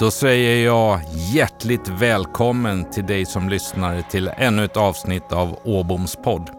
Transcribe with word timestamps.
Då 0.00 0.10
säger 0.10 0.66
jag 0.66 1.00
hjärtligt 1.12 1.88
välkommen 1.88 2.90
till 2.90 3.06
dig 3.06 3.26
som 3.26 3.48
lyssnar 3.48 4.02
till 4.02 4.30
ännu 4.36 4.64
ett 4.64 4.76
avsnitt 4.76 5.32
av 5.32 5.58
Åboms 5.64 6.16
podd. 6.16 6.50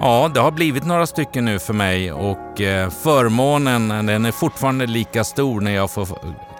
Ja, 0.00 0.30
det 0.34 0.40
har 0.40 0.50
blivit 0.50 0.86
några 0.86 1.06
stycken 1.06 1.44
nu 1.44 1.58
för 1.58 1.74
mig 1.74 2.12
och 2.12 2.60
eh, 2.60 2.90
förmånen 2.90 4.06
den 4.06 4.24
är 4.24 4.32
fortfarande 4.32 4.86
lika 4.86 5.24
stor 5.24 5.60
när 5.60 5.70
jag 5.70 5.90
får 5.90 6.08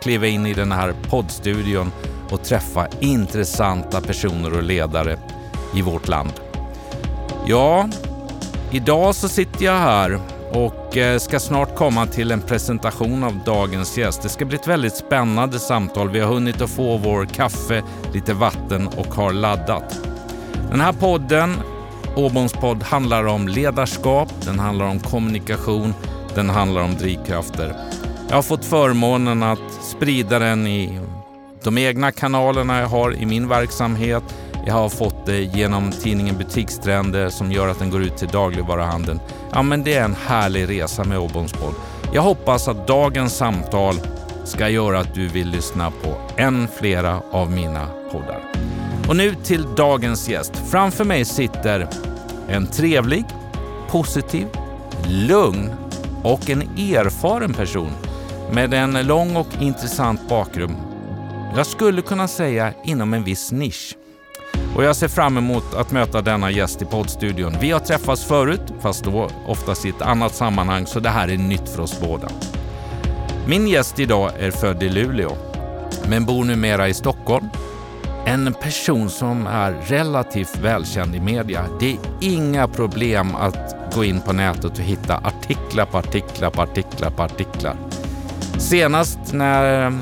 kliva 0.03 0.27
in 0.27 0.47
i 0.47 0.55
den 0.55 0.73
här 0.73 0.95
poddstudion 1.11 1.93
och 2.31 2.45
träffa 2.45 2.87
intressanta 3.01 4.01
personer 4.01 4.57
och 4.57 4.63
ledare 4.63 5.19
i 5.75 5.83
vårt 5.83 6.09
land. 6.09 6.33
Ja, 7.47 7.89
idag 8.71 9.15
så 9.15 9.29
sitter 9.29 9.65
jag 9.65 9.79
här 9.79 10.21
och 10.53 10.86
och 10.97 11.23
ska 11.23 11.41
snart 11.41 11.75
komma 11.75 12.07
till 12.07 12.31
en 12.31 12.41
presentation 12.41 13.25
av 13.25 13.41
dagens 13.45 13.99
gäst. 13.99 14.23
Det 14.23 14.29
ska 14.29 14.45
bli 14.45 14.57
ett 14.57 14.67
väldigt 14.67 14.97
spännande 14.97 15.59
samtal. 15.59 16.11
Vi 16.11 16.21
har 16.21 16.29
hunnit 16.29 16.61
att 16.61 16.71
få 16.71 16.97
vår 16.97 17.25
kaffe, 17.25 17.83
lite 18.13 18.35
vatten 18.35 18.89
och 18.89 19.07
har 19.07 19.33
laddat. 19.33 20.01
Den 20.71 20.81
här 20.81 20.93
podden, 20.93 21.55
Åboms 22.17 22.53
podd, 22.53 22.83
handlar 22.83 23.27
om 23.27 23.49
ledarskap, 23.49 24.29
den 24.45 24.59
handlar 24.59 24.87
om 24.87 25.01
kommunikation, 25.01 25.95
den 26.35 26.51
handlar 26.51 26.83
om 26.83 26.95
drivkrafter. 26.95 27.77
Jag 28.29 28.37
har 28.37 28.43
fått 28.43 28.65
förmånen 28.65 29.43
att 29.43 29.73
sprida 29.83 30.39
den 30.39 30.67
i 30.67 31.01
de 31.63 31.79
egna 31.79 32.13
kanalerna 32.13 32.81
jag 32.81 32.89
har 32.89 33.15
i 33.15 33.27
min 33.27 33.49
verksamhet. 33.49 34.23
Jag 34.67 34.75
har 34.75 34.89
fått 34.89 35.27
det 35.27 35.41
genom 35.41 35.93
tidningen 35.93 36.39
Butikstrender 36.39 37.29
som 37.29 37.53
gör 37.53 37.69
att 37.69 37.79
den 37.79 37.91
går 37.91 38.03
ut 38.03 38.17
till 38.17 38.29
dagligvaruhandeln. 38.29 39.21
Ja, 39.53 39.63
men 39.63 39.85
det 39.85 39.95
är 39.95 40.05
en 40.05 40.17
härlig 40.27 40.69
resa 40.69 41.05
med 41.05 41.19
Åboms. 41.19 41.55
Jag 42.13 42.23
hoppas 42.23 42.69
att 42.69 42.87
dagens 42.87 43.37
samtal 43.37 43.95
ska 44.45 44.69
göra 44.69 45.01
att 45.01 45.15
du 45.15 45.29
vill 45.29 45.49
lyssna 45.49 45.91
på 45.91 46.15
än 46.37 46.69
flera 46.79 47.21
av 47.33 47.51
mina 47.51 47.89
poddar. 48.13 48.43
Och 49.09 49.17
nu 49.17 49.35
till 49.35 49.67
dagens 49.77 50.29
gäst. 50.29 50.53
Framför 50.71 51.05
mig 51.05 51.25
sitter 51.25 51.89
en 52.49 52.67
trevlig, 52.67 53.25
positiv, 53.89 54.47
lugn 55.09 55.71
och 56.23 56.51
en 56.51 56.63
erfaren 56.63 57.55
person 57.55 57.91
med 58.51 58.75
en 58.75 59.07
lång 59.07 59.37
och 59.37 59.49
intressant 59.61 60.29
bakgrund. 60.29 60.77
Jag 61.57 61.67
skulle 61.67 62.03
kunna 62.03 62.29
säga 62.29 62.73
inom 62.85 63.15
en 63.15 63.25
viss 63.25 63.53
nisch. 63.53 63.97
Och 64.77 64.85
jag 64.85 64.97
ser 64.97 65.09
fram 65.09 65.39
emot 65.39 65.75
att 65.75 65.93
möta 65.93 66.23
denna 66.23 66.51
gäst 66.51 66.83
i 66.83 66.85
poddstudion. 66.85 67.57
Vi 67.61 67.71
har 67.71 67.81
träffats 67.81 68.25
förut, 68.25 68.73
fast 68.81 69.05
då 69.05 69.31
oftast 69.47 69.85
i 69.85 69.89
ett 69.89 70.03
annat 70.03 70.35
sammanhang, 70.35 70.87
så 70.87 71.01
det 71.01 71.09
här 71.09 71.29
är 71.29 71.37
nytt 71.37 71.69
för 71.69 71.83
oss 71.83 72.01
båda. 72.01 72.29
Min 73.49 73.69
gäst 73.69 73.99
idag 73.99 74.31
är 74.39 74.51
född 74.51 74.83
i 74.83 74.89
Luleå, 74.89 75.37
men 76.09 76.25
bor 76.25 76.45
numera 76.45 76.89
i 76.89 76.95
Stockholm. 76.95 77.49
En 78.27 78.55
person 78.55 79.11
som 79.11 79.47
är 79.47 79.73
relativt 79.73 80.57
välkänd 80.57 81.15
i 81.15 81.21
media. 81.21 81.65
Det 81.81 81.91
är 81.91 81.99
inga 82.21 82.69
problem 82.69 83.35
att 83.35 83.77
gå 83.95 84.05
in 84.05 84.21
på 84.21 84.33
nätet 84.33 84.65
och 84.65 84.85
hitta 84.85 85.17
artiklar 85.17 85.87
på 85.87 85.99
artiklar 85.99 86.51
på 86.51 86.63
artiklar 86.63 87.11
på 87.11 87.23
artiklar. 87.23 87.77
Senast 88.59 89.19
när 89.33 89.87
eh, 89.87 89.93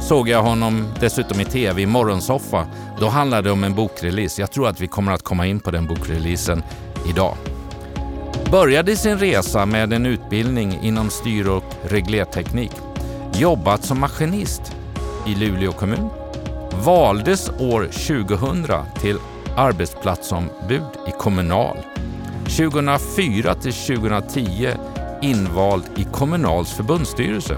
såg 0.00 0.28
jag 0.28 0.42
honom 0.42 0.86
dessutom 1.00 1.40
i 1.40 1.44
tv 1.44 1.82
i 1.82 1.86
Morgonsoffa. 1.86 2.66
Då 3.00 3.08
handlade 3.08 3.48
det 3.48 3.52
om 3.52 3.64
en 3.64 3.74
bokrelease. 3.74 4.42
Jag 4.42 4.50
tror 4.50 4.68
att 4.68 4.80
vi 4.80 4.86
kommer 4.86 5.12
att 5.12 5.22
komma 5.22 5.46
in 5.46 5.60
på 5.60 5.70
den 5.70 5.86
bokreleasen 5.86 6.62
idag. 7.10 7.36
Började 8.50 8.96
sin 8.96 9.18
resa 9.18 9.66
med 9.66 9.92
en 9.92 10.06
utbildning 10.06 10.78
inom 10.82 11.10
styr 11.10 11.48
och 11.48 11.64
reglerteknik. 11.82 12.72
Jobbat 13.34 13.84
som 13.84 14.00
maskinist 14.00 14.62
i 15.26 15.34
Luleå 15.34 15.72
kommun. 15.72 16.08
Valdes 16.84 17.48
år 17.48 17.84
2000 17.84 18.66
till 19.00 19.18
arbetsplatsombud 19.56 20.82
i 21.08 21.10
Kommunal. 21.18 21.76
2004 22.44 23.54
till 23.54 23.72
2010 23.72 24.70
invald 25.22 25.84
i 25.96 26.04
Kommunals 26.04 26.72
förbundsstyrelse. 26.72 27.56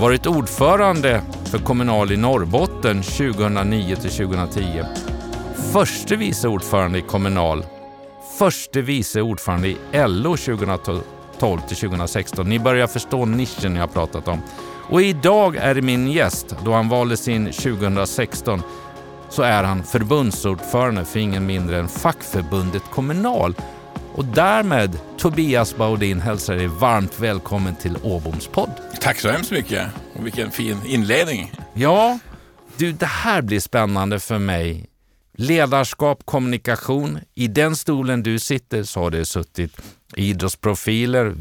Varit 0.00 0.26
ordförande 0.26 1.22
för 1.50 1.58
Kommunal 1.58 2.12
i 2.12 2.16
Norrbotten 2.16 3.02
2009 3.02 3.96
till 3.96 4.10
2010. 4.10 4.84
Förste 5.72 6.16
vice 6.16 6.48
ordförande 6.48 6.98
i 6.98 7.02
Kommunal. 7.02 7.64
Förste 8.38 8.82
vice 8.82 9.20
ordförande 9.22 9.68
i 9.68 9.76
LO 9.92 10.36
2012 10.36 11.60
till 11.68 11.76
2016. 11.76 12.48
Ni 12.48 12.58
börjar 12.58 12.86
förstå 12.86 13.24
nischen 13.24 13.74
jag 13.74 13.82
har 13.82 13.88
pratat 13.88 14.28
om. 14.28 14.38
Och 14.90 15.02
idag 15.02 15.56
är 15.56 15.80
min 15.82 16.08
gäst, 16.08 16.56
då 16.64 16.72
han 16.72 16.88
valdes 16.88 17.28
in 17.28 17.46
2016, 17.46 18.62
så 19.28 19.42
är 19.42 19.64
han 19.64 19.84
förbundsordförande 19.84 21.04
för 21.04 21.20
ingen 21.20 21.46
mindre 21.46 21.78
än 21.78 21.88
fackförbundet 21.88 22.82
Kommunal. 22.90 23.54
Och 24.14 24.24
därmed, 24.24 24.98
Tobias 25.18 25.76
Baudin 25.76 26.20
hälsar 26.20 26.56
dig 26.56 26.66
varmt 26.66 27.20
välkommen 27.20 27.76
till 27.76 27.96
Åboms 28.02 28.46
podd. 28.46 28.70
Tack 29.00 29.20
så 29.20 29.28
hemskt 29.30 29.50
mycket 29.50 29.86
och 30.14 30.26
vilken 30.26 30.50
fin 30.50 30.76
inledning. 30.86 31.52
Ja, 31.74 32.18
du, 32.76 32.92
det 32.92 33.06
här 33.06 33.42
blir 33.42 33.60
spännande 33.60 34.20
för 34.20 34.38
mig. 34.38 34.86
Ledarskap, 35.32 36.26
kommunikation. 36.26 37.18
I 37.34 37.48
den 37.48 37.76
stolen 37.76 38.22
du 38.22 38.38
sitter 38.38 38.82
så 38.82 39.00
har 39.00 39.10
det 39.10 39.24
suttit 39.24 39.76
idrottsprofiler, 40.16 41.34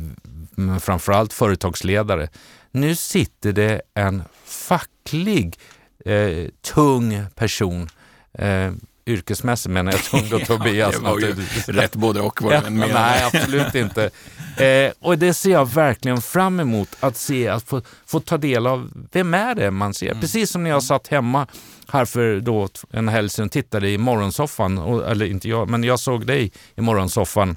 framförallt 0.79 1.33
företagsledare. 1.33 2.29
Nu 2.71 2.95
sitter 2.95 3.53
det 3.53 3.81
en 3.93 4.23
facklig, 4.45 5.59
eh, 6.05 6.47
tung 6.61 7.25
person 7.35 7.89
eh, 8.33 8.71
yrkesmässigt 9.09 9.73
menar 9.73 9.91
jag 9.91 10.03
tung 10.03 10.29
då 10.39 10.39
Tobias. 10.39 10.95
det 10.95 11.01
var 11.01 11.19
ju 11.19 11.35
rätt 11.67 11.95
både 11.95 12.21
och 12.21 12.41
var 12.41 12.51
det 12.51 12.69
Nej, 12.69 13.23
absolut 13.23 13.75
inte. 13.75 14.09
Eh, 14.57 14.91
och 14.99 15.17
det 15.17 15.33
ser 15.33 15.51
jag 15.51 15.73
verkligen 15.73 16.21
fram 16.21 16.59
emot 16.59 16.89
att 16.99 17.17
se, 17.17 17.47
att 17.47 17.63
få, 17.63 17.81
få 18.05 18.19
ta 18.19 18.37
del 18.37 18.67
av 18.67 18.91
vem 19.11 19.33
är 19.33 19.55
det 19.55 19.71
man 19.71 19.93
ser. 19.93 20.07
Mm. 20.07 20.21
Precis 20.21 20.51
som 20.51 20.63
när 20.63 20.69
jag 20.69 20.83
satt 20.83 21.07
hemma 21.07 21.47
här 21.87 22.05
för 22.05 22.39
då 22.39 22.69
en 22.91 23.07
helg 23.07 23.29
sedan 23.29 23.45
och 23.45 23.51
tittade 23.51 23.89
i 23.89 23.97
morgonsoffan, 23.97 24.77
och, 24.77 25.11
eller 25.11 25.25
inte 25.25 25.49
jag, 25.49 25.69
men 25.69 25.83
jag 25.83 25.99
såg 25.99 26.27
dig 26.27 26.51
i 26.75 26.81
morgonsoffan 26.81 27.55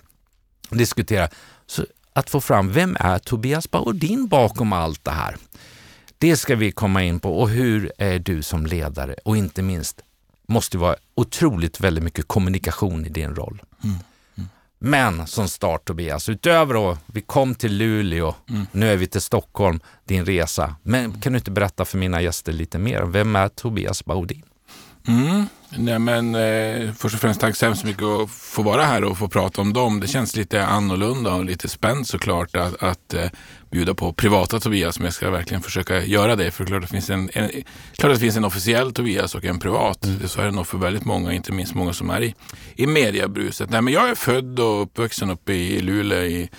diskutera. 0.71 1.29
Så 1.67 1.87
att 2.13 2.31
få 2.31 2.41
fram, 2.41 2.73
vem 2.73 2.97
är 3.01 3.19
Tobias 3.19 3.71
Baudin 3.71 4.29
bakom 4.29 4.73
allt 4.73 5.05
det 5.05 5.11
här? 5.11 5.37
Det 6.19 6.37
ska 6.37 6.57
vi 6.57 6.73
komma 6.73 7.03
in 7.03 7.21
på 7.21 7.41
och 7.41 7.49
hur 7.49 7.93
är 7.99 8.19
du 8.19 8.43
som 8.43 8.67
ledare 8.67 9.15
och 9.25 9.37
inte 9.37 9.63
minst 9.63 10.01
måste 10.53 10.79
vara 10.79 10.97
otroligt 11.15 11.81
väldigt 11.81 12.05
mycket 12.05 12.29
kommunikation 12.29 13.07
i 13.07 13.09
din 13.09 13.35
roll. 13.35 13.63
Mm. 13.85 13.97
Mm. 14.37 14.49
Men 14.79 15.27
som 15.27 15.49
start 15.49 15.85
Tobias, 15.85 16.29
utöver 16.29 16.75
då, 16.75 16.99
vi 17.07 17.21
kom 17.21 17.55
till 17.55 17.77
Luleå, 17.77 18.35
mm. 18.49 18.67
nu 18.73 18.93
är 18.93 18.97
vi 18.97 19.07
till 19.07 19.21
Stockholm, 19.21 19.81
din 20.05 20.25
resa. 20.25 20.75
Men 20.83 21.21
kan 21.21 21.33
du 21.33 21.39
inte 21.39 21.51
berätta 21.51 21.85
för 21.85 21.99
mina 21.99 22.23
gäster 22.23 22.53
lite 22.53 22.79
mer? 22.79 23.03
Vem 23.03 23.37
är 23.37 23.49
Tobias 23.49 24.05
Baudin? 24.05 24.43
Mm. 25.09 25.47
Nej, 25.77 25.99
men, 25.99 26.35
eh, 26.35 26.93
först 26.93 27.15
och 27.15 27.21
främst 27.21 27.41
tack 27.41 27.57
så 27.57 27.67
hemskt 27.67 27.85
mycket 27.85 28.03
att 28.03 28.31
få 28.31 28.63
vara 28.63 28.85
här 28.85 29.05
och 29.05 29.19
få 29.19 29.29
prata 29.29 29.61
om 29.61 29.73
dem. 29.73 30.01
Det 30.01 30.07
känns 30.07 30.37
lite 30.37 30.67
annorlunda 30.67 31.35
och 31.35 31.45
lite 31.45 31.69
spänt 31.69 32.09
såklart 32.09 32.57
att, 32.57 32.83
att 32.83 33.15
eh, 33.15 33.31
bjuda 33.73 33.95
på 33.95 34.13
privata 34.13 34.61
Tobias, 34.61 34.99
men 34.99 35.05
jag 35.05 35.15
ska 35.15 35.31
verkligen 35.31 35.63
försöka 35.63 36.05
göra 36.05 36.37
det. 36.37 36.51
För 36.51 36.65
klart, 36.65 36.83
det 36.83 36.89
finns 36.89 37.11
en, 37.11 37.31
en, 37.33 37.51
klart 37.93 38.13
att 38.13 38.17
det 38.17 38.21
finns 38.21 38.37
en 38.37 38.45
officiell 38.45 38.93
Tobias 38.93 39.35
och 39.35 39.45
en 39.45 39.59
privat. 39.59 40.05
Mm. 40.05 40.29
Så 40.29 40.41
är 40.41 40.45
det 40.45 40.51
nog 40.51 40.67
för 40.67 40.79
väldigt 40.79 41.05
många, 41.05 41.33
inte 41.33 41.53
minst 41.53 41.75
många 41.75 41.93
som 41.93 42.11
är 42.11 42.23
i, 42.23 42.35
i 42.77 42.87
mediebruset. 42.87 43.71
Nej, 43.71 43.83
men 43.83 43.93
jag 43.93 44.11
är 44.11 44.15
född 44.15 44.61
och 44.61 44.83
uppvuxen 44.83 45.31
uppe 45.31 45.53
i 45.53 45.81
Luleå 45.81 46.25
i, 46.25 46.51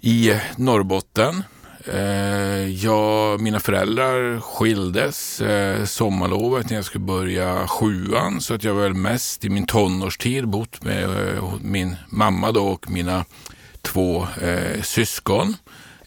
i 0.00 0.34
Norrbotten. 0.56 1.42
Eh, 1.84 2.68
jag, 2.68 3.40
mina 3.40 3.60
föräldrar 3.60 4.40
skildes 4.40 5.40
eh, 5.40 5.84
sommarlovet 5.84 6.70
när 6.70 6.76
jag 6.76 6.84
skulle 6.84 7.04
börja 7.04 7.66
sjuan 7.66 8.40
så 8.40 8.54
att 8.54 8.64
jag 8.64 8.74
väl 8.74 8.94
mest 8.94 9.44
i 9.44 9.48
min 9.48 9.66
tonårstid 9.66 10.48
bott 10.48 10.84
med 10.84 11.04
eh, 11.04 11.54
min 11.60 11.96
mamma 12.08 12.52
då 12.52 12.66
och 12.66 12.90
mina 12.90 13.24
två 13.82 14.26
eh, 14.42 14.82
syskon. 14.82 15.54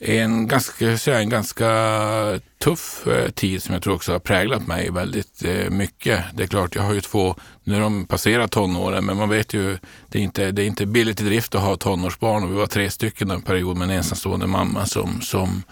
En 0.05 0.47
ganska, 0.47 0.97
säga, 0.97 1.19
en 1.19 1.29
ganska 1.29 2.39
tuff 2.59 3.07
eh, 3.07 3.29
tid 3.29 3.63
som 3.63 3.73
jag 3.73 3.83
tror 3.83 3.93
också 3.93 4.11
har 4.11 4.19
präglat 4.19 4.67
mig 4.67 4.91
väldigt 4.91 5.43
eh, 5.45 5.69
mycket. 5.69 6.23
Det 6.33 6.43
är 6.43 6.47
klart, 6.47 6.75
jag 6.75 6.83
har 6.83 6.93
ju 6.93 7.01
två, 7.01 7.35
nu 7.63 7.73
har 7.73 7.81
de 7.81 8.05
passerat 8.05 8.51
tonåren, 8.51 9.05
men 9.05 9.17
man 9.17 9.29
vet 9.29 9.53
ju, 9.53 9.77
det 10.09 10.19
är 10.19 10.23
inte, 10.23 10.51
det 10.51 10.63
är 10.63 10.65
inte 10.65 10.85
billigt 10.85 11.21
i 11.21 11.23
drift 11.23 11.55
att 11.55 11.61
ha 11.61 11.75
tonårsbarn 11.75 12.43
och 12.43 12.51
vi 12.51 12.55
var 12.55 12.65
tre 12.65 12.89
stycken 12.89 13.31
en 13.31 13.41
period 13.41 13.77
med 13.77 13.89
en 13.89 13.97
ensamstående 13.97 14.47
mamma 14.47 14.85
som, 14.85 15.21
som 15.21 15.63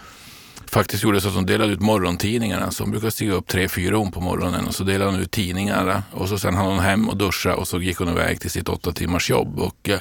faktiskt 0.66 1.04
gjorde 1.04 1.20
så 1.20 1.28
att 1.28 1.34
hon 1.34 1.46
delade 1.46 1.72
ut 1.72 1.80
morgontidningarna. 1.80 2.70
Så 2.70 2.82
hon 2.82 2.90
brukade 2.90 3.10
stiga 3.12 3.32
upp 3.32 3.46
tre, 3.46 3.68
fyra 3.68 3.98
om 3.98 4.12
på 4.12 4.20
morgonen 4.20 4.66
och 4.66 4.74
så 4.74 4.84
delade 4.84 5.10
hon 5.10 5.20
ut 5.20 5.30
tidningarna 5.30 6.02
och 6.12 6.28
så 6.28 6.38
sen 6.38 6.54
hann 6.54 6.66
hon 6.66 6.78
hem 6.78 7.08
och 7.08 7.16
duscha 7.16 7.56
och 7.56 7.68
så 7.68 7.80
gick 7.80 7.98
hon 7.98 8.08
iväg 8.08 8.40
till 8.40 8.50
sitt 8.50 8.68
åtta 8.68 8.92
timmars 8.92 9.30
jobb. 9.30 9.58
Och, 9.58 9.88
eh, 9.88 10.00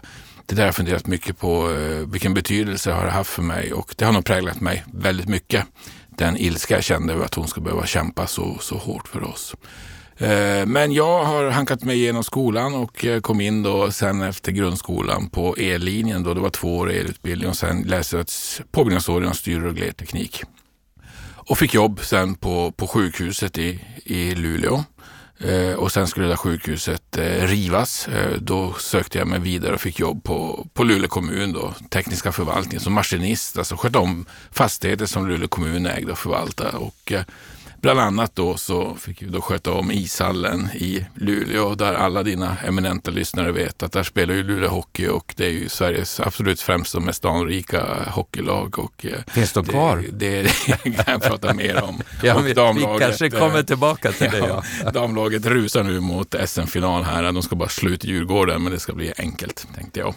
det 0.52 0.56
där 0.56 0.62
har 0.64 0.68
jag 0.68 0.76
funderat 0.76 1.08
mycket 1.08 1.40
på, 1.40 1.72
eh, 1.72 2.12
vilken 2.12 2.34
betydelse 2.34 2.92
har 2.92 3.06
det 3.06 3.12
haft 3.12 3.30
för 3.30 3.42
mig 3.42 3.74
och 3.74 3.96
det 3.98 4.06
har 4.06 4.12
nog 4.12 4.26
präglat 4.26 4.62
mig 4.62 4.84
väldigt 4.94 5.28
mycket 5.28 5.66
den 6.18 6.38
ilska 6.38 6.74
jag 6.74 6.84
kände 6.84 7.14
över 7.14 7.26
att 7.26 7.34
hon 7.34 7.48
ska 7.48 7.62
behöva 7.62 7.86
kämpa 7.86 8.28
så, 8.28 8.58
så 8.62 8.78
hårt 8.78 9.08
för 9.08 9.24
oss. 9.24 9.56
Eh, 10.18 10.66
men 10.66 10.92
jag 10.92 11.26
har 11.26 11.50
hankat 11.50 11.84
mig 11.84 11.98
igenom 11.98 12.24
skolan 12.24 12.76
och 12.76 13.06
eh, 13.06 13.22
kom 13.22 13.42
in 13.42 13.64
då 13.64 13.92
sen 13.92 14.22
efter 14.22 14.52
grundskolan 14.52 15.30
på 15.30 15.56
ellinjen 15.56 16.24
då 16.24 16.34
det 16.34 16.40
var 16.40 16.50
två 16.50 16.78
år 16.78 16.92
elutbildning 16.92 17.50
och 17.50 17.58
sen 17.58 17.82
läste 17.82 18.16
jag 18.16 18.22
ett 18.22 18.62
påbyggnadsår 18.72 19.22
inom 19.22 19.34
styr 19.34 19.64
och 19.64 19.74
reglerteknik. 19.74 20.44
Och 21.34 21.58
fick 21.58 21.74
jobb 21.74 22.00
sen 22.04 22.36
på, 22.36 22.72
på 22.72 22.88
sjukhuset 22.88 23.58
i, 23.58 23.80
i 24.04 24.36
Luleå. 24.36 24.84
Eh, 25.44 25.74
och 25.74 25.92
sen 25.92 26.08
skulle 26.08 26.26
det 26.26 26.32
där 26.32 26.38
sjukhuset 26.38 27.18
eh, 27.18 27.48
rivas. 27.48 28.08
Eh, 28.08 28.38
då 28.42 28.74
sökte 28.74 29.18
jag 29.18 29.28
mig 29.28 29.40
vidare 29.40 29.74
och 29.74 29.82
fick 29.82 30.00
jobb 30.00 30.24
på, 30.24 30.68
på 30.74 30.84
Luleå 30.84 31.08
kommun, 31.08 31.54
då, 31.54 31.74
tekniska 31.90 32.32
förvaltningen 32.32 32.80
som 32.80 32.94
maskinist. 32.94 33.58
Alltså 33.58 33.76
sköt 33.76 33.96
om 33.96 34.26
fastigheter 34.52 35.06
som 35.06 35.28
Luleå 35.28 35.48
kommun 35.48 35.86
ägde 35.86 36.12
och 36.12 36.18
förvaltade. 36.18 36.78
Och, 36.78 37.12
eh, 37.12 37.24
Bland 37.82 38.00
annat 38.00 38.36
då 38.36 38.58
så 38.58 38.96
fick 38.96 39.22
vi 39.22 39.28
då 39.28 39.42
sköta 39.42 39.72
om 39.72 39.92
ishallen 39.92 40.70
i 40.74 41.06
Luleå 41.16 41.76
där 41.76 41.94
alla 41.94 42.24
dina 42.24 42.58
eminenta 42.68 43.12
lyssnare 43.12 43.52
vet 43.52 43.84
att 43.84 43.92
där 43.92 44.04
spelar 44.04 44.34
ju 44.34 44.44
Luleå 44.44 44.70
Hockey 44.70 45.08
och 45.08 45.34
det 45.38 45.46
är 45.46 45.50
ju 45.50 45.70
Sveriges 45.70 46.20
absolut 46.20 46.62
främsta 46.62 46.98
och 46.98 47.04
mest 47.04 47.26
anrika 47.26 47.86
hockeylag. 48.08 48.80
Och 48.80 49.06
eh, 49.06 49.34
Finns 49.34 49.54
de 49.54 49.66
kvar? 49.66 50.06
Det, 50.12 50.42
det 50.84 50.92
kan 50.92 51.04
jag 51.08 51.22
prata 51.22 51.54
mer 51.54 51.84
om. 51.84 52.02
ja, 52.24 52.36
och 52.36 52.56
damlaget, 52.56 53.02
vi 53.02 53.06
kanske 53.06 53.30
kommer 53.30 53.58
eh, 53.58 53.66
tillbaka 53.66 54.12
till 54.12 54.30
ja, 54.34 54.40
det. 54.40 54.64
Ja. 54.84 54.92
Damlaget 54.92 55.46
rusar 55.46 55.84
nu 55.84 56.00
mot 56.00 56.36
SM-final 56.46 57.04
här. 57.04 57.32
De 57.32 57.44
ska 57.44 57.56
bara 57.56 57.70
sluta 57.70 58.08
Djurgården 58.08 58.64
men 58.64 58.72
det 58.72 58.80
ska 58.80 58.94
bli 58.94 59.14
enkelt 59.18 59.68
tänkte 59.76 60.00
jag. 60.00 60.14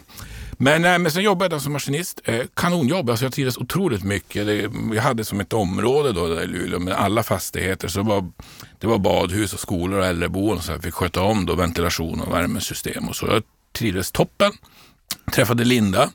Men, 0.57 0.85
äh, 0.85 0.99
men 0.99 1.11
sen 1.11 1.23
jobbade 1.23 1.55
jag 1.55 1.61
som 1.61 1.73
maskinist. 1.73 2.21
Eh, 2.23 2.41
kanonjobb, 2.53 3.09
alltså 3.09 3.25
jag 3.25 3.33
trivdes 3.33 3.57
otroligt 3.57 4.03
mycket. 4.03 4.45
Det, 4.45 4.71
jag 4.93 5.01
hade 5.01 5.25
som 5.25 5.39
ett 5.39 5.53
område 5.53 6.11
då 6.11 6.27
där 6.27 6.41
i 6.41 6.47
Luleå 6.47 6.79
med 6.79 6.93
alla 6.93 7.23
fastigheter. 7.23 7.87
Så 7.87 7.99
det 7.99 8.05
var, 8.09 8.31
det 8.79 8.87
var 8.87 8.97
badhus 8.97 9.53
och 9.53 9.59
skolor 9.59 9.99
och 9.99 10.05
äldreboenden 10.05 10.63
så 10.63 10.71
jag 10.71 10.83
fick 10.83 10.93
sköta 10.93 11.21
om 11.21 11.45
då 11.45 11.55
ventilation 11.55 12.21
och 12.21 12.33
värmesystem 12.33 13.09
och 13.09 13.15
så. 13.15 13.27
Jag 13.27 13.43
trivdes 13.73 14.11
toppen. 14.11 14.51
Träffade 15.31 15.63
Linda 15.63 16.09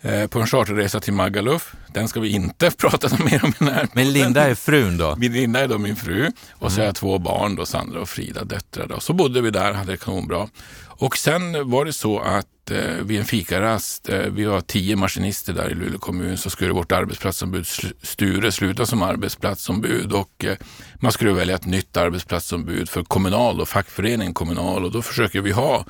eh, 0.00 0.26
på 0.26 0.40
en 0.40 0.46
charterresa 0.46 1.00
till 1.00 1.12
Magaluf. 1.12 1.74
Den 1.94 2.08
ska 2.08 2.20
vi 2.20 2.28
inte 2.28 2.70
prata 2.78 3.24
mer 3.24 3.44
om 3.44 3.50
i 3.50 3.54
den 3.58 3.68
här 3.68 3.88
Men 3.92 4.12
Linda 4.12 4.42
är 4.42 4.54
frun 4.54 4.98
då? 4.98 5.16
Min 5.16 5.32
Linda 5.32 5.60
är 5.60 5.68
då 5.68 5.78
min 5.78 5.96
fru 5.96 6.30
och 6.50 6.72
så 6.72 6.78
har 6.78 6.84
jag 6.84 6.84
mm. 6.84 6.94
två 6.94 7.18
barn, 7.18 7.56
då, 7.56 7.66
Sandra 7.66 8.00
och 8.00 8.08
Frida, 8.08 8.44
döttrar. 8.44 8.86
Då. 8.86 9.00
Så 9.00 9.12
bodde 9.12 9.40
vi 9.40 9.50
där, 9.50 9.72
hade 9.72 9.92
det 9.92 9.96
kanonbra. 9.96 10.48
Och 10.86 11.16
sen 11.16 11.70
var 11.70 11.84
det 11.84 11.92
så 11.92 12.20
att 12.20 12.46
eh, 12.70 12.94
vid 13.02 13.18
en 13.18 13.24
fikarast, 13.24 14.08
eh, 14.08 14.18
vi 14.18 14.44
var 14.44 14.60
tio 14.60 14.96
maskinister 14.96 15.52
där 15.52 15.70
i 15.70 15.74
Luleå 15.74 15.98
kommun, 15.98 16.36
så 16.36 16.50
skulle 16.50 16.72
vårt 16.72 16.92
arbetsplatsombud 16.92 17.66
Sture 18.02 18.52
sluta 18.52 18.86
som 18.86 19.02
arbetsplatsombud 19.02 20.12
och 20.12 20.44
eh, 20.44 20.56
man 21.00 21.12
skulle 21.12 21.32
välja 21.32 21.54
ett 21.54 21.66
nytt 21.66 21.96
arbetsplatsombud 21.96 22.88
för 22.88 23.02
Kommunal 23.02 23.60
och 23.60 23.68
fackföreningen 23.68 24.34
Kommunal 24.34 24.84
och 24.84 24.92
då 24.92 25.02
försöker 25.02 25.40
vi 25.40 25.50
ha 25.50 25.84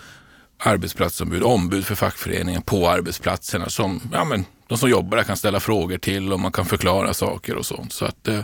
arbetsplatsombud, 0.58 1.42
ombud 1.42 1.86
för 1.86 1.94
fackföreningen 1.94 2.62
på 2.62 2.88
arbetsplatserna 2.88 3.68
som 3.68 4.00
ja, 4.12 4.24
men, 4.24 4.44
de 4.66 4.78
som 4.78 4.90
jobbar 4.90 5.16
där 5.16 5.24
kan 5.24 5.36
ställa 5.36 5.60
frågor 5.60 5.98
till 5.98 6.32
och 6.32 6.40
man 6.40 6.52
kan 6.52 6.66
förklara 6.66 7.14
saker 7.14 7.56
och 7.56 7.66
sånt. 7.66 7.92
Så 7.92 8.04
att, 8.04 8.28
eh, 8.28 8.40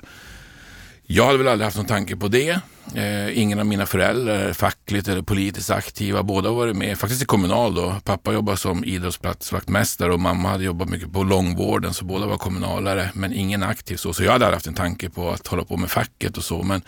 jag 1.07 1.27
hade 1.27 1.39
väl 1.39 1.49
aldrig 1.49 1.65
haft 1.65 1.77
någon 1.77 1.87
tanke 1.87 2.17
på 2.17 2.29
det. 2.29 2.61
Eh, 2.95 3.39
ingen 3.39 3.59
av 3.59 3.67
mina 3.67 3.87
föräldrar 3.87 4.35
är 4.35 4.53
fackligt 4.53 5.09
eller 5.09 5.23
politiskt 5.23 5.71
aktiva. 5.71 6.23
Båda 6.23 6.49
har 6.49 6.57
varit 6.57 6.77
med, 6.77 6.99
faktiskt 6.99 7.23
i 7.23 7.25
Kommunal 7.25 7.75
då. 7.75 7.97
Pappa 8.05 8.33
jobbade 8.33 8.59
som 8.59 8.85
idrottsplatsvaktmästare 8.85 10.13
och 10.13 10.21
mamma 10.21 10.49
hade 10.49 10.65
jobbat 10.65 10.89
mycket 10.89 11.13
på 11.13 11.23
långvården 11.23 11.95
så 11.95 12.05
båda 12.05 12.27
var 12.27 12.37
kommunalare 12.37 13.11
men 13.15 13.33
ingen 13.33 13.63
aktiv 13.63 13.97
så. 13.97 14.13
Så 14.13 14.25
jag 14.25 14.33
hade 14.33 14.45
aldrig 14.45 14.57
haft 14.57 14.67
en 14.67 14.75
tanke 14.75 15.11
på 15.11 15.31
att 15.31 15.47
hålla 15.47 15.65
på 15.65 15.77
med 15.77 15.91
facket 15.91 16.37
och 16.37 16.45
så. 16.45 16.63
Men 16.63 16.83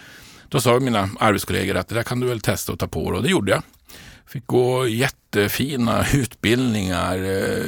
då 0.48 0.60
sa 0.60 0.80
mina 0.80 1.10
arbetskollegor 1.20 1.76
att 1.76 1.88
det 1.88 1.94
där 1.94 2.02
kan 2.02 2.20
du 2.20 2.26
väl 2.26 2.40
testa 2.40 2.72
och 2.72 2.78
ta 2.78 2.86
på 2.86 3.10
dig 3.10 3.16
och 3.16 3.22
det 3.22 3.30
gjorde 3.30 3.52
jag. 3.52 3.62
Fick 4.26 4.46
gå 4.46 4.88
jättefina 4.88 6.06
utbildningar 6.14 7.18
eh, 7.18 7.64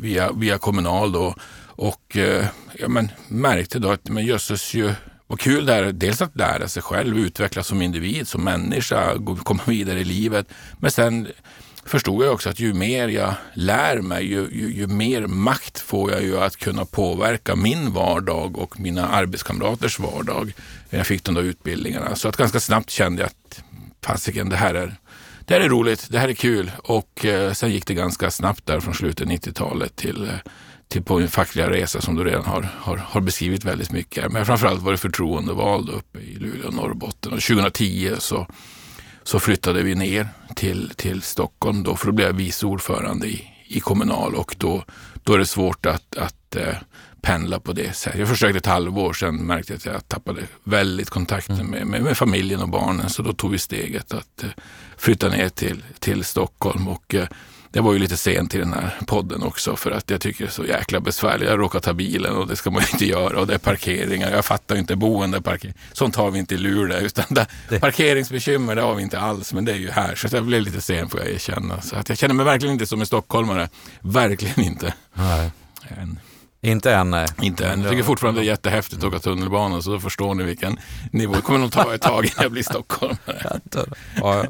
via, 0.00 0.32
via 0.32 0.58
Kommunal 0.58 1.12
då 1.12 1.34
och 1.64 2.16
eh, 2.16 2.46
ja, 2.78 2.88
men 2.88 3.08
märkte 3.28 3.78
då 3.78 3.90
att 3.90 4.08
men 4.08 4.26
jösses 4.26 4.74
ju 4.74 4.92
vad 5.30 5.40
kul 5.40 5.66
det 5.66 5.74
är, 5.74 5.92
dels 5.92 6.22
att 6.22 6.36
lära 6.36 6.68
sig 6.68 6.82
själv, 6.82 7.18
utvecklas 7.18 7.66
som 7.66 7.82
individ, 7.82 8.28
som 8.28 8.44
människa, 8.44 9.14
komma 9.42 9.62
vidare 9.66 10.00
i 10.00 10.04
livet. 10.04 10.46
Men 10.78 10.90
sen 10.90 11.28
förstod 11.84 12.24
jag 12.24 12.32
också 12.32 12.50
att 12.50 12.60
ju 12.60 12.74
mer 12.74 13.08
jag 13.08 13.34
lär 13.54 14.00
mig, 14.00 14.24
ju, 14.26 14.48
ju, 14.52 14.72
ju, 14.72 14.86
mer 14.86 15.26
makt 15.26 15.80
får 15.80 16.12
jag 16.12 16.22
ju 16.22 16.38
att 16.40 16.56
kunna 16.56 16.84
påverka 16.84 17.56
min 17.56 17.92
vardag 17.92 18.58
och 18.58 18.80
mina 18.80 19.08
arbetskamraters 19.08 19.98
vardag. 19.98 20.52
Jag 20.90 21.06
fick 21.06 21.24
de 21.24 21.34
där 21.34 21.42
utbildningarna. 21.42 22.16
Så 22.16 22.28
att 22.28 22.36
ganska 22.36 22.60
snabbt 22.60 22.90
kände 22.90 23.22
jag 23.22 23.26
att 23.26 23.62
fasiken, 24.02 24.48
det 24.48 24.56
här 24.56 24.74
är 24.74 24.96
det 25.40 25.54
här 25.54 25.60
är 25.60 25.68
roligt, 25.68 26.06
det 26.10 26.18
här 26.18 26.28
är 26.28 26.34
kul 26.34 26.70
och 26.82 27.24
eh, 27.24 27.52
sen 27.52 27.70
gick 27.70 27.86
det 27.86 27.94
ganska 27.94 28.30
snabbt 28.30 28.66
där 28.66 28.80
från 28.80 28.94
slutet 28.94 29.28
90-talet 29.28 29.96
till 29.96 30.24
eh, 30.24 30.34
till 30.90 31.02
på 31.02 31.18
min 31.18 31.28
fackliga 31.28 31.70
resa 31.70 32.00
som 32.00 32.16
du 32.16 32.24
redan 32.24 32.44
har, 32.44 32.68
har, 32.78 32.96
har 32.96 33.20
beskrivit 33.20 33.64
väldigt 33.64 33.92
mycket. 33.92 34.32
Men 34.32 34.46
framförallt 34.46 34.82
var 34.82 34.92
det 34.92 34.98
förtroendevald 34.98 35.88
uppe 35.88 36.18
i 36.18 36.34
Luleå, 36.34 36.66
och 36.66 36.74
Norrbotten. 36.74 37.32
Och 37.32 37.40
2010 37.40 38.14
så, 38.18 38.46
så 39.22 39.40
flyttade 39.40 39.82
vi 39.82 39.94
ner 39.94 40.28
till, 40.56 40.92
till 40.96 41.22
Stockholm 41.22 41.82
då, 41.82 41.96
för 41.96 42.06
då 42.06 42.12
blev 42.12 42.26
jag 42.26 42.34
vice 42.34 42.66
ordförande 42.66 43.26
i, 43.26 43.44
i 43.66 43.80
Kommunal 43.80 44.34
och 44.34 44.56
då, 44.58 44.84
då 45.24 45.34
är 45.34 45.38
det 45.38 45.46
svårt 45.46 45.86
att, 45.86 46.16
att 46.16 46.56
eh, 46.56 46.74
pendla 47.22 47.60
på 47.60 47.72
det 47.72 47.96
sättet. 47.96 48.20
Jag 48.20 48.28
försökte 48.28 48.58
ett 48.58 48.66
halvår, 48.66 49.12
sen 49.12 49.36
märkte 49.36 49.72
jag 49.72 49.76
att 49.76 49.84
jag 49.84 50.08
tappade 50.08 50.42
väldigt 50.64 51.10
kontakten 51.10 51.54
mm. 51.54 51.70
med, 51.70 51.86
med, 51.86 52.02
med, 52.02 52.16
familjen 52.16 52.60
och 52.60 52.68
barnen. 52.68 53.10
Så 53.10 53.22
då 53.22 53.32
tog 53.32 53.50
vi 53.50 53.58
steget 53.58 54.14
att 54.14 54.42
eh, 54.42 54.50
flytta 54.96 55.28
ner 55.28 55.48
till, 55.48 55.82
till 55.98 56.24
Stockholm. 56.24 56.88
Och, 56.88 57.14
eh, 57.14 57.28
det 57.72 57.80
var 57.80 57.92
ju 57.92 57.98
lite 57.98 58.16
sent 58.16 58.54
i 58.54 58.58
den 58.58 58.72
här 58.72 58.98
podden 59.06 59.42
också 59.42 59.76
för 59.76 59.90
att 59.90 60.10
jag 60.10 60.20
tycker 60.20 60.44
det 60.44 60.48
är 60.48 60.52
så 60.52 60.64
jäkla 60.64 61.00
besvärligt. 61.00 61.48
Jag 61.48 61.60
råkar 61.60 61.80
ta 61.80 61.92
bilen 61.92 62.36
och 62.36 62.46
det 62.46 62.56
ska 62.56 62.70
man 62.70 62.82
ju 62.82 62.88
inte 62.92 63.06
göra 63.06 63.40
och 63.40 63.46
det 63.46 63.54
är 63.54 63.58
parkeringar. 63.58 64.30
Jag 64.30 64.44
fattar 64.44 64.76
inte 64.76 64.96
boendeparkering. 64.96 65.74
Sånt 65.92 66.16
har 66.16 66.30
vi 66.30 66.38
inte 66.38 66.54
i 66.54 66.58
Luleå 66.58 66.98
utan 66.98 67.24
det, 67.68 67.80
parkeringsbekymmer 67.80 68.74
det 68.74 68.82
har 68.82 68.94
vi 68.94 69.02
inte 69.02 69.20
alls 69.20 69.52
men 69.52 69.64
det 69.64 69.72
är 69.72 69.76
ju 69.76 69.90
här. 69.90 70.14
Så 70.14 70.36
jag 70.36 70.44
blev 70.44 70.62
lite 70.62 70.80
sen 70.80 71.08
får 71.08 71.20
jag 71.20 71.30
erkänna. 71.30 71.80
Så 71.80 71.96
att 71.96 72.08
jag 72.08 72.18
känner 72.18 72.34
mig 72.34 72.44
verkligen 72.44 72.72
inte 72.72 72.86
som 72.86 73.00
en 73.00 73.06
stockholmare. 73.06 73.68
Verkligen 74.00 74.60
inte. 74.60 74.94
Nej. 75.14 75.50
Än. 75.88 76.18
Inte 76.62 76.94
än 76.94 77.10
nej. 77.10 77.26
Inte 77.40 77.66
än. 77.66 77.80
Jag 77.80 77.90
tycker 77.90 78.02
fortfarande 78.04 78.40
det 78.40 78.44
är 78.44 78.48
jättehäftigt 78.48 78.98
att 79.02 79.08
åka 79.08 79.18
tunnelbana 79.18 79.82
så 79.82 79.90
då 79.90 80.00
förstår 80.00 80.34
ni 80.34 80.44
vilken 80.44 80.78
nivå. 81.12 81.34
Det 81.34 81.40
kommer 81.40 81.58
nog 81.58 81.72
ta 81.72 81.94
ett 81.94 82.02
tag 82.02 82.24
innan 82.24 82.42
jag 82.42 82.52
blir 82.52 82.62
stockholmare. 82.62 83.60
ja. 84.20 84.44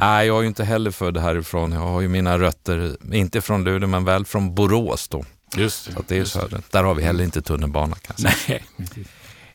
Nej, 0.00 0.26
jag 0.26 0.36
är 0.38 0.42
ju 0.42 0.48
inte 0.48 0.64
heller 0.64 0.90
född 0.90 1.16
härifrån. 1.16 1.72
Jag 1.72 1.80
har 1.80 2.00
ju 2.00 2.08
mina 2.08 2.38
rötter, 2.38 2.96
inte 3.12 3.40
från 3.40 3.64
Luleå, 3.64 3.88
men 3.88 4.04
väl 4.04 4.24
från 4.24 4.54
Borås 4.54 5.08
då. 5.08 5.24
Just 5.56 5.86
det. 5.86 5.92
Så 5.92 6.02
det 6.08 6.14
är 6.14 6.18
just 6.18 6.32
söder. 6.32 6.62
Där 6.70 6.84
har 6.84 6.94
vi 6.94 7.02
heller 7.02 7.24
inte 7.24 7.42
tunnelbana 7.42 7.96
kan 7.96 8.14
jag 8.18 8.36
säga. 8.36 8.60
Nej. 8.76 9.04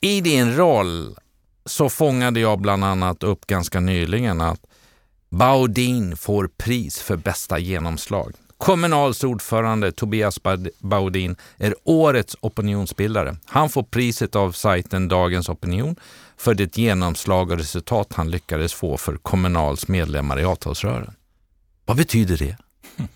I 0.00 0.20
din 0.20 0.56
roll 0.56 1.16
så 1.66 1.88
fångade 1.88 2.40
jag 2.40 2.60
bland 2.60 2.84
annat 2.84 3.22
upp 3.22 3.46
ganska 3.46 3.80
nyligen 3.80 4.40
att 4.40 4.60
Baudin 5.28 6.16
får 6.16 6.48
pris 6.56 6.98
för 6.98 7.16
bästa 7.16 7.58
genomslag. 7.58 8.32
Kommunals 8.58 9.24
ordförande 9.24 9.92
Tobias 9.92 10.40
Baudin 10.78 11.36
är 11.56 11.74
årets 11.84 12.36
opinionsbildare. 12.40 13.36
Han 13.44 13.68
får 13.68 13.82
priset 13.82 14.36
av 14.36 14.52
sajten 14.52 15.08
Dagens 15.08 15.48
Opinion 15.48 15.96
för 16.38 16.54
det 16.54 16.76
genomslag 16.76 17.50
och 17.50 17.58
resultat 17.58 18.12
han 18.12 18.30
lyckades 18.30 18.74
få 18.74 18.96
för 18.96 19.16
Kommunals 19.16 19.88
medlemmar 19.88 20.40
i 20.40 20.44
avtalsrören. 20.44 21.14
Vad 21.84 21.96
betyder 21.96 22.36
det? 22.36 22.56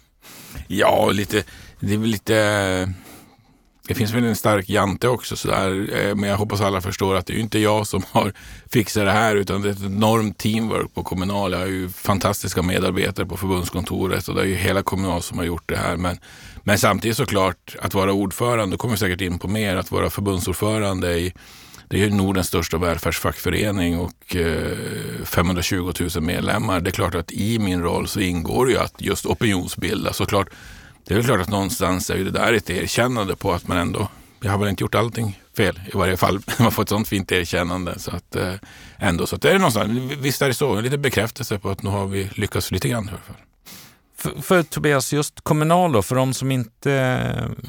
Ja, 0.67 1.11
lite, 1.11 1.43
det 1.81 1.95
är 1.95 1.99
väl 1.99 2.09
lite... 2.09 2.93
Det 3.89 3.95
finns 3.95 4.12
väl 4.12 4.25
en 4.25 4.37
stark 4.37 4.69
jante 4.69 5.09
också 5.09 5.37
sådär. 5.37 5.97
Eh, 5.97 6.15
men 6.15 6.31
jag 6.31 6.37
hoppas 6.37 6.61
alla 6.61 6.81
förstår 6.81 7.15
att 7.15 7.27
det 7.27 7.33
är 7.33 7.39
inte 7.39 7.59
jag 7.59 7.87
som 7.87 8.03
har 8.11 8.33
fixat 8.73 9.05
det 9.05 9.12
här 9.12 9.37
utan 9.37 9.62
det 9.62 9.69
är 9.69 9.73
ett 9.73 9.83
enormt 9.83 10.39
teamwork 10.39 10.95
på 10.95 11.03
Kommunal. 11.03 11.53
Jag 11.53 11.59
har 11.59 11.67
ju 11.67 11.89
fantastiska 11.89 12.62
medarbetare 12.62 13.27
på 13.27 13.37
förbundskontoret 13.37 14.29
och 14.29 14.35
det 14.35 14.41
är 14.41 14.47
ju 14.47 14.55
hela 14.55 14.83
Kommunal 14.83 15.23
som 15.23 15.39
har 15.39 15.45
gjort 15.45 15.69
det 15.69 15.77
här. 15.77 15.97
Men, 15.97 16.19
men 16.62 16.79
samtidigt 16.79 17.17
såklart 17.17 17.77
att 17.81 17.95
vara 17.95 18.12
ordförande, 18.12 18.75
då 18.75 18.79
kommer 18.79 18.95
vi 18.95 18.99
säkert 18.99 19.21
in 19.21 19.39
på 19.39 19.49
mer, 19.49 19.77
att 19.77 19.91
vara 19.91 20.11
förbundsordförande 20.11 21.19
i 21.19 21.33
det 21.91 22.05
är 22.05 22.11
Nordens 22.11 22.47
största 22.47 22.79
välfärdsfackförening 22.79 23.99
och 23.99 24.37
eh, 24.37 25.25
520 25.25 25.93
000 26.15 26.23
medlemmar. 26.23 26.81
Det 26.81 26.91
är 26.91 26.93
klart 26.93 27.15
att 27.15 27.33
i 27.33 27.59
min 27.59 27.83
roll 27.83 28.09
så 28.09 28.21
ingår 28.21 28.71
ju 28.71 28.79
att 28.79 28.95
just 28.99 29.27
opinionsbilda. 29.27 30.13
Såklart, 30.13 30.49
det 31.07 31.15
är 31.15 31.17
väl 31.17 31.27
klart 31.27 31.41
att 31.41 31.49
någonstans 31.49 32.11
är 32.11 32.19
det 32.19 32.31
där 32.31 32.53
ett 32.53 32.71
erkännande 32.71 33.37
på 33.37 33.53
att 33.53 33.69
man 33.69 33.79
ändå, 33.79 34.09
jag 34.41 34.51
har 34.51 34.59
väl 34.59 34.69
inte 34.69 34.85
gjort 34.85 34.95
allting 34.95 35.41
fel 35.57 35.81
i 35.95 35.97
varje 35.97 36.17
fall. 36.17 36.41
Man 36.59 36.73
får 36.73 36.83
ett 36.83 36.89
sånt 36.89 37.09
fint 37.09 37.33
erkännande. 37.33 37.99
Så 37.99 38.11
att, 38.11 38.37
eh, 38.37 38.55
ändå, 38.99 39.27
så 39.27 39.37
att 39.37 39.43
det 39.43 39.51
är 39.51 39.59
någonstans, 39.59 40.13
visst 40.19 40.43
är 40.43 40.49
det 40.49 40.55
så, 40.55 40.75
en 40.75 40.85
liten 40.85 41.03
bekräftelse 41.03 41.59
på 41.59 41.71
att 41.71 41.83
nu 41.83 41.91
har 41.91 42.07
vi 42.07 42.31
lyckats 42.35 42.71
lite 42.71 42.89
grann 42.89 43.05
i 43.05 43.09
alla 43.09 43.19
fall. 43.19 43.50
För, 44.21 44.43
för 44.43 44.62
Tobias, 44.62 45.12
just 45.12 45.41
Kommunal 45.41 45.93
då, 45.93 46.03
för 46.03 46.17
de 46.17 46.35
som 46.35 46.50
inte 46.50 47.25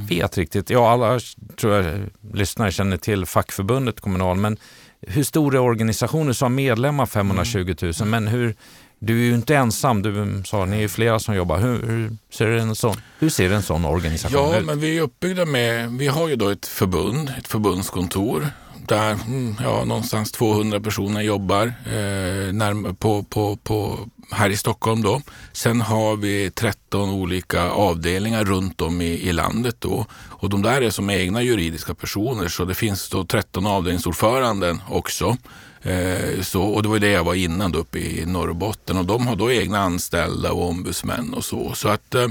vet 0.09 0.37
riktigt. 0.37 0.69
Ja, 0.69 0.91
alla 0.91 1.19
tror 1.57 1.73
jag 1.73 1.99
lyssnare 2.33 2.71
känner 2.71 2.97
till 2.97 3.25
fackförbundet 3.25 4.01
Kommunal, 4.01 4.37
men 4.37 4.57
hur 5.01 5.23
stor 5.23 5.55
är 5.55 5.59
organisationen? 5.59 6.27
Du 6.27 6.33
sa 6.33 6.49
medlemmar 6.49 7.05
520 7.05 7.75
000, 7.81 7.93
mm. 7.95 8.09
men 8.09 8.27
hur, 8.27 8.55
du 8.99 9.21
är 9.21 9.25
ju 9.25 9.33
inte 9.33 9.55
ensam, 9.55 10.01
du 10.01 10.43
sa 10.45 10.65
ni 10.65 10.83
är 10.83 10.87
flera 10.87 11.19
som 11.19 11.35
jobbar. 11.35 11.59
Hur, 11.59 11.85
hur, 11.87 12.17
ser, 12.31 12.47
en 12.47 12.75
sån, 12.75 12.95
hur 13.19 13.29
ser 13.29 13.51
en 13.51 13.63
sån 13.63 13.85
organisation 13.85 14.41
ja, 14.41 14.49
ut? 14.49 14.55
Ja, 14.55 14.61
men 14.61 14.79
vi 14.79 14.97
är 14.97 15.01
uppbyggda 15.01 15.45
med, 15.45 15.91
vi 15.91 16.07
har 16.07 16.29
ju 16.29 16.35
då 16.35 16.49
ett 16.49 16.65
förbund, 16.65 17.33
ett 17.37 17.47
förbundskontor 17.47 18.47
där 18.91 19.11
mm, 19.11 19.55
ja, 19.59 19.85
någonstans 19.85 20.31
200 20.31 20.79
personer 20.79 21.21
jobbar 21.21 21.65
eh, 21.85 22.53
närmare 22.53 22.93
på, 22.93 23.23
på, 23.23 23.55
på, 23.55 23.99
här 24.31 24.49
i 24.49 24.57
Stockholm. 24.57 25.01
Då. 25.01 25.21
Sen 25.51 25.81
har 25.81 26.15
vi 26.15 26.51
13 26.51 27.09
olika 27.09 27.69
avdelningar 27.69 28.45
runt 28.45 28.81
om 28.81 29.01
i, 29.01 29.05
i 29.05 29.31
landet. 29.33 29.75
Då. 29.79 30.05
Och 30.13 30.49
de 30.49 30.61
där 30.61 30.81
är 30.81 30.89
som 30.89 31.09
egna 31.09 31.41
juridiska 31.41 31.93
personer 31.93 32.47
så 32.47 32.65
det 32.65 32.73
finns 32.73 33.09
då 33.09 33.25
13 33.25 33.67
avdelningsordföranden 33.67 34.81
också. 34.89 35.37
Eh, 35.81 36.41
så, 36.41 36.63
och 36.63 36.83
det 36.83 36.89
var 36.89 36.99
det 36.99 37.11
jag 37.11 37.23
var 37.23 37.35
innan 37.35 37.71
då, 37.71 37.79
uppe 37.79 37.99
i 37.99 38.25
Norrbotten 38.25 38.97
och 38.97 39.05
de 39.05 39.27
har 39.27 39.35
då 39.35 39.51
egna 39.51 39.79
anställda 39.79 40.51
och 40.51 40.69
ombudsmän 40.69 41.33
och 41.33 41.45
så. 41.45 41.73
Så 41.73 41.89
att 41.89 42.15
eh, 42.15 42.27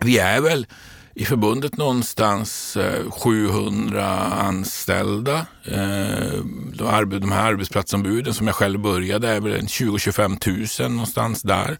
vi 0.00 0.18
är 0.18 0.40
väl 0.40 0.66
i 1.18 1.24
förbundet 1.24 1.76
någonstans 1.76 2.76
700 3.10 4.00
eh, 4.00 4.44
anställda. 4.44 5.46
Eh, 5.64 6.42
de 7.06 7.32
här 7.32 7.52
arbetsplatsombuden 7.52 8.34
som 8.34 8.46
jag 8.46 8.56
själv 8.56 8.80
började 8.80 9.28
är 9.28 9.40
väl 9.40 9.60
20-25 9.60 10.82
000 10.82 10.90
någonstans 10.90 11.42
där. 11.42 11.78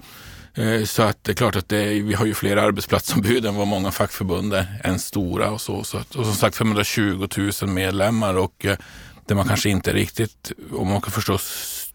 Eh, 0.55 0.85
så 0.85 1.03
att 1.03 1.25
det 1.25 1.33
är 1.33 1.35
klart 1.35 1.57
att 1.57 1.69
det, 1.69 1.85
vi 1.85 2.15
har 2.15 2.27
ju 2.27 2.35
fler 2.35 2.57
arbetsplatsombud 2.57 3.47
än 3.47 3.55
vad 3.55 3.67
många 3.67 3.91
fackförbund 3.91 4.55
är, 4.55 4.81
än 4.85 4.99
stora 4.99 5.51
och 5.51 5.61
så. 5.61 5.85
så 5.85 5.99
att, 5.99 6.15
och 6.15 6.25
som 6.25 6.35
sagt 6.35 6.57
520 6.57 7.29
000 7.63 7.71
medlemmar 7.71 8.35
och 8.35 8.67
det 9.27 9.35
man 9.35 9.49
kanske 9.49 9.71
inte 9.71 9.93
riktigt, 9.93 10.53
om 10.73 10.89
man 10.89 11.01
kan 11.01 11.13
förstå 11.13 11.39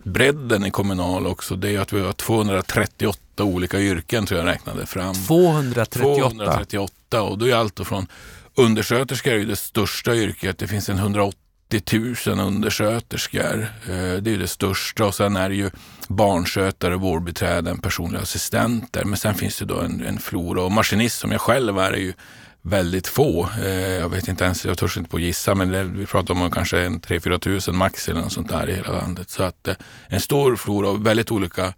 bredden 0.04 0.66
i 0.66 0.72
Kommunal 0.72 1.28
också, 1.28 1.56
det 1.56 1.76
är 1.76 1.80
att 1.80 1.94
vi 1.94 2.02
har 2.02 2.14
238 2.14 3.44
olika 3.44 3.80
yrken 3.80 4.26
tror 4.26 4.40
jag 4.40 4.48
räknade 4.48 4.86
fram. 4.86 5.16
238? 5.16 6.00
238 6.00 6.94
och 7.22 7.38
då 7.38 7.48
är 7.48 7.56
allt 7.56 7.88
från 7.88 8.08
undersköterska 8.56 9.32
är 9.32 9.38
ju 9.38 9.46
det 9.46 9.56
största 9.56 10.16
yrket. 10.16 10.58
Det 10.58 10.68
finns 10.68 10.90
en 10.90 10.98
180 10.98 11.40
000 12.28 12.40
undersköterskor. 12.40 13.68
Eh, 13.90 14.14
det 14.22 14.34
är 14.34 14.38
det 14.38 14.48
största 14.48 15.06
och 15.06 15.16
sen 15.16 15.36
är 15.36 15.50
det 15.50 15.56
ju 15.56 15.70
barnskötare, 16.08 16.96
vårdbiträden, 16.96 17.78
personliga 17.78 18.22
assistenter. 18.22 19.04
Men 19.04 19.18
sen 19.18 19.36
finns 19.36 19.60
det 19.60 19.66
då 19.66 19.80
en, 19.80 20.06
en 20.06 20.20
flora 20.20 20.62
och 20.62 20.72
maskinist 20.72 21.20
som 21.20 21.32
jag 21.32 21.42
själv 21.42 21.80
är, 21.80 21.92
är 21.92 21.98
ju 21.98 22.14
väldigt 22.62 23.08
få. 23.08 23.50
Eh, 23.64 23.72
jag 23.72 24.10
vet 24.10 24.28
inte 24.28 24.44
ens, 24.44 24.66
jag 24.66 24.78
törs 24.78 24.98
inte 24.98 25.10
på 25.10 25.18
att 25.18 25.24
gissa, 25.24 25.56
men 25.56 25.72
det, 25.72 25.84
vi 25.84 26.06
pratar 26.06 26.34
om 26.34 26.52
kanske 26.52 26.88
3-4 26.88 27.40
tusen 27.40 27.76
max 27.76 28.10
eller 28.10 28.22
något 28.22 28.34
sånt 28.34 28.50
där 28.50 28.70
i 28.70 28.76
hela 28.76 28.92
landet. 28.92 29.30
Så 29.30 29.44
att 29.44 29.68
eh, 29.68 29.76
en 30.08 30.22
stor 30.22 30.56
flora 30.56 30.90
och 30.90 31.06
väldigt 31.06 31.32
olika 31.32 31.74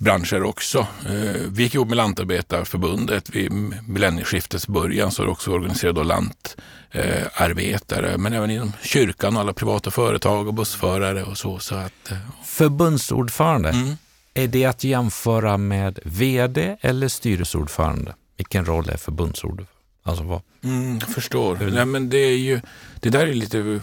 branscher 0.00 0.42
också. 0.42 0.78
Eh, 0.78 1.40
vi 1.48 1.62
gick 1.62 1.74
ihop 1.74 1.88
med 1.88 1.96
Lantarbetarförbundet 1.96 3.30
vid 3.30 3.52
millennieskiftets 3.88 4.66
början 4.66 5.10
så 5.10 5.26
också 5.26 5.50
organiserade 5.50 6.04
lantarbetare, 6.04 8.18
men 8.18 8.32
även 8.32 8.50
inom 8.50 8.72
kyrkan 8.82 9.36
och 9.36 9.42
alla 9.42 9.52
privata 9.52 9.90
företag 9.90 10.48
och 10.48 10.54
bussförare 10.54 11.22
och 11.22 11.38
så. 11.38 11.58
så 11.58 11.74
att, 11.74 12.12
Förbundsordförande, 12.44 13.68
mm. 13.68 13.96
är 14.34 14.48
det 14.48 14.64
att 14.64 14.84
jämföra 14.84 15.56
med 15.56 15.98
vd 16.04 16.76
eller 16.80 17.08
styrelseordförande? 17.08 18.14
Vilken 18.36 18.64
roll 18.64 18.88
är 18.88 18.96
förbundsordförande? 18.96 19.66
Alltså 20.02 20.24
vad? 20.24 20.42
Mm, 20.64 20.98
jag 20.98 21.08
förstår. 21.08 21.70
Nej, 21.72 21.86
men 21.86 22.10
det, 22.10 22.18
är 22.18 22.36
ju, 22.36 22.60
det 23.00 23.10
där 23.10 23.26
är 23.26 23.34
lite... 23.34 23.80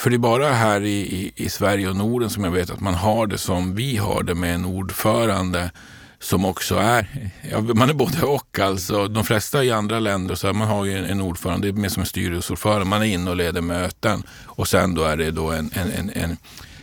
För 0.00 0.10
det 0.10 0.16
är 0.16 0.18
bara 0.18 0.52
här 0.52 0.80
i, 0.80 1.00
i, 1.00 1.32
i, 1.36 1.48
Sverige 1.48 1.88
och 1.88 1.96
Norden 1.96 2.30
som 2.30 2.44
jag 2.44 2.50
vet 2.50 2.70
att 2.70 2.80
man 2.80 2.94
har 2.94 3.26
det 3.26 3.38
som 3.38 3.74
vi 3.74 3.96
har 3.96 4.22
det 4.22 4.34
med 4.34 4.54
en 4.54 4.64
ordförande 4.64 5.70
som 6.18 6.44
också 6.44 6.76
är, 6.76 7.30
ja, 7.50 7.60
man 7.60 7.90
är 7.90 7.94
både 7.94 8.22
och 8.22 8.58
alltså. 8.58 9.08
De 9.08 9.24
flesta 9.24 9.64
i 9.64 9.70
andra 9.70 9.98
länder 9.98 10.34
så 10.34 10.46
här, 10.46 10.54
man 10.54 10.68
har 10.68 10.84
ju 10.84 10.98
en, 10.98 11.04
en 11.04 11.20
ordförande, 11.20 11.66
det 11.66 11.78
är 11.78 11.80
mer 11.80 11.88
som 11.88 12.00
en 12.00 12.06
styrelseordförande. 12.06 12.84
Man 12.84 13.02
är 13.02 13.06
inne 13.06 13.30
och 13.30 13.36
leder 13.36 13.60
möten 13.60 14.22
och 14.44 14.68
sen 14.68 14.94
då 14.94 15.02
är 15.02 15.16
det 15.16 15.30
då 15.30 15.50
en, 15.50 15.70
en, 15.74 15.90
en, 15.90 16.10
en 16.10 16.36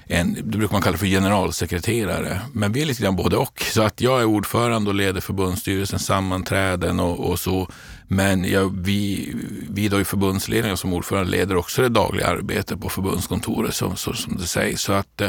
en, 0.10 0.34
det 0.34 0.58
brukar 0.58 0.74
man 0.74 0.82
kalla 0.82 0.98
för 0.98 1.06
generalsekreterare. 1.06 2.42
Men 2.54 2.72
vi 2.72 2.82
är 2.82 2.86
lite 2.86 3.04
grann 3.04 3.16
både 3.16 3.38
och. 3.38 3.62
Så 3.62 3.82
att 3.82 4.02
jag 4.02 4.22
är 4.22 4.26
ordförande 4.26 4.90
och 4.90 4.96
leder 4.96 5.22
förbundsstyrelsens 5.22 6.06
sammanträden 6.06 7.00
och, 7.00 7.30
och 7.30 7.40
så. 7.40 7.70
Men 8.08 8.52
ja, 8.52 8.72
vi, 8.74 9.34
vi 9.70 9.88
då 9.88 10.02
i 10.02 10.06
förbundsledningen 10.06 10.78
som 10.78 10.94
ordförande 10.94 11.32
leder 11.32 11.56
också 11.56 11.82
det 11.82 11.90
dagliga 11.90 12.28
arbetet 12.28 12.82
på 12.82 12.90
förbundskontoret 12.90 13.76
som, 13.76 13.96
så, 13.96 14.14
som 14.14 14.38
det 14.38 14.48
sägs. 14.48 14.82
Så 14.82 14.94
att 14.94 15.22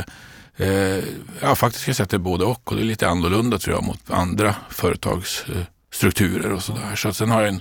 eh, 0.56 0.98
ja, 1.40 1.54
faktiskt 1.54 1.84
kan 1.84 1.90
jag 1.90 1.96
säga 1.96 2.04
att 2.04 2.10
det 2.10 2.16
är 2.16 2.18
både 2.18 2.44
och 2.44 2.70
och 2.70 2.76
det 2.76 2.82
är 2.82 2.84
lite 2.84 3.08
annorlunda 3.08 3.58
tror 3.58 3.76
jag 3.76 3.84
mot 3.84 4.10
andra 4.10 4.54
företagsstrukturer 4.70 6.52
och 6.52 6.62
sådär. 6.62 6.96
Så 6.96 7.08
att 7.08 7.16
sen 7.16 7.30
har 7.30 7.40
jag 7.40 7.48
en 7.48 7.60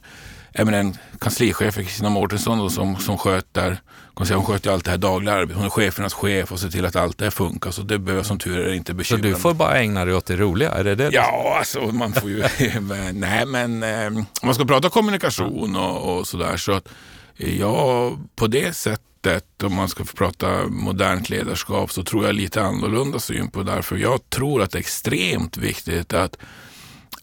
även 0.54 0.74
en 0.74 0.98
kanslichef, 1.20 1.76
Kristina 1.76 2.10
Mårtensson, 2.10 2.72
som, 2.72 2.96
som 2.96 3.18
sköter 3.18 3.82
hon 4.18 4.46
sköter 4.46 4.72
allt 4.72 4.86
det 4.86 4.92
här 4.92 4.98
dagliga 4.98 5.36
arbetet. 5.36 5.56
Hon 5.56 5.66
är 5.66 5.70
chefernas 5.70 6.14
chef 6.14 6.52
och 6.52 6.60
ser 6.60 6.70
till 6.70 6.86
att 6.86 6.96
allt 6.96 7.18
det 7.18 7.26
här 7.26 7.32
funkar. 7.32 7.72
Så 7.72 7.82
det 7.82 8.00
behöver 8.00 8.20
jag 8.20 8.26
som 8.26 8.40
tur 8.40 8.60
är 8.60 8.74
inte 8.74 8.94
bekymra 8.94 9.24
Så 9.24 9.28
du 9.28 9.36
får 9.36 9.54
bara 9.54 9.80
ägna 9.80 10.06
dig 10.06 10.14
åt 10.14 10.26
det 10.26 10.36
roliga? 10.36 10.72
Är 10.72 10.84
det 10.84 10.96
det? 10.96 11.10
Ja, 11.14 11.56
alltså 11.60 11.80
man 11.80 12.14
får 12.14 12.30
ju... 12.30 12.44
nej, 13.14 13.46
men 13.46 13.84
eh, 13.84 14.08
om 14.08 14.26
man 14.44 14.56
ska 14.56 14.66
prata 14.66 14.90
kommunikation 14.90 15.76
och, 15.76 16.18
och 16.18 16.28
sådär 16.28 16.58
så 16.58 16.72
att 16.72 16.90
ja, 17.36 18.12
på 18.36 18.48
det 18.48 18.76
sättet 18.76 19.64
om 19.64 19.76
man 19.76 19.90
ska 19.90 20.04
prata 20.04 20.68
modernt 20.68 21.30
ledarskap 21.30 21.92
så 21.92 22.04
tror 22.04 22.26
jag 22.26 22.36
lite 22.36 22.62
annorlunda 22.62 23.20
syn 23.20 23.52
på 23.52 23.64
det. 23.64 23.72
Därför 23.72 23.96
jag 23.96 24.30
tror 24.30 24.62
att 24.62 24.72
det 24.72 24.78
är 24.78 24.80
extremt 24.80 25.58
viktigt 25.58 26.14
att 26.14 26.38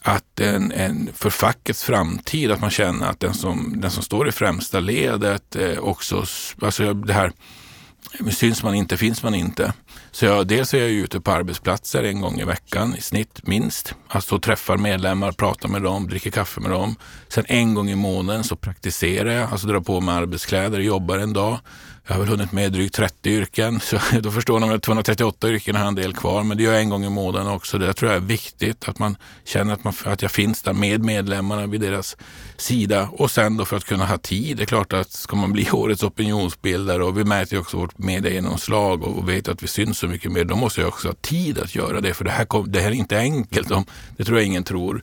att 0.07 0.41
en, 0.41 0.73
en, 0.73 1.11
för 1.15 1.31
fackets 1.31 1.85
framtid, 1.85 2.51
att 2.51 2.61
man 2.61 2.71
känner 2.71 3.07
att 3.07 3.21
den 3.21 3.35
som, 3.35 3.75
den 3.81 3.91
som 3.91 4.03
står 4.03 4.29
i 4.29 4.33
främsta 4.33 4.81
ledet 4.81 5.57
eh, 5.57 5.79
också, 5.79 6.25
alltså 6.63 6.95
det 6.95 7.13
här 7.13 7.33
syns 8.31 8.63
man 8.63 8.75
inte, 8.75 8.97
finns 8.97 9.23
man 9.23 9.35
inte. 9.35 9.73
Så 10.11 10.25
jag, 10.25 10.47
dels 10.47 10.75
är 10.75 10.79
jag 10.79 10.91
ute 10.91 11.21
på 11.21 11.31
arbetsplatser 11.31 12.03
en 12.03 12.21
gång 12.21 12.41
i 12.41 12.45
veckan 12.45 12.97
i 12.97 13.01
snitt 13.01 13.47
minst. 13.47 13.95
Alltså 14.09 14.39
träffar 14.39 14.77
medlemmar, 14.77 15.33
pratar 15.33 15.69
med 15.69 15.83
dem, 15.83 16.09
dricker 16.09 16.31
kaffe 16.31 16.61
med 16.61 16.71
dem. 16.71 16.97
Sen 17.29 17.45
en 17.49 17.75
gång 17.75 17.91
i 17.91 17.95
månaden 17.95 18.45
så 18.45 18.57
praktiserar 18.57 19.31
jag, 19.31 19.53
alltså 19.53 19.67
drar 19.67 19.81
på 19.81 20.01
mig 20.01 20.15
arbetskläder, 20.15 20.81
jobbar 20.81 21.19
en 21.19 21.33
dag. 21.33 21.59
Jag 22.07 22.15
har 22.15 22.21
väl 22.21 22.29
hunnit 22.29 22.53
med 22.53 22.73
drygt 22.73 22.95
30 22.95 23.31
yrken, 23.31 23.81
så 23.83 23.99
då 24.21 24.31
förstår 24.31 24.61
ni 24.61 24.75
att 24.75 24.83
238 24.83 25.49
yrken 25.49 25.77
har 25.77 25.87
en 25.87 25.95
del 25.95 26.15
kvar, 26.15 26.43
men 26.43 26.57
det 26.57 26.63
gör 26.63 26.73
jag 26.73 26.81
en 26.81 26.89
gång 26.89 27.05
i 27.05 27.11
månaden 27.11 27.49
också. 27.49 27.79
Det 27.79 27.93
tror 27.93 28.11
jag 28.11 28.23
är 28.23 28.27
viktigt, 28.27 28.89
att 28.89 28.99
man 28.99 29.17
känner 29.45 29.75
att, 29.75 29.85
man, 29.85 29.95
att 30.05 30.23
jag 30.23 30.31
finns 30.31 30.63
där 30.63 30.73
med 30.73 31.05
medlemmarna 31.05 31.67
vid 31.67 31.81
deras 31.81 32.17
sida. 32.57 33.09
Och 33.13 33.31
sen 33.31 33.57
då 33.57 33.65
för 33.65 33.77
att 33.77 33.85
kunna 33.85 34.07
ha 34.07 34.19
tid, 34.19 34.57
det 34.57 34.63
är 34.63 34.67
klart 34.67 34.93
att 34.93 35.13
ska 35.13 35.37
man 35.37 35.53
bli 35.53 35.71
årets 35.73 36.03
opinionsbildare 36.03 37.05
och 37.05 37.19
vi 37.19 37.25
mäter 37.25 37.53
ju 37.55 37.61
också 37.61 37.77
vårt 37.77 37.99
mediegenomslag 37.99 39.03
och 39.03 39.29
vet 39.29 39.49
att 39.49 39.63
vi 39.63 39.67
syns 39.67 39.99
så 39.99 40.09
mycket 40.09 40.33
mer, 40.33 40.45
då 40.45 40.57
måste 40.57 40.81
jag 40.81 40.89
också 40.89 41.09
ha 41.09 41.15
tid 41.15 41.59
att 41.59 41.75
göra 41.75 42.01
det, 42.01 42.15
för 42.15 42.25
det 42.25 42.31
här, 42.31 42.47
det 42.67 42.81
här 42.81 42.91
är 42.91 42.95
inte 42.95 43.19
enkelt. 43.19 43.69
Det 44.17 44.25
tror 44.25 44.39
jag 44.39 44.47
ingen 44.47 44.65
tror. 44.65 45.03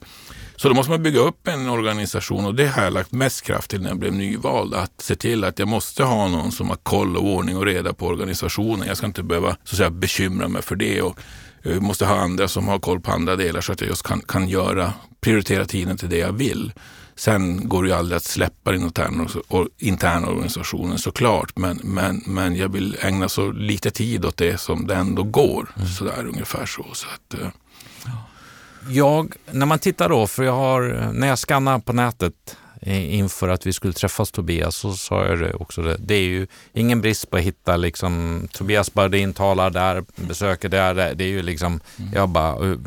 Så 0.62 0.68
då 0.68 0.74
måste 0.74 0.90
man 0.90 1.02
bygga 1.02 1.20
upp 1.20 1.48
en 1.48 1.68
organisation 1.68 2.44
och 2.44 2.54
det 2.54 2.66
har 2.66 2.82
jag 2.82 2.92
lagt 2.92 3.12
mest 3.12 3.42
kraft 3.42 3.70
till 3.70 3.82
när 3.82 3.88
jag 3.88 3.98
blev 3.98 4.12
nyvald. 4.12 4.74
Att 4.74 5.00
se 5.00 5.14
till 5.14 5.44
att 5.44 5.58
jag 5.58 5.68
måste 5.68 6.04
ha 6.04 6.28
någon 6.28 6.52
som 6.52 6.68
har 6.68 6.76
koll 6.76 7.16
och 7.16 7.24
ordning 7.24 7.56
och 7.56 7.66
reda 7.66 7.92
på 7.92 8.06
organisationen. 8.06 8.88
Jag 8.88 8.96
ska 8.96 9.06
inte 9.06 9.22
behöva 9.22 9.56
så 9.64 9.74
att 9.74 9.76
säga, 9.76 9.90
bekymra 9.90 10.48
mig 10.48 10.62
för 10.62 10.76
det. 10.76 11.02
Och 11.02 11.18
jag 11.62 11.82
måste 11.82 12.06
ha 12.06 12.16
andra 12.16 12.48
som 12.48 12.68
har 12.68 12.78
koll 12.78 13.00
på 13.00 13.12
andra 13.12 13.36
delar 13.36 13.60
så 13.60 13.72
att 13.72 13.80
jag 13.80 13.88
just 13.88 14.02
kan, 14.02 14.20
kan 14.20 14.48
göra, 14.48 14.92
prioritera 15.20 15.64
tiden 15.64 15.96
till 15.96 16.08
det 16.08 16.18
jag 16.18 16.32
vill. 16.32 16.72
Sen 17.14 17.68
går 17.68 17.82
det 17.82 17.88
ju 17.88 17.94
aldrig 17.94 18.16
att 18.16 18.24
släppa 18.24 18.72
den 18.72 18.82
interna, 18.82 19.28
interna 19.78 20.28
organisationen 20.28 20.98
såklart, 20.98 21.56
men, 21.56 21.80
men, 21.82 22.22
men 22.26 22.56
jag 22.56 22.68
vill 22.68 22.96
ägna 23.00 23.28
så 23.28 23.52
lite 23.52 23.90
tid 23.90 24.24
åt 24.24 24.36
det 24.36 24.60
som 24.60 24.86
det 24.86 24.94
ändå 24.94 25.22
går. 25.22 25.72
Mm. 25.76 25.88
Sådär 25.88 26.26
ungefär 26.26 26.66
så. 26.66 26.86
så 26.92 27.06
att, 27.14 27.40
eh, 27.40 27.48
jag, 28.88 29.34
när 29.50 29.66
man 29.66 29.78
tittar 29.78 30.08
då, 30.08 30.26
för 30.26 30.44
jag 30.44 30.52
har, 30.52 31.10
när 31.12 31.28
jag 31.28 31.38
skannar 31.38 31.78
på 31.78 31.92
nätet 31.92 32.56
inför 32.86 33.48
att 33.48 33.66
vi 33.66 33.72
skulle 33.72 33.92
träffas 33.92 34.30
Tobias 34.30 34.76
så 34.76 34.94
sa 34.94 35.26
jag 35.26 35.38
det 35.38 35.54
också. 35.54 35.82
Det, 35.82 35.96
det 35.98 36.14
är 36.14 36.22
ju 36.22 36.46
ingen 36.72 37.00
brist 37.00 37.30
på 37.30 37.36
att 37.36 37.42
hitta 37.42 37.76
liksom 37.76 38.42
Tobias 38.52 38.94
Bardin 38.94 39.32
talar 39.32 39.70
där, 39.70 40.04
besöker 40.16 40.68
där. 40.68 41.14
Det 41.14 41.24
är 41.24 41.28
ju 41.28 41.42
liksom, 41.42 41.80
mm. 41.98 42.10
jag 42.14 42.28
bara 42.28 42.78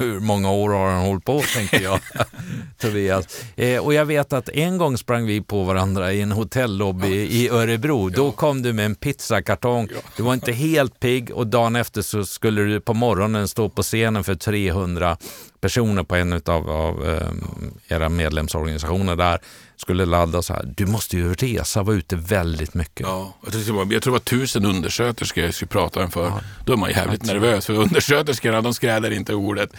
hur 0.00 0.20
många 0.20 0.50
år 0.50 0.70
har 0.70 0.90
han 0.90 1.06
hållit 1.06 1.24
på, 1.24 1.42
tänker 1.54 1.80
jag. 1.80 2.00
Tobias. 2.78 3.44
Eh, 3.56 3.84
och 3.84 3.94
jag 3.94 4.04
vet 4.04 4.32
att 4.32 4.48
en 4.48 4.78
gång 4.78 4.98
sprang 4.98 5.26
vi 5.26 5.40
på 5.40 5.64
varandra 5.64 6.12
i 6.12 6.20
en 6.20 6.32
hotellobby 6.32 7.08
ja. 7.08 7.30
i 7.30 7.48
Örebro. 7.48 8.08
Då 8.08 8.26
ja. 8.26 8.32
kom 8.32 8.62
du 8.62 8.72
med 8.72 8.86
en 8.86 8.94
pizzakartong. 8.94 9.88
Ja. 9.94 10.00
Du 10.16 10.22
var 10.22 10.34
inte 10.34 10.52
helt 10.52 11.00
pigg 11.00 11.30
och 11.30 11.46
dagen 11.46 11.76
efter 11.76 12.02
så 12.02 12.24
skulle 12.24 12.62
du 12.62 12.80
på 12.80 12.94
morgonen 12.94 13.48
stå 13.48 13.68
på 13.68 13.82
scenen 13.82 14.24
för 14.24 14.34
300 14.34 15.16
personer 15.60 16.02
på 16.02 16.16
en 16.16 16.32
av, 16.32 16.70
av 16.70 17.02
um, 17.02 17.74
era 17.88 18.08
medlemsorganisationer 18.08 19.16
där 19.16 19.40
skulle 19.80 20.04
ladda 20.06 20.42
så 20.42 20.52
här. 20.52 20.72
Du 20.76 20.86
måste 20.86 21.16
ju 21.16 21.34
resa, 21.34 21.82
vara 21.82 21.96
ute 21.96 22.16
väldigt 22.16 22.74
mycket. 22.74 23.06
Ja, 23.06 23.34
jag 23.44 23.52
tror, 23.52 23.92
jag 23.92 24.02
tror 24.02 24.12
det 24.12 24.18
var 24.18 24.18
tusen 24.18 24.64
undersköterskor 24.64 25.44
jag 25.44 25.54
skulle 25.54 25.68
prata 25.68 26.02
inför. 26.02 26.24
Ja. 26.24 26.40
Då 26.64 26.72
är 26.72 26.76
man 26.76 26.90
jävligt 26.90 27.24
nervös 27.24 27.66
för 27.66 27.74
undersköterskorna 27.74 28.60
de 28.60 28.74
skräder 28.74 29.10
inte 29.10 29.34
ordet. 29.34 29.70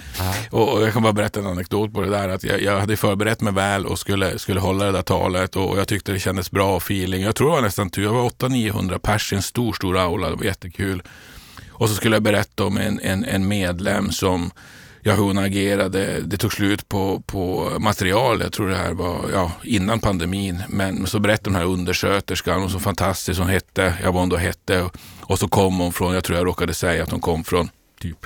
Och, 0.49 0.73
och, 0.73 0.81
jag 0.81 0.93
kan 0.93 1.03
bara 1.03 1.13
berätta 1.13 1.39
en 1.39 1.47
anekdot 1.47 1.93
på 1.93 2.01
det 2.01 2.09
där. 2.09 2.29
Att 2.29 2.43
jag, 2.43 2.61
jag, 2.61 2.79
hade 2.79 2.97
förberett 2.97 3.41
mig 3.41 3.53
väl 3.53 3.85
och 3.85 3.99
skulle, 3.99 4.39
skulle 4.39 4.59
hålla 4.59 4.85
det 4.85 4.91
där 4.91 5.01
talet 5.01 5.55
och 5.55 5.79
jag 5.79 5.87
tyckte 5.87 6.11
det 6.11 6.19
kändes 6.19 6.51
bra 6.51 6.77
feeling. 6.77 7.21
Jag 7.21 7.35
tror 7.35 7.47
det 7.47 7.55
var 7.55 7.61
nästan 7.61 7.89
jag 7.95 8.13
var 8.13 8.29
800-900 8.29 8.97
pers 8.97 9.33
i 9.33 9.35
en 9.35 9.41
stor, 9.41 9.73
stor 9.73 9.97
aula. 9.97 10.29
Det 10.29 10.35
var 10.35 10.43
jättekul. 10.43 11.03
Och 11.69 11.89
så 11.89 11.95
skulle 11.95 12.15
jag 12.15 12.23
berätta 12.23 12.63
om 12.65 12.77
en, 12.77 12.99
en, 12.99 13.25
en 13.25 13.47
medlem 13.47 14.11
som 14.11 14.51
ja, 15.01 15.15
hon 15.15 15.37
agerade. 15.37 16.21
Det 16.21 16.37
tog 16.37 16.53
slut 16.53 16.89
på, 16.89 17.23
på 17.25 17.71
material. 17.79 18.41
Jag 18.41 18.53
tror 18.53 18.69
det 18.69 18.75
här 18.75 18.93
var 18.93 19.29
ja, 19.33 19.51
innan 19.63 19.99
pandemin. 19.99 20.63
Men 20.69 21.07
så 21.07 21.19
berättade 21.19 21.49
den 21.49 21.55
här 21.55 21.65
undersköterskan, 21.65 22.61
hon 22.61 22.69
så 22.69 22.79
fantastisk 22.79 23.39
hon 23.39 23.49
hette, 23.49 23.93
ja 24.03 24.11
vad 24.11 24.21
hon 24.21 24.29
då 24.29 24.37
hette. 24.37 24.81
Och, 24.81 24.97
och 25.21 25.39
så 25.39 25.47
kom 25.47 25.79
hon 25.79 25.93
från, 25.93 26.13
jag 26.13 26.23
tror 26.23 26.37
jag 26.37 26.47
råkade 26.47 26.73
säga 26.73 27.03
att 27.03 27.11
hon 27.11 27.21
kom 27.21 27.43
från 27.43 27.69
typ 28.01 28.25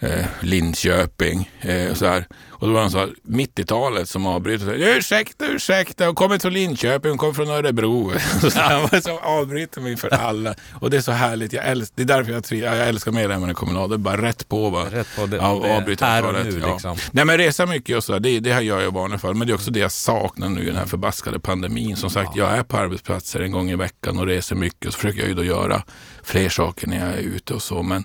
eh, 0.00 0.26
Linköping. 0.40 1.50
Eh, 1.60 1.94
så 1.94 2.06
här. 2.06 2.26
Och 2.50 2.66
då 2.66 2.72
var 2.72 2.80
han 2.80 2.90
så 2.90 2.98
här, 2.98 3.10
mitt 3.22 3.58
i 3.58 3.64
talet 3.64 4.08
som 4.08 4.26
avbryter. 4.26 4.96
Ursäkta, 4.96 5.46
ursäkta, 5.46 6.06
hon 6.06 6.14
kommer 6.14 6.38
från 6.38 6.52
Linköping, 6.52 7.10
hon 7.10 7.18
kommer 7.18 7.32
från 7.32 7.48
Örebro. 7.48 8.12
så 8.50 8.60
han 8.60 8.82
var 8.82 9.00
så 9.00 9.18
avbryter 9.18 9.80
mig 9.80 9.96
för 9.96 10.08
alla. 10.14 10.54
Och 10.72 10.90
det 10.90 10.96
är 10.96 11.00
så 11.00 11.12
härligt. 11.12 11.52
Jag 11.52 11.68
älsk, 11.68 11.92
det 11.96 12.02
är 12.02 12.06
därför 12.06 12.32
jag, 12.32 12.44
tri, 12.44 12.60
jag 12.60 12.88
älskar 12.88 13.12
medlemmarna 13.12 13.52
i 13.52 13.54
Kommunal. 13.54 13.88
Det 13.88 13.96
är 13.96 13.98
bara 13.98 14.22
rätt 14.22 14.48
på. 14.48 14.70
Bara. 14.70 14.90
Rätt 14.90 15.16
på 15.16 15.26
det, 15.26 15.36
ja, 15.36 15.76
avbryta 15.76 16.06
här 16.06 16.26
och 16.26 16.32
nu 16.32 16.60
ja. 16.60 16.72
liksom. 16.72 16.96
Nej 17.10 17.24
men 17.24 17.38
resa 17.38 17.66
mycket 17.66 17.96
och 17.96 18.04
så 18.04 18.12
där, 18.12 18.20
det, 18.20 18.40
det 18.40 18.52
här 18.52 18.60
gör 18.60 18.80
jag 18.80 18.88
i 18.88 18.94
vanliga 18.94 19.18
fall. 19.18 19.34
Men 19.34 19.46
det 19.46 19.52
är 19.52 19.54
också 19.54 19.70
det 19.70 19.80
jag 19.80 19.92
saknar 19.92 20.48
nu 20.48 20.62
i 20.62 20.66
den 20.66 20.76
här 20.76 20.86
förbaskade 20.86 21.40
pandemin. 21.40 21.96
Som 21.96 22.10
sagt, 22.10 22.30
ja. 22.34 22.50
jag 22.50 22.58
är 22.58 22.62
på 22.62 22.76
arbetsplatser 22.76 23.40
en 23.40 23.52
gång 23.52 23.70
i 23.70 23.76
veckan 23.76 24.18
och 24.18 24.26
reser 24.26 24.56
mycket. 24.56 24.86
Och 24.86 24.92
så 24.92 24.98
försöker 24.98 25.20
jag 25.20 25.28
ju 25.28 25.34
då 25.34 25.44
göra 25.44 25.82
fler 26.22 26.48
saker 26.48 26.86
när 26.86 27.06
jag 27.06 27.18
är 27.18 27.22
ute 27.22 27.54
och 27.54 27.62
så. 27.62 27.82
Men 27.82 28.04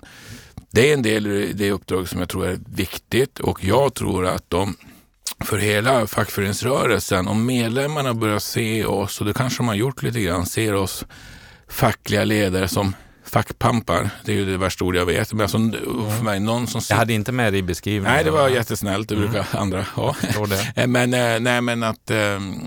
det 0.74 0.90
är 0.90 0.94
en 0.94 1.02
del 1.02 1.26
i 1.26 1.52
det 1.52 1.70
uppdraget 1.70 2.10
som 2.10 2.20
jag 2.20 2.28
tror 2.28 2.46
är 2.46 2.58
viktigt 2.66 3.40
och 3.40 3.64
jag 3.64 3.94
tror 3.94 4.26
att 4.26 4.50
de 4.50 4.76
för 5.44 5.58
hela 5.58 6.06
fackföreningsrörelsen, 6.06 7.28
om 7.28 7.46
medlemmarna 7.46 8.14
börjar 8.14 8.38
se 8.38 8.84
oss, 8.84 9.20
och 9.20 9.26
det 9.26 9.32
kanske 9.32 9.58
de 9.58 9.68
har 9.68 9.74
gjort 9.74 10.02
lite 10.02 10.20
grann, 10.20 10.46
ser 10.46 10.74
oss 10.74 11.04
fackliga 11.68 12.24
ledare 12.24 12.68
som 12.68 12.94
fackpampar. 13.24 14.10
Det 14.24 14.32
är 14.32 14.36
ju 14.36 14.44
det 14.44 14.56
värsta 14.56 14.84
ord 14.84 14.96
jag 14.96 15.06
vet. 15.06 15.32
Men 15.32 15.40
alltså, 15.40 15.58
för 16.16 16.24
mig, 16.24 16.40
någon 16.40 16.66
som... 16.66 16.80
Jag 16.88 16.96
hade 16.96 17.12
inte 17.12 17.32
med 17.32 17.52
det 17.52 17.58
i 17.58 17.62
beskrivningen. 17.62 18.12
Nej, 18.12 18.24
det 18.24 18.30
var 18.30 18.48
jättesnällt. 18.48 19.08
Det 19.08 19.16
brukar 19.16 19.34
mm. 19.34 19.46
andra 19.52 19.82
ha. 19.94 20.16
Eh, 20.76 20.86
men, 20.86 21.14
eh, 21.14 21.40
nej, 21.40 21.60
men 21.60 21.82
att, 21.82 22.10
ehm, 22.10 22.60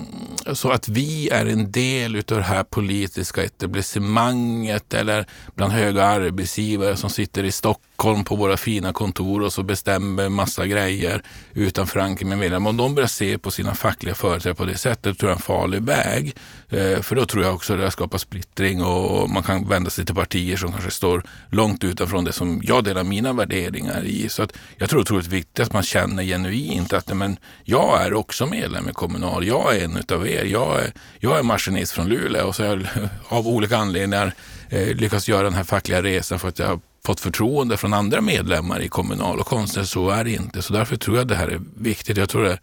så 0.54 0.72
att 0.72 0.90
vi 0.90 1.30
är 1.30 1.46
en 1.46 1.72
del 1.72 2.16
av 2.16 2.24
det 2.38 2.42
här 2.42 2.64
politiska 2.64 3.44
etablissemanget 3.44 4.94
eller 4.94 5.26
bland 5.56 5.74
höga 5.74 6.06
arbetsgivare 6.06 6.96
som 6.96 7.10
sitter 7.10 7.44
i 7.44 7.52
Stockholm 7.52 7.87
på 7.98 8.36
våra 8.36 8.58
fina 8.58 8.94
kontor 8.94 9.42
och 9.42 9.54
så 9.54 9.64
bestämmer 9.64 10.30
massa 10.30 10.68
grejer 10.68 11.22
utan 11.54 11.88
förankring 11.88 12.30
med 12.30 12.38
medlemmar. 12.38 12.70
Om 12.70 12.78
de 12.78 12.96
börjar 12.96 13.08
se 13.08 13.38
på 13.38 13.52
sina 13.52 13.76
fackliga 13.76 14.16
företrädare 14.16 14.56
på 14.56 14.66
det 14.66 14.78
sättet 14.78 15.20
tror 15.20 15.30
jag 15.30 15.36
är 15.36 15.36
en 15.36 15.42
farlig 15.42 15.82
väg. 15.82 16.36
Eh, 16.70 17.02
för 17.02 17.16
då 17.16 17.26
tror 17.26 17.44
jag 17.44 17.56
också 17.56 17.74
att 17.74 17.80
det 17.80 17.92
skapar 17.92 18.18
splittring 18.18 18.84
och 18.84 19.30
man 19.30 19.44
kan 19.44 19.68
vända 19.68 19.90
sig 19.90 20.06
till 20.06 20.16
partier 20.16 20.58
som 20.58 20.72
kanske 20.72 20.92
står 20.92 21.24
långt 21.50 21.84
utanför 21.84 22.22
det 22.22 22.32
som 22.32 22.62
jag 22.64 22.84
delar 22.84 23.04
mina 23.04 23.34
värderingar 23.34 24.04
i. 24.06 24.30
Så 24.30 24.44
att 24.44 24.54
jag 24.78 24.90
tror 24.90 25.00
det 25.00 25.02
är 25.02 25.04
otroligt 25.04 25.28
viktigt 25.28 25.60
att 25.60 25.74
man 25.74 25.84
känner 25.84 26.24
genuint 26.24 26.94
att 26.94 27.16
men, 27.16 27.38
jag 27.64 28.06
är 28.06 28.14
också 28.14 28.46
medlem 28.46 28.90
i 28.90 28.94
Kommunal. 28.94 29.48
Jag 29.48 29.76
är 29.76 29.86
en 29.86 29.98
utav 29.98 30.28
er. 30.28 30.44
Jag 30.44 30.80
är, 30.80 30.92
jag 31.20 31.40
är 31.40 31.44
maskinist 31.44 31.92
från 31.92 32.08
Luleå 32.08 32.48
och 32.48 32.56
så 32.56 32.64
har 32.64 32.70
jag 32.70 33.10
av 33.38 33.48
olika 33.48 33.78
anledningar 33.78 34.34
eh, 34.70 34.96
lyckats 34.96 35.30
göra 35.30 35.44
den 35.44 35.54
här 35.54 35.64
fackliga 35.64 36.02
resan 36.02 36.40
för 36.40 36.48
att 36.48 36.60
jag 36.60 36.82
fått 37.08 37.20
förtroende 37.20 37.78
från 37.78 37.94
andra 37.94 38.22
medlemmar 38.22 38.80
i 38.82 38.88
Kommunal 38.88 39.40
och 39.40 39.48
konstigt 39.48 39.88
så 39.88 40.10
är 40.10 40.24
det 40.24 40.32
inte. 40.32 40.62
Så 40.62 40.74
därför 40.74 40.96
tror 40.96 41.18
jag 41.18 41.28
det 41.28 41.36
här 41.36 41.48
är 41.48 41.62
viktigt. 41.76 42.18
Jag 42.18 42.30
tror, 42.30 42.44
det, 42.44 42.60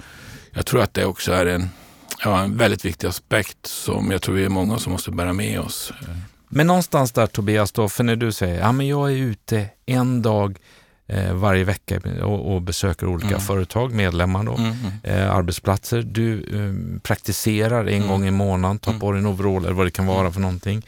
jag 0.52 0.66
tror 0.66 0.82
att 0.82 0.94
det 0.94 1.04
också 1.04 1.32
är 1.32 1.46
en 1.46 1.68
ja, 2.24 2.40
en 2.40 2.56
väldigt 2.56 2.84
viktig 2.84 3.06
aspekt 3.06 3.66
som 3.66 4.10
jag 4.10 4.22
tror 4.22 4.34
vi 4.34 4.44
är 4.44 4.48
många 4.48 4.78
som 4.78 4.92
måste 4.92 5.10
bära 5.10 5.32
med 5.32 5.60
oss. 5.60 5.92
Men 6.48 6.66
någonstans 6.66 7.12
där 7.12 7.26
Tobias, 7.26 7.72
då, 7.72 7.88
för 7.88 8.04
när 8.04 8.16
du 8.16 8.32
säger 8.32 8.62
att 8.62 8.76
ja, 8.76 8.82
jag 8.82 9.12
är 9.12 9.16
ute 9.16 9.66
en 9.86 10.22
dag 10.22 10.58
eh, 11.06 11.34
varje 11.34 11.64
vecka 11.64 12.00
och, 12.24 12.54
och 12.54 12.62
besöker 12.62 13.06
olika 13.06 13.28
mm. 13.28 13.40
företag, 13.40 13.92
medlemmar, 13.92 14.44
då, 14.44 14.56
mm. 14.56 14.72
mm. 14.72 14.92
eh, 15.02 15.36
arbetsplatser. 15.36 16.02
Du 16.02 16.34
eh, 16.34 17.00
praktiserar 17.00 17.84
en 17.84 17.96
mm. 17.96 18.08
gång 18.08 18.26
i 18.26 18.30
månaden, 18.30 18.78
tar 18.78 18.92
mm. 18.92 19.00
på 19.00 19.12
dig 19.12 19.20
en 19.20 19.26
overall 19.26 19.64
eller 19.64 19.74
vad 19.74 19.86
det 19.86 19.90
kan 19.90 20.06
vara 20.06 20.32
för 20.32 20.40
någonting. 20.40 20.86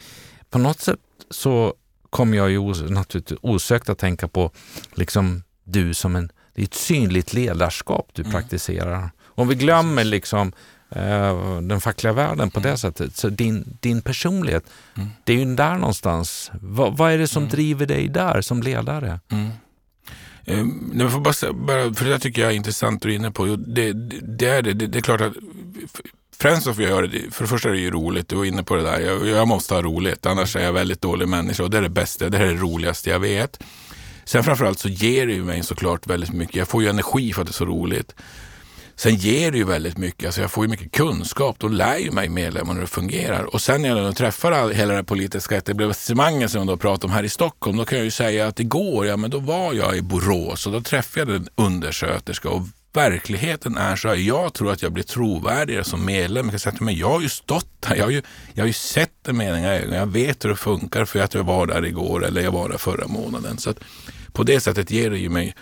På 0.49 0.59
något 0.59 0.79
sätt 0.79 0.99
så 1.29 1.73
kommer 2.09 2.37
jag 2.37 2.49
ju 2.49 2.57
os 2.57 2.81
naturligtvis 2.81 3.39
osökt 3.41 3.89
att 3.89 3.97
tänka 3.97 4.27
på 4.27 4.51
liksom 4.93 5.43
du 5.63 5.93
som 5.93 6.15
en, 6.15 6.31
det 6.53 6.61
är 6.61 6.65
ett 6.65 6.73
synligt 6.73 7.33
ledarskap 7.33 8.09
du 8.13 8.21
mm. 8.21 8.31
praktiserar. 8.31 9.11
Om 9.25 9.47
vi 9.47 9.55
glömmer 9.55 10.03
liksom 10.03 10.51
Eh, 10.89 11.61
den 11.61 11.81
fackliga 11.81 12.13
världen 12.13 12.51
på 12.51 12.59
det 12.59 12.69
mm. 12.69 12.77
sättet. 12.77 13.15
Så 13.15 13.29
din, 13.29 13.77
din 13.79 14.01
personlighet, 14.01 14.65
mm. 14.95 15.09
det 15.23 15.33
är 15.33 15.37
ju 15.37 15.55
där 15.55 15.75
någonstans. 15.75 16.51
Va, 16.61 16.89
vad 16.89 17.11
är 17.11 17.17
det 17.17 17.27
som 17.27 17.43
mm. 17.43 17.51
driver 17.51 17.85
dig 17.85 18.07
där 18.07 18.41
som 18.41 18.61
ledare? 18.61 19.19
Mm. 19.31 19.49
Um, 20.45 21.09
får 21.11 21.19
bara, 21.19 21.53
bara, 21.53 21.93
för 21.93 22.05
det 22.05 22.11
där 22.11 22.19
tycker 22.19 22.41
jag 22.41 22.51
är 22.51 22.55
intressant 22.55 23.01
du 23.01 23.11
är 23.11 23.15
inne 23.15 23.31
på. 23.31 23.45
Det, 23.45 23.93
det, 23.93 24.19
det 24.21 24.47
är 24.47 24.61
det. 24.61 24.73
det. 24.73 24.87
det. 24.87 24.97
är 24.97 25.01
klart 25.01 25.21
att 25.21 25.33
främst 26.39 26.67
varför 26.67 26.81
jag 26.81 26.91
göra 26.91 27.07
det, 27.07 27.33
för 27.33 27.43
det 27.43 27.47
första 27.47 27.69
är 27.69 27.73
det 27.73 27.79
ju 27.79 27.91
roligt, 27.91 28.29
du 28.29 28.35
var 28.35 28.45
inne 28.45 28.63
på 28.63 28.75
det 28.75 28.81
där. 28.81 28.99
Jag, 28.99 29.27
jag 29.27 29.47
måste 29.47 29.73
ha 29.73 29.81
roligt, 29.81 30.25
annars 30.25 30.55
är 30.55 30.63
jag 30.63 30.73
väldigt 30.73 31.01
dålig 31.01 31.27
människa 31.27 31.63
och 31.63 31.69
det 31.69 31.77
är 31.77 31.81
det 31.81 31.89
bästa, 31.89 32.29
det 32.29 32.37
här 32.37 32.45
är 32.45 32.53
det 32.53 32.61
roligaste 32.61 33.09
jag 33.09 33.19
vet. 33.19 33.59
Sen 34.25 34.43
framförallt 34.43 34.79
så 34.79 34.89
ger 34.89 35.27
det 35.27 35.33
ju 35.33 35.43
mig 35.43 35.63
såklart 35.63 36.07
väldigt 36.07 36.33
mycket. 36.33 36.55
Jag 36.55 36.67
får 36.67 36.83
ju 36.83 36.89
energi 36.89 37.33
för 37.33 37.41
att 37.41 37.47
det 37.47 37.51
är 37.51 37.53
så 37.53 37.65
roligt. 37.65 38.15
Sen 38.95 39.15
ger 39.15 39.51
det 39.51 39.57
ju 39.57 39.63
väldigt 39.63 39.97
mycket, 39.97 40.25
alltså 40.25 40.41
jag 40.41 40.51
får 40.51 40.65
ju 40.65 40.69
mycket 40.69 40.91
kunskap, 40.91 41.59
då 41.59 41.67
lär 41.67 41.97
ju 41.97 42.11
mig 42.11 42.29
medlemmarna 42.29 42.73
hur 42.73 42.81
det 42.81 42.87
fungerar. 42.87 43.43
Och 43.43 43.61
sen 43.61 43.81
när 43.81 43.97
jag 43.97 44.15
träffar 44.15 44.51
all, 44.51 44.71
hela 44.71 44.93
det 44.93 45.03
politiska 45.03 45.57
etablissemanget 45.57 46.51
som 46.51 46.69
jag 46.69 46.79
pratar 46.79 47.07
om 47.07 47.13
här 47.13 47.23
i 47.23 47.29
Stockholm, 47.29 47.77
då 47.77 47.85
kan 47.85 47.97
jag 47.97 48.05
ju 48.05 48.11
säga 48.11 48.47
att 48.47 48.59
igår, 48.59 49.07
ja 49.07 49.17
men 49.17 49.29
då 49.29 49.39
var 49.39 49.73
jag 49.73 49.97
i 49.97 50.01
Borås 50.01 50.67
och 50.67 50.73
då 50.73 50.81
träffade 50.81 51.31
jag 51.31 51.41
en 51.41 51.47
undersköterska 51.55 52.49
och 52.49 52.61
verkligheten 52.97 53.77
är 53.77 53.95
så 53.95 54.07
här, 54.07 54.15
jag 54.15 54.53
tror 54.53 54.71
att 54.71 54.81
jag 54.81 54.91
blir 54.91 55.03
trovärdigare 55.03 55.83
som 55.83 56.05
medlem. 56.05 56.45
Jag, 56.45 56.51
kan 56.51 56.59
säga, 56.59 56.75
men 56.79 56.95
jag 56.95 57.09
har 57.09 57.21
ju 57.21 57.29
stått 57.29 57.69
där, 57.79 57.95
jag 57.95 58.03
har 58.03 58.11
ju, 58.11 58.21
jag 58.53 58.63
har 58.63 58.67
ju 58.67 58.73
sett 58.73 59.13
det 59.21 59.33
med 59.33 59.55
egna 59.55 59.73
ögon, 59.73 59.93
jag 59.93 60.05
vet 60.05 60.45
hur 60.45 60.49
det 60.49 60.55
funkar 60.55 61.05
för 61.05 61.19
att 61.19 61.33
jag 61.33 61.43
var 61.43 61.67
där 61.67 61.85
igår 61.85 62.25
eller 62.25 62.41
jag 62.41 62.51
var 62.51 62.69
där 62.69 62.77
förra 62.77 63.07
månaden. 63.07 63.57
Så 63.57 63.69
att 63.69 63.79
på 64.33 64.43
det 64.43 64.59
sättet 64.59 64.91
ger 64.91 65.09
det 65.09 65.17
ju 65.17 65.29
mig 65.29 65.55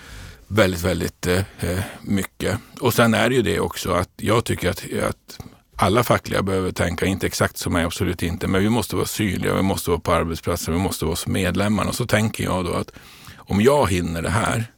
väldigt, 0.48 0.82
väldigt 0.82 1.28
eh, 1.28 1.44
eh, 1.60 1.80
mycket. 2.02 2.58
Och 2.80 2.94
sen 2.94 3.14
är 3.14 3.30
det 3.30 3.36
ju 3.36 3.42
det 3.42 3.60
också 3.60 3.92
att 3.92 4.10
jag 4.18 4.46
tycker 4.46 4.70
att, 4.70 4.84
att 5.04 5.40
alla 5.76 6.04
fackliga 6.04 6.42
behöver 6.42 6.72
tänka, 6.72 7.06
inte 7.06 7.28
exakt 7.28 7.58
som 7.58 7.74
mig, 7.74 7.84
absolut 7.84 8.24
inte, 8.24 8.48
men 8.48 8.62
vi 8.62 8.70
måste 8.70 8.96
vara 8.96 9.06
synliga, 9.06 9.56
vi 9.56 9.62
måste 9.62 9.90
vara 9.90 10.00
på 10.00 10.14
arbetsplatsen, 10.14 10.74
vi 10.74 10.80
måste 10.80 11.06
vara 11.06 11.12
hos 11.12 11.28
medlemmarna. 11.28 11.90
Och 11.90 11.96
så 11.96 12.06
tänker 12.06 12.44
jag 12.44 12.66
då 12.66 12.74
att 12.74 12.92
om 13.38 13.62
jag 13.62 13.92
hinner 13.92 14.22
det 14.22 14.30
här, 14.30 14.72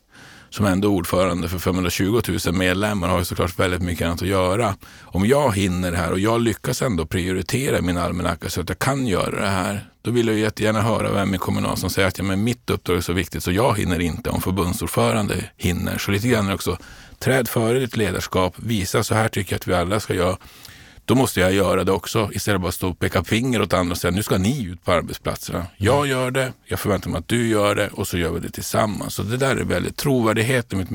som 0.50 0.66
ändå 0.66 0.88
är 0.88 0.92
ordförande 0.92 1.50
för 1.50 1.60
520 1.60 2.22
000 2.46 2.56
medlemmar 2.56 3.08
har 3.08 3.20
ju 3.20 3.26
såklart 3.26 3.60
väldigt 3.60 3.82
mycket 3.82 4.08
annat 4.08 4.22
att 4.22 4.28
göra. 4.28 4.76
Om 5.02 5.26
jag 5.26 5.56
hinner 5.56 5.92
det 5.92 5.98
här 5.98 6.12
och 6.12 6.20
jag 6.20 6.42
lyckas 6.42 6.82
ändå 6.82 7.06
prioritera 7.06 7.82
min 7.82 7.98
almanacka 7.98 8.50
så 8.50 8.62
att 8.62 8.70
jag 8.70 8.80
kan 8.80 9.08
göra 9.08 9.42
det 9.42 9.50
här, 9.50 9.90
då 10.02 10.12
vill 10.12 10.28
jag 10.28 10.38
jättegärna 10.38 10.82
höra 10.82 11.12
vem 11.12 11.36
i 11.36 11.38
Kommunal 11.38 11.78
som 11.78 11.90
säger 11.90 12.08
att 12.08 12.18
ja, 12.18 12.24
men 12.24 12.44
mitt 12.44 12.70
uppdrag 12.70 12.98
är 12.98 13.02
så 13.02 13.14
viktigt 13.14 13.44
så 13.44 13.52
jag 13.52 13.78
hinner 13.78 14.00
inte 14.00 14.30
om 14.30 14.42
förbundsordförande 14.42 15.36
hinner. 15.58 15.98
Så 15.98 16.12
lite 16.12 16.28
grann 16.28 16.52
också, 16.52 16.78
träd 17.20 17.48
före 17.48 17.80
ditt 17.80 17.98
ledarskap, 17.98 18.54
visa 18.58 19.04
så 19.04 19.16
här 19.16 19.30
tycker 19.30 19.54
jag 19.54 19.60
att 19.60 19.68
vi 19.68 19.74
alla 19.74 20.00
ska 20.00 20.14
göra 20.14 20.38
då 21.08 21.16
måste 21.16 21.40
jag 21.40 21.54
göra 21.54 21.84
det 21.84 21.92
också 21.92 22.30
istället 22.34 22.62
för 22.62 22.68
att 22.68 22.76
stå 22.76 22.90
och 22.90 23.00
peka 23.00 23.24
finger 23.24 23.62
åt 23.62 23.74
andra 23.74 23.92
och 23.92 23.98
säga 23.98 24.12
nu 24.12 24.24
ska 24.24 24.38
ni 24.38 24.64
ut 24.66 24.86
på 24.86 24.92
arbetsplatserna. 24.92 25.66
Jag 25.78 25.98
mm. 25.98 26.10
gör 26.10 26.32
det, 26.32 26.54
jag 26.66 26.80
förväntar 26.80 27.10
mig 27.10 27.20
att 27.20 27.28
du 27.28 27.48
gör 27.48 27.76
det 27.76 27.88
och 27.88 28.08
så 28.08 28.18
gör 28.18 28.32
vi 28.32 28.40
det 28.40 28.50
tillsammans. 28.50 29.14
Så 29.14 29.24
det 29.24 29.38
där 29.38 29.56
är 29.56 29.64
väldigt, 29.64 29.98
trovärdighet 29.98 30.74
i 30.74 30.76
mitt 30.76 30.90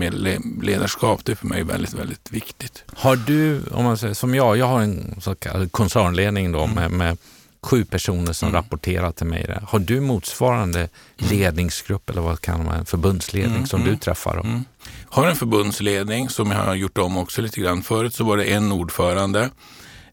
ledarskap, 0.63 1.25
det 1.25 1.33
är 1.33 1.37
för 1.37 1.47
mig 1.47 1.63
väldigt, 1.63 1.95
väldigt 1.95 2.31
viktigt. 2.31 2.85
Har 2.97 3.17
du, 3.17 3.63
om 3.71 3.85
man 3.85 3.99
säger 3.99 4.15
som 4.15 4.35
jag, 4.35 4.57
jag 4.57 4.67
har 4.67 4.81
en 4.81 5.21
så 5.21 5.35
kallad 5.35 5.73
koncernledning 5.73 6.53
då 6.53 6.65
mm. 6.65 6.75
med, 6.75 6.91
med 6.91 7.19
sju 7.63 7.85
personer 7.85 8.33
som 8.33 8.49
mm. 8.49 8.63
rapporterar 8.63 9.13
till 9.13 9.27
mig. 9.27 9.59
Har 9.69 9.79
du 9.79 10.01
motsvarande 10.01 10.89
ledningsgrupp 11.17 12.11
eller 12.11 12.23
vad 12.23 12.41
kan 12.41 12.65
man 12.65 12.87
förbundsledning 12.87 13.55
mm, 13.55 13.67
som 13.67 13.81
mm, 13.81 13.93
du 13.93 13.99
träffar? 13.99 14.41
Mm. 14.41 14.65
Har 15.05 15.27
en 15.27 15.37
förbundsledning 15.37 16.29
som 16.29 16.51
jag 16.51 16.59
har 16.59 16.75
gjort 16.75 16.99
om 16.99 17.17
också 17.17 17.43
lite 17.43 17.61
grann. 17.61 17.83
Förut 17.83 18.15
så 18.15 18.25
var 18.25 18.37
det 18.37 18.45
en 18.45 18.73
ordförande 18.73 19.51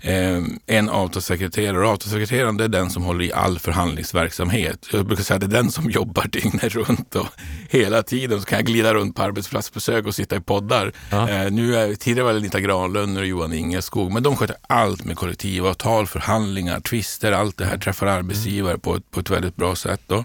en 0.01 0.89
avtalssekreterare. 0.89 1.85
Och 1.85 1.91
avtalssekreteraren 1.91 2.59
är 2.59 2.67
den 2.67 2.89
som 2.89 3.03
håller 3.03 3.25
i 3.25 3.33
all 3.33 3.59
förhandlingsverksamhet. 3.59 4.87
Jag 4.91 5.05
brukar 5.05 5.23
säga 5.23 5.35
att 5.35 5.41
det 5.41 5.57
är 5.57 5.61
den 5.61 5.71
som 5.71 5.89
jobbar 5.89 6.27
dygnet 6.31 6.75
runt 6.75 7.15
och 7.15 7.27
hela 7.69 8.03
tiden 8.03 8.39
så 8.39 8.45
kan 8.45 8.57
jag 8.57 8.65
glida 8.65 8.93
runt 8.93 9.15
på 9.15 9.21
arbetsplatsbesök 9.21 10.05
och 10.05 10.15
sitta 10.15 10.35
i 10.35 10.39
poddar. 10.39 10.93
Ja. 11.11 11.29
Eh, 11.29 11.51
nu 11.51 11.75
är, 11.75 11.95
tidigare 11.95 12.25
var 12.25 12.33
det 12.33 12.39
Anita 12.39 12.59
Granlund 12.59 13.17
och 13.17 13.25
Johan 13.25 13.53
Ingeskog, 13.53 14.11
men 14.11 14.23
de 14.23 14.35
sköter 14.35 14.55
allt 14.67 15.05
med 15.05 15.17
kollektivavtal, 15.17 16.07
förhandlingar, 16.07 16.79
tvister, 16.79 17.31
allt 17.31 17.57
det 17.57 17.65
här, 17.65 17.77
träffar 17.77 18.07
arbetsgivare 18.07 18.77
på 18.77 18.95
ett, 18.95 19.11
på 19.11 19.19
ett 19.19 19.29
väldigt 19.29 19.55
bra 19.55 19.75
sätt. 19.75 20.01
Då. 20.07 20.23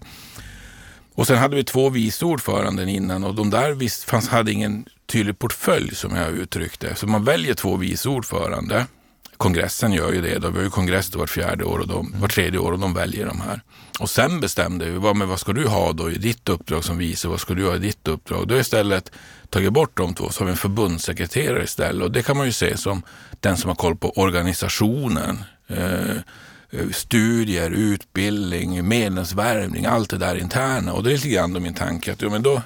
Och 1.14 1.26
sen 1.26 1.38
hade 1.38 1.56
vi 1.56 1.64
två 1.64 1.88
vice 1.88 2.24
ordföranden 2.24 2.88
innan 2.88 3.24
och 3.24 3.34
de 3.34 3.50
där 3.50 3.72
visst, 3.72 4.04
fanns, 4.04 4.28
hade 4.28 4.52
ingen 4.52 4.84
tydlig 5.06 5.38
portfölj 5.38 5.94
som 5.94 6.16
jag 6.16 6.32
uttryckte. 6.32 6.94
Så 6.94 7.06
man 7.06 7.24
väljer 7.24 7.54
två 7.54 7.76
vice 7.76 8.08
ordförande 8.08 8.86
kongressen 9.36 9.92
gör 9.92 10.12
ju 10.12 10.20
det. 10.20 10.38
Då. 10.38 10.48
Vi 10.48 10.56
har 10.56 10.64
ju 10.64 10.70
kongress 10.70 11.10
då 11.10 11.18
vart 11.18 11.30
fjärde 11.30 11.64
år 11.64 11.78
och 11.78 11.88
de, 11.88 12.14
var 12.20 12.28
tredje 12.28 12.58
år 12.58 12.72
och 12.72 12.78
de 12.78 12.94
väljer 12.94 13.26
de 13.26 13.40
här. 13.40 13.60
Och 14.00 14.10
sen 14.10 14.40
bestämde 14.40 14.90
vi, 14.90 14.98
vad, 14.98 15.16
men 15.16 15.28
vad 15.28 15.40
ska 15.40 15.52
du 15.52 15.66
ha 15.66 15.92
då 15.92 16.10
i 16.10 16.18
ditt 16.18 16.48
uppdrag 16.48 16.84
som 16.84 16.98
vice? 16.98 17.28
Vad 17.28 17.40
ska 17.40 17.54
du 17.54 17.66
ha 17.66 17.76
i 17.76 17.78
ditt 17.78 18.08
uppdrag? 18.08 18.48
Då 18.48 18.54
har 18.54 18.60
istället 18.60 19.12
tagit 19.50 19.72
bort 19.72 19.96
de 19.96 20.14
två, 20.14 20.30
så 20.30 20.40
har 20.40 20.46
vi 20.46 20.50
en 20.50 20.56
förbundssekreterare 20.56 21.64
istället. 21.64 22.02
Och 22.02 22.12
det 22.12 22.22
kan 22.22 22.36
man 22.36 22.46
ju 22.46 22.52
se 22.52 22.76
som 22.76 23.02
den 23.40 23.56
som 23.56 23.68
har 23.68 23.74
koll 23.74 23.96
på 23.96 24.10
organisationen. 24.10 25.44
Eh, 25.66 26.16
eh 26.70 26.88
studier, 26.92 27.70
utbildning, 27.70 28.88
medlemsvärvning, 28.88 29.86
allt 29.86 30.10
det 30.10 30.18
där 30.18 30.36
interna. 30.36 30.92
Och 30.92 31.02
det 31.02 31.10
är 31.10 31.14
lite 31.14 31.28
grann 31.28 31.52
då 31.52 31.60
min 31.60 31.74
tanke 31.74 32.12
att 32.12 32.22
ja, 32.22 32.30
men 32.30 32.42
då, 32.42 32.62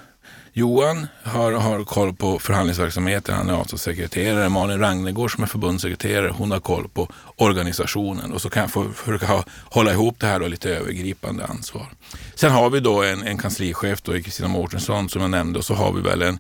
Johan 0.59 1.07
har, 1.23 1.53
har 1.53 1.85
koll 1.85 2.15
på 2.15 2.39
förhandlingsverksamheten, 2.39 3.35
han 3.35 3.49
är 3.49 3.53
avtalssekreterare. 3.53 4.49
Malin 4.49 4.79
Ragnegård 4.79 5.33
som 5.35 5.43
är 5.43 5.47
förbundssekreterare, 5.47 6.33
hon 6.37 6.51
har 6.51 6.61
koll 6.61 6.89
på 6.89 7.09
organisationen. 7.37 8.33
Och 8.33 8.43
så 8.43 8.51
kan 8.51 8.61
jag 8.61 8.71
få 8.71 8.91
försöka 8.93 9.27
ha, 9.27 9.45
hålla 9.65 9.93
ihop 9.93 10.17
det 10.19 10.27
här 10.27 10.43
och 10.43 10.51
lite 10.51 10.71
övergripande 10.71 11.47
ansvar. 11.47 11.87
Sen 12.35 12.53
har 12.53 12.71
vi 12.71 12.81
då 12.81 13.03
en, 13.03 13.23
en 13.23 13.39
kanslichef, 13.39 14.03
då, 14.03 14.13
Kristina 14.13 14.49
Mårtensson 14.49 15.09
som 15.09 15.23
jag 15.23 15.31
nämnde, 15.31 15.59
och 15.59 15.65
så 15.65 15.75
har 15.75 15.93
vi 15.93 16.01
väl 16.01 16.23
en 16.23 16.39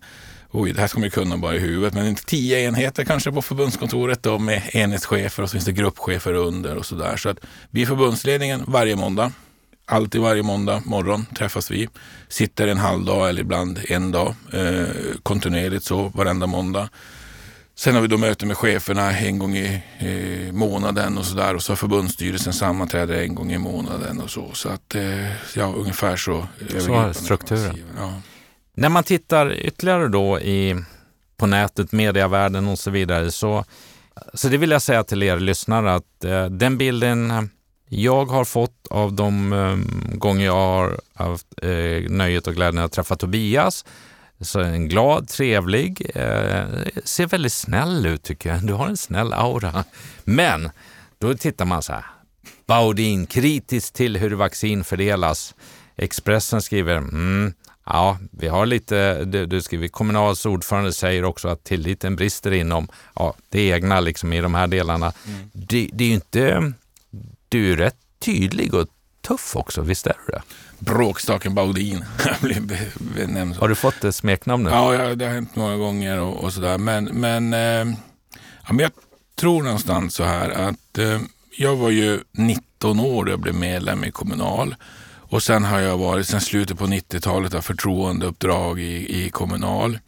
Oj, 0.50 0.72
det 0.72 0.80
här 0.80 0.88
ska 0.88 0.98
man 0.98 1.04
ju 1.04 1.10
kunna 1.10 1.36
bara 1.36 1.54
i 1.54 1.58
huvudet, 1.58 1.94
men 1.94 2.14
tio 2.14 2.60
enheter 2.60 3.04
kanske 3.04 3.32
på 3.32 3.42
förbundskontoret 3.42 4.22
då 4.22 4.38
med 4.38 4.62
enhetschefer 4.72 5.42
och 5.42 5.50
så 5.50 5.52
finns 5.52 5.64
det 5.64 5.72
gruppchefer 5.72 6.34
under 6.34 6.76
och 6.76 6.86
sådär. 6.86 7.16
Så 7.16 7.28
att 7.28 7.38
vi 7.70 7.82
är 7.82 7.86
förbundsledningen 7.86 8.64
varje 8.66 8.96
måndag 8.96 9.32
alltid 9.88 10.20
varje 10.20 10.42
måndag 10.42 10.82
morgon 10.84 11.26
träffas 11.26 11.70
vi. 11.70 11.88
Sitter 12.28 12.68
en 12.68 12.78
halv 12.78 13.04
dag 13.04 13.28
eller 13.28 13.40
ibland 13.40 13.80
en 13.88 14.12
dag 14.12 14.34
eh, 14.52 14.86
kontinuerligt 15.22 15.84
så 15.84 16.08
varenda 16.14 16.46
måndag. 16.46 16.88
Sen 17.74 17.94
har 17.94 18.02
vi 18.02 18.08
då 18.08 18.18
möte 18.18 18.46
med 18.46 18.56
cheferna 18.56 19.12
en 19.12 19.38
gång 19.38 19.56
i 19.56 19.82
eh, 19.98 20.52
månaden 20.52 21.18
och 21.18 21.24
så 21.24 21.36
där 21.36 21.54
och 21.54 21.62
så 21.62 21.72
har 21.72 21.76
förbundsstyrelsen 21.76 22.52
sammanträder 22.52 23.22
en 23.22 23.34
gång 23.34 23.52
i 23.52 23.58
månaden 23.58 24.20
och 24.20 24.30
så. 24.30 24.50
Så 24.52 24.68
att 24.68 24.94
eh, 24.94 25.56
ja, 25.56 25.74
ungefär 25.76 26.16
så. 26.16 26.46
Så 26.78 26.94
är 26.94 27.12
strukturen. 27.12 27.78
Ja. 27.96 28.12
När 28.74 28.88
man 28.88 29.04
tittar 29.04 29.52
ytterligare 29.52 30.08
då 30.08 30.40
i, 30.40 30.76
på 31.36 31.46
nätet, 31.46 31.92
medievärlden 31.92 32.68
och 32.68 32.78
så 32.78 32.90
vidare 32.90 33.30
så, 33.30 33.64
så 34.34 34.48
det 34.48 34.56
vill 34.56 34.70
jag 34.70 34.82
säga 34.82 35.04
till 35.04 35.22
er 35.22 35.38
lyssnare 35.38 35.94
att 35.94 36.24
eh, 36.24 36.46
den 36.46 36.78
bilden 36.78 37.50
jag 37.88 38.24
har 38.24 38.44
fått 38.44 38.86
av 38.90 39.12
de 39.12 39.52
um, 39.52 40.10
gånger 40.14 40.44
jag 40.44 40.54
har 40.54 41.00
haft 41.14 41.46
eh, 41.62 42.10
nöjet 42.10 42.46
och 42.46 42.54
glädjen 42.54 42.84
att 42.84 42.92
träffa 42.92 43.16
Tobias, 43.16 43.84
så 44.40 44.60
en 44.60 44.88
glad, 44.88 45.28
trevlig, 45.28 46.10
eh, 46.14 46.64
ser 47.04 47.26
väldigt 47.26 47.52
snäll 47.52 48.06
ut 48.06 48.22
tycker 48.22 48.50
jag. 48.50 48.66
Du 48.66 48.72
har 48.72 48.86
en 48.86 48.96
snäll 48.96 49.32
aura. 49.32 49.84
Men 50.24 50.70
då 51.18 51.34
tittar 51.34 51.64
man 51.64 51.82
så 51.82 51.92
här. 51.92 52.04
Baudin 52.66 53.26
kritiskt 53.26 53.94
till 53.94 54.16
hur 54.16 54.30
vaccin 54.30 54.84
fördelas. 54.84 55.54
Expressen 55.96 56.62
skriver, 56.62 56.96
mm, 56.96 57.52
ja, 57.86 58.18
vi 58.30 58.48
har 58.48 58.66
lite, 58.66 59.24
du, 59.24 59.46
du 59.46 59.62
skriver, 59.62 59.88
Kommunals 59.88 60.46
ordförande 60.46 60.92
säger 60.92 61.24
också 61.24 61.48
att 61.48 61.64
tilliten 61.64 62.16
brister 62.16 62.50
inom 62.52 62.88
ja, 63.14 63.34
det 63.48 63.68
egna 63.68 64.00
liksom 64.00 64.32
i 64.32 64.40
de 64.40 64.54
här 64.54 64.66
delarna. 64.66 65.12
Mm. 65.26 65.50
Det, 65.52 65.90
det 65.92 66.04
är 66.04 66.08
ju 66.08 66.14
inte 66.14 66.72
du 67.48 67.72
är 67.72 67.76
rätt 67.76 67.96
tydlig 68.18 68.74
och 68.74 68.86
tuff 69.28 69.56
också, 69.56 69.82
visst 69.82 70.06
är 70.06 70.16
du 70.26 70.32
det? 70.32 70.42
Bråkstaken 70.78 71.54
Baudin. 71.54 72.04
Har 73.58 73.68
du 73.68 73.74
fått 73.74 74.00
det 74.00 74.12
smeknamnet? 74.12 74.72
Ja, 74.72 75.14
det 75.14 75.24
har 75.24 75.32
hänt 75.32 75.56
några 75.56 75.76
gånger 75.76 76.20
och, 76.20 76.44
och 76.44 76.52
sådär. 76.52 76.78
Men, 76.78 77.04
men, 77.04 77.52
eh, 77.52 77.94
ja, 78.66 78.68
men 78.68 78.78
jag 78.78 78.90
tror 79.36 79.62
någonstans 79.62 80.14
så 80.14 80.24
här 80.24 80.50
att 80.50 80.98
eh, 80.98 81.20
jag 81.56 81.76
var 81.76 81.90
ju 81.90 82.20
19 82.32 83.00
år 83.00 83.24
då 83.24 83.30
jag 83.30 83.40
blev 83.40 83.54
medlem 83.54 84.04
i 84.04 84.10
Kommunal. 84.10 84.74
Och 85.30 85.42
sen 85.42 85.64
har 85.64 85.80
jag 85.80 85.98
varit, 85.98 86.26
sen 86.26 86.40
slutet 86.40 86.78
på 86.78 86.86
90-talet, 86.86 87.54
av 87.54 87.60
förtroendeuppdrag 87.60 88.80
i, 88.80 89.24
i 89.24 89.30
Kommunal. 89.30 89.98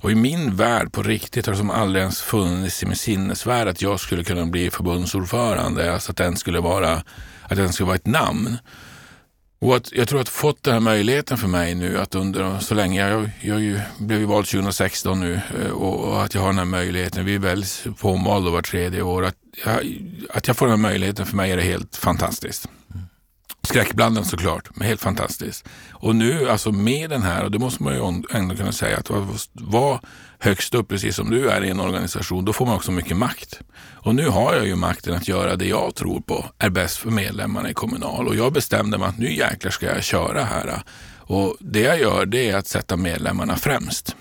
Och 0.00 0.10
i 0.10 0.14
min 0.14 0.56
värld 0.56 0.92
på 0.92 1.02
riktigt 1.02 1.46
har 1.46 1.52
det 1.52 1.58
som 1.58 1.70
aldrig 1.70 2.00
ens 2.00 2.20
funnits 2.20 2.82
i 2.82 2.86
min 2.86 2.96
sinnesvärld 2.96 3.68
att 3.68 3.82
jag 3.82 4.00
skulle 4.00 4.24
kunna 4.24 4.46
bli 4.46 4.70
förbundsordförande. 4.70 5.92
Alltså 5.92 6.10
att 6.10 6.16
den 6.16 6.36
skulle 6.36 6.60
vara, 6.60 7.02
att 7.42 7.56
den 7.56 7.72
skulle 7.72 7.86
vara 7.86 7.96
ett 7.96 8.06
namn. 8.06 8.56
Och 9.60 9.76
att 9.76 9.92
jag 9.92 10.08
tror 10.08 10.20
att 10.20 10.28
fått 10.28 10.62
den 10.62 10.72
här 10.72 10.80
möjligheten 10.80 11.38
för 11.38 11.48
mig 11.48 11.74
nu 11.74 11.98
att 11.98 12.14
under 12.14 12.58
så 12.58 12.74
länge, 12.74 13.08
jag, 13.08 13.30
jag 13.40 13.60
ju, 13.60 13.80
blev 13.98 14.18
ju 14.18 14.24
vald 14.24 14.46
2016 14.46 15.20
nu 15.20 15.40
eh, 15.60 15.70
och, 15.70 16.00
och, 16.00 16.22
att 16.22 16.34
jag 16.34 16.40
har 16.40 16.48
den 16.48 16.58
här 16.58 16.64
möjligheten, 16.64 17.24
vi 17.24 17.38
väljs 17.38 17.84
på 18.00 18.10
omval 18.10 18.50
var 18.52 18.62
tredje 18.62 19.02
år, 19.02 19.24
att 19.24 19.34
jag, 19.64 19.98
att 20.30 20.46
jag 20.46 20.56
får 20.56 20.66
den 20.66 20.82
här 20.82 20.90
möjligheten 20.90 21.26
för 21.26 21.36
mig 21.36 21.52
är 21.52 21.56
det 21.56 21.62
helt 21.62 21.96
fantastiskt. 21.96 22.68
Skräckblandad 23.62 24.26
såklart, 24.26 24.68
men 24.74 24.86
helt 24.86 25.00
fantastiskt. 25.00 25.68
Och 25.90 26.16
nu 26.16 26.50
alltså 26.50 26.72
med 26.72 27.10
den 27.10 27.22
här, 27.22 27.44
och 27.44 27.50
det 27.50 27.58
måste 27.58 27.82
man 27.82 27.94
ju 27.94 28.22
ändå 28.30 28.56
kunna 28.56 28.72
säga, 28.72 28.96
att 28.96 29.10
vara 29.52 30.00
högst 30.38 30.74
upp, 30.74 30.88
precis 30.88 31.16
som 31.16 31.30
du 31.30 31.50
är 31.50 31.64
i 31.64 31.70
en 31.70 31.80
organisation, 31.80 32.44
då 32.44 32.52
får 32.52 32.66
man 32.66 32.74
också 32.74 32.92
mycket 32.92 33.16
makt. 33.16 33.60
Och 34.08 34.14
nu 34.14 34.28
har 34.28 34.54
jag 34.54 34.66
ju 34.66 34.74
makten 34.74 35.14
att 35.14 35.28
göra 35.28 35.56
det 35.56 35.66
jag 35.66 35.94
tror 35.94 36.20
på 36.20 36.44
är 36.58 36.70
bäst 36.70 36.96
för 36.96 37.10
medlemmarna 37.10 37.70
i 37.70 37.74
Kommunal. 37.74 38.28
Och 38.28 38.36
jag 38.36 38.52
bestämde 38.52 38.98
mig 38.98 39.08
att 39.08 39.18
nu 39.18 39.34
jäklar 39.34 39.70
ska 39.70 39.86
jag 39.86 40.04
köra 40.04 40.44
här. 40.44 40.82
Och 41.16 41.56
det 41.60 41.80
jag 41.80 42.00
gör 42.00 42.26
det 42.26 42.50
är 42.50 42.56
att 42.56 42.66
sätta 42.66 42.96
medlemmarna 42.96 43.56
främst 43.56 44.16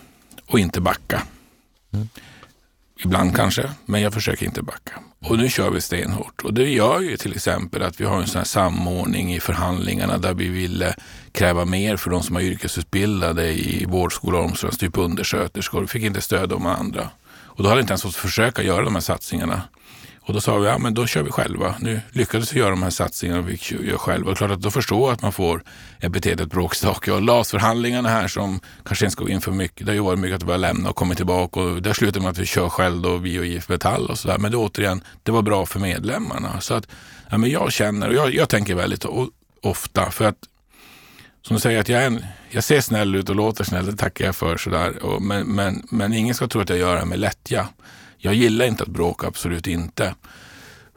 och 0.48 0.60
inte 0.60 0.82
backa. 0.82 1.22
Mm. 1.94 2.10
Ibland 3.04 3.36
kanske, 3.36 3.72
men 3.86 4.02
jag 4.02 4.14
försöker 4.14 4.46
inte 4.46 4.62
backa. 4.62 4.92
Och 5.20 5.38
nu 5.38 5.50
kör 5.50 5.70
vi 5.70 5.82
stenhårt. 5.82 6.42
Och 6.44 6.54
det 6.54 6.70
gör 6.70 7.00
ju 7.00 7.18
till 7.18 7.34
exempel 7.34 7.84
att 7.84 8.02
vi 8.02 8.06
har 8.06 8.22
en 8.22 8.28
sån 8.28 8.38
här 8.38 8.46
samordning 8.46 9.36
i 9.36 9.40
förhandlingarna 9.40 10.18
där 10.18 10.34
vi 10.34 10.48
ville 10.48 10.96
kräva 11.32 11.66
mer 11.66 11.98
för 11.98 12.10
de 12.10 12.24
som 12.24 12.36
är 12.36 12.42
yrkesutbildade 12.42 13.48
i 13.48 13.86
vårdskola 13.86 14.38
och 14.38 14.46
omsorg, 14.46 14.76
typ 14.76 14.98
undersköterskor. 14.98 15.82
Vi 15.82 15.88
fick 15.88 16.04
inte 16.04 16.22
stöd 16.22 16.54
av 16.54 16.68
andra. 16.68 17.10
Och 17.58 17.64
då 17.64 17.70
hade 17.70 17.82
inte 17.82 17.92
ens 17.92 18.02
fått 18.02 18.16
försöka 18.16 18.64
göra 18.64 18.86
de 18.86 18.96
här 18.96 19.02
satsningarna. 19.02 19.62
Och 20.28 20.34
då 20.34 20.42
sa 20.42 20.58
vi, 20.58 20.68
ja 20.68 20.78
men 20.78 20.94
då 20.94 21.08
kör 21.08 21.24
vi 21.24 21.32
själva. 21.32 21.76
Nu 21.80 22.02
lyckades 22.12 22.54
vi 22.54 22.60
göra 22.60 22.70
de 22.70 22.84
här 22.84 22.90
satsningarna 22.90 23.40
och 23.40 23.50
vi 23.50 23.60
gör 23.70 23.98
själva. 23.98 24.32
Och 24.32 24.38
klart 24.38 24.52
att 24.52 24.62
då 24.62 24.72
förstår 24.72 25.10
jag 25.10 25.14
att 25.14 25.22
man 25.22 25.32
får 25.32 25.64
epitetet 26.00 26.50
bråkstake. 26.50 27.12
Och 27.12 27.22
LAS-förhandlingarna 27.22 28.10
här 28.10 28.28
som 28.28 28.60
kanske 28.84 29.06
inte 29.06 29.12
ska 29.12 29.24
gå 29.24 29.30
in 29.30 29.42
för 29.42 29.52
mycket. 29.52 29.86
Det 29.86 29.92
har 29.92 29.96
ju 29.96 30.02
varit 30.02 30.20
mycket 30.20 30.36
att 30.36 30.44
vi 30.44 30.52
har 30.52 30.58
lämnat 30.58 30.90
och 30.90 30.96
kommit 30.96 31.18
tillbaka. 31.18 31.60
Och 31.60 31.82
där 31.82 31.94
slutar 31.94 32.22
med 32.22 32.30
att 32.30 32.38
vi 32.38 32.46
kör 32.46 32.70
själv 32.70 33.02
då, 33.02 33.18
vi 33.18 33.40
och 33.40 33.46
IF 33.46 33.70
Metall 33.70 34.08
och 34.08 34.18
sådär. 34.18 34.38
Men 34.38 34.52
det 34.52 34.58
återigen, 34.58 35.02
det 35.24 35.32
var 35.32 35.42
bra 35.42 35.66
för 35.66 35.80
medlemmarna. 35.80 36.62
Så 36.62 36.74
att, 36.74 36.88
ja, 37.30 37.38
men 37.38 37.50
jag 37.50 37.72
känner, 37.72 38.08
och 38.08 38.14
jag, 38.14 38.34
jag 38.34 38.50
tänker 38.50 38.76
väldigt 38.76 39.06
ofta, 39.62 40.12
för 40.12 40.26
att 40.26 40.38
som 41.42 41.56
du 41.56 41.60
säger, 41.60 41.80
att 41.80 41.90
jag, 41.90 42.06
en, 42.06 42.26
jag 42.50 42.64
ser 42.64 42.82
snäll 42.82 43.16
ut 43.16 43.30
och 43.30 43.36
låter 43.36 43.64
snäll, 43.64 43.86
det 43.86 43.96
tackar 43.96 44.26
jag 44.26 44.36
för. 44.36 44.58
Sådär. 44.58 45.04
Och, 45.04 45.22
men, 45.22 45.48
men, 45.48 45.88
men 45.92 46.14
ingen 46.14 46.36
ska 46.36 46.48
tro 46.48 46.62
att 46.62 46.70
jag 46.70 46.80
gör 46.80 46.96
det 46.96 47.06
med 47.06 47.20
lättja. 47.20 47.68
Jag 48.18 48.34
gillar 48.34 48.66
inte 48.66 48.84
att 48.84 48.90
bråka, 48.90 49.28
absolut 49.28 49.68
inte. 49.68 50.16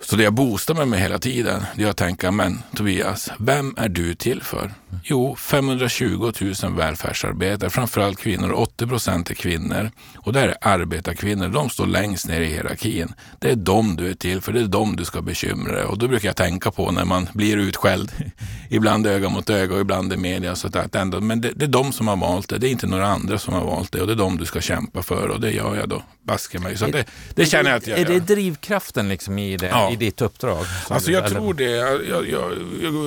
Så 0.02 0.16
det 0.16 0.22
jag 0.22 0.34
boostar 0.34 0.74
mig 0.74 0.86
med 0.86 1.00
hela 1.00 1.18
tiden, 1.18 1.62
det 1.76 1.84
är 1.84 1.88
att 1.88 1.96
tänka, 1.96 2.30
men 2.30 2.62
Tobias, 2.76 3.30
vem 3.38 3.74
är 3.78 3.88
du 3.88 4.14
till 4.14 4.42
för? 4.42 4.72
Jo, 5.04 5.36
520 5.36 6.32
000 6.62 6.76
välfärdsarbetare, 6.76 7.70
framförallt 7.70 8.18
kvinnor. 8.18 8.52
80 8.52 8.86
procent 8.86 9.30
är 9.30 9.34
kvinnor. 9.34 9.90
Och 10.16 10.32
det 10.32 10.40
är 10.40 10.56
arbetarkvinnor. 10.60 11.48
De 11.48 11.70
står 11.70 11.86
längst 11.86 12.28
ner 12.28 12.40
i 12.40 12.46
hierarkin. 12.46 13.12
Det 13.38 13.50
är 13.50 13.56
dem 13.56 13.96
du 13.96 14.10
är 14.10 14.14
till 14.14 14.40
för. 14.40 14.52
Det 14.52 14.60
är 14.60 14.64
dem 14.64 14.96
du 14.96 15.04
ska 15.04 15.22
bekymra 15.22 15.72
dig. 15.72 15.84
Och 15.84 15.98
då 15.98 16.08
brukar 16.08 16.28
jag 16.28 16.36
tänka 16.36 16.70
på 16.70 16.90
när 16.90 17.04
man 17.04 17.28
blir 17.34 17.56
utskälld. 17.56 18.12
ibland 18.70 19.06
öga 19.06 19.28
mot 19.28 19.50
öga 19.50 19.74
och 19.74 19.80
ibland 19.80 20.12
i 20.12 20.16
media. 20.16 20.56
Så 20.56 20.66
att 20.66 20.94
ändå, 20.94 21.20
men 21.20 21.40
det, 21.40 21.52
det, 21.56 21.64
är 21.64 21.68
de 21.68 21.92
som 21.92 22.08
har 22.08 22.16
valt 22.16 22.48
det. 22.48 22.58
Det 22.58 22.68
är 22.68 22.70
inte 22.70 22.86
några 22.86 23.06
andra 23.06 23.38
som 23.38 23.54
har 23.54 23.64
valt 23.64 23.92
det. 23.92 24.00
Och 24.00 24.06
det 24.06 24.12
är 24.12 24.16
de 24.16 24.36
du 24.36 24.44
ska 24.44 24.60
kämpa 24.60 25.02
för. 25.02 25.28
Och 25.28 25.40
det 25.40 25.50
gör 25.50 25.76
jag 25.76 25.88
då. 25.88 26.02
Baske 26.22 26.58
mig. 26.58 26.78
Så 26.78 26.86
det, 26.86 27.04
det 27.34 27.46
känner 27.46 27.70
jag 27.70 27.76
att 27.76 27.86
jag 27.86 27.98
Är 27.98 28.04
det 28.04 28.20
drivkraften 28.20 29.08
liksom 29.08 29.38
i 29.38 29.56
det? 29.56 29.66
Ja 29.66 29.89
i 29.92 29.96
ditt 29.96 30.20
uppdrag? 30.20 30.64
Alltså 30.88 31.10
jag 31.10 31.28
tror 31.28 31.54
det. 31.54 31.64
Jag, 31.64 32.08
jag, 32.08 32.28
jag, 32.28 32.52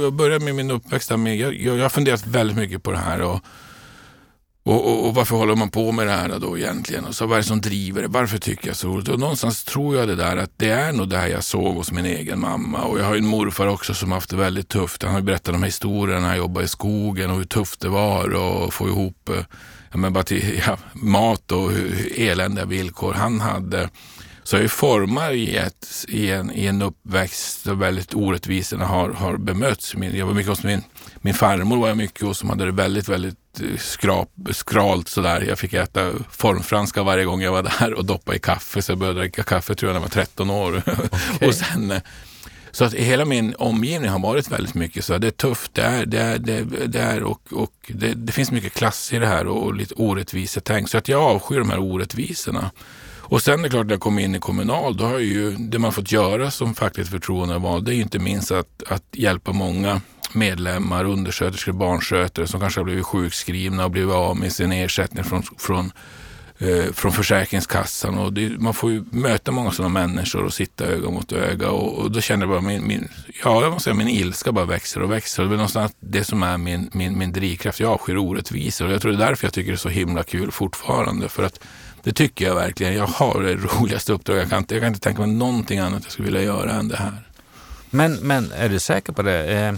jag 0.03 0.13
började 0.13 0.45
med 0.45 0.55
min 0.55 0.71
uppväxt 0.71 1.17
med, 1.17 1.37
jag, 1.37 1.53
jag, 1.53 1.77
har 1.77 1.89
funderat 1.89 2.27
väldigt 2.27 2.57
mycket 2.57 2.83
på 2.83 2.91
det 2.91 2.97
här. 2.97 3.21
Och, 3.21 3.39
och, 4.65 4.85
och, 4.85 5.07
och, 5.07 5.15
varför 5.15 5.35
håller 5.35 5.55
man 5.55 5.69
på 5.69 5.91
med 5.91 6.07
det 6.07 6.13
här 6.13 6.39
då 6.39 6.57
egentligen? 6.57 7.05
Och 7.05 7.15
så 7.15 7.25
vad 7.25 7.37
är 7.37 7.41
det 7.41 7.47
som 7.47 7.61
driver 7.61 8.01
det? 8.01 8.07
Varför 8.07 8.37
tycker 8.37 8.67
jag 8.67 8.75
så 8.75 8.87
roligt? 8.87 9.07
Och 9.07 9.19
någonstans 9.19 9.63
tror 9.63 9.95
jag 9.95 10.07
det 10.07 10.15
där 10.15 10.37
att 10.37 10.51
det 10.57 10.69
är 10.69 10.93
nog 10.93 11.09
det 11.09 11.17
här 11.17 11.27
jag 11.27 11.43
såg 11.43 11.75
hos 11.75 11.91
min 11.91 12.05
egen 12.05 12.39
mamma. 12.39 12.81
Och 12.81 12.99
jag 12.99 13.05
har 13.05 13.15
en 13.15 13.25
morfar 13.25 13.67
också 13.67 13.93
som 13.93 14.11
haft 14.11 14.29
det 14.29 14.35
väldigt 14.35 14.69
tufft. 14.69 15.03
Han 15.03 15.13
har 15.13 15.21
berättat 15.21 15.53
de 15.53 15.57
här 15.57 15.65
historierna 15.65 16.19
när 16.19 16.27
han 16.27 16.37
jobbade 16.37 16.65
i 16.65 16.69
skogen 16.69 17.31
och 17.31 17.37
hur 17.37 17.43
tufft 17.43 17.79
det 17.79 17.89
var 17.89 18.63
att 18.67 18.73
få 18.73 18.87
ihop 18.87 19.29
eh, 19.29 19.35
ja, 19.91 19.97
men 19.97 20.13
bara 20.13 20.23
till, 20.23 20.61
ja, 20.67 20.77
mat 20.93 21.51
och 21.51 21.71
hur 21.71 22.19
eländiga 22.19 22.65
villkor 22.65 23.13
han 23.13 23.39
hade. 23.39 23.89
Så 24.43 24.55
jag 24.55 24.63
är 24.63 24.67
formad 24.67 25.33
i, 25.33 25.55
ett, 25.55 26.05
i, 26.07 26.31
en, 26.31 26.51
i 26.51 26.65
en 26.65 26.81
uppväxt 26.81 27.63
där 27.63 27.73
väldigt 27.73 28.13
orättvisorna 28.13 28.85
har, 28.85 29.09
har 29.09 29.37
bemötts. 29.37 29.95
Jag 30.13 30.25
var 30.25 30.33
mycket 30.33 30.49
hos 30.49 30.63
min, 30.63 30.81
min 31.15 31.33
farmor 31.33 31.77
var 31.77 31.87
jag 31.87 31.97
mycket 31.97 32.21
hos 32.21 32.37
som 32.37 32.49
hade 32.49 32.65
det 32.65 32.71
väldigt, 32.71 33.09
väldigt 33.09 33.61
eh, 33.61 33.77
skrap, 33.77 34.29
skralt 34.51 35.07
sådär. 35.07 35.45
Jag 35.47 35.59
fick 35.59 35.73
äta 35.73 36.11
formfranska 36.31 37.03
varje 37.03 37.25
gång 37.25 37.41
jag 37.41 37.51
var 37.51 37.63
där 37.79 37.93
och 37.93 38.05
doppa 38.05 38.35
i 38.35 38.39
kaffe. 38.39 38.81
Så 38.81 38.91
jag 38.91 38.99
började 38.99 39.19
dricka 39.19 39.43
kaffe 39.43 39.75
tror 39.75 39.89
jag 39.89 39.93
när 39.93 40.01
jag 40.01 40.15
var 40.15 40.23
13 40.25 40.49
år. 40.49 40.83
Okay. 41.35 41.47
och 41.47 41.55
sen, 41.55 41.91
eh, 41.91 42.01
så 42.71 42.85
att 42.85 42.93
hela 42.93 43.25
min 43.25 43.55
omgivning 43.57 44.09
har 44.09 44.19
varit 44.19 44.51
väldigt 44.51 44.73
mycket 44.73 45.05
så. 45.05 45.17
Det 45.17 45.27
är 45.27 45.31
tufft, 45.31 45.73
det 45.73 45.81
är, 45.81 46.05
det 46.05 46.19
är, 46.19 46.39
det, 46.39 46.63
det 46.87 46.99
är 46.99 47.23
och, 47.23 47.53
och 47.53 47.73
det, 47.87 48.13
det, 48.13 48.31
finns 48.31 48.51
mycket 48.51 48.73
klass 48.73 49.13
i 49.13 49.19
det 49.19 49.27
här 49.27 49.47
och 49.47 49.73
lite 49.73 49.93
orättvisetänk. 49.93 50.89
Så 50.89 50.97
att 50.97 51.07
jag 51.07 51.21
avskyr 51.21 51.59
de 51.59 51.69
här 51.69 51.79
orättvisorna. 51.79 52.71
Och 53.33 53.41
sen 53.41 53.59
är 53.59 53.63
det 53.63 53.69
klart, 53.69 53.85
när 53.85 53.93
jag 53.93 54.01
kom 54.01 54.19
in 54.19 54.35
i 54.35 54.39
Kommunal, 54.39 54.97
då 54.97 55.05
har 55.05 55.19
ju 55.19 55.51
det 55.51 55.79
man 55.79 55.91
fått 55.91 56.11
göra 56.11 56.51
som 56.51 56.75
fackligt 56.75 57.09
förtroendevald, 57.09 57.85
det 57.85 57.93
är 57.93 57.95
ju 57.95 58.01
inte 58.01 58.19
minst 58.19 58.51
att, 58.51 58.83
att 58.87 59.03
hjälpa 59.11 59.51
många 59.51 60.01
medlemmar, 60.33 61.05
undersköterskor, 61.05 61.71
barnskötare 61.71 62.47
som 62.47 62.59
kanske 62.59 62.79
har 62.79 62.85
blivit 62.85 63.05
sjukskrivna 63.05 63.85
och 63.85 63.91
blivit 63.91 64.13
av 64.13 64.37
med 64.37 64.51
sin 64.51 64.71
ersättning 64.71 65.23
från, 65.23 65.43
från, 65.57 65.91
eh, 66.57 66.91
från 66.93 67.11
Försäkringskassan. 67.11 68.17
Och 68.17 68.33
det, 68.33 68.49
man 68.49 68.73
får 68.73 68.91
ju 68.91 69.03
möta 69.11 69.51
många 69.51 69.71
sådana 69.71 70.07
människor 70.07 70.43
och 70.43 70.53
sitta 70.53 70.85
öga 70.85 71.09
mot 71.09 71.31
öga. 71.31 71.69
Och, 71.69 71.97
och 71.97 72.11
då 72.11 72.21
känner 72.21 72.45
jag 72.45 72.49
bara 72.49 72.61
min, 72.61 72.87
min, 72.87 73.07
ja, 73.43 73.61
jag 73.61 73.71
måste 73.71 73.83
säga, 73.83 73.93
min 73.93 74.09
ilska 74.09 74.51
bara 74.51 74.65
växer 74.65 75.01
och 75.01 75.11
växer. 75.11 75.43
Och 75.43 75.49
det 75.49 75.55
är 75.55 75.57
någonstans 75.57 75.91
det 75.99 76.23
som 76.23 76.43
är 76.43 76.57
min, 76.57 76.89
min, 76.93 77.17
min 77.17 77.31
drivkraft. 77.31 77.79
Jag 77.79 77.91
avskyr 77.91 78.17
orättvisor 78.17 78.87
och 78.87 78.93
jag 78.93 79.01
tror 79.01 79.11
det 79.11 79.23
är 79.23 79.27
därför 79.27 79.45
jag 79.45 79.53
tycker 79.53 79.71
det 79.71 79.75
är 79.75 79.77
så 79.77 79.89
himla 79.89 80.23
kul 80.23 80.51
fortfarande. 80.51 81.29
För 81.29 81.43
att 81.43 81.59
det 82.03 82.11
tycker 82.11 82.45
jag 82.45 82.55
verkligen. 82.55 82.93
Jag 82.93 83.07
har 83.07 83.43
det 83.43 83.55
roligaste 83.55 84.13
uppdraget. 84.13 84.41
Jag 84.41 84.49
kan 84.49 84.59
inte, 84.59 84.75
jag 84.75 84.81
kan 84.81 84.87
inte 84.87 84.99
tänka 84.99 85.21
mig 85.21 85.31
någonting 85.31 85.79
annat 85.79 86.03
jag 86.03 86.11
skulle 86.11 86.25
vilja 86.25 86.43
göra 86.43 86.71
än 86.71 86.87
det 86.87 86.97
här. 86.97 87.13
Men, 87.89 88.13
men 88.13 88.51
är 88.51 88.69
du 88.69 88.79
säker 88.79 89.13
på 89.13 89.21
det? 89.21 89.53
Eh, 89.53 89.73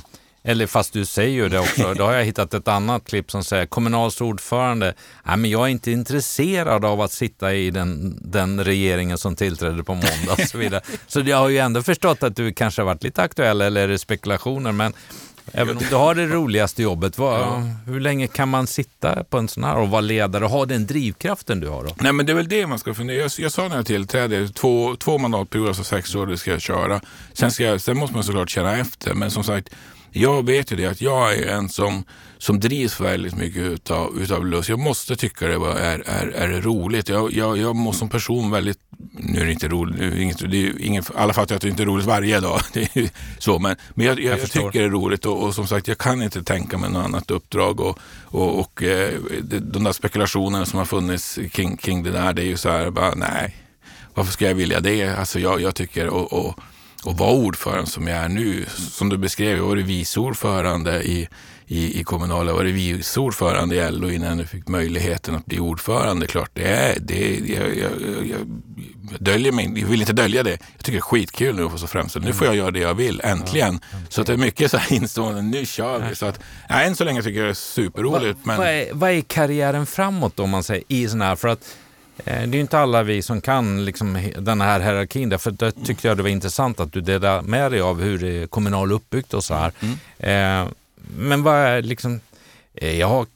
eller 0.48 0.68
fast 0.68 0.94
du 0.94 1.06
säger 1.06 1.34
ju 1.34 1.50
det 1.50 1.60
också. 1.60 1.94
Då 1.94 2.04
har 2.04 2.14
jag 2.14 2.24
hittat 2.24 2.54
ett 2.54 2.68
annat 2.68 3.06
klipp 3.08 3.32
som 3.32 3.44
säger 3.44 3.66
Kommunals 3.66 4.22
ordförande, 4.22 4.94
nej 5.24 5.38
men 5.38 5.52
jag 5.52 5.64
är 5.64 5.68
inte 5.68 5.92
intresserad 5.92 6.86
av 6.86 7.02
att 7.02 7.12
sitta 7.12 7.54
i 7.54 7.72
den, 7.72 8.20
den 8.22 8.64
regeringen 8.64 9.18
som 9.18 9.36
tillträdde 9.36 9.84
på 9.84 9.94
måndag 9.94 10.32
och 10.32 10.40
så 10.40 10.58
vidare. 10.58 10.82
Så 11.08 11.20
jag 11.20 11.38
har 11.38 11.50
ju 11.50 11.58
ändå 11.58 11.84
förstått 11.84 12.24
att 12.24 12.36
du 12.36 12.54
kanske 12.54 12.82
har 12.82 12.86
varit 12.86 13.04
lite 13.04 13.22
aktuell 13.22 13.62
eller 13.62 13.82
är 13.82 13.88
det 13.88 14.00
spekulationer. 14.00 14.72
Men 14.72 14.94
Även 15.52 15.78
om 15.78 15.84
du 15.90 15.96
har 15.96 16.16
det 16.16 16.28
roligaste 16.28 16.84
jobbet, 16.84 17.18
vad, 17.18 17.40
ja. 17.40 17.64
hur 17.86 18.00
länge 18.00 18.28
kan 18.28 18.50
man 18.50 18.68
sitta 18.68 19.24
på 19.24 19.38
en 19.38 19.48
sån 19.48 19.64
här 19.64 19.76
och 19.76 19.90
vara 19.90 20.02
ledare 20.02 20.46
och 20.46 20.52
ha 20.52 20.66
den 20.66 20.86
drivkraften 20.86 21.60
du 21.60 21.68
har? 21.68 21.84
Då? 21.84 21.96
Nej, 22.00 22.14
men 22.14 22.26
det 22.26 22.32
är 22.32 22.36
väl 22.36 22.48
det 22.48 22.68
man 22.68 22.80
ska 22.80 22.94
fundera. 22.94 23.18
Jag, 23.18 23.32
jag 23.38 23.52
sa 23.52 23.68
när 23.68 23.76
jag 23.76 23.86
tillträdde, 23.86 24.50
två, 24.50 24.96
två 24.96 25.18
mandatperioder, 25.18 25.70
alltså 25.70 25.84
sex 25.84 26.16
år, 26.16 26.28
det 26.28 26.38
ska 26.38 26.52
jag 26.52 26.62
köra. 26.62 27.02
Sen, 27.34 27.52
ska 27.52 27.64
jag, 27.64 27.82
sen 27.82 27.98
måste 27.98 28.16
man 28.16 28.24
såklart 28.24 28.50
känna 28.50 28.78
efter, 28.78 29.14
men 29.14 29.32
som 29.32 29.44
sagt, 29.44 29.70
jag 30.18 30.46
vet 30.46 30.72
ju 30.72 30.76
det 30.76 30.86
att 30.86 31.02
jag 31.02 31.34
är 31.34 31.48
en 31.48 31.70
som, 31.70 32.04
som 32.38 32.60
drivs 32.60 33.00
väldigt 33.00 33.36
mycket 33.36 33.62
utav, 33.62 34.22
utav 34.22 34.46
lust. 34.46 34.70
Jag 34.70 34.80
måste 34.80 35.16
tycka 35.16 35.48
det 35.48 35.54
är, 35.54 36.04
är, 36.06 36.28
är 36.28 36.62
roligt. 36.62 37.10
Jag, 37.10 37.34
jag, 37.34 37.58
jag 37.58 37.76
måste 37.76 38.00
som 38.00 38.10
person 38.10 38.52
väldigt, 38.52 38.80
nu 39.12 39.40
är 39.40 39.46
det 39.46 39.52
inte 39.52 39.68
roligt, 39.68 40.00
det 40.00 40.06
är 40.06 40.20
inget, 40.20 40.52
det 40.52 40.68
är 40.68 40.82
ingen, 40.82 41.04
alla 41.16 41.34
fattar 41.34 41.56
att 41.56 41.62
det 41.62 41.70
inte 41.70 41.84
är 41.84 41.86
roligt 41.86 42.06
varje 42.06 42.40
dag. 42.40 42.60
Så, 43.40 43.60
men 43.60 43.76
men 43.94 44.06
jag, 44.06 44.20
jag, 44.20 44.40
jag 44.40 44.52
tycker 44.52 44.80
det 44.80 44.86
är 44.86 44.90
roligt 44.90 45.26
och, 45.26 45.44
och, 45.44 45.56
som 45.56 45.68
sagt 45.68 45.88
jag 45.88 45.98
kan 45.98 46.22
inte 46.22 46.44
tänka 46.44 46.78
mig 46.78 46.90
något 46.90 47.06
annat 47.06 47.32
uppdrag. 47.32 47.80
Och, 47.80 48.00
och, 48.24 48.60
och 48.60 48.84
eh, 48.84 49.14
de 49.62 49.84
där 49.84 49.92
spekulationerna 49.92 50.66
som 50.66 50.80
har 50.80 50.86
funnits 50.86 51.40
kring, 51.52 51.78
kring 51.78 52.04
det 52.04 52.12
där, 52.12 52.34
det 52.34 52.42
är 52.42 52.48
ju 52.48 52.58
så 52.58 52.70
här, 52.70 52.90
bara 52.90 53.16
nej, 53.16 53.56
varför 54.14 54.32
ska 54.32 54.48
jag 54.48 54.56
vilja 54.56 54.80
det? 54.80 55.08
Alltså 55.08 55.40
jag, 55.40 55.62
jag 55.62 55.76
tycker, 55.76 56.08
och, 56.08 56.34
och 56.34 56.60
och 57.06 57.18
vara 57.18 57.32
ordförande 57.32 57.90
som 57.90 58.08
jag 58.08 58.18
är 58.18 58.30
nu. 58.30 58.66
Som 58.92 59.10
du 59.10 59.18
beskrev, 59.18 59.58
jag 59.58 59.66
var 59.66 59.76
vice 59.76 60.20
ordförande 60.20 61.04
i, 61.04 61.30
i, 61.68 62.00
i 62.00 62.04
kommunala, 62.04 62.52
jag 62.52 62.58
var 62.58 62.64
vice 62.64 63.20
ordförande 63.20 63.76
i 63.76 63.92
LO 63.92 64.10
innan 64.10 64.40
jag 64.40 64.48
fick 64.48 64.68
möjligheten 64.68 65.36
att 65.36 65.46
bli 65.46 65.60
ordförande. 65.60 66.28
Klart, 66.28 66.50
det 66.54 66.68
är, 66.68 67.00
det, 67.00 67.40
jag, 67.46 67.78
jag, 67.78 67.92
jag, 68.28 68.40
döljer 69.20 69.52
mig, 69.52 69.80
jag 69.80 69.88
vill 69.88 70.00
inte 70.00 70.14
dölja 70.14 70.44
det. 70.44 70.50
Jag 70.50 70.60
tycker 70.78 70.92
det 70.92 70.98
är 70.98 71.02
skitkul 71.02 71.56
nu 71.56 71.66
att 71.66 71.72
få 71.72 71.78
så 71.78 71.88
framställd. 71.88 72.26
Nu 72.26 72.34
får 72.34 72.48
jag 72.48 72.56
göra 72.56 72.72
det 72.72 72.80
jag 72.80 72.94
vill, 72.94 73.22
äntligen. 73.24 73.80
Så 74.10 74.22
att 74.22 74.28
det 74.28 74.34
är 74.34 74.38
mycket 74.38 74.72
så 74.72 74.78
här 74.78 74.94
instående, 74.94 75.42
nu 75.42 75.66
kör 75.66 76.00
vi. 76.10 76.16
Så 76.16 76.26
att, 76.26 76.40
än 76.70 76.96
så 76.96 77.04
länge 77.04 77.22
tycker 77.22 77.40
jag 77.40 77.48
det 77.48 77.52
är 77.52 77.54
superroligt. 77.54 78.40
Men... 78.44 78.58
vad, 78.58 78.68
är, 78.68 78.94
vad 78.94 79.12
är 79.12 79.22
karriären 79.22 79.86
framåt 79.86 80.40
om 80.40 80.50
man 80.50 80.64
säger, 80.64 80.84
i 80.88 81.08
sådana 81.08 81.26
här, 81.26 81.36
för 81.36 81.48
att 81.48 81.76
det 82.24 82.32
är 82.32 82.56
inte 82.56 82.80
alla 82.80 83.04
vi 83.04 83.22
som 83.22 83.42
kan 83.42 83.86
liksom, 83.86 84.32
den 84.40 84.62
här 84.62 84.80
hierarkin. 84.80 85.30
Därför 85.30 85.52
det 85.52 85.72
tyckte 85.72 86.08
jag 86.08 86.18
det 86.18 86.24
var 86.24 86.30
intressant 86.30 86.80
att 86.80 86.94
du 86.94 87.02
delade 87.02 87.42
med 87.42 87.72
dig 87.72 87.82
av 87.82 88.02
hur 88.02 88.20
det 88.20 88.44
är 88.44 88.48
kommunal 88.48 88.92
uppbyggt 88.92 89.34
och 89.34 89.44
så 89.44 89.54
här. 89.54 89.72
Mm. 89.80 90.66
Eh, 90.66 90.72
men 91.18 91.44
vad 91.44 91.56
är 91.56 91.82
liksom, 91.82 92.20
eh, 92.74 93.00
jag 93.00 93.28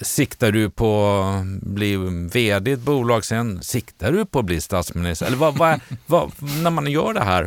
Siktar 0.00 0.52
du 0.52 0.70
på 0.70 1.18
att 1.20 1.44
bli 1.62 1.96
vd 2.32 2.70
i 2.70 2.74
ett 2.74 2.80
bolag 2.80 3.24
sen? 3.24 3.62
Siktar 3.62 4.12
du 4.12 4.26
på 4.26 4.38
att 4.38 4.44
bli 4.44 4.60
statsminister? 4.60 5.26
Eller 5.26 5.36
vad, 5.36 5.58
vad, 5.58 5.80
vad 6.06 6.32
när 6.62 6.70
man 6.70 6.86
gör 6.86 7.14
det 7.14 7.24
här? 7.24 7.44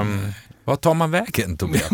Um, 0.00 0.32
vad 0.70 0.80
tar 0.80 0.94
man 0.94 1.10
vägen 1.10 1.56
Tobias? 1.56 1.90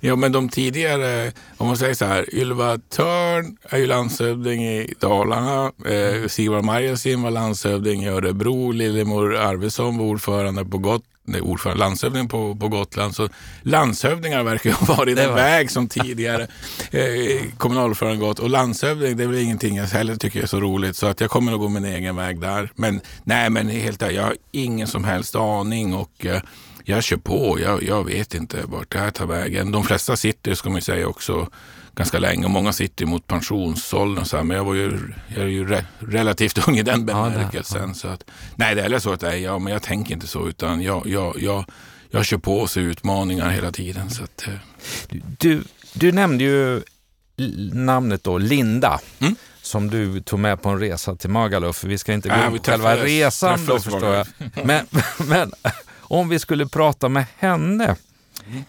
Ja, 0.00 0.16
men 0.16 0.32
de 0.32 0.48
tidigare, 0.48 1.32
om 1.56 1.66
man 1.66 1.76
säger 1.76 1.94
så 1.94 2.04
här, 2.04 2.34
Ylva 2.34 2.78
Törn 2.78 3.56
är 3.62 3.78
ju 3.78 3.86
landshövding 3.86 4.64
i 4.64 4.94
Dalarna. 5.00 5.72
Eh, 5.86 6.28
Sigvard 6.28 6.64
Marjasin 6.64 7.22
var 7.22 7.30
landshövding 7.30 8.04
i 8.04 8.08
Örebro. 8.08 8.70
Lillemor 8.70 9.36
Arvidsson 9.36 9.98
var 9.98 10.04
ordförande 10.04 10.64
på 10.64 10.78
Gotland 10.78 11.04
nej, 11.26 11.40
ordförande, 11.40 11.80
landshövding 11.80 12.28
på, 12.28 12.54
på 12.54 12.68
Gotland. 12.68 13.14
Så 13.14 13.28
landshövdingar 13.62 14.42
verkar 14.42 14.72
ha 14.72 14.94
varit 14.94 15.18
en 15.18 15.34
väg 15.34 15.70
som 15.70 15.88
tidigare 15.88 16.46
eh, 16.90 17.42
kommunalordförande 17.58 18.18
gått. 18.26 18.38
Och 18.38 18.50
landshövding, 18.50 19.16
det 19.16 19.24
är 19.24 19.28
väl 19.28 19.38
ingenting 19.38 19.76
jag 19.76 19.84
heller 19.84 20.16
tycker 20.16 20.42
är 20.42 20.46
så 20.46 20.60
roligt. 20.60 20.96
Så 20.96 21.06
att 21.06 21.20
jag 21.20 21.30
kommer 21.30 21.52
att 21.52 21.58
gå 21.58 21.68
min 21.68 21.84
egen 21.84 22.16
väg 22.16 22.40
där. 22.40 22.72
Men 22.74 23.00
nej, 23.24 23.50
men 23.50 23.68
helt 23.68 24.02
jag 24.02 24.22
har 24.22 24.36
ingen 24.52 24.86
som 24.86 25.04
helst 25.04 25.36
aning. 25.36 25.94
och 25.94 26.26
eh, 26.26 26.40
jag 26.88 27.04
kör 27.04 27.16
på. 27.16 27.60
Jag, 27.60 27.82
jag 27.82 28.04
vet 28.04 28.34
inte 28.34 28.62
vart 28.64 28.92
det 28.92 28.98
här 28.98 29.10
tar 29.10 29.26
vägen. 29.26 29.72
De 29.72 29.84
flesta 29.84 30.16
sitter, 30.16 30.54
ska 30.54 30.70
man 30.70 30.82
säga 30.82 31.08
också, 31.08 31.48
ganska 31.94 32.18
länge. 32.18 32.48
Många 32.48 32.72
sitter 32.72 33.06
mot 33.06 33.26
pensionsåldern. 33.26 34.24
Så 34.24 34.36
här, 34.36 34.44
men 34.44 34.56
jag, 34.56 34.64
var 34.64 34.74
ju, 34.74 34.98
jag 35.28 35.44
är 35.44 35.48
ju 35.48 35.68
re, 35.68 35.84
relativt 35.98 36.68
ung 36.68 36.78
i 36.78 36.82
den 36.82 37.06
bemärkelsen. 37.06 37.88
Ja, 37.88 37.94
så 37.94 38.08
att, 38.08 38.24
nej, 38.56 38.74
det 38.74 38.82
är 38.82 38.98
så 38.98 39.12
att 39.12 39.20
nej, 39.20 39.42
ja, 39.42 39.58
men 39.58 39.72
jag 39.72 39.82
tänker 39.82 40.14
inte 40.14 40.26
så. 40.26 40.48
Utan 40.48 40.82
jag, 40.82 41.06
jag, 41.06 41.42
jag, 41.42 41.64
jag 42.10 42.24
kör 42.24 42.38
på 42.38 42.58
och 42.58 42.70
ser 42.70 42.80
utmaningar 42.80 43.50
hela 43.50 43.72
tiden. 43.72 44.10
Så 44.10 44.24
att, 44.24 44.46
eh. 44.46 44.54
du, 45.38 45.62
du 45.92 46.12
nämnde 46.12 46.44
ju 46.44 46.82
namnet 47.72 48.24
då, 48.24 48.38
Linda. 48.38 49.00
Mm 49.18 49.36
som 49.62 49.90
du 49.90 50.20
tog 50.20 50.38
med 50.38 50.62
på 50.62 50.68
en 50.68 50.80
resa 50.80 51.16
till 51.16 51.30
Magaluf. 51.30 51.84
Vi 51.84 51.98
ska 51.98 52.12
inte 52.12 52.28
gå 52.28 52.34
in 52.34 52.58
på 52.58 52.64
själva 52.64 52.96
resan 52.96 53.66
då 53.66 53.78
förstår 53.78 54.14
jag. 54.14 54.26
Men, 54.64 54.86
men 55.28 55.52
om 56.08 56.28
vi 56.28 56.38
skulle 56.38 56.66
prata 56.66 57.08
med 57.08 57.26
henne 57.38 57.96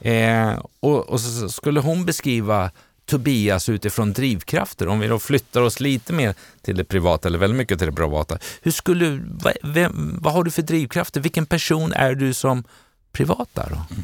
eh, 0.01 0.59
och, 0.79 1.09
och 1.09 1.19
så 1.21 1.49
skulle 1.49 1.79
hon 1.79 2.05
beskriva 2.05 2.71
Tobias 3.05 3.69
utifrån 3.69 4.13
drivkrafter, 4.13 4.87
om 4.87 4.99
vi 4.99 5.07
då 5.07 5.19
flyttar 5.19 5.61
oss 5.61 5.79
lite 5.79 6.13
mer 6.13 6.35
till 6.61 6.77
det 6.77 6.83
privata, 6.83 7.27
eller 7.27 7.39
väldigt 7.39 7.57
mycket 7.57 7.77
till 7.79 7.87
det 7.87 7.93
privata. 7.93 8.37
Hur 8.61 8.71
skulle, 8.71 9.19
vad, 9.43 9.53
vem, 9.63 10.17
vad 10.21 10.33
har 10.33 10.43
du 10.43 10.51
för 10.51 10.61
drivkrafter? 10.61 11.21
Vilken 11.21 11.45
person 11.45 11.93
är 11.93 12.15
du 12.15 12.33
som 12.33 12.63
privat 13.11 13.49
där 13.53 13.67
då? 13.69 13.95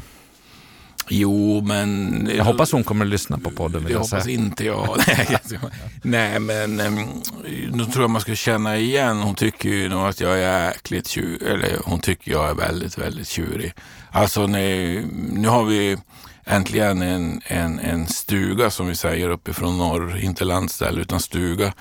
Jo, 1.08 1.60
men... 1.60 2.30
Jag 2.36 2.44
hoppas 2.44 2.72
hon 2.72 2.84
kommer 2.84 3.04
att 3.04 3.10
lyssna 3.10 3.38
på 3.38 3.50
podden. 3.50 3.84
Det 3.84 3.92
jag 3.92 3.98
hoppas 3.98 4.24
säga. 4.24 4.34
inte 4.34 4.64
jag. 4.64 4.98
Nej, 6.02 6.40
men 6.40 6.76
nu 7.72 7.84
tror 7.84 8.04
jag 8.04 8.10
man 8.10 8.20
ska 8.20 8.34
känna 8.34 8.76
igen. 8.78 9.18
Hon 9.18 9.34
tycker 9.34 9.68
ju 9.68 9.88
nog 9.88 10.06
att 10.06 10.20
jag 10.20 10.38
är 10.38 10.66
jäkligt 10.66 11.08
tjurig. 11.08 11.42
Eller 11.42 11.78
hon 11.84 12.00
tycker 12.00 12.30
jag 12.30 12.50
är 12.50 12.54
väldigt, 12.54 12.98
väldigt 12.98 13.28
tjurig. 13.28 13.72
Alltså, 14.10 14.46
nu, 14.46 15.04
nu 15.32 15.48
har 15.48 15.64
vi 15.64 15.96
äntligen 16.44 17.02
en, 17.02 17.40
en, 17.46 17.78
en 17.78 18.06
stuga 18.06 18.70
som 18.70 18.86
vi 18.86 18.94
säger 18.94 19.28
uppifrån 19.28 19.78
norr. 19.78 20.18
Inte 20.18 20.44
landställe 20.44 21.00
utan 21.00 21.20
stuga. 21.20 21.72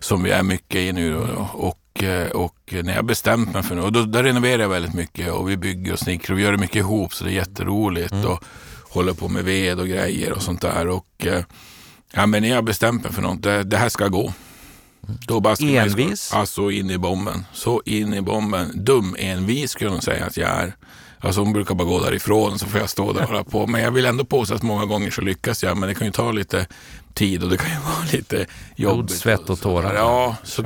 Som 0.00 0.22
vi 0.22 0.30
är 0.30 0.42
mycket 0.42 0.76
i 0.76 0.92
nu. 0.92 1.16
Och 1.54 1.80
och, 2.00 2.04
eh, 2.04 2.30
och 2.30 2.74
när 2.82 2.94
jag 2.94 3.04
bestämt 3.04 3.54
mig 3.54 3.62
för 3.62 3.74
något, 3.74 3.94
då, 3.94 4.04
då 4.04 4.22
renoverar 4.22 4.62
jag 4.62 4.68
väldigt 4.68 4.94
mycket 4.94 5.32
och 5.32 5.50
vi 5.50 5.56
bygger 5.56 5.92
och 5.92 5.98
snickrar 5.98 6.34
och 6.34 6.38
vi 6.38 6.42
gör 6.42 6.52
det 6.52 6.58
mycket 6.58 6.76
ihop 6.76 7.14
så 7.14 7.24
det 7.24 7.30
är 7.30 7.34
jätteroligt. 7.34 8.12
Mm. 8.12 8.26
Och 8.26 8.44
håller 8.90 9.12
på 9.12 9.28
med 9.28 9.44
ved 9.44 9.80
och 9.80 9.88
grejer 9.88 10.32
och 10.32 10.42
sånt 10.42 10.62
där. 10.62 10.88
Och, 10.88 11.26
eh, 11.26 11.44
ja, 12.12 12.26
men 12.26 12.42
när 12.42 12.48
jag 12.48 12.64
bestämt 12.64 13.04
mig 13.04 13.12
för 13.12 13.22
något, 13.22 13.42
det, 13.42 13.62
det 13.62 13.76
här 13.76 13.88
ska 13.88 14.08
gå. 14.08 14.32
Då 15.26 15.40
bara 15.40 15.54
envis? 15.60 16.32
Alltså 16.32 16.70
in 16.70 16.90
i 16.90 16.98
bomben. 16.98 17.44
Så 17.52 17.82
in 17.84 18.14
i 18.14 18.20
bomben. 18.20 18.84
Dum 18.84 19.16
envis 19.18 19.70
skulle 19.70 19.90
hon 19.90 20.02
säga 20.02 20.26
att 20.26 20.36
jag 20.36 20.50
är. 20.50 20.76
Alltså 21.18 21.40
hon 21.40 21.52
brukar 21.52 21.74
bara 21.74 21.88
gå 21.88 22.00
därifrån 22.00 22.58
så 22.58 22.66
får 22.66 22.80
jag 22.80 22.90
stå 22.90 23.12
där 23.12 23.22
och 23.22 23.28
hålla 23.28 23.44
på. 23.44 23.66
Men 23.66 23.80
jag 23.82 23.90
vill 23.90 24.04
ändå 24.04 24.24
påstå 24.24 24.54
att 24.54 24.62
många 24.62 24.84
gånger 24.84 25.10
så 25.10 25.20
lyckas 25.20 25.62
jag. 25.62 25.76
Men 25.76 25.88
det 25.88 25.94
kan 25.94 26.06
ju 26.06 26.12
ta 26.12 26.32
lite 26.32 26.66
tid 27.14 27.42
och 27.42 27.50
det 27.50 27.56
kan 27.56 27.70
ju 27.70 27.76
vara 27.84 28.04
lite 28.12 28.46
jobbigt. 28.76 29.06
Blod, 29.06 29.10
svett 29.10 29.50
och 29.50 29.60
tårar. 29.60 29.94
Ja, 29.94 30.36
så 30.44 30.64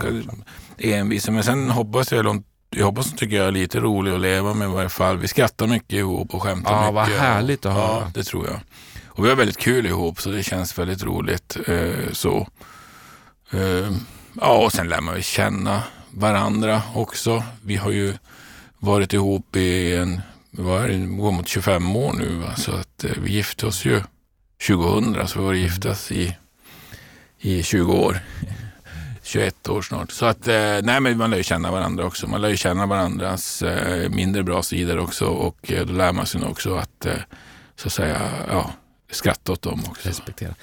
envis. 0.78 1.28
Men 1.28 1.44
sen 1.44 1.70
hoppas 1.70 2.12
jag, 2.12 2.42
jag 2.76 2.86
hoppas 2.86 3.12
att 3.12 3.18
tycker 3.18 3.36
jag 3.36 3.46
är 3.46 3.52
lite 3.52 3.80
rolig 3.80 4.12
att 4.12 4.20
leva 4.20 4.54
med 4.54 4.68
i 4.68 4.72
varje 4.72 4.88
fall. 4.88 5.16
Vi 5.16 5.28
skrattar 5.28 5.66
mycket 5.66 5.92
ihop 5.92 6.34
och 6.34 6.42
skämtar 6.42 6.72
ja, 6.72 6.80
mycket. 6.80 6.94
Vad 6.94 7.08
härligt 7.08 7.66
att 7.66 7.74
höra. 7.74 8.00
Ja, 8.00 8.10
det 8.14 8.24
tror 8.24 8.46
jag. 8.46 8.60
Och 9.06 9.24
vi 9.24 9.28
har 9.28 9.36
väldigt 9.36 9.58
kul 9.58 9.86
ihop 9.86 10.20
så 10.20 10.30
det 10.30 10.42
känns 10.42 10.78
väldigt 10.78 11.02
roligt. 11.02 11.56
Eh, 11.66 12.12
så. 12.12 12.48
Eh, 13.50 13.92
ja, 14.40 14.64
och 14.64 14.72
sen 14.72 14.88
lär 14.88 15.00
man 15.00 15.16
ju 15.16 15.22
känna 15.22 15.82
varandra 16.10 16.82
också. 16.94 17.42
Vi 17.62 17.76
har 17.76 17.90
ju 17.90 18.14
varit 18.78 19.12
ihop 19.12 19.56
i 19.56 19.96
en 19.96 20.20
vad 20.50 20.84
är 20.84 20.88
det, 20.88 20.98
går 21.06 21.32
mot 21.32 21.48
25 21.48 21.96
år 21.96 22.12
nu. 22.12 22.28
Va? 22.28 22.56
Så 22.56 22.72
att 22.72 23.04
eh, 23.04 23.10
vi 23.22 23.32
gifte 23.32 23.66
oss 23.66 23.84
ju 23.84 24.00
2000, 24.66 25.28
så 25.28 25.38
vi 25.38 25.44
har 25.44 25.46
varit 25.46 25.60
gifta 25.60 25.94
i, 26.10 26.36
i 27.38 27.62
20 27.62 27.92
år. 27.92 28.20
21 29.24 29.68
år 29.68 29.82
snart. 29.82 30.10
Så 30.10 30.26
att, 30.26 30.48
eh, 30.48 30.54
nej 30.82 31.00
men 31.00 31.18
man 31.18 31.30
lär 31.30 31.36
ju 31.36 31.42
känna 31.42 31.70
varandra 31.70 32.06
också. 32.06 32.26
Man 32.26 32.40
lär 32.40 32.48
ju 32.48 32.56
känna 32.56 32.86
varandras 32.86 33.62
eh, 33.62 34.10
mindre 34.10 34.42
bra 34.42 34.62
sidor 34.62 34.98
också 34.98 35.26
och 35.26 35.72
eh, 35.72 35.86
då 35.86 35.92
lär 35.92 36.12
man 36.12 36.26
sig 36.26 36.44
också 36.44 36.74
att, 36.74 37.06
så 37.76 37.86
att 37.86 37.92
säga, 37.92 38.22
ja, 38.48 38.70
skratta 39.10 39.52
åt 39.52 39.62
dem 39.62 39.82
också. 39.88 40.08
Respektera. 40.08 40.54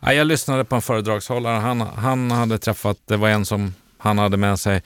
Ja, 0.00 0.12
jag 0.12 0.26
lyssnade 0.26 0.64
på 0.64 0.74
en 0.74 0.82
föredragshållare. 0.82 1.56
Han, 1.58 1.80
han 1.80 2.30
hade 2.30 2.58
träffat, 2.58 2.98
det 3.06 3.16
var 3.16 3.28
en 3.28 3.46
som 3.46 3.74
han 3.98 4.18
hade 4.18 4.36
med 4.36 4.58
sig 4.58 4.82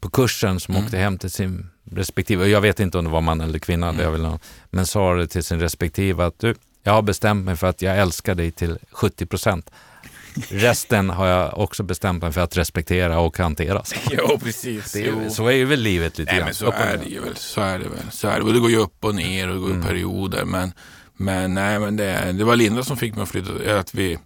på 0.00 0.10
kursen 0.10 0.60
som 0.60 0.74
mm. 0.74 0.84
åkte 0.84 0.98
hem 0.98 1.18
till 1.18 1.30
sin 1.30 1.70
respektive, 1.92 2.46
jag 2.46 2.60
vet 2.60 2.80
inte 2.80 2.98
om 2.98 3.04
det 3.04 3.10
var 3.10 3.20
man 3.20 3.40
eller 3.40 3.58
kvinna, 3.58 3.88
mm. 3.88 4.04
det 4.04 4.10
vill 4.10 4.38
men 4.70 4.86
sa 4.86 5.14
det 5.14 5.26
till 5.26 5.44
sin 5.44 5.60
respektive 5.60 6.24
att 6.24 6.38
du, 6.38 6.54
jag 6.82 6.92
har 6.92 7.02
bestämt 7.02 7.44
mig 7.44 7.56
för 7.56 7.66
att 7.66 7.82
jag 7.82 7.98
älskar 7.98 8.34
dig 8.34 8.50
till 8.50 8.78
70 8.90 9.26
procent. 9.26 9.70
Resten 10.48 11.10
har 11.10 11.26
jag 11.26 11.58
också 11.58 11.82
bestämt 11.82 12.22
mig 12.22 12.32
för 12.32 12.40
att 12.40 12.56
respektera 12.56 13.18
och 13.18 13.38
hantera. 13.38 13.82
ja, 14.10 14.38
precis. 14.42 14.92
Det 14.92 15.06
är, 15.06 15.28
så 15.28 15.50
är 15.50 15.64
väl 15.64 15.80
livet 15.80 16.18
lite 16.18 16.32
Nej, 16.32 16.44
Men 16.44 16.54
så 16.54 16.70
är 16.70 16.96
det 16.96 17.10
ju 17.10 17.20
väl. 17.20 17.36
Så 17.36 17.60
är 17.60 17.78
det 17.78 17.88
väl. 17.88 18.10
Så 18.10 18.28
är 18.28 18.36
det. 18.36 18.42
Och 18.42 18.52
det 18.52 18.58
går 18.58 18.70
ju 18.70 18.76
upp 18.76 19.04
och 19.04 19.14
ner 19.14 19.48
och 19.48 19.54
det 19.54 19.60
går 19.60 19.70
mm. 19.70 19.86
perioder. 19.86 20.44
Men, 20.44 20.72
men, 21.16 21.54
nej, 21.54 21.78
men 21.78 21.96
det, 21.96 22.32
det 22.32 22.44
var 22.44 22.56
Linda 22.56 22.82
som 22.82 22.96
fick 22.96 23.14
mig 23.14 23.22
att 23.22 23.28
flytta. 23.28 23.78
Att 23.78 23.94
vi, 23.94 24.18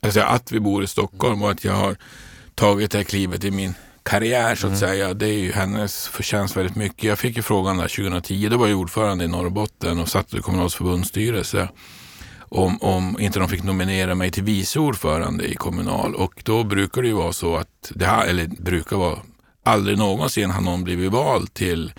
alltså 0.00 0.20
att 0.20 0.52
vi 0.52 0.60
bor 0.60 0.84
i 0.84 0.86
Stockholm 0.86 1.42
och 1.42 1.50
att 1.50 1.64
jag 1.64 1.72
har 1.72 1.96
tagit 2.54 2.90
det 2.90 2.98
här 2.98 3.04
klivet 3.04 3.44
i 3.44 3.50
min 3.50 3.74
karriär 4.02 4.54
så 4.54 4.66
att 4.66 4.70
mm. 4.70 4.80
säga. 4.80 5.14
Det 5.14 5.28
är 5.28 5.38
ju 5.38 5.52
hennes 5.52 6.08
förtjänst 6.08 6.56
väldigt 6.56 6.76
mycket. 6.76 7.04
Jag 7.04 7.18
fick 7.18 7.36
ju 7.36 7.42
frågan 7.42 7.76
där 7.76 7.88
2010. 7.88 8.48
Då 8.48 8.56
var 8.56 8.68
jag 8.68 8.78
ordförande 8.78 9.24
i 9.24 9.28
Norrbotten 9.28 10.00
och 10.00 10.08
satt 10.08 10.34
i 10.34 10.38
Kommunals 10.38 10.74
förbundsstyrelse. 10.74 11.68
Om, 12.54 12.82
om 12.82 13.20
inte 13.20 13.38
de 13.38 13.48
fick 13.48 13.62
nominera 13.62 14.14
mig 14.14 14.30
till 14.30 14.42
vice 14.42 14.78
ordförande 14.78 15.44
i 15.44 15.54
Kommunal. 15.54 16.14
Och 16.14 16.42
då 16.44 16.64
brukar 16.64 17.02
det 17.02 17.08
ju 17.08 17.14
vara 17.14 17.32
så 17.32 17.56
att, 17.56 17.92
det 17.94 18.06
här, 18.06 18.26
eller 18.26 18.46
brukar 18.46 18.96
vara, 18.96 19.18
aldrig 19.64 19.98
någonsin 19.98 20.50
har 20.50 20.60
någon 20.62 20.84
blivit 20.84 21.12
vald 21.12 21.54
till 21.54 21.92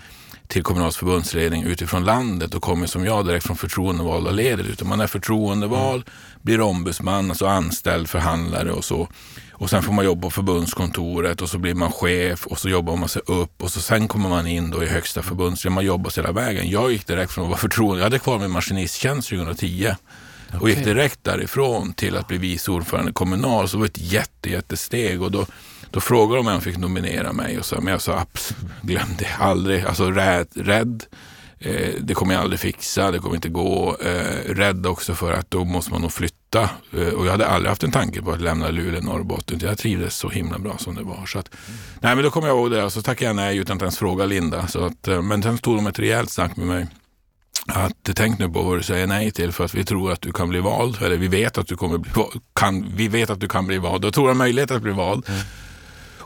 till 0.48 0.62
Kommunals 0.62 0.96
förbundsledning 0.96 1.62
utifrån 1.62 2.04
landet 2.04 2.54
och 2.54 2.62
kommer 2.62 2.86
som 2.86 3.04
jag 3.04 3.26
direkt 3.26 3.46
från 3.46 3.56
förtroendevalda 3.56 4.30
ledet. 4.30 4.66
Utan 4.66 4.88
man 4.88 5.00
är 5.00 5.06
förtroendevald, 5.06 6.04
blir 6.42 6.60
ombudsman, 6.60 7.30
alltså 7.30 7.46
anställd 7.46 8.08
förhandlare 8.08 8.72
och 8.72 8.84
så. 8.84 9.08
Och 9.52 9.70
sen 9.70 9.82
får 9.82 9.92
man 9.92 10.04
jobba 10.04 10.22
på 10.22 10.30
förbundskontoret 10.30 11.42
och 11.42 11.48
så 11.48 11.58
blir 11.58 11.74
man 11.74 11.92
chef 11.92 12.46
och 12.46 12.58
så 12.58 12.68
jobbar 12.68 12.96
man 12.96 13.08
sig 13.08 13.22
upp 13.26 13.62
och 13.62 13.70
så 13.70 13.80
sen 13.80 14.08
kommer 14.08 14.28
man 14.28 14.46
in 14.46 14.70
då 14.70 14.84
i 14.84 14.86
högsta 14.86 15.22
förbundsledningen. 15.22 15.74
Man 15.74 15.84
jobbar 15.84 16.10
sig 16.10 16.24
hela 16.24 16.32
vägen. 16.32 16.70
Jag 16.70 16.92
gick 16.92 17.06
direkt 17.06 17.32
från 17.32 17.44
att 17.44 17.50
vara 17.50 17.60
förtroende, 17.60 17.98
jag 17.98 18.04
hade 18.04 18.18
kvar 18.18 18.38
min 18.38 18.50
maskinisttjänst 18.50 19.28
2010 19.28 19.94
okay. 20.48 20.60
och 20.60 20.68
gick 20.68 20.84
direkt 20.84 21.24
därifrån 21.24 21.92
till 21.92 22.16
att 22.16 22.28
bli 22.28 22.38
vice 22.38 22.70
ordförande 22.70 23.12
kommunal. 23.12 23.68
Så 23.68 23.76
det 23.76 23.80
var 23.80 23.86
ett 23.86 24.12
jätte, 24.12 24.50
jättesteg 24.50 25.22
och 25.22 25.30
då, 25.30 25.46
då 25.90 26.00
frågade 26.00 26.38
de 26.38 26.46
om 26.46 26.52
jag 26.52 26.62
fick 26.62 26.76
nominera 26.76 27.32
mig 27.32 27.58
och 27.58 27.64
så, 27.64 27.80
men 27.80 27.92
jag 27.92 28.00
sa 28.00 28.18
absolut, 28.18 28.64
glöm 28.82 29.08
det 29.18 29.28
aldrig. 29.38 29.84
Alltså 29.84 30.10
rädd, 30.10 30.48
rädd 30.54 31.04
eh, 31.58 31.94
det 32.00 32.14
kommer 32.14 32.34
jag 32.34 32.42
aldrig 32.42 32.60
fixa, 32.60 33.10
det 33.10 33.18
kommer 33.18 33.34
inte 33.34 33.48
gå. 33.48 33.96
Eh, 34.00 34.54
rädd 34.54 34.86
också 34.86 35.14
för 35.14 35.32
att 35.32 35.50
då 35.50 35.64
måste 35.64 35.92
man 35.92 36.00
nog 36.00 36.12
flytta. 36.12 36.70
Eh, 36.92 37.08
och 37.08 37.26
jag 37.26 37.30
hade 37.30 37.46
aldrig 37.46 37.68
haft 37.68 37.82
en 37.82 37.92
tanke 37.92 38.22
på 38.22 38.30
att 38.30 38.40
lämna 38.40 38.70
Luleå, 38.70 39.00
Norrbotten. 39.00 39.58
Jag 39.62 39.78
trivdes 39.78 40.16
så 40.16 40.28
himla 40.28 40.58
bra 40.58 40.78
som 40.78 40.94
det 40.94 41.02
var. 41.02 41.26
Så 41.26 41.38
att, 41.38 41.50
mm. 41.54 41.78
Nej, 42.00 42.14
men 42.14 42.24
då 42.24 42.30
kom 42.30 42.44
jag 42.44 42.56
ihåg 42.56 42.70
det 42.70 42.84
och 42.84 42.92
så 42.92 43.02
tackade 43.02 43.26
jag 43.26 43.36
nej 43.36 43.56
utan 43.56 43.76
att 43.76 43.82
ens 43.82 43.98
fråga 43.98 44.26
Linda. 44.26 44.66
Så 44.66 44.84
att, 44.84 45.08
eh, 45.08 45.22
men 45.22 45.42
sen 45.42 45.58
tog 45.58 45.76
de 45.76 45.86
ett 45.86 45.98
rejält 45.98 46.30
snack 46.30 46.56
med 46.56 46.66
mig 46.66 46.86
att 47.66 48.10
tänk 48.14 48.38
nu 48.38 48.48
på 48.48 48.62
vad 48.62 48.78
du 48.78 48.82
säger 48.82 49.06
nej 49.06 49.30
till 49.30 49.52
för 49.52 49.64
att 49.64 49.74
vi 49.74 49.84
tror 49.84 50.12
att 50.12 50.20
du 50.20 50.32
kan 50.32 50.48
bli 50.48 50.60
vald. 50.60 51.02
Eller 51.02 51.16
vi 51.16 51.28
vet 51.28 51.58
att 51.58 51.66
du 51.66 51.76
kommer 51.76 51.98
bli 51.98 52.10
kan, 52.52 52.92
vi 52.96 53.08
vet 53.08 53.30
att 53.30 53.40
du 53.40 53.48
kan 53.48 53.66
bli 53.66 53.78
vald. 53.78 54.02
Då 54.02 54.10
tror 54.10 54.28
jag 54.28 54.36
möjlighet 54.36 54.70
att 54.70 54.82
bli 54.82 54.92
vald. 54.92 55.24
Mm 55.28 55.40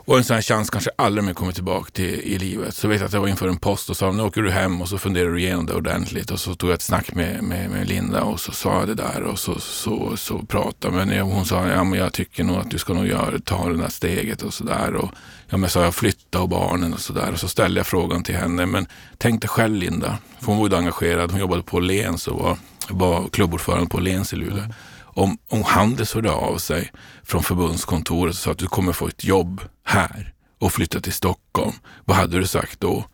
och 0.05 0.17
en 0.17 0.23
sån 0.23 0.33
här 0.35 0.41
chans 0.41 0.69
kanske 0.69 0.89
aldrig 0.95 1.23
mer 1.23 1.33
kommer 1.33 1.51
tillbaka 1.51 1.91
till 1.91 2.05
i 2.05 2.37
livet. 2.37 2.75
Så 2.75 2.87
vet 2.87 2.99
jag 2.99 3.07
att 3.07 3.13
jag 3.13 3.21
var 3.21 3.27
inför 3.27 3.47
en 3.47 3.57
post 3.57 3.89
och 3.89 3.97
sa 3.97 4.11
nu 4.11 4.23
åker 4.23 4.41
du 4.41 4.51
hem 4.51 4.81
och 4.81 4.89
så 4.89 4.97
funderar 4.97 5.29
du 5.31 5.39
igenom 5.39 5.65
det 5.65 5.73
ordentligt. 5.73 6.31
Och 6.31 6.39
så 6.39 6.55
tog 6.55 6.69
jag 6.69 6.75
ett 6.75 6.81
snack 6.81 7.13
med, 7.15 7.43
med, 7.43 7.69
med 7.69 7.87
Linda 7.87 8.21
och 8.21 8.39
så 8.39 8.51
sa 8.51 8.79
jag 8.79 8.87
det 8.87 8.95
där 8.95 9.23
och 9.23 9.39
så, 9.39 9.59
så, 9.59 10.17
så 10.17 10.39
pratade 10.39 11.05
men 11.05 11.19
hon 11.19 11.45
sa 11.45 11.67
ja, 11.67 11.83
men 11.83 11.99
jag 11.99 12.13
tycker 12.13 12.43
nog 12.43 12.57
att 12.57 12.71
du 12.71 12.77
ska 12.77 12.93
nog 12.93 13.07
göra, 13.07 13.39
ta 13.39 13.69
det 13.69 13.77
där 13.77 13.89
steget 13.89 14.41
och 14.41 14.53
sådär. 14.53 14.95
Och 14.95 15.11
ja, 15.51 15.57
men 15.57 15.69
sa 15.69 15.83
jag 15.83 15.95
flytta 15.95 16.41
och 16.41 16.49
barnen 16.49 16.93
och 16.93 16.99
sådär. 16.99 17.31
Och 17.31 17.39
så 17.39 17.47
ställde 17.47 17.79
jag 17.79 17.87
frågan 17.87 18.23
till 18.23 18.35
henne. 18.35 18.65
Men 18.65 18.87
tänk 19.17 19.41
dig 19.41 19.49
själv 19.49 19.75
Linda, 19.75 20.17
för 20.39 20.45
hon 20.45 20.57
var 20.57 20.69
ju 20.69 20.75
engagerad. 20.75 21.31
Hon 21.31 21.39
jobbade 21.39 21.63
på 21.63 21.79
Lens 21.79 22.27
och 22.27 22.39
var, 22.39 22.57
var 22.89 23.29
klubbordförande 23.29 23.89
på 23.89 23.99
Lens 23.99 24.33
i 24.33 24.35
Luleå. 24.35 24.57
Mm 24.57 24.73
om, 25.13 25.37
om 25.47 25.63
Handels 25.63 26.13
hörde 26.13 26.31
av 26.31 26.57
sig 26.57 26.91
från 27.23 27.43
förbundskontoret 27.43 28.33
och 28.33 28.39
sa 28.39 28.51
att 28.51 28.57
du 28.57 28.67
kommer 28.67 28.93
få 28.93 29.07
ett 29.07 29.23
jobb 29.23 29.61
här 29.83 30.33
och 30.59 30.73
flytta 30.73 30.99
till 30.99 31.13
Stockholm. 31.13 31.73
Vad 32.05 32.17
hade 32.17 32.39
du 32.39 32.47
sagt 32.47 32.79
då? 32.79 33.05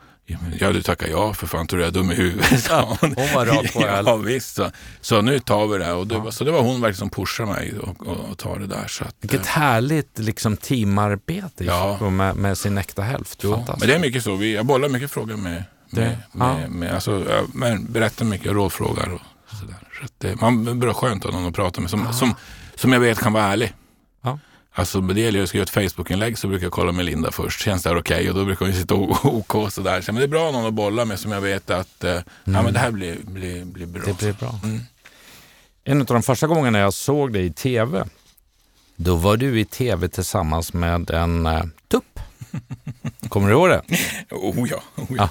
Jag 0.60 0.68
hade 0.68 0.84
tackat 0.84 1.10
ja, 1.12 1.34
för 1.34 1.48
fan 1.48 1.68
tror 1.68 1.78
du 1.78 1.84
jag 1.86 1.90
är 1.90 1.94
dum 1.94 2.12
i 2.12 2.16
huvudet? 2.16 2.68
Ja, 2.70 2.98
hon 3.02 3.16
var 3.36 3.46
rak 3.46 3.74
på 3.74 3.82
Ja, 3.82 4.16
visst. 4.16 4.56
Så, 4.56 4.72
så 5.02 5.22
nu 5.22 5.40
tar 5.40 5.68
vi 5.68 5.78
det. 5.78 5.94
Och 5.94 6.08
det, 6.08 6.16
ja. 6.16 6.32
Så 6.32 6.44
det 6.44 6.52
var 6.52 6.62
hon 6.62 6.82
verkligen 6.82 6.98
som 6.98 7.10
pushade 7.10 7.52
mig 7.52 7.80
och, 7.80 8.08
och, 8.08 8.30
och 8.30 8.38
tar 8.38 8.60
det 8.60 8.68
där. 8.68 8.88
Så 8.88 9.04
att, 9.04 9.16
Vilket 9.22 9.46
äh, 9.46 9.48
härligt 9.48 10.20
liksom, 10.20 10.58
teamarbete 10.58 11.64
ja. 11.66 12.10
med, 12.10 12.36
med 12.36 12.58
sin 12.58 12.78
äkta 12.78 13.02
hälft. 13.02 13.40
Jo, 13.44 13.66
men 13.68 13.88
det 13.88 13.96
är 13.96 14.00
mycket 14.00 14.24
så. 14.24 14.36
Vi, 14.36 14.56
jag 14.56 14.66
bollar 14.66 14.90
mycket 14.90 15.12
frågor 15.12 15.38
med, 15.38 15.64
med, 15.90 16.18
med, 16.32 16.64
ja. 16.64 16.68
med 16.70 16.94
alltså, 16.94 17.26
jag 17.60 17.82
berättar 17.90 18.26
mycket, 18.26 18.52
rådfrågar 18.52 19.10
och 19.10 19.22
sådär. 19.60 19.76
Så 20.02 20.08
det, 20.18 20.42
man 20.42 20.80
blir 20.80 20.94
skönt 20.94 21.26
att 21.26 21.34
ha 21.34 21.40
någon 21.40 21.50
att 21.50 21.56
prata 21.56 21.82
med 21.82 21.90
som, 21.90 22.14
som, 22.14 22.36
som 22.76 22.94
jag 22.94 23.00
vet 23.00 23.20
kan 23.20 23.34
vara 23.34 23.44
ärlig. 23.44 23.74
Ja. 24.24 24.40
Alltså 24.78 25.02
det 25.02 25.22
gäller 25.22 25.44
att 25.44 25.50
skriva 25.50 25.64
ett 25.64 25.70
Facebook-inlägg 25.70 26.38
så 26.38 26.48
brukar 26.48 26.66
jag 26.66 26.72
kolla 26.72 26.92
med 26.92 27.06
Linda 27.06 27.32
först. 27.32 27.62
Känns 27.62 27.84
det 27.84 27.90
här 27.90 27.98
okej? 27.98 28.16
Okay? 28.16 28.30
Och 28.30 28.36
då 28.36 28.46
brukar 28.46 28.66
hon 28.66 28.76
sitta 28.76 28.96
OK 29.24 29.56
och 29.56 29.74
sådär. 29.74 30.02
Så, 30.02 30.14
men 30.14 30.20
det 30.20 30.26
är 30.26 30.28
bra 30.28 30.52
någon 30.52 30.66
att 30.66 30.74
bolla 30.74 31.06
med 31.06 31.20
som 31.20 31.32
jag 31.32 31.42
vet 31.42 31.70
att 31.70 32.04
eh, 32.04 32.12
mm. 32.12 32.24
ja, 32.44 32.62
men 32.64 32.74
det 32.74 32.80
här 32.80 32.92
blir, 32.92 33.18
blir, 33.24 33.66
blir 33.66 33.86
bra. 33.86 34.04
Det 34.06 34.18
blir 34.18 34.34
bra. 34.34 34.60
Mm. 34.64 34.80
En 35.84 36.02
av 36.02 36.06
de 36.06 36.24
första 36.24 36.48
gångerna 36.48 36.80
jag 36.80 36.94
såg 36.94 37.34
dig 37.34 37.46
i 37.46 37.54
tv, 37.54 38.08
då 38.96 39.16
var 39.16 39.38
du 39.38 39.60
i 39.60 39.66
tv 39.66 40.08
tillsammans 40.10 40.74
med 40.74 41.12
en 41.12 41.48
uh, 41.48 41.64
tupp. 41.88 42.20
Kommer 43.30 43.48
du 43.48 43.54
ihåg 43.54 43.70
det? 43.70 43.82
oh 44.32 44.70
ja. 44.70 44.82
Oh 44.96 45.18
ja. 45.18 45.30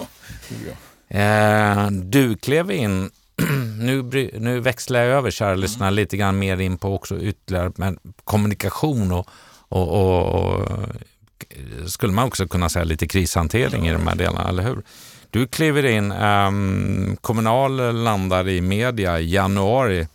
Oh 0.50 0.56
ja. 0.66 1.18
Eh, 1.18 1.90
du 1.90 2.36
klev 2.36 2.70
in 2.70 3.10
nu, 3.78 4.02
nu 4.38 4.60
växlar 4.60 5.00
jag 5.00 5.08
över, 5.08 5.30
kära 5.30 5.48
mm. 5.48 5.60
lyssnare, 5.60 5.90
lite 5.90 6.16
grann 6.16 6.38
mer 6.38 6.60
in 6.60 6.78
på 6.78 6.94
också 6.94 7.20
ytterligare 7.20 7.72
men 7.76 7.98
kommunikation 8.24 9.12
och, 9.12 9.28
och, 9.68 9.88
och, 9.88 10.34
och, 10.34 10.68
skulle 11.86 12.12
man 12.12 12.26
också 12.26 12.48
kunna 12.48 12.68
säga 12.68 12.84
lite 12.84 13.08
krishantering 13.08 13.88
i 13.88 13.92
de 13.92 14.06
här 14.06 14.14
delarna, 14.14 14.48
eller 14.48 14.62
hur? 14.62 14.82
Du 15.30 15.46
kliver 15.46 15.84
in, 15.84 16.12
um, 16.12 17.16
Kommunal 17.20 18.02
landar 18.02 18.48
i 18.48 18.60
media 18.60 19.20
i 19.20 19.32
januari 19.32 20.08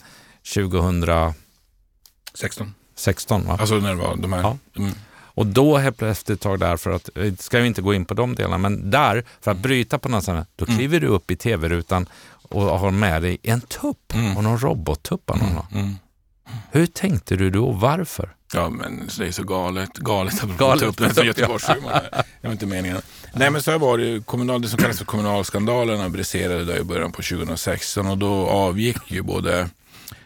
2016. 0.53 2.73
16, 2.95 3.47
va? 3.47 3.57
Alltså 3.59 3.75
när 3.75 3.89
det 3.89 3.95
var 3.95 4.15
de 4.15 4.33
här... 4.33 4.41
Ja. 4.41 4.57
Mm. 4.77 4.91
Och 5.33 5.45
då 5.45 5.77
helt 5.77 6.01
efter 6.01 6.33
ett 6.33 6.41
tag 6.41 6.59
där, 6.59 6.77
för 6.77 6.91
att, 6.91 7.09
ska 7.39 7.59
vi 7.59 7.67
inte 7.67 7.81
gå 7.81 7.93
in 7.93 8.05
på 8.05 8.13
de 8.13 8.35
delarna, 8.35 8.57
men 8.57 8.91
där, 8.91 9.23
för 9.41 9.51
att 9.51 9.57
bryta 9.57 9.99
på 9.99 10.09
något 10.09 10.23
sätt, 10.23 10.47
då 10.55 10.65
mm. 10.65 10.77
kliver 10.77 10.97
mm. 10.97 11.09
du 11.09 11.15
upp 11.15 11.31
i 11.31 11.35
tv-rutan 11.35 12.05
och 12.51 12.79
har 12.79 12.91
med 12.91 13.21
dig 13.21 13.37
en 13.43 13.61
tupp 13.61 14.13
mm. 14.13 14.37
och 14.37 14.43
någon 14.43 14.57
robottupp. 14.57 15.29
Mm. 15.29 15.47
Mm. 15.71 15.95
Hur 16.71 16.85
tänkte 16.85 17.35
du 17.35 17.49
då? 17.49 17.71
Varför? 17.71 18.35
Ja, 18.53 18.69
men 18.69 19.09
det 19.17 19.27
är 19.27 19.31
så 19.31 19.43
galet. 19.43 19.93
Galet 19.93 20.43
att 20.43 20.57
Galet. 20.57 20.79
ta 20.79 20.85
upp 20.85 20.97
det 20.97 21.13
som 21.13 21.25
Göteborgshumor. 21.25 21.91
Det 22.41 22.47
var 22.47 22.51
inte 22.51 22.65
meningen. 22.65 23.01
Nej, 23.33 23.51
men 23.51 23.61
så 23.61 23.71
här 23.71 23.77
var 23.77 23.97
det 23.97 24.05
ju. 24.05 24.21
Kommunal, 24.21 24.61
det 24.61 24.67
som 24.67 24.79
kallas 24.79 24.97
för 24.97 25.05
kommunalskandalerna 25.05 26.09
briserade 26.09 26.65
där 26.65 26.79
i 26.79 26.83
början 26.83 27.11
på 27.11 27.21
2016 27.21 28.07
och 28.07 28.17
då 28.17 28.47
avgick 28.47 29.11
ju 29.11 29.21
både 29.21 29.69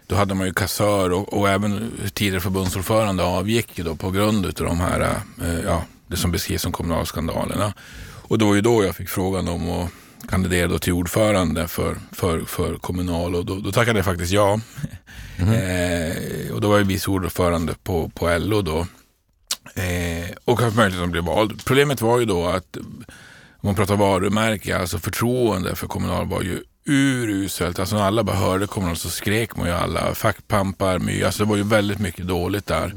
då 0.08 0.16
hade 0.16 0.36
man 0.36 0.48
ju 0.48 0.54
kassör 0.54 1.12
och, 1.12 1.34
och 1.34 1.50
även 1.50 1.92
tidigare 2.14 2.42
förbundsordförande 2.42 3.24
avgick 3.24 3.78
ju 3.78 3.84
då 3.84 3.96
på 3.96 4.12
grund 4.12 4.46
av 4.46 4.52
de 4.54 4.80
här, 4.80 5.02
eh, 5.42 5.60
ja, 5.66 5.84
det 6.08 6.18
som 6.18 6.32
beskrivs 6.32 6.62
som 6.62 6.72
kommunalskandalerna. 6.72 7.74
Och 8.28 8.38
då 8.38 8.48
var 8.48 8.56
ju 8.56 8.62
då 8.62 8.84
jag 8.84 8.96
fick 8.96 9.10
frågan 9.10 9.48
om 9.48 9.70
att 9.70 9.90
kandidera 10.30 10.68
då 10.68 10.80
till 10.80 10.94
ordförande 10.94 11.68
för, 11.68 11.98
för, 12.12 12.42
för 12.42 12.76
Kommunal 12.76 13.36
och 13.36 13.46
då, 13.46 13.56
då 13.56 13.72
tackade 13.72 14.00
jag 14.00 14.06
faktiskt 14.06 14.32
ja. 14.32 14.60
Eh, 15.38 16.54
och 16.54 16.62
då 16.62 16.70
var 16.70 16.78
jag 16.78 16.86
vice 16.86 17.12
ordförande 17.12 17.74
på, 17.84 18.10
på 18.10 18.38
LO 18.38 18.62
då. 18.62 18.88
Eh, 19.76 20.36
och 20.46 20.62
haft 20.62 20.76
möjlighet 20.76 21.04
att 21.04 21.12
bli 21.12 21.22
vald. 21.22 21.66
Problemet 21.66 22.02
var 22.02 22.20
ju 22.20 22.26
då 22.26 22.46
att 22.48 22.78
om 22.78 23.68
man 23.68 23.76
pratar 23.76 23.96
varumärke, 23.96 24.78
alltså 24.78 25.00
förtroende 25.00 25.76
för 25.76 25.88
Kommunal 25.88 26.28
var 26.28 26.42
ju 26.42 26.60
uruselt. 26.86 27.80
Alltså 27.80 27.96
när 27.96 28.04
alla 28.04 28.24
bara 28.24 28.36
hörde 28.36 28.68
Kommunal 28.68 28.96
så 28.98 29.10
skrek 29.10 29.56
man 29.56 29.68
ju 29.68 29.74
alla. 29.74 30.16
Fackpampar, 30.16 31.00
my, 31.00 31.24
alltså 31.24 31.44
det 31.44 31.50
var 31.50 31.58
ju 31.58 31.64
väldigt 31.64 32.00
mycket 32.00 32.28
dåligt 32.28 32.66
där. 32.66 32.94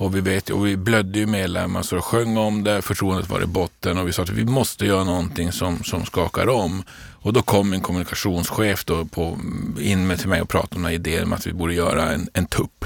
Och 0.00 0.16
vi, 0.16 0.20
vet, 0.20 0.50
och 0.50 0.66
vi 0.66 0.76
blödde 0.76 1.18
ju 1.18 1.26
medlemmar 1.26 1.82
så 1.82 1.96
alltså, 1.96 2.10
sjöng 2.10 2.36
om 2.36 2.64
det, 2.64 2.82
förtroendet 2.82 3.30
var 3.30 3.42
i 3.42 3.46
botten 3.46 3.98
och 3.98 4.08
vi 4.08 4.12
sa 4.12 4.22
att 4.22 4.30
vi 4.30 4.44
måste 4.44 4.86
göra 4.86 5.04
någonting 5.04 5.52
som, 5.52 5.84
som 5.84 6.04
skakar 6.04 6.48
om. 6.48 6.82
Och 7.20 7.32
då 7.32 7.42
kom 7.42 7.72
en 7.72 7.80
kommunikationschef 7.80 8.84
då 8.84 9.04
på, 9.04 9.38
in 9.80 10.06
med 10.06 10.18
till 10.18 10.28
mig 10.28 10.42
och 10.42 10.48
pratade 10.48 10.76
om 10.76 10.82
den 10.82 10.90
här 10.90 10.94
idén 10.94 11.24
om 11.24 11.32
att 11.32 11.46
vi 11.46 11.52
borde 11.52 11.74
göra 11.74 12.12
en, 12.12 12.28
en 12.32 12.46
tupp. 12.46 12.84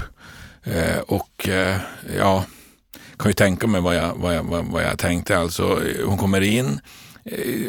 Eh, 0.65 0.99
och 0.99 1.49
eh, 1.49 1.77
ja, 2.19 2.45
kan 3.19 3.31
ju 3.31 3.35
tänka 3.35 3.67
mig 3.67 3.81
vad 3.81 3.97
jag, 3.97 4.15
vad 4.17 4.35
jag, 4.35 4.43
vad, 4.45 4.83
jag 4.83 4.99
tänkte. 4.99 5.39
Alltså, 5.39 5.81
hon 6.05 6.19
kommer 6.19 6.41
in. 6.41 6.81
Eh, 7.25 7.67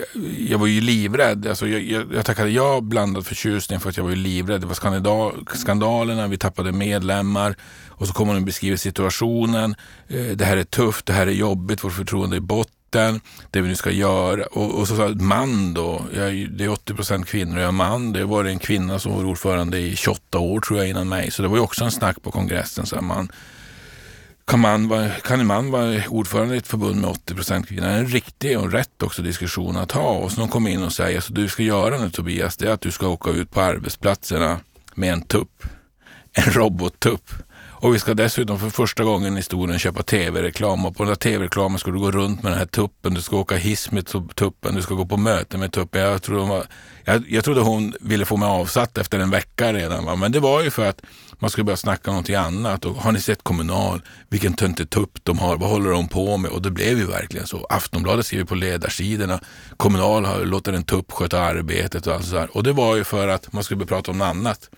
jag 0.50 0.60
var 0.60 0.68
ju 0.68 0.82
livrädd. 0.82 1.48
Alltså, 1.48 1.68
jag, 1.68 1.82
jag, 1.82 2.14
jag 2.14 2.26
tackade 2.26 2.50
ja 2.50 2.82
blandad 2.82 3.26
förtjusning 3.26 3.80
för 3.80 3.90
att 3.90 3.98
jag 3.98 4.04
var 4.04 4.12
ju 4.12 4.16
livrädd. 4.16 4.62
Det 4.62 4.68
var 4.68 4.74
skandal, 4.74 5.46
skandalerna, 5.54 6.28
vi 6.28 6.38
tappade 6.38 6.72
medlemmar. 6.72 7.56
Och 7.90 8.08
så 8.08 8.14
kommer 8.14 8.34
hon 8.34 8.42
och 8.42 8.46
beskriver 8.46 8.78
situationen. 8.78 9.76
Eh, 10.08 10.26
det 10.26 10.46
här 10.46 10.58
är 10.58 10.64
tufft, 10.64 11.06
det 11.06 11.14
här 11.14 11.28
är 11.28 11.32
jobbigt, 11.32 11.84
vårt 11.84 11.94
förtroende 11.94 12.36
är 12.36 12.38
i 12.38 12.42
botten. 12.42 13.22
Det 13.52 13.62
vi 13.62 13.68
nu 13.68 13.76
ska 13.76 13.92
göra. 13.92 14.46
Och, 14.46 14.80
och 14.80 14.88
så 14.88 14.96
sa 14.96 15.04
jag, 15.04 15.22
man 15.22 15.74
då. 15.74 16.06
Jag, 16.16 16.50
det 16.52 16.64
är 16.64 16.70
80 16.70 16.94
procent 16.94 17.28
kvinnor 17.28 17.56
och 17.56 17.62
jag 17.62 17.68
är 17.68 17.72
man. 17.72 18.14
Det 18.14 18.26
var 18.26 18.46
en 18.46 18.60
kvinna 18.60 19.00
som 19.00 19.14
var 19.16 19.26
ordförande 19.26 19.80
i 19.80 19.96
28 19.96 20.40
år 20.40 20.60
tror 20.60 20.80
jag 20.80 20.90
innan 20.90 21.10
mig. 21.10 21.32
Så 21.32 21.42
det 21.42 21.48
var 21.48 21.58
ju 21.58 21.64
också 21.64 21.84
en 21.84 21.92
snack 21.92 22.22
på 22.22 22.32
kongressen. 22.32 22.86
Så 22.86 22.96
här, 22.96 23.02
man, 23.02 23.32
kan, 24.46 24.60
man 24.60 24.88
vara, 24.88 25.10
kan 25.10 25.40
en 25.40 25.48
man 25.48 25.72
vara 25.72 26.08
ordförande 26.10 26.56
i 26.56 26.58
ett 26.58 26.68
förbund 26.68 27.02
med 27.02 27.10
80 27.10 27.36
procent 27.36 27.68
kvinnor? 27.68 27.88
Det 27.88 27.94
är 27.94 28.00
en 28.00 28.08
riktig 28.08 28.60
och 28.60 28.72
rätt 28.72 29.04
också 29.04 29.22
diskussion 29.22 29.78
att 29.78 29.92
ha. 29.92 30.10
Och 30.10 30.32
så 30.32 30.40
de 30.40 30.50
kommer 30.50 30.70
in 30.70 30.84
och 30.84 30.94
säger, 30.94 31.22
så 31.22 31.34
du 31.34 31.48
ska 31.48 31.64
göra 31.64 31.98
nu 31.98 32.10
Tobias, 32.10 32.58
det 32.58 32.68
är 32.68 32.72
att 32.72 32.82
du 32.82 32.92
ska 32.92 33.08
åka 33.08 33.30
ut 33.30 33.52
på 33.52 33.62
arbetsplatserna 33.62 34.60
med 34.96 35.14
en 35.14 35.22
tupp. 35.22 35.64
En 36.32 36.54
robottupp. 36.54 37.32
Och 37.84 37.96
vi 37.96 38.00
ska 38.00 38.14
dessutom 38.14 38.60
för 38.60 38.70
första 38.70 39.04
gången 39.04 39.34
i 39.34 39.38
historien 39.38 39.80
köpa 39.80 40.04
tv-reklam. 40.04 40.86
Och 40.86 40.96
på 40.96 41.04
den 41.04 41.10
där 41.10 41.16
tv-reklamen 41.16 41.80
ska 41.80 41.92
du 41.92 42.00
gå 42.00 42.12
runt 42.12 42.44
med 42.44 42.52
den 42.52 42.60
här 42.60 42.66
tuppen. 42.66 43.14
Du 43.14 43.22
ska 43.22 43.38
åka 43.38 43.56
hiss 43.56 43.92
med 43.92 44.08
tuppen. 44.36 44.76
Du 44.76 44.82
ska 44.82 44.96
gå 44.96 45.06
på 45.06 45.18
möte 45.18 45.58
med 45.58 45.72
tuppen. 45.72 46.02
Jag, 46.02 46.22
trodde, 46.22 46.42
hon 46.42 46.50
var, 46.50 46.66
jag, 47.04 47.24
jag 47.30 47.44
trodde 47.44 47.62
hon 47.62 47.94
ville 48.02 48.26
få 48.26 48.38
mig 48.38 48.50
avsatt 48.50 48.98
efter 48.98 49.20
en 49.20 49.30
vecka 49.30 49.74
redan. 49.74 50.06
Va? 50.06 50.16
Men 50.16 50.32
det 50.32 50.40
var 50.40 50.62
ju 50.62 50.70
för 50.72 50.86
att 50.86 51.02
man 51.40 51.50
skulle 51.50 51.66
börja 51.66 51.78
snacka 51.78 52.12
om 52.12 52.14
någonting 52.14 52.36
annat. 52.36 52.86
Och 52.86 52.96
har 52.96 53.12
ni 53.12 53.22
sett 53.22 53.44
Kommunal? 53.44 54.02
Vilken 54.30 54.54
töntig 54.54 54.90
tupp 54.90 55.20
de 55.24 55.40
har. 55.40 55.58
Vad 55.58 55.70
håller 55.70 55.90
de 55.90 56.08
på 56.08 56.38
med? 56.38 56.52
Och 56.52 56.62
det 56.62 56.72
blev 56.72 56.98
ju 56.98 57.06
verkligen 57.06 57.48
så. 57.48 57.66
Aftonbladet 57.70 58.26
skriver 58.26 58.46
på 58.46 58.56
ledarsidorna. 58.56 59.40
Kommunal 59.78 60.26
har 60.26 60.46
låter 60.46 60.74
en 60.74 60.84
tupp 60.84 61.12
sköta 61.12 61.42
arbetet 61.42 62.08
och 62.08 62.14
allt 62.14 62.26
sådär. 62.26 62.50
Och 62.54 62.64
det 62.64 62.72
var 62.74 62.96
ju 62.96 63.04
för 63.04 63.28
att 63.28 63.54
man 63.54 63.64
skulle 63.64 63.78
börja 63.78 63.88
prata 63.88 64.12
om 64.12 64.18
något 64.18 64.26
annat. 64.28 64.70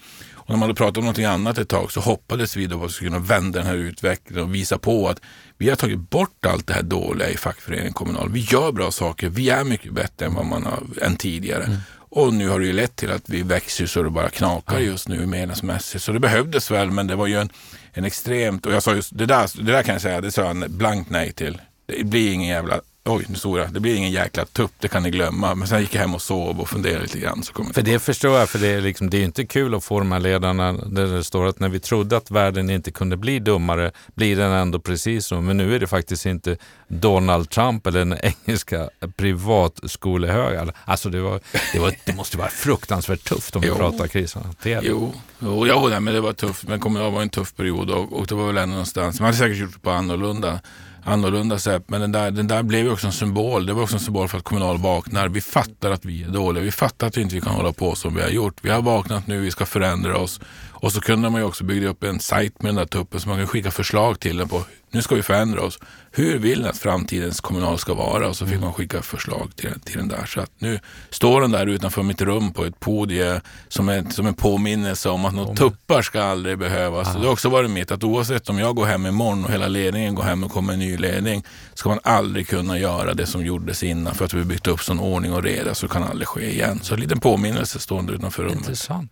Och 0.45 0.49
när 0.49 0.57
man 0.57 0.61
hade 0.61 0.73
pratat 0.73 0.97
om 0.97 1.03
någonting 1.03 1.25
annat 1.25 1.57
ett 1.57 1.69
tag 1.69 1.91
så 1.91 1.99
hoppades 1.99 2.57
vi 2.57 2.67
då 2.67 2.83
att 2.83 2.89
vi 2.89 2.93
skulle 2.93 3.09
kunna 3.09 3.25
vända 3.25 3.59
den 3.59 3.67
här 3.67 3.75
utvecklingen 3.75 4.43
och 4.43 4.55
visa 4.55 4.77
på 4.77 5.09
att 5.09 5.21
vi 5.57 5.69
har 5.69 5.75
tagit 5.75 6.09
bort 6.09 6.45
allt 6.45 6.67
det 6.67 6.73
här 6.73 6.83
dåliga 6.83 7.29
i 7.29 7.37
fackföreningen 7.37 7.93
Kommunal. 7.93 8.29
Vi 8.31 8.39
gör 8.39 8.71
bra 8.71 8.91
saker. 8.91 9.29
Vi 9.29 9.49
är 9.49 9.63
mycket 9.63 9.93
bättre 9.93 10.25
än 10.25 10.33
vad 10.33 10.45
man 10.45 10.65
har 10.65 10.83
än 11.01 11.15
tidigare. 11.15 11.77
Och 12.09 12.33
nu 12.33 12.49
har 12.49 12.59
det 12.59 12.65
ju 12.65 12.73
lett 12.73 12.95
till 12.95 13.11
att 13.11 13.29
vi 13.29 13.41
växer 13.41 13.85
så 13.85 14.03
det 14.03 14.09
bara 14.09 14.29
knakar 14.29 14.79
just 14.79 15.07
nu 15.07 15.25
medlemsmässigt. 15.25 16.03
Så 16.03 16.11
det 16.11 16.19
behövdes 16.19 16.71
väl, 16.71 16.91
men 16.91 17.07
det 17.07 17.15
var 17.15 17.27
ju 17.27 17.39
en, 17.39 17.49
en 17.93 18.05
extremt, 18.05 18.65
och 18.65 18.73
jag 18.73 18.83
sa 18.83 18.95
just 18.95 19.17
det 19.17 19.25
där, 19.25 19.63
det 19.63 19.71
där 19.71 19.83
kan 19.83 19.93
jag 19.93 20.01
säga, 20.01 20.21
det 20.21 20.31
sa 20.31 20.49
en 20.49 20.65
blankt 20.67 21.09
nej 21.09 21.31
till. 21.31 21.61
Det 21.85 22.03
blir 22.03 22.33
ingen 22.33 22.47
jävla, 22.47 22.81
oj 23.05 23.25
nu 23.29 23.35
stod 23.35 23.59
jag, 23.59 23.73
det 23.73 23.79
blir 23.79 23.95
ingen 23.95 24.11
jäkla 24.11 24.45
tupp, 24.45 24.71
det 24.79 24.87
kan 24.87 25.03
ni 25.03 25.09
glömma. 25.09 25.55
Men 25.55 25.67
sen 25.67 25.81
gick 25.81 25.95
jag 25.95 26.01
hem 26.01 26.15
och 26.15 26.21
sov 26.21 26.59
och 26.61 26.69
funderade 26.69 27.01
lite 27.03 27.19
grann. 27.19 27.43
Så 27.43 27.53
kom 27.53 27.65
jag 27.65 27.75
För 27.75 27.81
det 27.81 27.99
förstår 27.99 28.39
jag, 28.39 28.49
för 28.49 28.59
det 28.59 28.67
är, 28.67 28.81
liksom, 28.81 29.09
det 29.09 29.17
är 29.17 29.23
inte 29.23 29.45
kul 29.45 29.75
att 29.75 29.83
få 29.83 29.99
de 29.99 30.11
här 30.11 30.19
ledarna 30.19 30.73
där 30.73 31.07
det 31.07 31.23
står 31.23 31.45
att 31.45 31.59
när 31.59 31.69
vi 31.69 31.79
trodde 31.79 32.17
att 32.17 32.31
världen 32.31 32.69
inte 32.69 32.91
kunde 32.91 33.17
bli 33.17 33.39
dummare 33.39 33.91
blir 34.15 34.35
den 34.35 34.51
ändå 34.51 34.79
precis 34.79 35.25
så. 35.25 35.41
Men 35.41 35.57
nu 35.57 35.75
är 35.75 35.79
det 35.79 35.87
faktiskt 35.87 36.25
inte 36.25 36.57
Donald 36.87 37.49
Trump 37.49 37.87
eller 37.87 37.99
den 38.05 38.17
engelska 38.45 38.89
privatskolehögern. 39.15 40.71
Alltså 40.85 41.09
det, 41.09 41.21
var, 41.21 41.39
det, 41.73 41.79
var, 41.79 41.93
det 42.05 42.15
måste 42.15 42.37
vara 42.37 42.49
fruktansvärt 42.49 43.23
tufft 43.23 43.55
om 43.55 43.61
vi 43.61 43.67
Jo. 43.71 43.75
pratar 43.75 44.07
krishantering. 44.07 44.89
Jo, 44.89 45.13
jo, 45.39 45.67
jo 45.67 45.87
nej, 45.87 45.99
men 45.99 46.13
det 46.13 46.21
var 46.21 46.33
tufft. 46.33 46.67
Men 46.67 46.79
kommunal 46.79 47.11
var 47.11 47.21
en 47.21 47.29
tuff 47.29 47.55
period 47.55 47.89
och, 47.89 48.13
och 48.13 48.27
det 48.27 48.35
var 48.35 48.47
väl 48.47 48.57
ändå 48.57 48.71
någonstans. 48.71 49.19
Man 49.19 49.25
hade 49.25 49.37
säkert 49.37 49.57
gjort 49.57 49.73
det 49.73 49.79
på 49.79 49.91
annorlunda, 49.91 50.59
annorlunda 51.05 51.59
sätt. 51.59 51.83
Men 51.87 52.01
den 52.01 52.11
där, 52.11 52.31
den 52.31 52.47
där 52.47 52.63
blev 52.63 52.85
ju 52.85 52.91
också 52.91 53.07
en 53.07 53.13
symbol. 53.13 53.65
Det 53.65 53.73
var 53.73 53.83
också 53.83 53.95
en 53.95 53.99
symbol 53.99 54.27
för 54.27 54.37
att 54.37 54.43
kommunal 54.43 54.77
vaknar. 54.77 55.27
Vi 55.27 55.41
fattar 55.41 55.91
att 55.91 56.05
vi 56.05 56.23
är 56.23 56.27
dåliga. 56.27 56.63
Vi 56.63 56.71
fattar 56.71 57.07
att 57.07 57.17
vi 57.17 57.21
inte 57.21 57.39
kan 57.39 57.53
hålla 57.53 57.73
på 57.73 57.95
som 57.95 58.15
vi 58.15 58.21
har 58.21 58.29
gjort. 58.29 58.57
Vi 58.61 58.69
har 58.69 58.81
vaknat 58.81 59.27
nu, 59.27 59.39
vi 59.39 59.51
ska 59.51 59.65
förändra 59.65 60.17
oss. 60.17 60.39
Och 60.85 60.91
så 60.91 61.01
kunde 61.01 61.29
man 61.29 61.41
ju 61.41 61.47
också 61.47 61.63
bygga 61.63 61.87
upp 61.87 62.03
en 62.03 62.19
sajt 62.19 62.61
med 62.61 62.69
den 62.69 62.75
där 62.75 62.85
tuppen 62.85 63.19
så 63.21 63.29
man 63.29 63.37
kan 63.37 63.47
skicka 63.47 63.71
förslag 63.71 64.19
till 64.19 64.37
den 64.37 64.47
på 64.47 64.63
nu 64.91 65.01
ska 65.01 65.15
vi 65.15 65.21
förändra 65.23 65.61
oss. 65.61 65.79
Hur 66.11 66.37
vill 66.39 66.61
ni 66.61 66.67
att 66.67 66.77
framtidens 66.77 67.41
kommunal 67.41 67.79
ska 67.79 67.93
vara? 67.93 68.27
Och 68.27 68.35
så 68.35 68.45
fick 68.47 68.59
man 68.59 68.73
skicka 68.73 69.01
förslag 69.01 69.51
till, 69.55 69.69
den- 69.69 69.79
till 69.79 69.97
den 69.97 70.07
där. 70.07 70.25
Så 70.25 70.39
att 70.41 70.51
nu 70.59 70.79
står 71.09 71.41
den 71.41 71.51
där 71.51 71.67
utanför 71.67 72.03
mitt 72.03 72.21
rum 72.21 72.53
på 72.53 72.65
ett 72.65 72.79
podie 72.79 73.41
som 73.67 73.89
en, 73.89 74.11
som 74.11 74.25
en 74.27 74.33
påminnelse 74.33 75.09
om 75.09 75.25
att 75.25 75.33
något 75.33 75.57
tuppar 75.57 76.01
ska 76.01 76.23
aldrig 76.23 76.57
behövas. 76.57 77.15
Och 77.15 77.21
Det 77.21 77.27
har 77.27 77.33
också 77.33 77.49
varit 77.49 77.71
mitt 77.71 77.91
att 77.91 78.03
oavsett 78.03 78.49
om 78.49 78.59
jag 78.59 78.75
går 78.75 78.85
hem 78.85 79.05
imorgon 79.05 79.45
och 79.45 79.51
hela 79.51 79.67
ledningen 79.67 80.15
går 80.15 80.23
hem 80.23 80.43
och 80.43 80.51
kommer 80.51 80.73
en 80.73 80.79
ny 80.79 80.97
ledning 80.97 81.43
ska 81.73 81.89
man 81.89 81.99
aldrig 82.03 82.47
kunna 82.47 82.79
göra 82.79 83.13
det 83.13 83.25
som 83.25 83.45
gjordes 83.45 83.83
innan 83.83 84.15
för 84.15 84.25
att 84.25 84.33
vi 84.33 84.43
byggt 84.43 84.67
upp 84.67 84.81
sån 84.81 84.99
ordning 84.99 85.33
och 85.33 85.43
reda 85.43 85.75
så 85.75 85.85
det 85.87 85.93
kan 85.93 86.03
aldrig 86.03 86.27
ske 86.27 86.51
igen. 86.51 86.79
Så 86.83 86.93
en 86.93 86.99
liten 86.99 87.19
påminnelse 87.19 87.79
stående 87.79 88.13
utanför 88.13 88.43
rummet. 88.43 88.57
Intressant. 88.57 89.11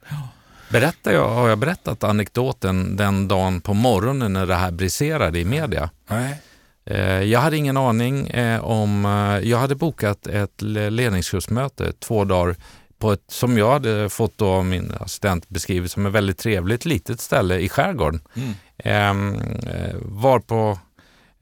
Berättar 0.73 1.11
jag, 1.11 1.29
har 1.29 1.49
jag 1.49 1.57
berättat 1.57 2.03
anekdoten 2.03 2.95
den 2.95 3.27
dagen 3.27 3.61
på 3.61 3.73
morgonen 3.73 4.33
när 4.33 4.45
det 4.45 4.55
här 4.55 4.71
briserade 4.71 5.39
i 5.39 5.45
media? 5.45 5.89
Nej. 6.07 6.41
Eh, 6.85 7.21
Jag 7.21 7.39
hade 7.39 7.57
ingen 7.57 7.77
aning 7.77 8.27
eh, 8.27 8.63
om... 8.63 9.05
eh, 9.05 9.49
Jag 9.49 9.57
hade 9.57 9.75
bokat 9.75 10.27
ett 10.27 10.61
le- 10.61 10.89
ledningskursmöte 10.89 11.91
två 11.99 12.25
dagar 12.25 12.55
på 12.99 13.11
ett, 13.11 13.23
som 13.27 13.57
jag 13.57 13.71
hade 13.73 14.09
fått 14.09 14.37
då 14.37 14.47
av 14.47 14.65
min 14.65 14.91
assistent 14.99 15.49
beskrivet 15.49 15.91
som 15.91 16.05
ett 16.05 16.11
väldigt 16.13 16.37
trevligt 16.37 16.85
litet 16.85 17.19
ställe 17.19 17.57
i 17.59 17.69
skärgården. 17.69 18.21
Mm. 18.35 18.53
Ehm, 18.77 19.35
eh, 19.67 19.95
var 20.01 20.39
på 20.39 20.79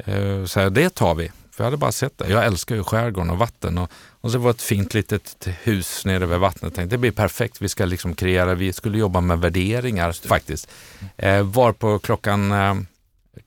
eh, 0.06 0.46
så 0.46 0.60
här, 0.60 0.70
det 0.70 0.90
tar 0.96 1.16
vi. 1.16 1.32
För 1.52 1.64
jag 1.64 1.66
hade 1.66 1.78
bara 1.78 1.92
sett 1.92 2.18
det. 2.18 2.30
Jag 2.30 2.46
älskar 2.46 2.76
ju 2.76 2.84
skärgården 2.84 3.30
och 3.30 3.38
vatten. 3.38 3.78
Och, 3.78 3.90
och 4.22 4.32
så 4.32 4.38
var 4.38 4.50
det 4.50 4.56
ett 4.56 4.62
fint 4.62 4.94
litet 4.94 5.48
hus 5.64 6.06
nere 6.06 6.26
vid 6.26 6.40
vattnet. 6.40 6.64
Jag 6.64 6.74
tänkte 6.74 6.94
det 6.94 6.98
blir 7.00 7.12
perfekt. 7.12 7.62
Vi 7.62 7.70
ska 7.70 7.86
liksom 7.86 8.16
kreera, 8.16 8.56
vi 8.56 8.74
skulle 8.74 8.98
jobba 8.98 9.22
med 9.22 9.40
värderingar 9.40 10.28
faktiskt. 10.28 10.70
Eh, 11.18 11.42
var 11.42 11.72
på 11.74 12.00
klockan, 12.00 12.52
eh, 12.52 12.76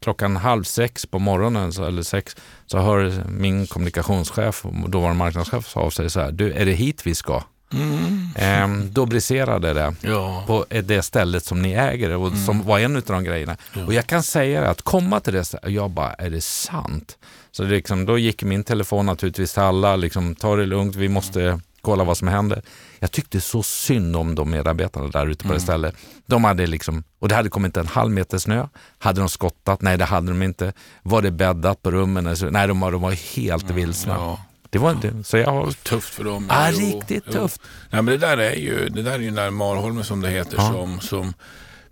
klockan 0.00 0.36
halv 0.36 0.64
sex 0.64 1.06
på 1.06 1.18
morgonen, 1.18 1.72
så, 1.72 1.84
eller 1.84 2.02
sex, 2.02 2.36
så 2.66 2.78
hör 2.78 3.24
min 3.28 3.66
kommunikationschef, 3.66 4.64
dåvarande 4.88 5.18
marknadschef, 5.18 5.76
av 5.76 5.90
sig 5.90 6.10
så 6.10 6.20
här. 6.20 6.32
Du, 6.32 6.52
är 6.52 6.64
det 6.66 6.72
hit 6.72 7.06
vi 7.06 7.14
ska? 7.14 7.42
Mm. 7.72 8.28
Eh, 8.36 8.84
då 8.90 9.06
briserade 9.06 9.72
det 9.72 9.94
Ja. 10.00 10.44
på 10.46 10.64
det 10.84 11.02
stället 11.02 11.44
som 11.44 11.62
ni 11.62 11.72
äger 11.72 12.10
och 12.10 12.32
som 12.46 12.62
var 12.62 12.78
en 12.78 12.96
av 12.96 13.02
de 13.02 13.24
grejerna. 13.24 13.56
Och 13.86 13.94
jag 13.94 14.06
kan 14.06 14.22
säga 14.22 14.70
att 14.70 14.82
komma 14.82 15.20
till 15.20 15.32
det, 15.32 15.44
stället, 15.44 15.70
jag 15.72 15.90
bara, 15.90 16.12
är 16.12 16.30
det 16.30 16.40
sant? 16.40 17.18
Så 17.56 17.62
det 17.62 17.68
liksom, 17.68 18.06
då 18.06 18.18
gick 18.18 18.42
min 18.42 18.64
telefon 18.64 19.06
naturligtvis 19.06 19.52
till 19.52 19.62
alla, 19.62 19.96
liksom, 19.96 20.34
ta 20.34 20.56
det 20.56 20.66
lugnt, 20.66 20.96
vi 20.96 21.08
måste 21.08 21.60
kolla 21.80 22.04
vad 22.04 22.16
som 22.18 22.28
händer. 22.28 22.62
Jag 22.98 23.10
tyckte 23.12 23.40
så 23.40 23.62
synd 23.62 24.16
om 24.16 24.34
de 24.34 24.50
medarbetarna 24.50 25.08
där 25.08 25.26
ute 25.26 25.44
på 25.44 25.52
det 25.52 25.60
stället. 25.60 25.94
De 26.26 26.44
hade 26.44 26.66
liksom, 26.66 27.04
och 27.18 27.28
det 27.28 27.34
hade 27.34 27.48
kommit 27.48 27.76
en 27.76 27.86
halv 27.86 28.10
meter 28.10 28.38
snö. 28.38 28.66
Hade 28.98 29.20
de 29.20 29.28
skottat? 29.28 29.82
Nej, 29.82 29.98
det 29.98 30.04
hade 30.04 30.28
de 30.28 30.42
inte. 30.42 30.72
Var 31.02 31.22
det 31.22 31.30
bäddat 31.30 31.82
på 31.82 31.90
rummen? 31.90 32.26
Alltså, 32.26 32.46
Nej, 32.50 32.68
de 32.68 32.80
var, 32.80 32.92
de 32.92 33.02
var 33.02 33.36
helt 33.36 33.70
vilsna. 33.70 34.14
Ja. 34.14 34.44
Det 34.70 34.78
var 34.78 34.94
det. 35.02 35.24
Så 35.24 35.36
jag 35.36 35.50
har... 35.50 35.70
Tufft 35.72 36.14
för 36.14 36.24
dem. 36.24 36.46
Ah, 36.50 36.70
Jo, 36.70 36.78
riktigt 36.78 37.24
jo. 37.26 37.32
tufft. 37.32 37.60
Nej, 37.90 38.02
men 38.02 38.06
det 38.06 38.18
där 38.26 38.38
är 38.38 38.54
ju, 38.54 38.88
det 38.88 39.02
där 39.02 39.12
är 39.12 39.18
ju 39.18 39.26
den 39.26 39.34
där 39.34 39.50
Marholmen 39.50 40.04
som 40.04 40.20
det 40.20 40.30
heter 40.30 40.56
Ja. 40.56 40.72
som, 40.72 41.00
som 41.00 41.34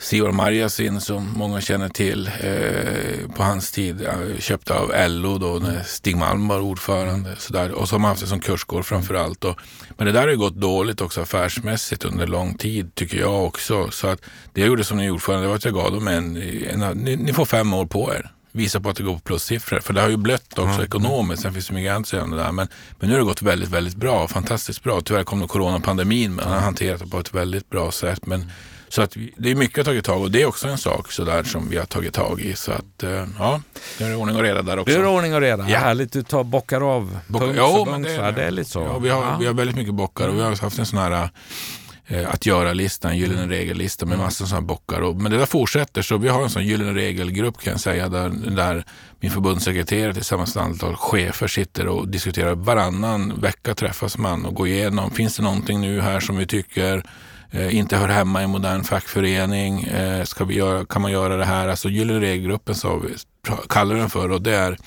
Sivar 0.03 0.32
Marjasin 0.32 1.00
som 1.00 1.32
många 1.36 1.61
känner 1.61 1.88
till 1.88 2.30
eh, 2.40 3.34
på 3.36 3.42
hans 3.42 3.72
tid 3.72 4.03
eh, 4.03 4.38
köpte 4.38 4.74
av 4.74 4.92
LO 5.09 5.38
då 5.38 5.59
när 5.62 5.82
Stig 5.82 6.16
Malm 6.16 6.48
var 6.48 6.61
ordförande. 6.61 7.36
Så 7.38 7.53
där. 7.53 7.72
Och 7.72 7.88
så 7.88 7.98
har 7.98 8.09
haft 8.09 8.20
det 8.20 8.26
som 8.26 8.40
kursgård 8.40 8.84
framför 8.84 9.14
allt. 9.14 9.44
Och, 9.44 9.59
men 9.96 10.07
det 10.07 10.12
där 10.12 10.20
har 10.20 10.28
ju 10.28 10.36
gått 10.36 10.55
dåligt 10.55 11.00
också 11.00 11.20
affärsmässigt 11.20 12.05
under 12.05 12.26
lång 12.26 12.55
tid 12.55 12.94
tycker 12.94 13.18
jag 13.18 13.44
också. 13.44 13.90
Så 13.90 14.07
att 14.07 14.20
det 14.53 14.61
jag 14.61 14.68
gjorde 14.68 14.84
som 14.84 14.98
ny 14.98 15.11
ordförande 15.11 15.48
var 15.48 15.55
att 15.55 15.64
jag 15.64 15.74
gav 15.74 15.92
dem 15.92 16.09
en, 16.09 16.36
en, 16.36 16.82
en 16.82 16.98
ni, 16.98 17.16
ni 17.16 17.32
får 17.32 17.44
fem 17.44 17.74
år 17.74 17.86
på 17.86 18.14
er 18.14 18.30
visa 18.53 18.80
på 18.80 18.88
att 18.88 18.96
det 18.96 19.03
går 19.03 19.14
på 19.14 19.20
plussiffror. 19.20 19.80
För 19.80 19.92
det 19.92 20.00
har 20.00 20.09
ju 20.09 20.16
blött 20.16 20.59
också 20.59 20.74
mm. 20.74 20.84
ekonomiskt. 20.84 21.42
Sen 21.42 21.53
finns 21.53 21.68
det 21.68 21.74
mycket 21.74 21.92
annat 21.92 22.30
det 22.30 22.36
där. 22.36 22.53
Men, 22.53 22.68
men 23.00 23.09
nu 23.09 23.14
har 23.14 23.18
det 23.18 23.26
gått 23.26 23.42
väldigt, 23.42 23.68
väldigt 23.68 23.96
bra. 23.96 24.28
Fantastiskt 24.28 24.82
bra. 24.82 25.00
Tyvärr 25.00 25.24
kom 25.24 25.40
då 25.40 25.46
coronapandemin, 25.46 26.34
men 26.34 26.44
han 26.44 26.55
har 26.55 26.61
hanterat 26.61 27.00
det 27.00 27.07
på 27.07 27.18
ett 27.18 27.34
väldigt 27.34 27.70
bra 27.70 27.92
sätt. 27.92 28.26
Men, 28.26 28.50
så 28.93 29.03
att 29.03 29.16
det 29.36 29.51
är 29.51 29.55
mycket 29.55 29.78
att 29.78 29.84
tagit 29.84 30.05
tag 30.05 30.22
och 30.22 30.30
det 30.30 30.43
är 30.43 30.47
också 30.47 30.68
en 30.68 30.78
sak 30.78 31.12
så 31.12 31.24
där 31.24 31.43
som 31.43 31.68
vi 31.68 31.76
har 31.76 31.84
tagit 31.84 32.14
tag 32.14 32.40
i. 32.40 32.55
Så 32.55 32.72
att 32.72 33.03
eh, 33.03 33.26
ja, 33.38 33.61
det 33.99 34.05
är 34.05 34.16
ordning 34.16 34.36
och 34.36 34.43
reda 34.43 34.62
där 34.62 34.78
också. 34.78 34.95
Det 34.95 35.01
är 35.01 35.07
ordning 35.07 35.34
och 35.34 35.40
reda. 35.40 35.68
Ja. 35.68 35.78
Härligt, 35.78 36.12
du 36.12 36.22
tar 36.22 36.45
bockar 36.45 36.80
av 36.97 37.18
Bock, 37.26 37.43
punkt 37.43 37.57
jo, 37.59 37.84
för 37.84 37.93
punkt. 37.93 38.07
Det, 38.07 38.14
är, 38.14 38.32
det 38.32 38.43
är 38.43 38.51
lite 38.51 38.70
så. 38.70 38.80
Ja, 38.80 38.99
vi, 38.99 39.09
har, 39.09 39.22
ja. 39.22 39.36
vi 39.40 39.47
har 39.47 39.55
väldigt 39.55 39.76
mycket 39.76 39.95
bockar 39.95 40.28
och 40.28 40.36
vi 40.36 40.40
har 40.40 40.57
haft 40.57 40.78
en 40.78 40.86
sån 40.86 40.99
här 40.99 41.28
eh, 42.07 42.30
att 42.34 42.47
göra-lista, 42.47 43.11
en 43.11 43.18
gyllene 43.18 43.47
regel-lista 43.47 44.07
med 44.07 44.18
massor 44.18 44.45
av 44.45 44.49
sådana 44.49 44.66
bockar. 44.66 45.01
Och, 45.01 45.16
men 45.16 45.32
det 45.32 45.38
där 45.38 45.47
fortsätter, 45.47 46.03
så 46.03 46.16
vi 46.16 46.28
har 46.28 46.43
en 46.43 46.51
sån 46.51 46.66
gyllene 46.66 46.93
regel-grupp 46.93 47.59
kan 47.59 47.70
jag 47.70 47.80
säga, 47.80 48.09
där, 48.09 48.28
där 48.57 48.84
min 49.20 49.30
förbundssekreterare 49.30 50.14
tillsammans 50.14 50.55
med 50.55 50.64
ett 50.64 50.70
antal 50.70 50.97
chefer 50.97 51.47
sitter 51.47 51.86
och 51.86 52.09
diskuterar 52.09 52.55
varannan 52.55 53.40
vecka 53.40 53.74
träffas 53.74 54.18
man 54.18 54.47
och 54.47 54.55
går 54.55 54.68
igenom, 54.68 55.11
finns 55.11 55.36
det 55.36 55.43
någonting 55.43 55.80
nu 55.80 56.01
här 56.01 56.20
som 56.20 56.36
vi 56.36 56.47
tycker 56.47 57.03
Eh, 57.55 57.76
inte 57.76 57.96
hör 57.96 58.09
hemma 58.09 58.40
i 58.40 58.44
en 58.44 58.50
modern 58.50 58.84
fackförening. 58.84 59.82
Eh, 59.82 60.24
ska 60.24 60.44
vi 60.44 60.55
göra, 60.55 60.84
kan 60.84 61.03
man 61.03 61.12
göra 61.12 61.36
det 61.36 61.44
här? 61.44 61.68
Alltså 61.68 61.88
Gyllene 61.88 62.20
regelgruppen 62.20 62.74
så 62.74 62.98
vi, 62.98 63.14
kallar 63.68 63.96
den 63.96 64.11
för 64.11 64.30
och 64.30 64.42
det 64.42 64.57
är 64.57 64.78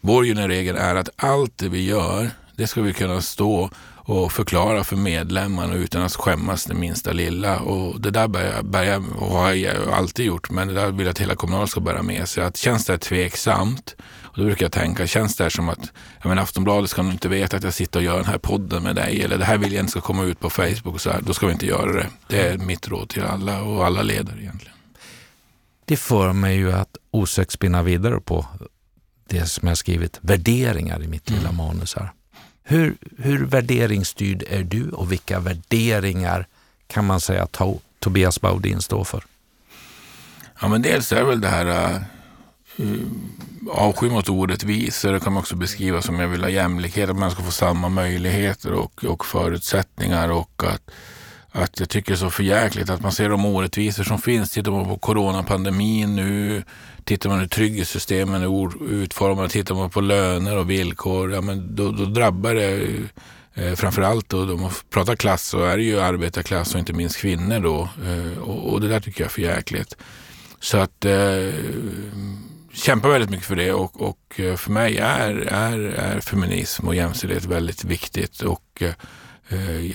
vår 0.00 0.26
gyllene 0.26 0.48
regel 0.48 0.76
är 0.76 0.94
att 0.94 1.08
allt 1.16 1.58
det 1.58 1.68
vi 1.68 1.84
gör, 1.84 2.30
det 2.56 2.66
ska 2.66 2.82
vi 2.82 2.92
kunna 2.92 3.20
stå 3.20 3.70
och 4.08 4.32
förklara 4.32 4.84
för 4.84 4.96
medlemmarna 4.96 5.74
utan 5.74 6.02
att 6.02 6.14
skämmas 6.14 6.64
det 6.64 6.74
minsta 6.74 7.12
lilla. 7.12 7.58
Och 7.58 8.00
det 8.00 8.10
där 8.10 8.28
börjar, 8.28 8.62
börjar 8.62 9.02
och 9.18 9.26
har 9.26 9.52
jag 9.52 9.90
alltid 9.92 10.26
gjort, 10.26 10.50
men 10.50 10.68
det 10.68 10.74
där 10.74 10.90
vill 10.90 11.06
jag 11.06 11.10
att 11.10 11.18
hela 11.18 11.34
Kommunal 11.34 11.68
ska 11.68 11.80
bära 11.80 12.02
med 12.02 12.28
sig. 12.28 12.44
Att 12.44 12.56
känns 12.56 12.86
det 12.86 12.98
tveksamt, 12.98 13.96
och 14.36 14.42
då 14.42 14.46
brukar 14.46 14.64
jag 14.64 14.72
tänka, 14.72 15.06
känns 15.06 15.36
det 15.36 15.50
som 15.50 15.68
att 15.68 15.92
jag 16.22 16.28
menar, 16.28 16.42
Aftonbladet 16.42 16.90
ska 16.90 17.02
nog 17.02 17.12
inte 17.12 17.28
veta 17.28 17.56
att 17.56 17.62
jag 17.62 17.74
sitter 17.74 17.98
och 17.98 18.04
gör 18.04 18.16
den 18.16 18.24
här 18.24 18.38
podden 18.38 18.82
med 18.82 18.96
dig 18.96 19.22
eller 19.22 19.38
det 19.38 19.44
här 19.44 19.58
vill 19.58 19.72
jag 19.72 19.82
inte 19.82 19.90
ska 19.90 20.00
komma 20.00 20.24
ut 20.24 20.40
på 20.40 20.50
Facebook 20.50 20.94
och 20.94 21.00
så 21.00 21.10
här, 21.10 21.20
då 21.20 21.34
ska 21.34 21.46
vi 21.46 21.52
inte 21.52 21.66
göra 21.66 21.92
det. 21.92 22.06
Det 22.28 22.48
är 22.48 22.58
mitt 22.58 22.88
råd 22.88 23.08
till 23.08 23.22
alla 23.22 23.62
och 23.62 23.86
alla 23.86 24.02
ledare 24.02 24.40
egentligen. 24.40 24.76
Det 25.84 25.96
för 25.96 26.32
mig 26.32 26.56
ju 26.56 26.72
att 26.72 26.96
osökt 27.10 27.52
spinna 27.52 27.82
vidare 27.82 28.20
på 28.20 28.46
det 29.28 29.46
som 29.46 29.68
jag 29.68 29.78
skrivit, 29.78 30.18
värderingar 30.20 31.02
i 31.02 31.08
mitt 31.08 31.30
lilla 31.30 31.48
mm. 31.48 31.56
manus 31.56 31.94
här. 31.94 32.12
Hur, 32.62 32.96
hur 33.18 33.46
värderingsstyrd 33.46 34.44
är 34.48 34.62
du 34.62 34.90
och 34.90 35.12
vilka 35.12 35.40
värderingar 35.40 36.46
kan 36.86 37.04
man 37.04 37.20
säga 37.20 37.42
att 37.42 37.60
Tobias 37.98 38.40
Baudin 38.40 38.80
står 38.82 39.04
för? 39.04 39.24
Ja, 40.60 40.68
men 40.68 40.82
dels 40.82 41.12
är 41.12 41.24
väl 41.24 41.40
det 41.40 41.48
här 41.48 41.96
uh, 42.80 42.96
avsky 43.70 44.08
mot 44.08 44.28
orättvisor. 44.28 45.12
Det 45.12 45.20
kan 45.20 45.32
man 45.32 45.40
också 45.40 45.56
beskriva 45.56 46.02
som 46.02 46.20
jag 46.20 46.28
vill 46.28 46.42
ha 46.42 46.50
jämlikhet, 46.50 47.10
att 47.10 47.18
man 47.18 47.30
ska 47.30 47.42
få 47.42 47.50
samma 47.50 47.88
möjligheter 47.88 48.72
och, 48.72 49.04
och 49.04 49.26
förutsättningar 49.26 50.28
och 50.28 50.62
att 50.64 50.90
att 51.56 51.80
jag 51.80 51.88
tycker 51.88 52.12
det 52.12 52.14
är 52.14 52.18
så 52.18 52.30
förjäkligt 52.30 52.90
att 52.90 53.02
man 53.02 53.12
ser 53.12 53.28
de 53.28 53.46
orättvisor 53.46 54.04
som 54.04 54.18
finns. 54.18 54.50
Tittar 54.50 54.70
man 54.70 54.84
på 54.84 54.98
coronapandemin 54.98 56.16
nu, 56.16 56.62
tittar 57.04 57.30
man 57.30 57.38
hur 57.38 57.46
trygghetssystemen 57.46 58.42
är 58.42 58.92
utformade, 58.92 59.48
tittar 59.48 59.74
man 59.74 59.90
på 59.90 60.00
löner 60.00 60.56
och 60.56 60.70
villkor, 60.70 61.32
ja, 61.32 61.40
men 61.40 61.76
då, 61.76 61.92
då 61.92 62.04
drabbar 62.04 62.54
det 62.54 62.86
eh, 63.54 63.74
framförallt 63.74 64.28
då, 64.28 64.52
om 64.52 64.60
man 64.60 64.70
pratar 64.90 65.16
klass 65.16 65.42
så 65.46 65.64
är 65.64 65.76
det 65.76 65.82
ju 65.82 66.00
arbetarklass 66.00 66.74
och 66.74 66.78
inte 66.78 66.92
minst 66.92 67.16
kvinnor 67.16 67.60
då. 67.60 67.88
Eh, 68.06 68.38
och, 68.38 68.72
och, 68.72 68.80
det 68.80 68.88
där 68.88 69.00
tycker 69.00 69.20
jag 69.20 69.26
är 69.26 69.32
förjäkligt. 69.32 69.96
Så 70.60 70.78
att 70.78 71.04
eh, 71.04 71.12
kämpar 72.76 73.08
väldigt 73.08 73.30
mycket 73.30 73.46
för 73.46 73.56
det 73.56 73.72
och, 73.72 74.02
och 74.02 74.40
eh, 74.40 74.56
för 74.56 74.70
mig 74.70 74.98
är, 74.98 75.34
är, 75.36 75.78
är 75.78 76.20
feminism 76.20 76.88
och 76.88 76.94
jämställdhet 76.94 77.44
väldigt 77.44 77.84
viktigt. 77.84 78.40
Och 78.40 78.82
Eh, 78.82 78.94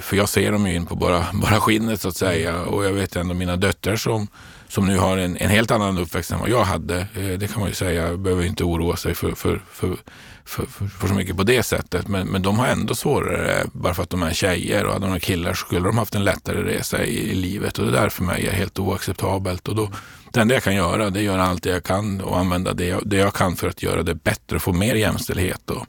för 0.01 0.15
jag 0.15 0.29
ser 0.29 0.51
dem 0.51 0.67
ju 0.67 0.75
in 0.75 0.85
på 0.85 0.95
bara, 0.95 1.25
bara 1.33 1.59
skinnet 1.59 2.01
så 2.01 2.07
att 2.07 2.17
säga. 2.17 2.61
Och 2.61 2.85
jag 2.85 2.93
vet 2.93 3.15
ändå 3.15 3.33
mina 3.33 3.55
döttrar 3.55 3.95
som, 3.95 4.27
som 4.67 4.87
nu 4.87 4.97
har 4.97 5.17
en, 5.17 5.37
en 5.37 5.49
helt 5.49 5.71
annan 5.71 5.97
uppväxt 5.97 6.31
än 6.31 6.39
vad 6.39 6.49
jag 6.49 6.63
hade. 6.63 6.99
Eh, 6.99 7.39
det 7.39 7.51
kan 7.51 7.59
man 7.59 7.69
ju 7.69 7.75
säga. 7.75 8.17
Behöver 8.17 8.45
inte 8.45 8.63
oroa 8.63 8.95
sig 8.95 9.15
för, 9.15 9.31
för, 9.31 9.61
för, 9.71 9.97
för, 10.45 10.65
för, 10.65 10.87
för 10.87 11.07
så 11.07 11.13
mycket 11.13 11.37
på 11.37 11.43
det 11.43 11.63
sättet. 11.63 12.07
Men, 12.07 12.27
men 12.27 12.41
de 12.41 12.59
har 12.59 12.67
ändå 12.67 12.95
svårare 12.95 13.65
bara 13.73 13.93
för 13.93 14.03
att 14.03 14.09
de 14.09 14.23
är 14.23 14.33
tjejer. 14.33 14.85
Och 14.85 14.93
hade 14.93 15.07
de 15.07 15.19
killar 15.19 15.53
så 15.53 15.65
skulle 15.65 15.87
de 15.87 15.97
haft 15.97 16.15
en 16.15 16.23
lättare 16.23 16.63
resa 16.63 17.03
i, 17.03 17.31
i 17.31 17.35
livet. 17.35 17.79
Och 17.79 17.85
det 17.85 17.91
där 17.91 18.09
för 18.09 18.23
mig 18.23 18.47
är 18.47 18.51
helt 18.51 18.79
oacceptabelt. 18.79 19.67
Och 19.67 19.75
då, 19.75 19.91
det 20.31 20.39
enda 20.39 20.53
jag 20.53 20.63
kan 20.63 20.75
göra 20.75 21.09
det 21.09 21.19
är 21.19 21.21
att 21.21 21.25
göra 21.25 21.43
allt 21.43 21.63
det 21.63 21.69
jag 21.69 21.83
kan 21.83 22.21
och 22.21 22.39
använda 22.39 22.73
det 22.73 22.85
jag, 22.85 23.01
det 23.05 23.17
jag 23.17 23.33
kan 23.33 23.55
för 23.55 23.67
att 23.67 23.83
göra 23.83 24.03
det 24.03 24.15
bättre 24.15 24.55
och 24.55 24.61
få 24.61 24.73
mer 24.73 24.95
jämställdhet. 24.95 25.69
Och, 25.69 25.85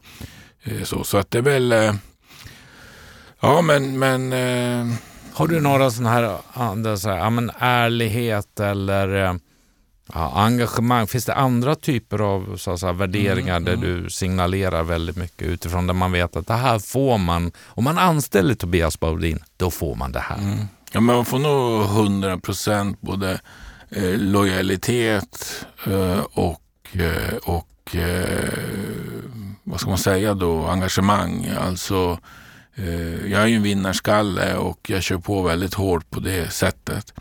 eh, 0.63 0.83
så, 0.83 1.05
så 1.05 1.19
att 1.19 1.31
det 1.31 1.39
är 1.39 1.43
väl 1.43 1.73
Ja, 3.43 3.63
men... 3.63 3.99
men 3.99 4.33
eh... 4.33 4.97
Har 5.35 5.47
du 5.47 5.61
några 5.61 5.91
sådana 5.91 6.11
här, 6.11 6.39
andra, 6.53 6.97
så 6.97 7.11
här 7.11 7.17
ja, 7.17 7.31
men 7.31 7.51
ärlighet 7.59 8.61
eller 8.61 9.25
eh, 9.25 9.35
ja, 10.15 10.33
engagemang? 10.35 11.07
Finns 11.07 11.25
det 11.25 11.35
andra 11.35 11.75
typer 11.75 12.19
av 12.19 12.57
så, 12.57 12.79
så 12.79 12.87
här, 12.87 12.93
värderingar 12.93 13.57
mm, 13.57 13.65
där 13.65 13.73
mm. 13.73 14.03
du 14.03 14.11
signalerar 14.11 14.83
väldigt 14.83 15.17
mycket 15.17 15.49
utifrån 15.49 15.87
där 15.87 15.95
man 15.95 16.13
vet 16.13 16.37
att 16.37 16.47
det 16.47 16.55
här 16.55 16.79
får 16.79 17.19
man, 17.19 17.53
om 17.67 17.85
man 17.85 17.99
anställer 17.99 18.55
Tobias 18.55 19.01
Baudin, 19.01 19.39
då 19.57 19.71
får 19.71 19.95
man 19.95 20.13
det 20.13 20.21
här. 20.21 20.39
Mm. 20.39 20.59
Ja, 20.93 21.01
men 21.01 21.17
man 21.17 21.25
får 21.25 21.39
nog 21.39 21.83
100 21.83 22.39
procent 22.39 23.01
både 23.01 23.41
eh, 23.91 24.19
lojalitet 24.19 25.67
eh, 25.87 26.21
och, 26.33 26.63
eh, 26.93 27.37
och 27.43 27.97
eh, 27.97 28.53
vad 29.65 29.81
ska 29.81 29.89
man 29.89 29.99
säga 29.99 30.35
då, 30.35 30.67
engagemang. 30.67 31.51
Alltså 31.61 32.19
Eh, 32.19 32.19
Eh, 32.75 33.31
jag 33.33 33.43
är 33.43 33.47
ju 33.47 33.57
en 33.57 33.63
vinnarskalle 33.63 34.57
och 34.57 34.91
jag 34.91 35.03
kör 35.03 35.19
på 35.19 35.43
väldigt 35.43 35.75
hårt 35.75 36.11
på 36.11 36.21
det 36.21 36.53
sättet. 36.53 37.15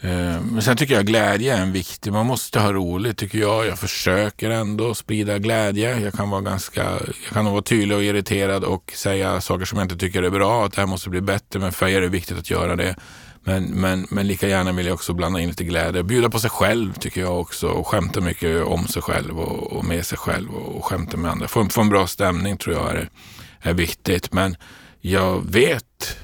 Eh, 0.00 0.40
men 0.42 0.62
sen 0.62 0.76
tycker 0.76 0.94
jag 0.94 1.06
glädje 1.06 1.56
är 1.56 1.62
en 1.62 1.72
viktig. 1.72 2.12
Man 2.12 2.26
måste 2.26 2.60
ha 2.60 2.72
roligt 2.72 3.18
tycker 3.18 3.38
jag. 3.38 3.66
Jag 3.66 3.78
försöker 3.78 4.50
ändå 4.50 4.94
sprida 4.94 5.38
glädje. 5.38 6.00
Jag 6.00 6.12
kan 6.12 6.30
vara 6.30 6.40
ganska, 6.40 6.82
jag 6.82 7.32
kan 7.32 7.44
vara 7.44 7.62
tydlig 7.62 7.96
och 7.96 8.04
irriterad 8.04 8.64
och 8.64 8.92
säga 8.96 9.40
saker 9.40 9.64
som 9.64 9.78
jag 9.78 9.84
inte 9.84 9.96
tycker 9.96 10.22
är 10.22 10.30
bra. 10.30 10.66
Att 10.66 10.72
det 10.72 10.80
här 10.80 10.86
måste 10.86 11.10
bli 11.10 11.20
bättre. 11.20 11.58
Men 11.58 11.72
för 11.72 11.88
er 11.88 11.96
är 11.96 12.00
det 12.00 12.08
viktigt 12.08 12.38
att 12.38 12.50
göra 12.50 12.76
det. 12.76 12.96
Men, 13.44 13.64
men, 13.64 14.06
men 14.10 14.26
lika 14.26 14.48
gärna 14.48 14.72
vill 14.72 14.86
jag 14.86 14.94
också 14.94 15.12
blanda 15.12 15.40
in 15.40 15.48
lite 15.48 15.64
glädje. 15.64 16.02
Bjuda 16.02 16.30
på 16.30 16.40
sig 16.40 16.50
själv 16.50 16.92
tycker 16.92 17.20
jag 17.20 17.40
också. 17.40 17.68
Och 17.68 17.86
skämta 17.86 18.20
mycket 18.20 18.64
om 18.64 18.86
sig 18.86 19.02
själv 19.02 19.40
och, 19.40 19.72
och 19.72 19.84
med 19.84 20.06
sig 20.06 20.18
själv. 20.18 20.50
Och, 20.50 20.84
skämta 20.84 21.16
med 21.16 21.30
andra. 21.30 21.48
Få, 21.48 21.68
få 21.68 21.80
en 21.80 21.88
bra 21.88 22.06
stämning 22.06 22.56
tror 22.56 22.76
jag 22.76 22.90
är 22.90 22.94
det 22.94 23.08
är 23.60 23.74
viktigt. 23.74 24.32
Men 24.32 24.56
jag 25.00 25.52
vet, 25.52 26.16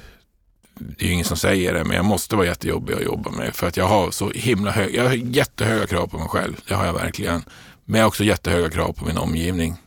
det 0.79 1.05
är 1.05 1.07
ju 1.07 1.13
ingen 1.13 1.25
som 1.25 1.37
säger 1.37 1.73
det, 1.73 1.83
men 1.83 1.95
jag 1.95 2.05
måste 2.05 2.35
vara 2.35 2.45
jättejobbig 2.47 2.93
att 2.93 3.03
jobba 3.03 3.31
med. 3.31 3.55
För 3.55 3.67
att 3.67 3.77
jag 3.77 3.87
har 3.87 4.11
så 4.11 4.29
himla 4.29 4.71
höga, 4.71 5.03
jag 5.03 5.09
har 5.09 5.15
jättehöga 5.15 5.87
krav 5.87 6.07
på 6.07 6.17
mig 6.17 6.27
själv. 6.27 6.55
Det 6.67 6.73
har 6.73 6.85
jag 6.85 6.93
verkligen. 6.93 7.43
Men 7.85 7.99
jag 7.99 8.05
har 8.05 8.07
också 8.07 8.23
jättehöga 8.23 8.69
krav 8.69 8.93
på 8.93 9.05
min 9.05 9.17
omgivning. 9.17 9.77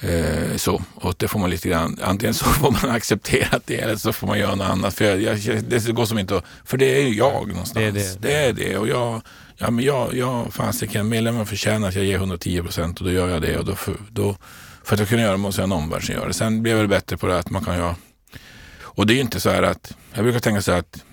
Eh, 0.00 0.56
så, 0.56 0.82
och 0.94 1.14
det 1.18 1.28
får 1.28 1.38
man 1.38 1.50
lite 1.50 1.68
grann, 1.68 1.98
antingen 2.02 2.34
så 2.34 2.44
får 2.44 2.70
man 2.70 2.90
acceptera 2.96 3.60
det 3.64 3.80
eller 3.80 3.96
så 3.96 4.12
får 4.12 4.26
man 4.26 4.38
göra 4.38 4.54
något 4.54 4.66
annat. 4.66 4.94
För 4.94 5.04
jag, 5.04 5.38
jag, 5.38 5.64
det 5.64 5.92
går 5.92 6.06
som 6.06 6.18
inte 6.18 6.36
att, 6.36 6.44
för 6.64 6.76
det 6.76 6.96
är 6.96 7.02
ju 7.02 7.14
jag 7.14 7.48
någonstans. 7.48 7.72
Det 7.72 7.84
är 7.84 7.92
det. 7.92 8.22
det, 8.22 8.34
är 8.34 8.52
det. 8.52 8.78
Och 8.78 8.88
jag, 8.88 9.22
ja 9.56 9.70
men 9.70 9.84
jag, 9.84 10.14
jag 10.14 10.54
fasiken, 10.54 11.08
medlemmarna 11.08 11.44
förtjänar 11.44 11.88
att 11.88 11.94
jag 11.94 12.04
ger 12.04 12.16
110 12.16 12.62
procent 12.62 12.98
och 13.00 13.06
då 13.06 13.12
gör 13.12 13.28
jag 13.28 13.42
det. 13.42 13.58
Och 13.58 13.64
då, 13.64 13.76
då, 14.10 14.36
för 14.84 14.94
att 14.94 15.00
jag 15.00 15.08
kunna 15.08 15.22
göra 15.22 15.32
det 15.32 15.38
måste 15.38 15.60
jag 15.60 15.68
ha 15.68 15.76
en 15.76 15.82
omvärld 15.82 16.06
som 16.06 16.14
gör 16.14 16.26
det. 16.26 16.34
Sen 16.34 16.62
blir 16.62 16.72
jag 16.72 16.78
väl 16.78 16.88
bättre 16.88 17.16
på 17.16 17.26
det 17.26 17.38
att 17.38 17.50
man 17.50 17.64
kan 17.64 17.76
göra 17.76 17.96
och 18.82 19.06
det 19.06 19.12
är 19.12 19.14
ju 19.14 19.20
inte 19.20 19.40
så 19.40 19.50
här 19.50 19.62
att, 19.62 19.96
jag 20.14 20.24
brukar 20.24 20.40
tänka 20.40 20.62
så 20.62 20.72
här 20.72 20.78
att 20.78 21.04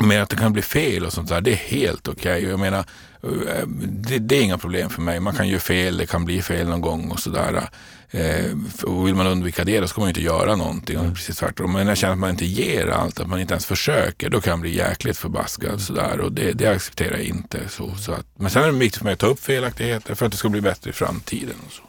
men 0.00 0.22
att 0.22 0.28
det 0.28 0.36
kan 0.36 0.52
bli 0.52 0.62
fel 0.62 1.04
och 1.04 1.12
sånt 1.12 1.28
där, 1.28 1.40
det 1.40 1.52
är 1.52 1.56
helt 1.56 2.08
okej. 2.08 2.36
Okay. 2.36 2.50
Jag 2.50 2.60
menar, 2.60 2.78
eh, 3.22 3.66
det, 3.86 4.18
det, 4.18 4.36
är 4.36 4.42
inga 4.42 4.58
problem 4.58 4.90
för 4.90 5.02
mig. 5.02 5.20
Man 5.20 5.34
kan 5.34 5.48
göra 5.48 5.60
fel, 5.60 5.96
det 5.96 6.06
kan 6.06 6.24
bli 6.24 6.42
fel 6.42 6.68
någon 6.68 6.80
gång 6.80 7.10
och 7.10 7.20
sådär. 7.20 7.68
Eh, 8.10 8.56
och 8.82 9.06
vill 9.06 9.14
man 9.14 9.26
undvika 9.26 9.64
det, 9.64 9.80
då 9.80 9.86
ska 9.86 10.00
man 10.00 10.08
ju 10.08 10.10
inte 10.10 10.22
göra 10.22 10.56
någonting. 10.56 10.98
Mm. 10.98 11.14
Precis 11.14 11.36
tvärtom. 11.36 11.72
Men 11.72 11.86
jag 11.86 11.96
känner 11.96 12.12
att 12.12 12.18
man 12.18 12.30
inte 12.30 12.44
ger 12.44 12.86
allt, 12.86 13.20
att 13.20 13.28
man 13.28 13.40
inte 13.40 13.54
ens 13.54 13.66
försöker, 13.66 14.30
då 14.30 14.40
kan 14.40 14.50
jag 14.50 14.60
bli 14.60 14.76
jäkligt 14.76 15.18
förbaskad. 15.18 15.80
Sådär. 15.80 16.20
Och 16.20 16.32
det, 16.32 16.52
det 16.52 16.66
accepterar 16.66 17.16
jag 17.16 17.22
inte. 17.22 17.68
Så, 17.68 17.94
så 17.94 18.12
att, 18.12 18.26
men 18.36 18.50
sen 18.50 18.62
är 18.62 18.66
det 18.66 18.72
viktigt 18.72 18.98
för 18.98 19.04
mig 19.04 19.12
att 19.12 19.18
ta 19.18 19.26
upp 19.26 19.40
felaktigheter 19.40 20.14
för 20.14 20.26
att 20.26 20.32
det 20.32 20.38
ska 20.38 20.48
bli 20.48 20.60
bättre 20.60 20.90
i 20.90 20.92
framtiden. 20.92 21.56
Och 21.66 21.72
så. 21.72 21.82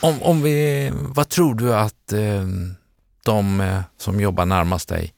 Om, 0.00 0.22
om 0.22 0.42
vi, 0.42 0.90
vad 0.94 1.28
tror 1.28 1.54
du 1.54 1.74
att 1.74 2.12
eh 2.12 2.46
de 3.28 3.60
eh, 3.60 3.80
som 3.96 4.20
jobbar 4.20 4.46
närmast 4.46 4.88
dig 4.88 5.14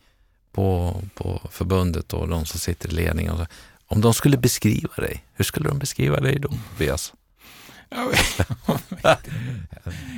på, 0.53 0.97
på 1.15 1.41
förbundet 1.51 2.13
och 2.13 2.29
de 2.29 2.47
som 2.47 2.61
sitter 2.61 2.89
i 2.89 2.93
ledningen. 2.93 3.47
Om 3.87 4.01
de 4.01 4.15
skulle 4.15 4.37
beskriva 4.37 4.95
dig, 4.97 5.25
hur 5.35 5.45
skulle 5.45 5.69
de 5.69 5.79
beskriva 5.79 6.21
dig 6.21 6.39
då, 6.39 6.49
Tobias? 6.49 7.13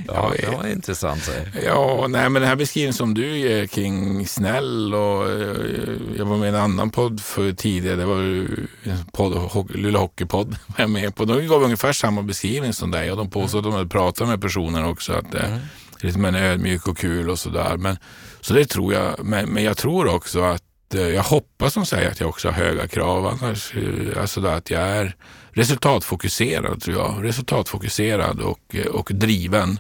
Ja, 0.06 0.32
det 0.38 0.56
var 0.56 0.66
intressant. 0.66 1.30
Ja, 1.64 2.06
nej, 2.08 2.28
men 2.28 2.42
den 2.42 2.48
här 2.48 2.56
beskrivningen 2.56 2.94
som 2.94 3.14
du 3.14 3.38
ger 3.38 3.66
kring 3.66 4.26
snäll 4.26 4.94
och 4.94 5.30
eh, 5.30 5.56
jag 6.16 6.24
var 6.24 6.36
med 6.36 6.46
i 6.46 6.48
en 6.48 6.54
annan 6.54 6.90
podd 6.90 7.20
för 7.20 7.52
tidigare. 7.52 7.96
Det 7.96 8.04
var 8.04 8.20
en 8.20 9.04
podd, 9.12 9.70
Luleå 9.70 10.00
Hockeypodd 10.00 10.48
var 10.66 10.76
jag 10.76 10.90
med 10.90 11.16
på. 11.16 11.24
De 11.24 11.46
gav 11.46 11.62
ungefär 11.62 11.92
samma 11.92 12.22
beskrivning 12.22 12.72
som 12.72 12.90
dig 12.90 13.10
och 13.10 13.16
de 13.16 13.30
påstod 13.30 13.58
att 13.58 13.64
de 13.64 13.72
hade 13.72 13.88
pratat 13.88 14.28
med 14.28 14.40
personer 14.40 14.88
också. 14.88 15.12
Att 15.12 15.32
det 15.32 15.40
mm. 15.40 15.58
är 16.00 16.06
lite 16.06 16.18
mer 16.18 16.34
ödmjuk 16.34 16.88
och 16.88 16.98
kul 16.98 17.30
och 17.30 17.38
sådär. 17.38 17.76
Men, 17.76 17.96
så 18.40 18.54
det 18.54 18.64
tror 18.64 18.94
jag. 18.94 19.24
Men, 19.24 19.48
men 19.48 19.64
jag 19.64 19.76
tror 19.76 20.14
också 20.14 20.42
att 20.42 20.94
eh, 20.94 21.08
jag 21.08 21.22
hoppas 21.22 21.74
de 21.74 21.86
säger 21.86 22.10
att 22.10 22.20
jag 22.20 22.28
också 22.28 22.48
har 22.48 22.54
höga 22.54 22.88
krav. 22.88 23.26
Annars, 23.26 23.74
eh, 23.74 24.20
alltså 24.20 24.46
att 24.46 24.70
jag 24.70 24.82
är 24.82 25.16
resultatfokuserad 25.52 26.82
tror 26.82 26.96
jag. 26.96 27.24
Resultatfokuserad 27.24 28.40
och, 28.40 28.76
och 28.90 29.10
driven. 29.14 29.78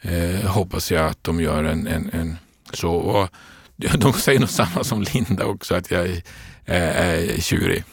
Eh, 0.00 0.50
hoppas 0.50 0.90
jag 0.90 1.06
att 1.06 1.24
de 1.24 1.40
gör 1.40 1.64
en, 1.64 1.86
en, 1.86 2.10
en 2.12 2.36
så. 2.72 2.92
Och 2.92 3.28
de 3.98 4.12
säger 4.12 4.40
nog 4.40 4.48
samma 4.48 4.84
som 4.84 5.02
Linda 5.02 5.44
också, 5.44 5.74
att 5.74 5.90
jag 5.90 6.08
är, 6.08 6.22
är 6.64 7.40
tjurig. 7.40 7.84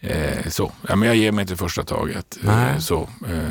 Eh, 0.00 0.48
så. 0.48 0.72
Ja, 0.88 0.96
men 0.96 1.08
jag 1.08 1.16
ger 1.16 1.32
mig 1.32 1.42
inte 1.42 1.56
första 1.56 1.82
taget. 1.82 2.38
Eh, 2.44 2.78
så. 2.78 3.08
Eh. 3.28 3.50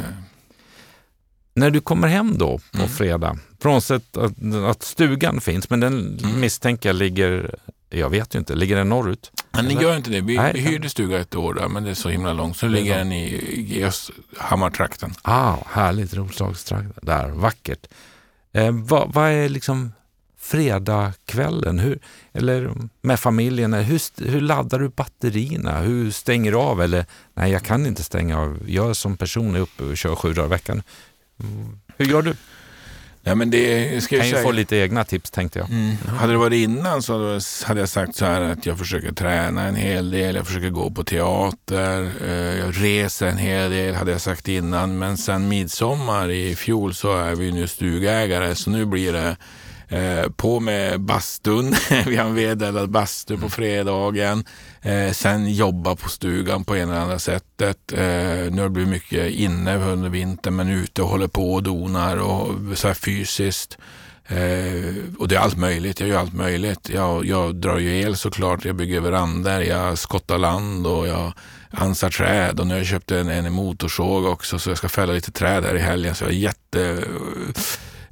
När 1.53 1.69
du 1.69 1.81
kommer 1.81 2.07
hem 2.07 2.37
då 2.37 2.59
på 2.71 2.77
mm. 2.77 2.89
fredag, 2.89 3.37
frånsett 3.61 4.17
att, 4.17 4.33
att 4.69 4.83
stugan 4.83 5.41
finns, 5.41 5.69
men 5.69 5.79
den 5.79 6.19
mm. 6.23 6.39
misstänker 6.39 6.89
jag 6.89 6.95
ligger 6.95 7.55
jag 7.89 8.09
vet 8.09 8.35
ju 8.35 8.39
inte. 8.39 8.55
Ligger 8.55 8.75
den 8.75 8.89
norrut? 8.89 9.31
Men 9.55 9.65
den 9.65 9.79
gör 9.79 9.95
inte 9.97 10.09
det. 10.09 10.21
Vi, 10.21 10.51
vi 10.53 10.59
hyrde 10.59 10.89
stuga 10.89 11.19
ett 11.19 11.35
år 11.35 11.53
där, 11.53 11.67
men 11.67 11.83
det 11.83 11.89
är 11.89 11.93
så 11.93 12.09
himla 12.09 12.33
långt. 12.33 12.57
Så 12.57 12.67
ligger 12.67 12.97
den 12.97 13.11
i, 13.11 13.25
i 13.69 13.83
Östhammartrakten. 13.83 15.13
Ah, 15.21 15.57
härligt. 15.67 16.13
Roslagstrakten. 16.13 16.93
Där, 17.01 17.29
vackert. 17.29 17.87
Eh, 18.53 18.71
vad, 18.71 19.13
vad 19.13 19.31
är 19.31 19.49
liksom 19.49 19.91
fredagskvällen, 20.45 21.79
hur, 21.79 21.99
eller 22.33 22.71
med 23.01 23.19
familjen, 23.19 23.73
hur, 23.73 24.29
hur 24.29 24.41
laddar 24.41 24.79
du 24.79 24.89
batterierna? 24.89 25.79
Hur 25.79 26.11
stänger 26.11 26.51
du 26.51 26.57
av? 26.57 26.81
Eller 26.81 27.05
nej, 27.33 27.51
jag 27.51 27.63
kan 27.63 27.85
inte 27.85 28.03
stänga 28.03 28.39
av. 28.39 28.59
Jag 28.67 28.95
som 28.95 29.17
person 29.17 29.55
är 29.55 29.59
uppe 29.59 29.83
och 29.83 29.97
kör 29.97 30.15
sju 30.15 30.33
dagar 30.33 30.45
i 30.45 30.49
veckan. 30.49 30.83
Mm. 31.43 31.79
Hur 31.97 32.05
gör 32.05 32.21
du? 32.21 32.35
Ja, 33.27 33.35
men 33.35 33.49
det 33.51 34.03
ska 34.03 34.17
kan 34.17 34.25
ju 34.25 34.31
säga. 34.31 34.43
få 34.43 34.51
lite 34.51 34.75
egna 34.77 35.03
tips 35.03 35.31
tänkte 35.31 35.59
jag. 35.59 35.69
Mm. 35.69 35.95
Hade 36.07 36.33
det 36.33 36.37
varit 36.37 36.63
innan 36.63 37.01
så 37.01 37.39
hade 37.65 37.79
jag 37.79 37.89
sagt 37.89 38.15
så 38.15 38.25
här 38.25 38.41
att 38.41 38.65
jag 38.65 38.77
försöker 38.77 39.11
träna 39.11 39.63
en 39.63 39.75
hel 39.75 40.11
del, 40.11 40.35
jag 40.35 40.47
försöker 40.47 40.69
gå 40.69 40.91
på 40.91 41.03
teater, 41.03 42.11
eh, 42.25 42.59
jag 42.59 42.83
reser 42.83 43.27
en 43.27 43.37
hel 43.37 43.71
del 43.71 43.95
hade 43.95 44.11
jag 44.11 44.21
sagt 44.21 44.47
innan. 44.47 44.99
Men 44.99 45.17
sen 45.17 45.47
midsommar 45.47 46.31
i 46.31 46.55
fjol 46.55 46.93
så 46.93 47.17
är 47.17 47.35
vi 47.35 47.51
nu 47.51 47.67
stugägare 47.67 48.55
så 48.55 48.69
nu 48.69 48.85
blir 48.85 49.13
det 49.13 49.37
Eh, 49.87 50.29
på 50.35 50.59
med 50.59 51.01
bastun. 51.01 51.75
vi 52.05 52.15
har 52.15 52.25
en 52.25 52.35
vedeldad 52.35 52.89
bastu 52.89 53.37
på 53.37 53.49
fredagen. 53.49 54.45
Eh, 54.81 55.11
sen 55.11 55.53
jobba 55.53 55.95
på 55.95 56.09
stugan 56.09 56.63
på 56.63 56.77
ena 56.77 56.91
eller 56.91 57.01
andra 57.01 57.19
sättet. 57.19 57.93
Eh, 57.93 58.51
nu 58.51 58.57
har 58.57 58.63
det 58.63 58.69
blivit 58.69 58.91
mycket 58.91 59.31
inne 59.31 59.77
under 59.77 60.09
vintern 60.09 60.55
men 60.55 60.69
ute 60.69 61.01
och 61.01 61.09
håller 61.09 61.27
på 61.27 61.53
och 61.53 61.63
donar 61.63 62.17
och 62.17 62.77
så 62.77 62.87
här 62.87 62.95
fysiskt. 62.95 63.77
Eh, 64.27 64.95
och 65.19 65.27
det 65.27 65.35
är 65.35 65.39
allt 65.39 65.57
möjligt. 65.57 65.99
Jag 65.99 66.09
gör 66.09 66.19
allt 66.19 66.33
möjligt. 66.33 66.89
Jag, 66.89 67.25
jag 67.25 67.55
drar 67.55 67.77
ju 67.77 67.99
el 67.99 68.17
såklart. 68.17 68.65
Jag 68.65 68.75
bygger 68.75 68.99
verandor. 68.99 69.61
Jag 69.61 69.97
skottar 69.97 70.37
land 70.37 70.87
och 70.87 71.07
jag 71.07 71.33
ansar 71.71 72.09
träd. 72.09 72.59
Och 72.59 72.67
nu 72.67 72.73
har 72.73 72.79
jag 72.79 72.87
köpt 72.87 73.11
en, 73.11 73.29
en 73.29 73.53
motorsåg 73.53 74.25
också 74.25 74.59
så 74.59 74.69
jag 74.69 74.77
ska 74.77 74.89
fälla 74.89 75.13
lite 75.13 75.31
träd 75.31 75.63
här 75.63 75.75
i 75.75 75.79
helgen. 75.79 76.15
Så 76.15 76.23
jag 76.23 76.31
är 76.31 76.35
jätte 76.35 77.03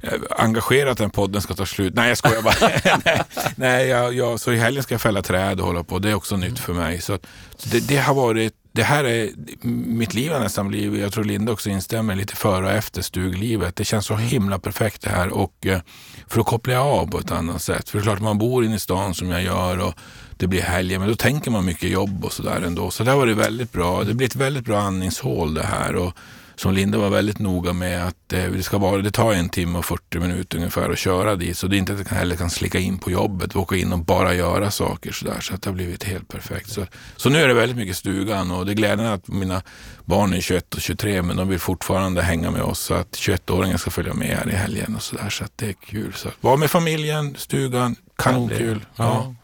Eh, 0.06 0.20
engagerat 0.30 0.92
att 0.92 0.98
den 0.98 1.10
podden 1.10 1.42
ska 1.42 1.54
ta 1.54 1.66
slut. 1.66 1.94
Nej, 1.94 2.08
jag 2.08 2.18
skojar 2.18 2.42
bara. 2.42 2.54
nej, 3.04 3.22
nej 3.56 3.88
jag, 3.88 4.14
jag, 4.14 4.40
så 4.40 4.52
i 4.52 4.56
helgen 4.56 4.82
ska 4.82 4.94
jag 4.94 5.00
fälla 5.00 5.22
träd 5.22 5.60
och 5.60 5.66
hålla 5.66 5.84
på. 5.84 5.98
Det 5.98 6.10
är 6.10 6.14
också 6.14 6.36
nytt 6.36 6.58
för 6.58 6.72
mig. 6.72 7.00
Så, 7.00 7.18
det, 7.64 7.88
det, 7.88 7.96
har 7.96 8.14
varit, 8.14 8.54
det 8.72 8.82
här 8.82 9.04
är, 9.04 9.30
mitt 9.66 10.14
liv 10.14 10.32
har 10.32 10.40
nästan 10.40 10.68
blivit, 10.68 11.00
jag 11.00 11.12
tror 11.12 11.24
Linda 11.24 11.52
också 11.52 11.70
instämmer, 11.70 12.14
lite 12.14 12.36
före 12.36 12.66
och 12.66 12.72
efter 12.72 13.02
stuglivet. 13.02 13.76
Det 13.76 13.84
känns 13.84 14.06
så 14.06 14.16
himla 14.16 14.58
perfekt 14.58 15.02
det 15.02 15.10
här 15.10 15.28
och 15.28 15.66
eh, 15.66 15.80
för 16.28 16.40
att 16.40 16.46
koppla 16.46 16.80
av 16.80 17.06
på 17.06 17.18
ett 17.18 17.30
annat 17.30 17.62
sätt. 17.62 17.88
För 17.88 17.98
det 17.98 18.02
är 18.02 18.04
klart, 18.04 18.20
man 18.20 18.38
bor 18.38 18.64
inne 18.64 18.74
i 18.74 18.78
stan 18.78 19.14
som 19.14 19.30
jag 19.30 19.42
gör 19.42 19.78
och 19.78 19.94
det 20.36 20.46
blir 20.46 20.62
helger, 20.62 20.98
men 20.98 21.08
då 21.08 21.14
tänker 21.14 21.50
man 21.50 21.64
mycket 21.64 21.90
jobb 21.90 22.24
och 22.24 22.32
sådär 22.32 22.62
ändå. 22.66 22.90
Så 22.90 23.04
det 23.04 23.10
har 23.10 23.18
varit 23.18 23.36
väldigt 23.36 23.72
bra. 23.72 24.04
Det 24.04 24.14
blir 24.14 24.26
ett 24.26 24.36
väldigt 24.36 24.64
bra 24.64 24.80
andningshål 24.80 25.54
det 25.54 25.66
här. 25.66 25.96
Och, 25.96 26.12
som 26.56 26.74
Linda 26.74 26.98
var 26.98 27.10
väldigt 27.10 27.38
noga 27.38 27.72
med 27.72 28.06
att 28.06 28.32
eh, 28.32 28.44
det 28.44 28.62
ska 28.62 28.78
vara, 28.78 29.02
det 29.02 29.10
tar 29.10 29.32
en 29.32 29.48
timme 29.48 29.78
och 29.78 29.84
40 29.84 30.18
minuter 30.18 30.58
ungefär 30.58 30.90
att 30.90 30.98
köra 30.98 31.36
dit. 31.36 31.58
Så 31.58 31.66
det 31.66 31.76
är 31.76 31.78
inte 31.78 31.92
att 31.92 32.10
jag 32.10 32.16
heller 32.16 32.36
kan 32.36 32.50
slicka 32.50 32.78
in 32.78 32.98
på 32.98 33.10
jobbet 33.10 33.54
och 33.56 33.62
åka 33.62 33.76
in 33.76 33.92
och 33.92 33.98
bara 33.98 34.34
göra 34.34 34.70
saker 34.70 35.12
sådär. 35.12 35.40
Så 35.40 35.54
att 35.54 35.62
det 35.62 35.70
har 35.70 35.74
blivit 35.74 36.04
helt 36.04 36.28
perfekt. 36.28 36.70
Så, 36.70 36.86
så 37.16 37.28
nu 37.28 37.38
är 37.38 37.48
det 37.48 37.54
väldigt 37.54 37.76
mycket 37.76 37.96
stugan 37.96 38.50
och 38.50 38.66
det 38.66 38.72
är 38.72 38.74
glädjande 38.74 39.12
att 39.12 39.28
mina 39.28 39.62
barn 40.04 40.34
är 40.34 40.40
21 40.40 40.74
och 40.74 40.80
23 40.80 41.22
men 41.22 41.36
de 41.36 41.48
vill 41.48 41.58
fortfarande 41.58 42.22
hänga 42.22 42.50
med 42.50 42.62
oss. 42.62 42.78
Så 42.78 42.94
att 42.94 43.12
21-åringen 43.12 43.76
ska 43.76 43.90
följa 43.90 44.14
med 44.14 44.36
här 44.36 44.50
i 44.50 44.54
helgen 44.54 44.96
och 44.96 45.02
sådär. 45.02 45.30
Så 45.30 45.44
att 45.44 45.52
det 45.56 45.68
är 45.68 45.72
kul. 45.72 46.12
Så 46.14 46.28
vara 46.40 46.56
med 46.56 46.70
familjen, 46.70 47.34
stugan, 47.38 47.96
kanonkul. 48.16 48.84
Ja. 48.96 49.34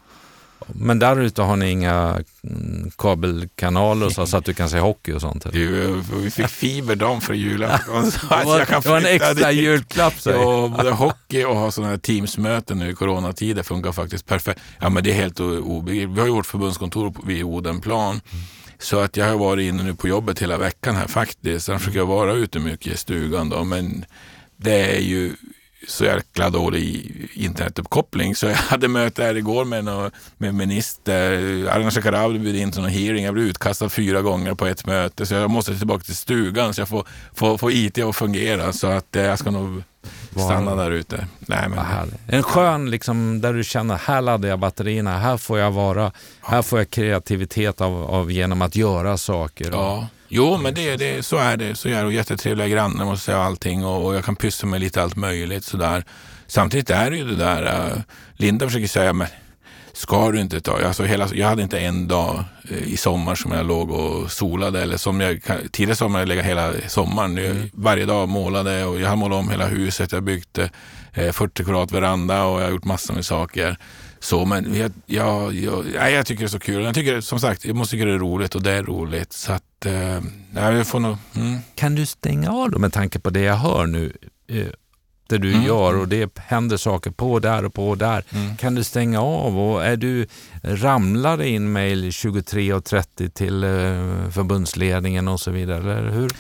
Men 0.75 0.99
där 0.99 1.21
ute 1.21 1.43
har 1.43 1.57
ni 1.57 1.71
inga 1.71 2.25
mm, 2.45 2.91
kabelkanaler 2.99 4.09
så, 4.09 4.27
så 4.27 4.37
att 4.37 4.45
du 4.45 4.55
kan 4.55 4.71
se 4.71 4.79
hockey 4.79 5.13
och 5.13 5.21
sånt? 5.21 5.47
Jo, 5.53 6.03
vi 6.17 6.31
fick 6.31 6.49
fiber 6.49 6.97
dagen 6.97 7.21
för 7.21 7.35
julafton. 7.35 8.05
det, 8.05 8.45
var, 8.45 8.59
det 8.59 8.89
var 8.89 8.97
en 8.97 9.07
extra 9.07 9.53
julklapp. 9.53 10.15
Ja, 10.25 10.73
både 10.77 10.91
hockey 10.91 11.45
och 11.45 11.57
ha 11.57 11.71
sådana 11.71 11.91
här 11.91 11.99
teamsmöten 11.99 12.79
nu 12.79 12.91
i 12.91 12.95
coronatider 12.95 13.63
funkar 13.63 13.93
faktiskt 13.93 14.27
perfekt. 14.27 14.61
Ja, 14.79 14.89
men 14.89 15.05
det 15.05 15.11
är 15.11 15.15
helt 15.15 15.41
obegripligt. 15.41 16.17
Vi 16.17 16.21
har 16.21 16.27
ju 16.27 16.33
vårt 16.33 16.47
förbundskontor 16.47 17.15
vid 17.25 17.45
Odenplan. 17.45 18.21
Så 18.79 18.99
att 18.99 19.17
jag 19.17 19.29
har 19.29 19.39
varit 19.39 19.65
inne 19.69 19.83
nu 19.83 19.95
på 19.95 20.09
jobbet 20.09 20.43
hela 20.43 20.59
veckan 20.59 20.97
här 20.97 21.07
faktiskt. 21.07 21.67
Sen 21.67 21.79
försöker 21.79 21.99
jag 21.99 22.07
vara 22.07 22.33
ute 22.33 22.59
mycket 22.59 22.93
i 22.93 22.97
stugan 22.97 23.49
då, 23.49 23.65
men 23.65 24.05
det 24.57 24.97
är 24.97 25.01
ju 25.01 25.33
så 25.89 26.05
jäkla 26.05 26.51
dålig 26.51 27.13
internetuppkoppling. 27.35 28.35
Så 28.35 28.47
jag 28.47 28.55
hade 28.55 28.89
möte 28.89 29.25
här 29.25 29.35
igår 29.35 29.65
med, 29.65 29.85
någon, 29.85 30.11
med 30.39 30.55
minister. 30.55 31.33
Ardalan 31.69 31.91
Shekarabi 31.91 32.39
bjöd 32.39 32.57
in 32.57 32.73
till 32.73 32.81
någon 32.81 32.91
hearing. 32.91 33.25
Jag 33.25 33.35
blev 33.35 33.47
utkastad 33.47 33.89
fyra 33.89 34.23
gånger 34.23 34.55
på 34.55 34.67
ett 34.67 34.87
möte. 34.87 35.27
Så 35.27 35.35
jag 35.35 35.51
måste 35.51 35.79
tillbaka 35.79 36.05
till 36.05 36.17
stugan 36.17 36.75
så 36.75 36.81
jag 36.81 36.89
får, 36.89 37.07
får, 37.35 37.59
får 37.59 37.73
IT 37.73 37.99
att 37.99 38.17
fungera. 38.17 38.73
Så 38.73 38.87
att 38.87 39.17
eh, 39.17 39.23
jag 39.23 39.39
ska 39.39 39.51
nog 39.51 39.83
stanna 40.31 40.75
där 40.75 40.91
ute. 40.91 41.27
Nej, 41.39 41.69
men... 41.69 41.79
En 42.27 42.43
skön, 42.43 42.91
liksom, 42.91 43.41
där 43.41 43.53
du 43.53 43.65
känner, 43.65 43.97
här 43.97 44.21
laddar 44.21 44.49
jag 44.49 44.59
batterierna, 44.59 45.19
här 45.19 45.37
får 45.37 45.59
jag 45.59 45.71
vara, 45.71 46.13
här 46.41 46.63
får 46.63 46.79
jag 46.79 46.91
kreativitet 46.91 47.81
av, 47.81 48.05
av 48.05 48.33
genom 48.33 48.63
att 48.63 48.77
göra 48.77 49.17
saker. 49.17 49.71
Ja. 49.73 50.09
Jo, 50.33 50.57
men 50.57 50.75
det, 50.75 50.97
det, 50.97 51.23
så 51.23 51.37
är 51.37 51.57
det. 51.57 51.75
Så 51.75 51.89
är 51.89 52.05
det. 52.05 52.13
Jättetrevliga 52.13 52.69
grannar 52.69 53.05
måste 53.05 53.25
säga 53.25 53.39
allting 53.39 53.85
och, 53.85 54.07
och 54.07 54.15
jag 54.15 54.25
kan 54.25 54.37
pyssla 54.37 54.69
med 54.69 54.81
lite 54.81 55.03
allt 55.03 55.17
möjligt 55.17 55.65
sådär. 55.65 56.05
Samtidigt 56.47 56.91
är 56.91 57.11
det 57.11 57.17
ju 57.17 57.25
det 57.25 57.37
där, 57.37 57.91
uh, 57.93 57.99
Linda 58.33 58.67
försöker 58.67 58.87
säga, 58.87 59.13
men 59.13 59.27
ska 59.93 60.31
du 60.31 60.41
inte 60.41 60.61
ta, 60.61 60.87
alltså 60.87 61.05
hela, 61.05 61.29
jag 61.35 61.49
hade 61.49 61.63
inte 61.63 61.79
en 61.79 62.09
dag 62.09 62.45
uh, 62.71 62.93
i 62.93 62.97
sommar 62.97 63.35
som 63.35 63.53
jag 63.53 63.67
låg 63.67 63.91
och 63.91 64.31
solade 64.33 64.83
eller 64.83 64.97
som 64.97 65.21
jag 65.21 65.41
tidigare 65.73 65.97
sommar 65.97 66.19
jag 66.19 66.29
lägga 66.29 66.43
hela 66.43 66.73
sommaren. 66.89 67.39
Mm. 67.39 67.71
Varje 67.73 68.07
dag 68.07 68.29
målade 68.29 68.85
och 68.85 69.01
jag 69.01 69.09
har 69.09 69.17
målat 69.17 69.39
om 69.39 69.51
hela 69.51 69.67
huset, 69.67 70.13
jag 70.13 70.23
byggde 70.23 70.71
uh, 71.19 71.33
40 71.33 71.65
kvadrat 71.65 71.93
veranda 71.93 72.45
och 72.45 72.61
jag 72.61 72.65
har 72.65 72.73
gjort 72.73 72.85
massor 72.85 73.15
med 73.15 73.25
saker. 73.25 73.77
Så, 74.21 74.45
men 74.45 74.75
jag, 74.75 74.93
jag, 75.07 75.55
jag, 75.55 76.13
jag 76.13 76.27
tycker 76.27 76.41
det 76.41 76.47
är 76.47 76.49
så 76.49 76.59
kul. 76.59 76.85
Jag 76.85 76.95
tycker 76.95 77.21
som 77.21 77.41
sagt, 77.41 77.65
jag 77.65 77.77
måste 77.77 77.97
tycka 77.97 78.05
det 78.05 78.15
är 78.15 78.19
roligt 78.19 78.55
och 78.55 78.63
det 78.63 78.73
är 78.73 78.83
roligt. 78.83 79.33
Så 79.33 79.53
att, 79.53 79.87
eh, 79.87 80.21
jag 80.55 80.87
får 80.87 81.01
nog... 81.01 81.17
Mm. 81.37 81.59
Kan 81.75 81.95
du 81.95 82.07
stänga 82.07 82.51
av 82.51 82.71
då 82.71 82.79
med 82.79 82.93
tanke 82.93 83.19
på 83.19 83.31
det 83.31 83.41
jag 83.41 83.57
hör 83.57 83.87
nu? 83.87 84.13
Eh, 84.49 84.67
det 85.31 85.39
du 85.39 85.53
mm. 85.53 85.67
gör 85.67 85.97
och 85.97 86.09
det 86.09 86.39
händer 86.39 86.77
saker 86.77 87.11
på 87.11 87.39
där 87.39 87.65
och 87.65 87.75
på 87.75 87.95
där. 87.95 88.25
Mm. 88.31 88.57
Kan 88.57 88.75
du 88.75 88.85
stänga 88.85 89.21
av 89.21 89.59
och 89.59 89.85
är 89.85 89.97
du, 89.97 90.27
ramlar 90.63 91.43
in 91.43 91.73
mejl 91.73 92.11
23.30 92.11 93.29
till 93.29 93.65
eh, 93.65 94.31
förbundsledningen 94.31 95.29
och 95.29 95.41
så 95.41 95.51
vidare? 95.51 95.99
Eller 95.99 96.11
hur? 96.11 96.31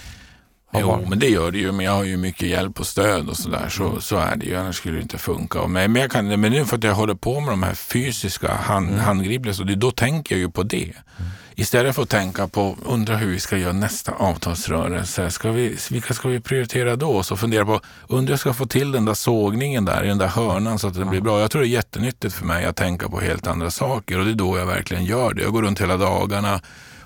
Jo, 0.72 1.06
men 1.08 1.18
det 1.18 1.28
gör 1.28 1.50
det 1.50 1.58
ju. 1.58 1.72
Men 1.72 1.86
jag 1.86 1.92
har 1.92 2.04
ju 2.04 2.16
mycket 2.16 2.48
hjälp 2.48 2.80
och 2.80 2.86
stöd 2.86 3.28
och 3.28 3.36
sådär. 3.36 3.68
Så, 3.68 3.88
mm. 3.88 4.00
så 4.00 4.16
är 4.16 4.36
det 4.36 4.46
ju. 4.46 4.56
Annars 4.56 4.76
skulle 4.76 4.96
det 4.96 5.02
inte 5.02 5.18
funka. 5.18 5.66
Men, 5.66 5.92
men, 5.92 6.02
jag 6.02 6.10
kan, 6.10 6.40
men 6.40 6.52
nu 6.52 6.64
för 6.64 6.76
att 6.76 6.84
jag 6.84 6.94
håller 6.94 7.14
på 7.14 7.40
med 7.40 7.52
de 7.52 7.62
här 7.62 7.74
fysiska 7.74 8.54
hand, 8.54 8.88
mm. 8.88 9.00
handgripliga, 9.00 9.54
så 9.54 9.62
det, 9.62 9.74
då 9.74 9.90
tänker 9.90 10.34
jag 10.34 10.40
ju 10.40 10.50
på 10.50 10.62
det. 10.62 10.82
Mm. 10.82 11.30
Istället 11.54 11.94
för 11.94 12.02
att 12.02 12.08
tänka 12.08 12.48
på, 12.48 12.76
undra 12.84 13.16
hur 13.16 13.30
vi 13.30 13.40
ska 13.40 13.56
göra 13.56 13.72
nästa 13.72 14.12
avtalsrörelse. 14.12 15.30
Ska 15.30 15.50
vi, 15.50 15.76
vilka 15.90 16.14
ska 16.14 16.28
vi 16.28 16.40
prioritera 16.40 16.96
då? 16.96 17.22
Så 17.22 17.36
fundera 17.36 17.64
på, 17.64 17.80
undra 18.08 18.32
jag 18.32 18.40
ska 18.40 18.52
få 18.52 18.66
till 18.66 18.92
den 18.92 19.04
där 19.04 19.14
sågningen 19.14 19.84
där 19.84 20.04
i 20.04 20.08
den 20.08 20.18
där 20.18 20.28
hörnan 20.28 20.78
så 20.78 20.88
att 20.88 20.94
det 20.94 21.04
blir 21.04 21.20
bra. 21.20 21.40
Jag 21.40 21.50
tror 21.50 21.62
det 21.62 21.68
är 21.68 21.70
jättenyttigt 21.70 22.34
för 22.34 22.44
mig 22.44 22.64
att 22.64 22.76
tänka 22.76 23.08
på 23.08 23.20
helt 23.20 23.46
andra 23.46 23.70
saker 23.70 24.18
och 24.18 24.24
det 24.24 24.30
är 24.30 24.34
då 24.34 24.58
jag 24.58 24.66
verkligen 24.66 25.04
gör 25.04 25.34
det. 25.34 25.42
Jag 25.42 25.52
går 25.52 25.62
runt 25.62 25.80
hela 25.80 25.96
dagarna 25.96 26.60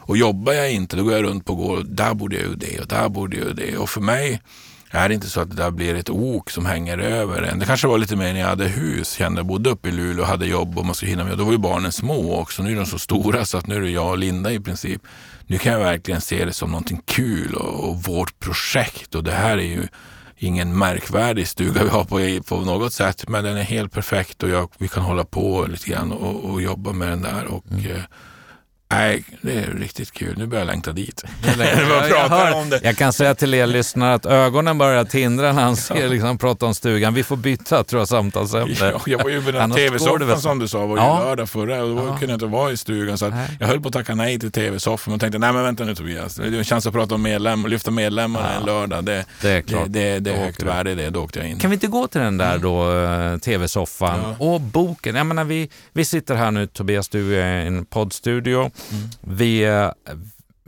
Och 0.06 0.16
jobbar 0.16 0.52
jag 0.52 0.72
inte, 0.72 0.96
då 0.96 1.04
går 1.04 1.12
jag 1.12 1.24
runt 1.24 1.44
på 1.44 1.54
går 1.54 1.82
där 1.88 2.14
borde 2.14 2.36
jag 2.36 2.44
ju 2.44 2.54
det 2.54 2.80
och 2.80 2.86
där 2.86 3.08
borde 3.08 3.36
jag 3.36 3.56
det. 3.56 3.78
Och 3.78 3.90
för 3.90 4.00
mig 4.00 4.40
är 4.90 5.08
det 5.08 5.14
inte 5.14 5.30
så 5.30 5.40
att 5.40 5.50
det 5.50 5.56
där 5.56 5.70
blir 5.70 5.94
ett 5.94 6.10
ok 6.10 6.50
som 6.50 6.66
hänger 6.66 6.98
över 6.98 7.42
en. 7.42 7.58
Det 7.58 7.66
kanske 7.66 7.86
var 7.86 7.98
lite 7.98 8.16
mer 8.16 8.32
när 8.32 8.40
jag 8.40 8.46
hade 8.46 8.68
hus, 8.68 9.12
kände 9.12 9.38
jag 9.38 9.46
bodde 9.46 9.70
uppe 9.70 9.88
i 9.88 9.92
Luleå 9.92 10.22
och 10.22 10.28
hade 10.28 10.46
jobb 10.46 10.78
och 10.78 10.86
man 10.86 10.94
skulle 10.94 11.10
hinna 11.10 11.24
med. 11.24 11.38
Då 11.38 11.44
var 11.44 11.52
ju 11.52 11.58
barnen 11.58 11.92
små 11.92 12.36
också. 12.36 12.62
Nu 12.62 12.72
är 12.72 12.76
de 12.76 12.86
så 12.86 12.98
stora 12.98 13.44
så 13.44 13.58
att 13.58 13.66
nu 13.66 13.76
är 13.76 13.80
det 13.80 13.90
jag 13.90 14.10
och 14.10 14.18
Linda 14.18 14.52
i 14.52 14.60
princip. 14.60 15.02
Nu 15.46 15.58
kan 15.58 15.72
jag 15.72 15.80
verkligen 15.80 16.20
se 16.20 16.44
det 16.44 16.52
som 16.52 16.70
någonting 16.70 17.02
kul 17.04 17.54
och, 17.54 17.88
och 17.88 18.02
vårt 18.02 18.40
projekt 18.40 19.14
och 19.14 19.24
det 19.24 19.32
här 19.32 19.58
är 19.58 19.62
ju 19.62 19.88
ingen 20.36 20.78
märkvärdig 20.78 21.48
stuga 21.48 21.84
vi 21.84 21.90
har 21.90 22.04
på, 22.04 22.42
på 22.48 22.64
något 22.64 22.92
sätt, 22.92 23.28
men 23.28 23.44
den 23.44 23.56
är 23.56 23.62
helt 23.62 23.92
perfekt 23.92 24.42
och 24.42 24.48
jag, 24.48 24.70
vi 24.78 24.88
kan 24.88 25.02
hålla 25.02 25.24
på 25.24 25.66
lite 25.68 25.90
grann 25.90 26.12
och, 26.12 26.44
och 26.44 26.62
jobba 26.62 26.92
med 26.92 27.08
den 27.08 27.22
där. 27.22 27.44
Och, 27.44 27.64
mm. 27.70 28.02
Nej, 28.94 29.24
det 29.40 29.52
är 29.52 29.70
riktigt 29.78 30.12
kul. 30.12 30.34
Nu 30.38 30.46
börjar 30.46 30.64
jag 30.64 30.66
längta 30.66 30.92
dit. 30.92 31.24
jag, 31.58 32.10
jag, 32.10 32.28
hör, 32.28 32.80
jag 32.82 32.96
kan 32.96 33.12
säga 33.12 33.34
till 33.34 33.54
er 33.54 33.66
lyssnare 33.66 34.14
att 34.14 34.26
ögonen 34.26 34.78
börjar 34.78 35.04
tindra 35.04 35.52
när 35.52 35.62
han 35.62 35.76
ser, 35.76 36.08
liksom, 36.08 36.38
pratar 36.38 36.66
om 36.66 36.74
stugan. 36.74 37.14
Vi 37.14 37.22
får 37.22 37.36
byta 37.36 37.84
tror 37.84 38.00
jag 38.00 38.08
samtalsämne. 38.08 38.74
Ja, 38.80 39.00
jag 39.06 39.22
var 39.22 39.30
ju 39.30 39.40
med 39.40 39.54
den 39.54 39.70
tv-soffan 39.70 40.40
som 40.40 40.58
du 40.58 40.68
sa, 40.68 40.86
var 40.86 40.96
ju 40.96 41.02
ja. 41.02 41.24
lördag 41.24 41.48
förra 41.48 41.82
och 41.82 41.96
då 41.96 42.06
ja. 42.06 42.16
kunde 42.18 42.26
jag 42.26 42.36
inte 42.36 42.46
vara 42.46 42.72
i 42.72 42.76
stugan. 42.76 43.18
Så 43.18 43.32
jag 43.60 43.66
höll 43.66 43.80
på 43.80 43.88
att 43.88 43.94
tacka 43.94 44.14
nej 44.14 44.38
till 44.38 44.52
tv-soffan 44.52 45.14
och 45.14 45.20
tänkte, 45.20 45.38
nej 45.38 45.52
men 45.52 45.62
vänta 45.62 45.84
nu 45.84 45.94
Tobias. 45.94 46.34
Det 46.34 46.46
är 46.46 46.52
en 46.52 46.64
chans 46.64 46.86
att 46.86 46.92
prata 46.92 47.14
om 47.14 47.22
medlemmar, 47.22 47.68
lyfta 47.68 47.90
medlemmarna 47.90 48.48
ja. 48.54 48.60
en 48.60 48.66
lördag. 48.66 49.04
Det, 49.04 49.24
det 49.42 49.50
är 49.50 49.62
klart. 49.62 49.84
Det, 49.86 50.14
det, 50.14 50.20
det 50.20 50.30
är 50.30 50.44
högt 50.44 50.62
värde 50.62 50.90
i 50.90 50.94
det. 50.94 51.10
Då 51.10 51.22
åkte 51.22 51.38
jag 51.38 51.48
in. 51.48 51.58
Kan 51.58 51.70
vi 51.70 51.74
inte 51.74 51.86
gå 51.86 52.06
till 52.06 52.20
den 52.20 52.36
där 52.36 52.50
mm. 52.50 52.62
då, 52.62 52.98
eh, 52.98 53.38
tv-soffan 53.38 54.34
och 54.38 54.60
boken? 54.60 55.14
Jag 55.14 55.26
menar, 55.26 55.44
vi, 55.44 55.70
vi 55.92 56.04
sitter 56.04 56.34
här 56.34 56.50
nu, 56.50 56.66
Tobias, 56.66 57.08
du 57.08 57.40
är 57.40 57.64
i 57.64 57.66
en 57.66 57.84
poddstudio. 57.84 58.70
Mm. 58.92 59.08
Vi 59.20 59.66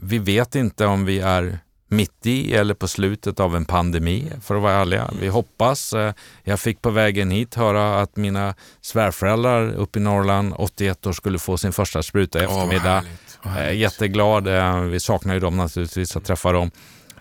vi 0.03 0.19
vet 0.19 0.55
inte 0.55 0.87
om 0.87 1.05
vi 1.05 1.21
är 1.21 1.59
mitt 1.89 2.27
i 2.27 2.55
eller 2.55 2.75
på 2.75 2.89
slutet 2.89 3.41
av 3.41 3.57
en 3.57 3.64
pandemi, 3.64 4.33
för 4.43 4.55
att 4.55 4.62
vara 4.62 4.73
ärliga. 4.73 5.11
Vi 5.21 5.29
hoppas. 5.29 5.93
Eh, 5.93 6.12
jag 6.45 6.61
fick 6.61 6.83
på 6.83 6.91
vägen 6.91 7.31
hit 7.31 7.55
höra 7.55 8.01
att 8.01 8.17
mina 8.17 8.55
svärföräldrar 8.81 9.75
uppe 9.75 9.99
i 9.99 10.03
Norrland, 10.03 10.55
81 10.57 11.07
år, 11.07 11.12
skulle 11.12 11.39
få 11.39 11.59
sin 11.59 11.73
första 11.73 12.03
spruta 12.03 12.41
i 12.41 12.45
eftermiddag. 12.45 13.05
Oh, 13.43 13.51
härligt. 13.51 13.81
Jätteglad. 13.81 14.49
Eh, 14.49 14.81
vi 14.81 15.01
saknar 15.01 15.35
ju 15.35 15.41
dem 15.41 15.57
naturligtvis, 15.57 16.17
att 16.17 16.25
träffa 16.25 16.53
dem. 16.53 16.71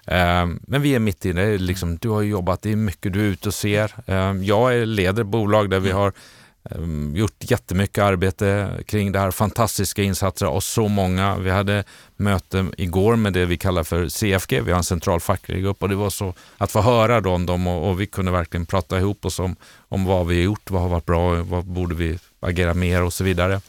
Eh, 0.07 0.45
men 0.67 0.81
vi 0.81 0.95
är 0.95 0.99
mitt 0.99 1.25
i 1.25 1.33
det. 1.33 1.57
Liksom, 1.57 1.97
du 1.97 2.09
har 2.09 2.21
jobbat, 2.21 2.61
det 2.61 2.71
är 2.71 2.75
mycket 2.75 3.13
du 3.13 3.19
är 3.19 3.25
ute 3.25 3.49
och 3.49 3.53
ser. 3.53 3.93
Jag 4.43 4.87
leder 4.87 5.23
bolag 5.23 5.69
där 5.69 5.79
vi 5.79 5.89
mm. 5.89 6.01
har 6.01 6.13
gjort 7.15 7.51
jättemycket 7.51 8.03
arbete 8.03 8.69
kring 8.85 9.11
det 9.11 9.19
här, 9.19 9.31
fantastiska 9.31 10.03
insatser 10.03 10.47
och 10.47 10.63
så 10.63 10.87
många. 10.87 11.37
Vi 11.37 11.49
hade 11.49 11.83
möte 12.15 12.65
igår 12.77 13.15
med 13.15 13.33
det 13.33 13.45
vi 13.45 13.57
kallar 13.57 13.83
för 13.83 14.07
CFG, 14.07 14.61
vi 14.61 14.71
har 14.71 14.77
en 14.77 14.83
central 14.83 15.19
facklig 15.19 15.63
grupp 15.63 15.83
och 15.83 15.89
det 15.89 15.95
var 15.95 16.09
så 16.09 16.33
att 16.57 16.71
få 16.71 16.81
höra 16.81 17.21
då 17.21 17.31
om 17.31 17.45
dem 17.45 17.67
och, 17.67 17.89
och, 17.89 18.01
vi 18.01 18.05
kunde 18.05 18.31
verkligen 18.31 18.65
prata 18.65 18.97
ihop 18.97 19.25
oss 19.25 19.39
om, 19.39 19.55
om 19.77 20.05
vad 20.05 20.27
vi 20.27 20.35
har 20.35 20.43
gjort, 20.43 20.71
vad 20.71 20.81
har 20.81 20.89
varit 20.89 21.05
bra, 21.05 21.43
vad 21.43 21.65
borde 21.65 21.95
vi 21.95 22.19
agera 22.39 22.73
mer 22.73 23.03
och 23.03 23.13
så 23.13 23.23
vidare. 23.23 23.61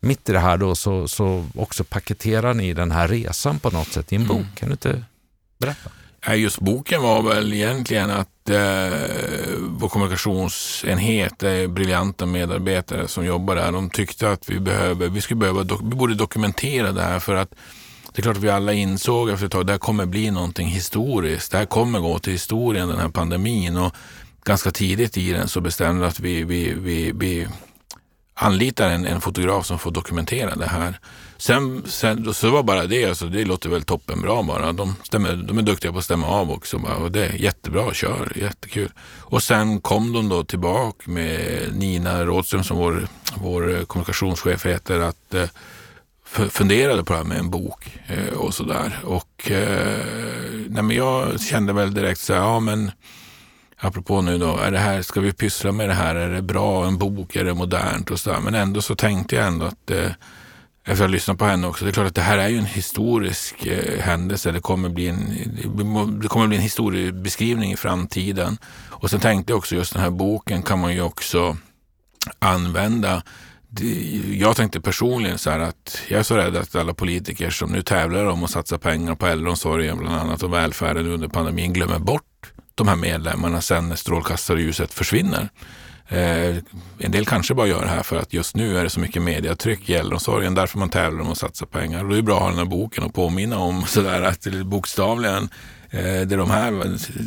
Mitt 0.00 0.28
i 0.28 0.32
det 0.32 0.38
här 0.38 0.56
då 0.56 0.74
så, 0.74 1.08
så 1.08 1.46
också 1.54 1.84
paketerar 1.84 2.54
ni 2.54 2.74
den 2.74 2.90
här 2.90 3.08
resan 3.08 3.58
på 3.58 3.70
något 3.70 3.88
sätt 3.88 4.12
i 4.12 4.16
en 4.16 4.26
bok. 4.26 4.36
Mm. 4.36 4.54
Kan 4.54 4.68
du 4.68 4.72
inte 4.72 5.04
berätta? 5.58 5.90
Just 6.26 6.60
boken 6.60 7.02
var 7.02 7.22
väl 7.22 7.52
egentligen 7.52 8.10
att 8.10 8.50
eh, 8.50 8.98
vår 9.58 9.88
kommunikationsenhet, 9.88 11.38
det 11.38 11.50
är 11.50 11.68
briljanta 11.68 12.26
medarbetare 12.26 13.08
som 13.08 13.26
jobbar 13.26 13.56
där, 13.56 13.72
de 13.72 13.90
tyckte 13.90 14.30
att 14.30 14.48
vi, 14.48 14.60
behöver, 14.60 15.08
vi, 15.08 15.20
skulle 15.20 15.40
behöva, 15.40 15.62
vi 15.62 15.96
borde 15.96 16.14
dokumentera 16.14 16.92
det 16.92 17.02
här 17.02 17.18
för 17.18 17.34
att 17.34 17.54
det 18.12 18.20
är 18.20 18.22
klart 18.22 18.36
att 18.36 18.42
vi 18.42 18.50
alla 18.50 18.72
insåg 18.72 19.30
efter 19.30 19.46
ett 19.46 19.52
tag 19.52 19.60
att 19.60 19.66
det 19.66 19.72
här 19.72 19.78
kommer 19.78 20.06
bli 20.06 20.30
någonting 20.30 20.68
historiskt. 20.68 21.52
Det 21.52 21.58
här 21.58 21.64
kommer 21.64 22.00
gå 22.00 22.18
till 22.18 22.32
historien, 22.32 22.88
den 22.88 22.98
här 22.98 23.08
pandemin. 23.08 23.76
Och 23.76 23.94
ganska 24.44 24.70
tidigt 24.70 25.16
i 25.16 25.32
den 25.32 25.48
så 25.48 25.60
bestämde 25.60 26.00
vi 26.00 26.06
att 26.08 26.20
vi, 26.20 26.44
vi, 26.44 26.74
vi, 26.74 27.12
vi 27.14 27.48
anlitar 28.34 28.90
en, 28.90 29.06
en 29.06 29.20
fotograf 29.20 29.66
som 29.66 29.78
får 29.78 29.90
dokumentera 29.90 30.56
det 30.56 30.66
här. 30.66 30.98
Sen, 31.40 31.82
sen 31.86 32.34
så 32.34 32.50
var 32.50 32.62
bara 32.62 32.86
det, 32.86 33.04
alltså, 33.04 33.26
det 33.26 33.44
låter 33.44 33.68
väl 33.68 33.82
toppenbra 33.82 34.42
bara. 34.42 34.72
De, 34.72 34.96
stämmer, 35.02 35.36
de 35.36 35.58
är 35.58 35.62
duktiga 35.62 35.92
på 35.92 35.98
att 35.98 36.04
stämma 36.04 36.26
av 36.26 36.50
också. 36.50 36.78
Bara, 36.78 36.96
och 36.96 37.12
det 37.12 37.26
är 37.26 37.32
jättebra, 37.32 37.94
kör, 37.94 38.32
jättekul. 38.36 38.92
Och 39.20 39.42
sen 39.42 39.80
kom 39.80 40.12
de 40.12 40.28
då 40.28 40.44
tillbaka 40.44 41.10
med 41.10 41.60
Nina 41.72 42.24
Rådström 42.24 42.64
som 42.64 42.76
vår, 42.76 43.08
vår 43.36 43.84
kommunikationschef 43.84 44.66
heter, 44.66 45.00
att 45.00 45.34
eh, 45.34 45.48
funderade 46.50 47.04
på 47.04 47.12
det 47.12 47.18
här 47.18 47.24
med 47.24 47.38
en 47.38 47.50
bok 47.50 47.98
eh, 48.06 48.34
och 48.34 48.54
sådär. 48.54 48.98
Och 49.04 49.50
eh, 49.50 50.04
nej, 50.68 50.82
men 50.82 50.96
jag 50.96 51.40
kände 51.40 51.72
väl 51.72 51.94
direkt 51.94 52.20
så 52.20 52.32
här, 52.32 52.40
ja 52.40 52.60
men 52.60 52.90
apropå 53.76 54.20
nu 54.20 54.38
då, 54.38 54.56
är 54.56 54.70
det 54.70 54.78
här, 54.78 55.02
ska 55.02 55.20
vi 55.20 55.32
pyssla 55.32 55.72
med 55.72 55.88
det 55.88 55.94
här? 55.94 56.14
Är 56.14 56.28
det 56.28 56.42
bra? 56.42 56.86
En 56.86 56.98
bok? 56.98 57.36
Är 57.36 57.44
det 57.44 57.54
modernt? 57.54 58.10
Och 58.10 58.20
så 58.20 58.30
där. 58.30 58.40
Men 58.40 58.54
ändå 58.54 58.82
så 58.82 58.94
tänkte 58.94 59.36
jag 59.36 59.46
ändå 59.46 59.66
att 59.66 59.90
eh, 59.90 60.10
efter 60.88 61.04
att 61.04 61.10
ha 61.10 61.14
lyssnat 61.14 61.38
på 61.38 61.44
henne 61.44 61.66
också, 61.66 61.84
det 61.84 61.90
är 61.90 61.92
klart 61.92 62.06
att 62.06 62.14
det 62.14 62.20
här 62.20 62.38
är 62.38 62.48
ju 62.48 62.58
en 62.58 62.66
historisk 62.66 63.66
eh, 63.66 64.00
händelse. 64.00 64.52
Det 64.52 64.60
kommer, 64.60 64.88
bli 64.88 65.08
en, 65.08 66.20
det 66.20 66.28
kommer 66.28 66.46
bli 66.46 66.56
en 66.56 66.62
historiebeskrivning 66.62 67.72
i 67.72 67.76
framtiden. 67.76 68.58
Och 68.90 69.10
sen 69.10 69.20
tänkte 69.20 69.52
jag 69.52 69.58
också 69.58 69.74
just 69.74 69.92
den 69.92 70.02
här 70.02 70.10
boken 70.10 70.62
kan 70.62 70.78
man 70.78 70.94
ju 70.94 71.02
också 71.02 71.56
använda 72.38 73.22
jag 74.32 74.56
tänkte 74.56 74.80
personligen 74.80 75.38
så 75.38 75.50
här 75.50 75.58
att 75.58 76.00
jag 76.08 76.18
är 76.18 76.22
så 76.22 76.36
rädd 76.36 76.56
att 76.56 76.74
alla 76.74 76.94
politiker 76.94 77.50
som 77.50 77.72
nu 77.72 77.82
tävlar 77.82 78.24
om 78.24 78.44
att 78.44 78.50
satsa 78.50 78.78
pengar 78.78 79.14
på 79.14 79.26
äldreomsorgen 79.26 79.98
bland 79.98 80.16
annat 80.16 80.42
och 80.42 80.52
välfärden 80.52 81.06
under 81.06 81.28
pandemin 81.28 81.72
glömmer 81.72 81.98
bort 81.98 82.52
de 82.74 82.88
här 82.88 82.96
medlemmarna 82.96 83.60
sen 83.60 83.88
när 83.88 83.96
strålkastarljuset 83.96 84.94
försvinner. 84.94 85.48
Eh, 86.08 86.56
en 86.98 87.10
del 87.10 87.26
kanske 87.26 87.54
bara 87.54 87.66
gör 87.66 87.82
det 87.82 87.88
här 87.88 88.02
för 88.02 88.16
att 88.16 88.32
just 88.32 88.56
nu 88.56 88.78
är 88.78 88.84
det 88.84 88.90
så 88.90 89.00
mycket 89.00 89.22
mediatryck 89.22 89.88
i 89.88 89.94
äldreomsorgen, 89.94 90.54
därför 90.54 90.78
man 90.78 90.88
tävlar 90.88 91.20
om 91.20 91.32
att 91.32 91.38
satsa 91.38 91.66
pengar. 91.66 92.04
Och 92.04 92.10
det 92.10 92.18
är 92.18 92.22
bra 92.22 92.36
att 92.36 92.42
ha 92.42 92.48
den 92.48 92.58
här 92.58 92.64
boken 92.64 93.04
och 93.04 93.14
påminna 93.14 93.58
om 93.58 93.82
sådär 93.86 94.22
att 94.22 94.46
bokstavligen, 94.64 95.48
eh, 95.90 96.00
det 96.00 96.34
är 96.34 96.36
de 96.36 96.50
här, 96.50 96.70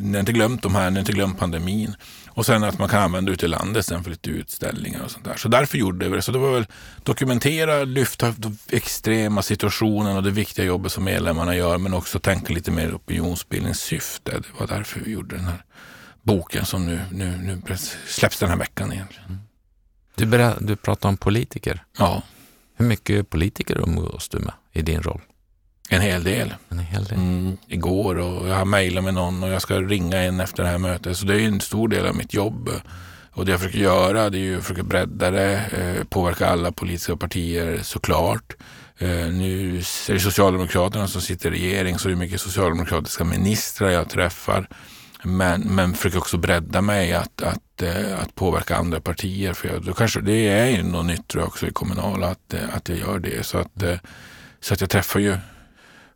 ni 0.03 0.13
har 0.13 0.19
inte 0.19 0.31
glömt 0.31 0.63
de 0.63 0.75
här, 0.75 0.89
ni 0.89 0.95
har 0.95 0.99
inte 0.99 1.11
glömt 1.11 1.39
pandemin. 1.39 1.95
Och 2.33 2.45
sen 2.45 2.63
att 2.63 2.79
man 2.79 2.89
kan 2.89 3.01
använda 3.01 3.31
ut 3.31 3.43
i 3.43 3.47
landet 3.47 3.85
sen 3.85 4.03
för 4.03 4.11
lite 4.11 4.29
utställningar 4.29 5.03
och 5.03 5.11
sånt 5.11 5.25
där. 5.25 5.35
Så 5.37 5.47
därför 5.47 5.77
gjorde 5.77 6.09
vi 6.09 6.15
det. 6.15 6.21
Så 6.21 6.31
det 6.31 6.39
var 6.39 6.51
väl 6.51 6.67
dokumentera, 7.03 7.83
lyfta 7.83 8.33
de 8.37 8.57
extrema 8.69 9.41
situationen 9.41 10.17
och 10.17 10.23
det 10.23 10.31
viktiga 10.31 10.65
jobbet 10.65 10.91
som 10.91 11.03
medlemmarna 11.03 11.55
gör, 11.55 11.77
men 11.77 11.93
också 11.93 12.19
tänka 12.19 12.53
lite 12.53 12.71
mer 12.71 12.95
opinionsbildningssyfte. 12.95 14.31
Det 14.31 14.59
var 14.59 14.67
därför 14.67 14.99
vi 14.99 15.11
gjorde 15.11 15.35
den 15.35 15.45
här 15.45 15.63
boken 16.21 16.65
som 16.65 16.85
nu, 16.85 16.99
nu, 17.11 17.37
nu 17.37 17.75
släpps 18.07 18.39
den 18.39 18.49
här 18.49 18.57
veckan 18.57 18.93
egentligen. 18.93 19.25
Mm. 19.29 19.41
Du, 20.15 20.25
ber, 20.25 20.55
du 20.59 20.75
pratar 20.75 21.09
om 21.09 21.17
politiker. 21.17 21.83
Ja. 21.97 22.23
Hur 22.77 22.85
mycket 22.85 23.29
politiker 23.29 23.77
umgås 23.77 24.29
du 24.29 24.39
med 24.39 24.53
i 24.71 24.81
din 24.81 25.03
roll? 25.03 25.21
En 25.89 26.01
hel 26.01 26.23
del. 26.23 26.53
En 26.69 26.79
hel 26.79 27.03
del. 27.03 27.17
Mm, 27.17 27.57
igår 27.67 28.17
och 28.17 28.49
jag 28.49 28.55
har 28.55 28.65
mejlat 28.65 29.03
med 29.03 29.13
någon 29.13 29.43
och 29.43 29.49
jag 29.49 29.61
ska 29.61 29.81
ringa 29.81 30.17
en 30.17 30.39
efter 30.39 30.63
det 30.63 30.69
här 30.69 30.77
mötet. 30.77 31.17
Så 31.17 31.25
det 31.25 31.41
är 31.41 31.47
en 31.47 31.61
stor 31.61 31.87
del 31.87 32.05
av 32.05 32.15
mitt 32.15 32.33
jobb. 32.33 32.69
Och 33.31 33.45
det 33.45 33.51
jag 33.51 33.59
försöker 33.59 33.79
göra 33.79 34.29
det 34.29 34.37
är 34.37 34.39
ju 34.39 34.57
att 34.57 34.63
försöka 34.63 34.83
bredda 34.83 35.31
det, 35.31 35.55
eh, 35.55 36.03
påverka 36.03 36.47
alla 36.47 36.71
politiska 36.71 37.17
partier 37.17 37.79
såklart. 37.83 38.53
Eh, 38.97 39.07
nu 39.09 39.77
är 40.09 40.13
det 40.13 40.19
Socialdemokraterna 40.19 41.07
som 41.07 41.21
sitter 41.21 41.49
i 41.49 41.51
regering 41.51 41.99
så 41.99 42.07
det 42.07 42.13
är 42.13 42.15
mycket 42.15 42.41
socialdemokratiska 42.41 43.23
ministrar 43.23 43.89
jag 43.89 44.09
träffar. 44.09 44.67
Men, 45.23 45.61
men 45.61 45.93
försöker 45.93 46.17
också 46.17 46.37
bredda 46.37 46.81
mig 46.81 47.13
att, 47.13 47.41
att, 47.41 47.81
eh, 47.81 48.19
att 48.19 48.35
påverka 48.35 48.75
andra 48.75 49.01
partier. 49.01 49.53
För 49.53 49.67
jag, 49.67 49.83
då 49.83 49.93
kanske, 49.93 50.21
det 50.21 50.47
är 50.47 50.67
ju 50.67 50.83
något 50.83 51.05
nytt 51.05 51.27
tror 51.27 51.41
jag 51.41 51.47
också 51.47 51.67
i 51.67 51.71
kommunala 51.71 52.27
att, 52.27 52.53
eh, 52.53 52.75
att 52.75 52.89
jag 52.89 52.97
gör 52.97 53.19
det. 53.19 53.45
Så 53.45 53.57
att, 53.57 53.83
eh, 53.83 53.97
så 54.59 54.73
att 54.73 54.81
jag 54.81 54.89
träffar 54.89 55.19
ju 55.19 55.37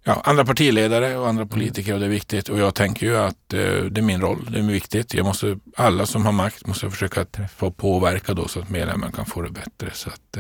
ja, 0.03 0.22
andra 0.24 0.45
partiledare 0.45 1.18
och 1.18 1.28
andra 1.28 1.45
politiker 1.45 1.93
och 1.93 1.99
det 1.99 2.06
är 2.06 2.10
viktigt. 2.10 2.49
Och 2.49 2.60
jag 2.60 2.76
tänker 2.76 3.06
ju 3.06 3.18
att 3.18 3.49
det 3.49 3.97
är 3.97 4.01
min 4.01 4.22
roll, 4.22 4.47
det 4.51 4.60
är 4.60 4.64
viktigt. 4.64 5.14
Jag 5.14 5.26
måste, 5.26 5.58
alla 5.78 6.06
som 6.06 6.26
har 6.26 6.32
makt 6.32 6.68
måste 6.68 6.89
försöka 6.89 7.26
träffa 7.26 7.66
och 7.66 7.78
påverka 7.78 8.34
då 8.34 8.47
så 8.47 8.60
att 8.60 8.70
medlemmarna 8.70 9.12
kan 9.12 9.26
få 9.26 9.41
det 9.41 9.49
bättre. 9.49 9.91
Så 9.93 10.10
att, 10.10 10.38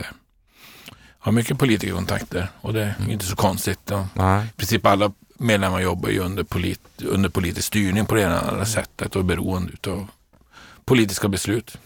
har 1.25 1.31
mycket 1.31 1.59
politikerkontakter 1.59 2.47
och 2.61 2.73
det 2.73 2.81
är 2.81 2.95
mm. 2.99 3.11
inte 3.11 3.25
så 3.25 3.35
konstigt. 3.35 3.91
I 3.91 4.57
princip 4.57 4.85
alla 4.85 5.11
medlemmar 5.37 5.79
jobbar 5.79 6.09
ju 6.09 6.19
under, 6.19 6.43
polit, 6.43 6.81
under 7.03 7.29
politisk 7.29 7.67
styrning 7.67 8.05
på 8.05 8.15
det 8.15 8.21
ena 8.21 8.31
eller 8.31 8.41
andra 8.41 8.53
mm. 8.53 8.65
sättet 8.65 9.15
och 9.15 9.21
är 9.21 9.25
beroende 9.25 9.73
av 9.87 10.07
politiska 10.85 11.27
beslut. 11.27 11.77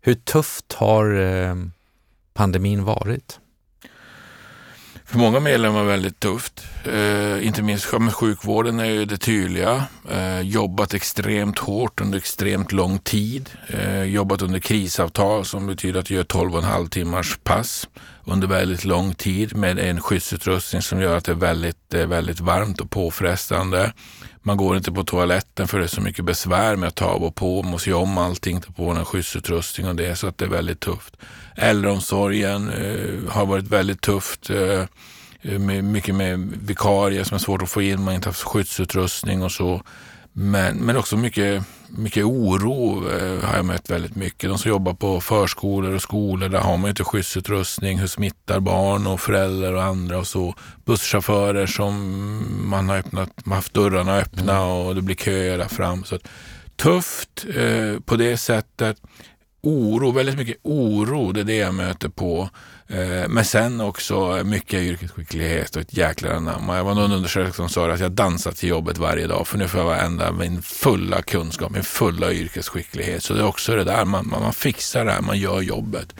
Hur 0.00 0.14
tufft 0.14 0.72
har 0.72 1.14
eh, 1.14 1.54
pandemin 2.34 2.84
varit? 2.84 3.38
För 5.04 5.18
många 5.18 5.40
medlemmar 5.40 5.84
väldigt 5.84 6.20
tufft. 6.20 6.66
Eh, 6.84 7.46
inte 7.46 7.62
minst 7.62 7.84
sjukvården 8.14 8.80
är 8.80 8.84
ju 8.84 9.04
det 9.04 9.16
tydliga. 9.16 9.84
Eh, 10.10 10.40
jobbat 10.40 10.94
extremt 10.94 11.58
hårt 11.58 12.00
under 12.00 12.18
extremt 12.18 12.72
lång 12.72 12.98
tid. 12.98 13.50
Eh, 13.68 14.02
jobbat 14.02 14.42
under 14.42 14.58
krisavtal 14.58 15.44
som 15.44 15.66
betyder 15.66 16.00
att 16.00 16.06
du 16.06 16.14
gör 16.14 16.24
12,5 16.24 16.88
timmars 16.88 17.38
pass 17.42 17.88
under 18.26 18.46
väldigt 18.48 18.84
lång 18.84 19.14
tid 19.14 19.56
med 19.56 19.78
en 19.78 20.00
skyddsutrustning 20.00 20.82
som 20.82 21.00
gör 21.00 21.16
att 21.16 21.24
det 21.24 21.32
är 21.32 21.36
väldigt, 21.36 21.94
väldigt 21.94 22.40
varmt 22.40 22.80
och 22.80 22.90
påfrestande. 22.90 23.92
Man 24.42 24.56
går 24.56 24.76
inte 24.76 24.92
på 24.92 25.04
toaletten 25.04 25.68
för 25.68 25.78
det 25.78 25.84
är 25.84 25.88
så 25.88 26.00
mycket 26.00 26.24
besvär 26.24 26.76
med 26.76 26.88
att 26.88 26.94
ta 26.94 27.04
av 27.04 27.24
och 27.24 27.34
på. 27.34 27.62
Man 27.62 27.70
måste 27.70 27.90
göra 27.90 28.00
om 28.00 28.18
allting, 28.18 28.60
ta 28.60 28.72
på 28.72 28.90
en 28.90 29.04
skyddsutrustning 29.04 29.88
och 29.88 29.96
det 29.96 30.16
så 30.16 30.26
att 30.26 30.38
det 30.38 30.44
är 30.44 30.48
väldigt 30.48 30.80
tufft. 30.80 31.16
Äldreomsorgen 31.56 32.70
eh, 32.70 33.32
har 33.32 33.46
varit 33.46 33.68
väldigt 33.68 34.00
tufft. 34.00 34.50
Eh, 34.50 34.84
med, 35.58 35.84
mycket 35.84 36.14
med 36.14 36.52
vikarier 36.62 37.24
som 37.24 37.34
är 37.34 37.38
svårt 37.38 37.62
att 37.62 37.70
få 37.70 37.82
in, 37.82 37.98
man 37.98 38.06
har 38.06 38.14
inte 38.14 38.28
haft 38.28 38.42
skyddsutrustning 38.42 39.42
och 39.42 39.52
så. 39.52 39.82
Men, 40.36 40.76
men 40.76 40.96
också 40.96 41.16
mycket, 41.16 41.64
mycket 41.88 42.24
oro 42.24 43.08
eh, 43.10 43.44
har 43.44 43.56
jag 43.56 43.64
mött 43.64 43.90
väldigt 43.90 44.16
mycket. 44.16 44.50
De 44.50 44.58
som 44.58 44.68
jobbar 44.68 44.94
på 44.94 45.20
förskolor 45.20 45.94
och 45.94 46.02
skolor, 46.02 46.48
där 46.48 46.58
har 46.58 46.76
man 46.76 46.90
inte 46.90 47.04
skyddsutrustning. 47.04 47.98
Hur 47.98 48.06
smittar 48.06 48.60
barn 48.60 49.06
och 49.06 49.20
föräldrar 49.20 49.72
och 49.72 49.82
andra 49.82 50.18
och 50.18 50.26
så. 50.26 50.54
Busschaufförer 50.84 51.66
som 51.66 52.68
man 52.68 52.88
har 52.88 52.96
öppnat, 52.96 53.30
man 53.44 53.56
haft 53.56 53.74
dörrarna 53.74 54.16
öppna 54.16 54.56
mm. 54.56 54.68
och 54.68 54.94
det 54.94 55.02
blir 55.02 55.16
köer 55.16 55.58
där 55.58 55.68
fram. 55.68 56.04
Så 56.04 56.14
att, 56.14 56.28
tufft 56.76 57.46
eh, 57.56 58.00
på 58.00 58.16
det 58.16 58.36
sättet. 58.36 58.96
Oro, 59.62 60.10
väldigt 60.10 60.36
mycket 60.36 60.56
oro, 60.62 61.32
det 61.32 61.40
är 61.40 61.44
det 61.44 61.56
jag 61.56 61.74
möter 61.74 62.08
på. 62.08 62.50
Eh, 62.88 63.28
men 63.28 63.44
sen 63.44 63.80
också 63.80 64.42
mycket 64.44 64.80
yrkesskicklighet 64.82 65.76
och 65.76 65.82
ett 65.82 65.96
jäkla 65.96 66.36
anamma. 66.36 66.76
Jag 66.76 66.84
var 66.84 66.94
någon 66.94 67.12
undersökning 67.12 67.52
som 67.52 67.68
sa 67.68 67.90
att 67.90 68.00
jag 68.00 68.12
dansar 68.12 68.52
till 68.52 68.68
jobbet 68.68 68.98
varje 68.98 69.26
dag 69.26 69.48
för 69.48 69.58
nu 69.58 69.68
får 69.68 69.80
jag 69.80 69.86
varenda 69.86 70.32
min 70.32 70.62
fulla 70.62 71.22
kunskap, 71.22 71.72
min 71.72 71.82
fulla 71.82 72.32
yrkesskicklighet. 72.32 73.24
Så 73.24 73.34
det 73.34 73.40
är 73.40 73.46
också 73.46 73.76
det 73.76 73.84
där, 73.84 74.04
man, 74.04 74.28
man, 74.28 74.52
fixar 74.52 75.04
det 75.04 75.12
här, 75.12 75.20
man 75.20 75.38
gör 75.38 75.60
jobbet. 75.60 76.14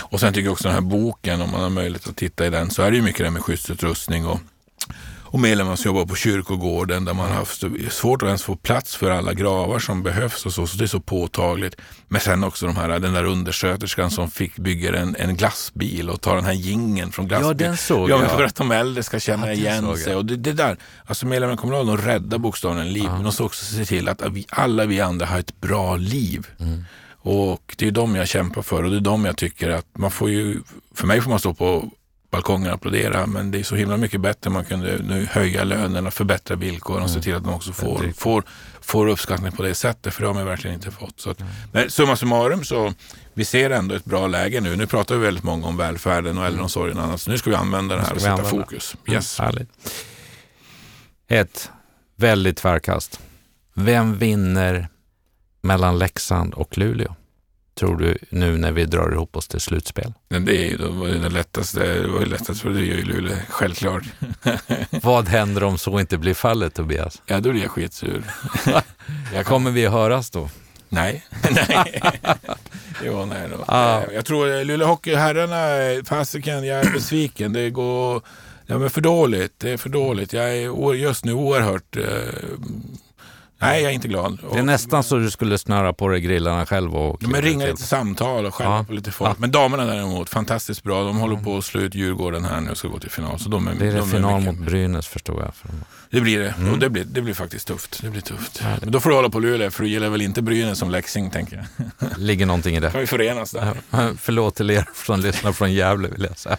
Och 0.00 0.20
sen 0.20 0.32
tycker 0.32 0.44
jag 0.44 0.52
också 0.52 0.68
den 0.68 0.74
här 0.74 0.80
boken, 0.80 1.40
om 1.40 1.50
man 1.50 1.62
har 1.62 1.70
möjlighet 1.70 2.08
att 2.08 2.16
titta 2.16 2.46
i 2.46 2.50
den, 2.50 2.70
så 2.70 2.82
är 2.82 2.90
det 2.90 2.96
ju 2.96 3.02
mycket 3.02 3.26
det 3.26 3.30
med 3.30 3.42
skyddsutrustning 3.42 4.26
och 4.26 4.40
och 5.28 5.40
medlemmar 5.40 5.76
som 5.76 5.88
jobbar 5.88 6.06
på 6.06 6.14
kyrkogården 6.14 7.04
där 7.04 7.14
man 7.14 7.28
har 7.28 7.34
haft 7.34 7.64
svårt 7.90 8.22
att 8.22 8.26
ens 8.26 8.42
få 8.42 8.56
plats 8.56 8.96
för 8.96 9.10
alla 9.10 9.32
gravar 9.32 9.78
som 9.78 10.02
behövs 10.02 10.46
och 10.46 10.52
så, 10.52 10.66
så 10.66 10.76
det 10.76 10.84
är 10.84 10.88
så 10.88 11.00
påtagligt. 11.00 11.76
Men 12.08 12.20
sen 12.20 12.44
också 12.44 12.66
de 12.66 12.76
här, 12.76 12.98
den 12.98 13.12
där 13.12 13.24
undersköterskan 13.24 14.10
som 14.10 14.30
fick 14.30 14.56
bygga 14.56 14.96
en, 14.96 15.16
en 15.18 15.36
glassbil 15.36 16.10
och 16.10 16.20
ta 16.20 16.34
den 16.34 16.44
här 16.44 16.52
gingen 16.52 17.12
från 17.12 17.28
glassbilen. 17.28 17.56
Ja, 17.58 17.68
den 17.68 17.76
såg 17.76 18.10
jag. 18.10 18.22
Ja, 18.22 18.28
för 18.28 18.44
att 18.44 18.54
de 18.54 18.70
äldre 18.72 19.02
ska 19.02 19.20
känna 19.20 19.46
ja, 19.46 19.52
igen 19.52 19.96
sig. 19.96 20.14
Och 20.16 20.24
det, 20.24 20.36
det 20.36 20.52
där, 20.52 20.76
alltså 21.06 21.26
medlemmarna 21.26 21.54
i 21.54 21.56
kommunalen, 21.56 21.86
de 21.86 22.02
räddar 22.02 22.38
bokstavligen 22.38 22.92
liv, 22.92 23.04
ja. 23.04 23.14
men 23.14 23.22
de 23.22 23.32
ska 23.32 23.44
också 23.44 23.64
se 23.64 23.84
till 23.84 24.08
att 24.08 24.22
vi, 24.30 24.46
alla 24.50 24.84
vi 24.84 25.00
andra 25.00 25.26
har 25.26 25.38
ett 25.38 25.60
bra 25.60 25.96
liv. 25.96 26.46
Mm. 26.60 26.84
Och 27.28 27.74
det 27.78 27.86
är 27.86 27.90
de 27.90 28.16
jag 28.16 28.28
kämpar 28.28 28.62
för 28.62 28.82
och 28.82 28.90
det 28.90 28.96
är 28.96 29.00
de 29.00 29.24
jag 29.24 29.36
tycker 29.36 29.70
att 29.70 29.86
man 29.98 30.10
får 30.10 30.30
ju, 30.30 30.60
för 30.94 31.06
mig 31.06 31.20
får 31.20 31.30
man 31.30 31.38
stå 31.38 31.54
på 31.54 31.90
balkongen 32.30 32.68
och 32.68 32.74
applådera. 32.74 33.26
Men 33.26 33.50
det 33.50 33.58
är 33.58 33.62
så 33.62 33.76
himla 33.76 33.96
mycket 33.96 34.20
bättre 34.20 34.48
om 34.48 34.54
man 34.54 34.64
kunde 34.64 34.98
nu 34.98 35.26
höja 35.30 35.64
lönerna, 35.64 36.10
förbättra 36.10 36.56
villkoren 36.56 37.02
och 37.02 37.10
se 37.10 37.14
mm. 37.14 37.22
till 37.22 37.34
att 37.34 37.44
de 37.44 37.54
också 37.54 37.72
får, 37.72 38.12
får, 38.16 38.44
får 38.80 39.06
uppskattning 39.06 39.52
på 39.52 39.62
det 39.62 39.74
sättet. 39.74 40.14
För 40.14 40.20
det 40.20 40.26
har 40.26 40.34
man 40.34 40.46
verkligen 40.46 40.74
inte 40.74 40.90
fått. 40.90 41.20
Så 41.20 41.30
att, 41.30 41.40
mm. 41.40 41.52
men 41.72 41.90
summa 41.90 42.16
summarum 42.16 42.64
så 42.64 42.94
vi 43.34 43.44
ser 43.44 43.70
ändå 43.70 43.94
ett 43.94 44.04
bra 44.04 44.26
läge 44.26 44.60
nu. 44.60 44.76
Nu 44.76 44.86
pratar 44.86 45.14
vi 45.14 45.20
väldigt 45.20 45.44
många 45.44 45.66
om 45.66 45.76
välfärden 45.76 46.38
och 46.38 46.42
mm. 46.42 46.46
äldreomsorgen 46.46 46.98
och 46.98 47.04
annat. 47.04 47.20
Så 47.20 47.30
nu 47.30 47.38
ska 47.38 47.50
vi 47.50 47.56
använda 47.56 47.96
det 47.96 48.02
här 48.02 48.14
och 48.14 48.20
sätta 48.20 48.44
fokus. 48.44 48.96
Yes. 49.08 49.38
Härligt. 49.38 49.70
Ett 51.28 51.70
väldigt 52.16 52.56
tvärkast. 52.56 53.20
Vem 53.74 54.18
vinner 54.18 54.88
mellan 55.60 55.98
Leksand 55.98 56.54
och 56.54 56.78
Luleå? 56.78 57.14
Tror 57.78 57.96
du 57.96 58.18
nu 58.30 58.58
när 58.58 58.72
vi 58.72 58.84
drar 58.84 59.12
ihop 59.12 59.36
oss 59.36 59.48
till 59.48 59.60
slutspel? 59.60 60.12
Det 60.28 60.36
är 60.36 60.70
ju 60.70 60.76
det, 60.76 61.18
det 61.18 61.28
lättaste. 61.28 61.80
Det 61.80 62.08
var 62.08 62.20
ju 62.20 62.26
lättast 62.26 62.60
för 62.60 62.70
det 62.70 62.80
gör 62.80 62.96
ju 62.96 63.04
Luleå, 63.04 63.36
självklart. 63.48 64.02
Vad 65.02 65.28
händer 65.28 65.64
om 65.64 65.78
så 65.78 66.00
inte 66.00 66.18
blir 66.18 66.34
fallet 66.34 66.74
Tobias? 66.74 67.22
Ja, 67.26 67.40
då 67.40 67.50
blir 67.50 67.62
jag 67.62 67.70
skitsur. 67.70 68.22
jag 69.34 69.46
Kommer 69.46 69.70
vi 69.70 69.86
höras 69.86 70.30
då? 70.30 70.50
Nej. 70.88 71.24
nej. 71.68 72.00
jo, 73.04 73.24
nej 73.24 73.48
då. 73.50 73.64
Ah. 73.66 74.02
Jag 74.14 74.24
tror 74.24 74.64
Luleå 74.64 74.88
Hockey, 74.88 75.14
herrarna, 75.14 76.04
fasiken, 76.04 76.64
jag 76.64 76.86
är 76.86 76.92
besviken. 76.92 77.52
Det 77.52 77.70
går 77.70 78.22
ja, 78.66 78.78
men 78.78 78.90
för 78.90 79.00
dåligt. 79.00 79.54
Det 79.58 79.70
är 79.70 79.76
för 79.76 79.88
dåligt. 79.88 80.32
Jag 80.32 80.56
är 80.56 80.94
just 80.94 81.24
nu 81.24 81.32
oerhört 81.32 81.96
eh, 81.96 82.04
Nej, 83.58 83.82
jag 83.82 83.90
är 83.90 83.94
inte 83.94 84.08
glad. 84.08 84.38
Det 84.52 84.58
är 84.58 84.62
nästan 84.62 85.04
så 85.04 85.16
du 85.16 85.30
skulle 85.30 85.58
snöra 85.58 85.92
på 85.92 86.08
dig 86.08 86.20
grillarna 86.20 86.66
själv 86.66 86.96
och... 86.96 87.22
Men 87.22 87.42
ringa 87.42 87.66
lite 87.66 87.82
samtal 87.82 88.46
och 88.46 88.54
skälla 88.54 88.70
ja. 88.70 88.84
på 88.84 88.92
lite 88.92 89.10
folk. 89.10 89.30
Ja. 89.30 89.34
Men 89.38 89.50
damerna 89.50 89.84
däremot, 89.84 90.30
fantastiskt 90.30 90.82
bra. 90.82 91.02
De 91.04 91.18
håller 91.18 91.36
på 91.36 91.56
att 91.56 91.64
slå 91.64 91.80
ut 91.80 91.94
Djurgården 91.94 92.44
här 92.44 92.60
nu 92.60 92.70
och 92.70 92.76
ska 92.76 92.88
gå 92.88 92.98
till 92.98 93.10
final. 93.10 93.38
Så 93.38 93.48
de 93.48 93.68
är, 93.68 93.74
blir 93.74 93.92
det 93.92 93.98
de 93.98 94.10
final 94.10 94.40
mot 94.40 94.58
Brynäs 94.58 95.06
förstår 95.06 95.42
jag. 95.42 95.52
Det 96.10 96.20
blir 96.20 96.38
det. 96.38 96.54
Mm. 96.58 96.72
Och 96.72 96.78
det 96.78 96.90
blir, 96.90 97.04
det 97.04 97.22
blir 97.22 97.34
faktiskt 97.34 97.68
tufft. 97.68 98.02
Det 98.02 98.10
blir 98.10 98.20
tufft. 98.20 98.62
Men 98.80 98.90
då 98.90 99.00
får 99.00 99.10
du 99.10 99.16
hålla 99.16 99.30
på 99.30 99.40
Luleå, 99.40 99.70
för 99.70 99.82
du 99.82 99.88
gillar 99.88 100.08
väl 100.08 100.22
inte 100.22 100.42
Brynäs 100.42 100.78
som 100.78 100.90
Leksing, 100.90 101.30
tänker 101.30 101.66
jag. 101.76 102.08
Ligger 102.18 102.46
någonting 102.46 102.76
i 102.76 102.80
det. 102.80 102.90
kan 102.90 103.00
vi 103.00 103.06
förenas 103.06 103.50
där. 103.50 103.72
Förlåt 104.18 104.54
till 104.54 104.70
er 104.70 104.88
som 105.04 105.20
lyssnar 105.20 105.52
från 105.52 105.72
Gävle, 105.72 106.08
vill 106.08 106.26
jag 106.28 106.38
säga. 106.38 106.56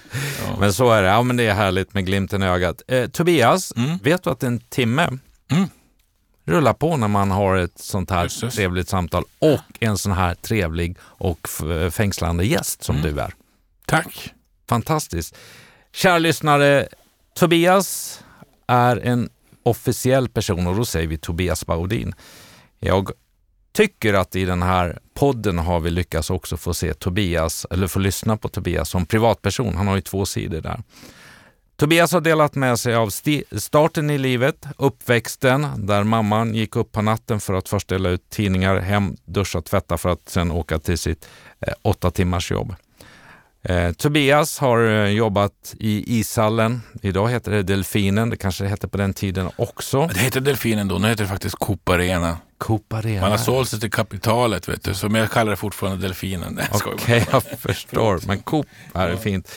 Ja. 0.48 0.56
Men 0.60 0.74
så 0.74 0.92
är 0.92 1.02
det. 1.02 1.08
Ja, 1.08 1.24
men 1.24 1.38
det 1.38 1.48
är 1.48 1.54
härligt 1.54 1.94
med 1.94 2.06
glimten 2.06 2.44
i 2.44 2.46
ögat. 2.46 2.82
Eh, 2.88 3.08
Tobias, 3.08 3.74
mm. 3.76 3.98
vet 4.04 4.24
du 4.24 4.30
att 4.30 4.44
en 4.44 4.60
timme 4.60 5.20
mm 5.52 5.68
rulla 6.48 6.74
på 6.74 6.98
när 6.98 7.08
man 7.08 7.32
har 7.32 7.56
ett 7.56 7.80
sånt 7.80 8.12
här 8.12 8.24
Just. 8.24 8.56
trevligt 8.56 8.90
samtal 8.90 9.24
och 9.40 9.62
en 9.80 9.98
sån 9.98 10.12
här 10.12 10.36
trevlig 10.36 10.98
och 11.02 11.50
fängslande 11.92 12.46
gäst 12.46 12.84
som 12.84 12.98
mm. 12.98 13.16
du 13.16 13.22
är. 13.22 13.34
Tack! 13.86 14.34
Fantastiskt. 14.70 15.36
Kära 15.92 16.18
lyssnare, 16.18 16.88
Tobias 17.36 18.20
är 18.68 18.98
en 18.98 19.30
officiell 19.64 20.30
person 20.30 20.68
och 20.68 20.76
då 20.76 20.86
säger 20.86 21.08
vi 21.08 21.18
Tobias 21.18 21.66
Baudin. 21.66 22.16
Jag 22.80 23.12
tycker 23.72 24.14
att 24.14 24.36
i 24.36 24.46
den 24.46 24.62
här 24.62 25.00
podden 25.14 25.58
har 25.58 25.80
vi 25.80 25.90
lyckats 25.90 26.30
också 26.30 26.58
få 26.58 26.74
se 26.74 26.94
Tobias, 26.94 27.66
eller 27.70 27.88
få 27.88 28.00
lyssna 28.00 28.38
på 28.38 28.50
Tobias 28.50 28.90
som 28.90 29.06
privatperson. 29.06 29.76
Han 29.76 29.88
har 29.88 29.96
ju 29.96 30.02
två 30.02 30.26
sidor 30.26 30.62
där. 30.62 30.84
Tobias 31.78 32.12
har 32.14 32.22
delat 32.22 32.56
med 32.56 32.80
sig 32.80 32.96
av 32.96 33.10
starten 33.58 34.10
i 34.10 34.18
livet, 34.18 34.66
uppväxten 34.78 35.68
där 35.78 36.04
mamman 36.04 36.56
gick 36.56 36.76
upp 36.76 36.92
på 36.92 37.02
natten 37.02 37.40
för 37.40 37.54
att 37.54 37.70
först 37.70 37.88
dela 37.88 38.10
ut 38.10 38.30
tidningar, 38.30 38.80
hem, 38.80 39.18
duscha, 39.26 39.62
tvätta 39.62 39.98
för 39.98 40.10
att 40.10 40.30
sen 40.30 40.52
åka 40.52 40.80
till 40.80 40.98
sitt 40.98 41.28
eh, 41.60 41.74
åtta 41.82 42.12
timmars 42.12 42.52
jobb. 42.52 42.76
Eh, 43.62 43.92
Tobias 43.92 44.60
har 44.60 44.88
eh, 44.88 45.10
jobbat 45.10 45.76
i 45.80 46.20
ishallen. 46.20 46.82
Idag 47.02 47.30
heter 47.30 47.52
det 47.52 47.64
Delfinen. 47.64 48.30
Det 48.30 48.38
kanske 48.38 48.64
det 48.64 48.70
hette 48.70 48.88
på 48.88 48.98
den 48.98 49.14
tiden 49.14 49.50
också. 49.56 50.08
Det 50.14 50.20
hette 50.20 50.40
Delfinen 50.40 50.88
då. 50.88 50.98
Nu 50.98 51.08
heter 51.08 51.24
det 51.24 51.30
faktiskt 51.30 51.56
Coop 51.56 51.90
Arena. 51.90 52.38
Coop 52.58 52.94
Arena. 52.94 53.22
Man 53.22 53.32
har 53.32 53.38
sålt 53.38 53.70
sig 53.70 53.80
till 53.80 53.92
kapitalet, 53.92 54.70
vet 54.70 54.84
du. 54.84 54.94
Så 54.94 55.08
jag 55.08 55.32
kallar 55.32 55.52
det 55.52 55.58
fortfarande 55.58 56.08
Delfinen. 56.08 56.60
Okej, 56.72 56.94
okay, 56.94 57.24
jag 57.32 57.44
förstår. 57.44 58.20
Men 58.28 58.40
Coop 58.40 58.68
är 58.94 59.16
fint. 59.16 59.52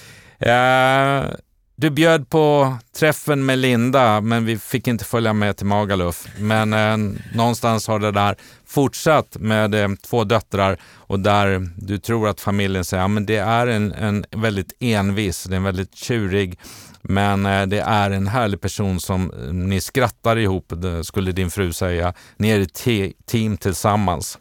Uh, 0.47 1.35
du 1.81 1.91
bjöd 1.91 2.31
på 2.31 2.77
träffen 2.97 3.47
med 3.47 3.59
Linda, 3.59 4.21
men 4.21 4.45
vi 4.45 4.59
fick 4.59 4.89
inte 4.89 5.05
följa 5.05 5.33
med 5.33 5.57
till 5.57 5.67
Magaluf. 5.67 6.27
Men 6.39 6.73
eh, 6.73 6.97
någonstans 7.35 7.89
har 7.89 7.99
det 7.99 8.13
där 8.13 8.37
fortsatt 8.67 9.37
med 9.41 9.75
eh, 9.75 9.89
två 10.09 10.25
döttrar 10.25 10.79
och 10.95 11.21
där 11.21 11.69
du 11.77 11.99
tror 11.99 12.29
att 12.29 12.41
familjen 12.41 12.85
säger 12.85 13.05
att 13.05 13.11
ja, 13.11 13.21
det 13.21 13.37
är 13.37 13.67
en, 13.67 13.93
en 13.93 14.25
väldigt 14.31 14.73
envis, 14.81 15.45
det 15.45 15.55
är 15.55 15.57
en 15.57 15.63
väldigt 15.63 15.95
tjurig, 15.95 16.59
men 17.03 17.47
eh, 17.47 17.67
det 17.67 17.81
är 17.81 18.11
en 18.11 18.27
härlig 18.27 18.61
person 18.61 19.01
som 19.01 19.31
eh, 19.31 19.53
ni 19.53 19.81
skrattar 19.81 20.37
ihop, 20.37 20.73
eh, 20.73 21.03
skulle 21.03 21.33
din 21.33 21.51
fru 21.51 21.73
säga. 21.73 22.15
Ni 22.37 22.51
är 22.51 22.61
ett 22.61 22.75
te 22.75 23.13
team 23.27 23.57
tillsammans. 23.57 24.39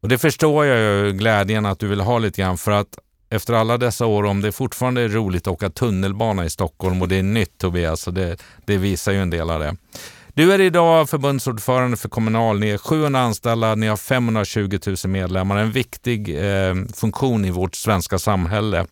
Och 0.00 0.08
det 0.08 0.18
förstår 0.18 0.66
jag 0.66 0.78
ju, 0.78 1.12
glädjen 1.12 1.66
att 1.66 1.78
du 1.78 1.86
vill 1.88 2.00
ha 2.00 2.18
lite 2.18 2.42
grann 2.42 2.58
för 2.58 2.70
att 2.70 2.98
efter 3.30 3.54
alla 3.54 3.78
dessa 3.78 4.06
år, 4.06 4.24
om 4.24 4.40
det 4.40 4.52
fortfarande 4.52 5.00
är 5.00 5.08
roligt 5.08 5.46
att 5.46 5.52
åka 5.52 5.70
tunnelbana 5.70 6.44
i 6.44 6.50
Stockholm 6.50 7.02
och 7.02 7.08
det 7.08 7.16
är 7.16 7.22
nytt 7.22 7.58
Tobias, 7.58 8.00
så 8.00 8.10
det, 8.10 8.42
det 8.64 8.76
visar 8.76 9.12
ju 9.12 9.22
en 9.22 9.30
del 9.30 9.50
av 9.50 9.60
det. 9.60 9.76
Du 10.34 10.52
är 10.52 10.60
idag 10.60 11.10
förbundsordförande 11.10 11.96
för 11.96 12.08
Kommunal. 12.08 12.58
Ni 12.58 12.68
är 12.68 12.78
700 12.78 13.20
anställda, 13.20 13.74
ni 13.74 13.86
har 13.86 13.96
520 13.96 14.78
000 14.86 14.96
medlemmar. 15.06 15.56
En 15.56 15.72
viktig 15.72 16.28
eh, 16.28 16.74
funktion 16.94 17.44
i 17.44 17.50
vårt 17.50 17.74
svenska 17.74 18.18
samhälle. 18.18 18.86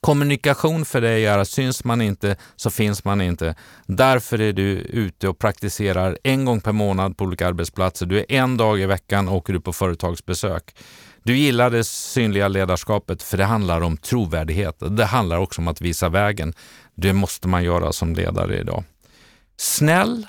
Kommunikation 0.00 0.84
för 0.84 1.00
dig 1.00 1.26
är 1.26 1.38
att 1.38 1.48
syns 1.48 1.84
man 1.84 2.00
inte 2.00 2.36
så 2.56 2.70
finns 2.70 3.04
man 3.04 3.20
inte. 3.20 3.54
Därför 3.86 4.40
är 4.40 4.52
du 4.52 4.70
ute 4.78 5.28
och 5.28 5.38
praktiserar 5.38 6.18
en 6.22 6.44
gång 6.44 6.60
per 6.60 6.72
månad 6.72 7.16
på 7.16 7.24
olika 7.24 7.48
arbetsplatser. 7.48 8.06
Du 8.06 8.18
är 8.18 8.32
en 8.32 8.56
dag 8.56 8.80
i 8.80 8.86
veckan 8.86 9.28
och 9.28 9.36
åker 9.36 9.52
du 9.52 9.60
på 9.60 9.72
företagsbesök. 9.72 10.74
Du 11.22 11.36
gillar 11.36 11.70
det 11.70 11.84
synliga 11.84 12.48
ledarskapet 12.48 13.22
för 13.22 13.36
det 13.36 13.44
handlar 13.44 13.80
om 13.80 13.96
trovärdighet. 13.96 14.82
Det 14.96 15.04
handlar 15.04 15.38
också 15.38 15.60
om 15.60 15.68
att 15.68 15.80
visa 15.80 16.08
vägen. 16.08 16.54
Det 16.94 17.12
måste 17.12 17.48
man 17.48 17.64
göra 17.64 17.92
som 17.92 18.14
ledare 18.14 18.58
idag. 18.58 18.84
Snäll 19.56 20.26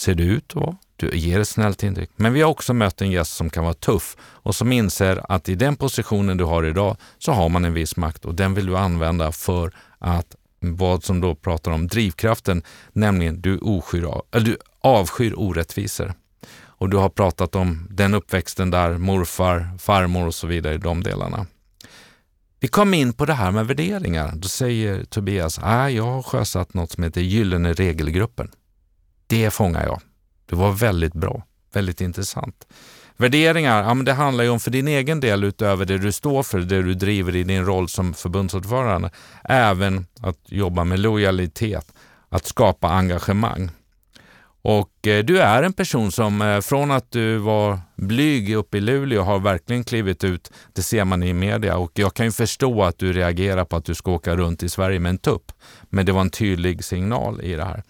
ser 0.00 0.14
du 0.14 0.24
ut 0.24 0.44
att 0.48 0.62
vara. 0.62 0.76
du 0.96 1.10
ger 1.16 1.40
ett 1.40 1.48
snällt 1.48 1.82
intryck. 1.82 2.10
Men 2.16 2.32
vi 2.32 2.42
har 2.42 2.50
också 2.50 2.74
mött 2.74 3.00
en 3.00 3.10
gäst 3.10 3.36
som 3.36 3.50
kan 3.50 3.64
vara 3.64 3.74
tuff 3.74 4.16
och 4.20 4.54
som 4.54 4.72
inser 4.72 5.32
att 5.32 5.48
i 5.48 5.54
den 5.54 5.76
positionen 5.76 6.36
du 6.36 6.44
har 6.44 6.64
idag 6.64 6.96
så 7.18 7.32
har 7.32 7.48
man 7.48 7.64
en 7.64 7.74
viss 7.74 7.96
makt 7.96 8.24
och 8.24 8.34
den 8.34 8.54
vill 8.54 8.66
du 8.66 8.76
använda 8.76 9.32
för 9.32 9.72
att 9.98 10.36
vad 10.60 11.04
som 11.04 11.20
då 11.20 11.34
pratar 11.34 11.70
om 11.70 11.86
drivkraften, 11.86 12.62
nämligen 12.92 13.40
du, 13.40 13.58
oskyr, 13.58 14.06
eller 14.32 14.46
du 14.46 14.56
avskyr 14.80 15.34
orättvisor. 15.36 16.14
Och 16.78 16.90
du 16.90 16.96
har 16.96 17.08
pratat 17.08 17.54
om 17.54 17.86
den 17.90 18.14
uppväxten 18.14 18.70
där 18.70 18.98
morfar, 18.98 19.78
farmor 19.78 20.26
och 20.26 20.34
så 20.34 20.46
vidare 20.46 20.74
i 20.74 20.78
de 20.78 21.02
delarna. 21.02 21.46
Vi 22.60 22.68
kom 22.68 22.94
in 22.94 23.12
på 23.12 23.26
det 23.26 23.32
här 23.32 23.50
med 23.50 23.66
värderingar. 23.66 24.32
Då 24.36 24.48
säger 24.48 25.04
Tobias, 25.04 25.58
ah, 25.62 25.88
jag 25.88 26.04
har 26.04 26.22
sjösatt 26.22 26.74
något 26.74 26.92
som 26.92 27.04
heter 27.04 27.20
Gyllene 27.20 27.72
regelgruppen. 27.72 28.50
Det 29.26 29.50
fångar 29.50 29.86
jag. 29.86 30.00
Det 30.46 30.56
var 30.56 30.72
väldigt 30.72 31.12
bra, 31.12 31.42
väldigt 31.72 32.00
intressant. 32.00 32.66
Värderingar, 33.16 33.82
ja, 33.82 33.94
men 33.94 34.04
det 34.04 34.12
handlar 34.12 34.44
ju 34.44 34.50
om 34.50 34.60
för 34.60 34.70
din 34.70 34.88
egen 34.88 35.20
del 35.20 35.44
utöver 35.44 35.84
det 35.84 35.98
du 35.98 36.12
står 36.12 36.42
för, 36.42 36.60
det 36.60 36.82
du 36.82 36.94
driver 36.94 37.36
i 37.36 37.44
din 37.44 37.64
roll 37.64 37.88
som 37.88 38.14
förbundsordförande, 38.14 39.10
även 39.44 40.06
att 40.20 40.38
jobba 40.44 40.84
med 40.84 40.98
lojalitet, 40.98 41.92
att 42.28 42.46
skapa 42.46 42.88
engagemang. 42.88 43.70
Och 44.62 45.06
eh, 45.06 45.24
du 45.24 45.40
är 45.40 45.62
en 45.62 45.72
person 45.72 46.12
som 46.12 46.42
eh, 46.42 46.60
från 46.60 46.90
att 46.90 47.10
du 47.10 47.36
var 47.36 47.80
blyg 47.96 48.54
uppe 48.54 48.78
i 48.78 48.80
Luleå 48.80 49.22
har 49.22 49.38
verkligen 49.38 49.84
klivit 49.84 50.24
ut. 50.24 50.50
Det 50.72 50.82
ser 50.82 51.04
man 51.04 51.22
i 51.22 51.32
media 51.32 51.76
och 51.76 51.92
jag 51.94 52.14
kan 52.14 52.26
ju 52.26 52.32
förstå 52.32 52.82
att 52.82 52.98
du 52.98 53.12
reagerar 53.12 53.64
på 53.64 53.76
att 53.76 53.84
du 53.84 53.94
ska 53.94 54.10
åka 54.10 54.36
runt 54.36 54.62
i 54.62 54.68
Sverige 54.68 55.00
med 55.00 55.10
en 55.10 55.18
tupp. 55.18 55.52
Men 55.88 56.06
det 56.06 56.12
var 56.12 56.20
en 56.20 56.30
tydlig 56.30 56.84
signal 56.84 57.40
i 57.40 57.54
det 57.54 57.64
här. 57.64 57.82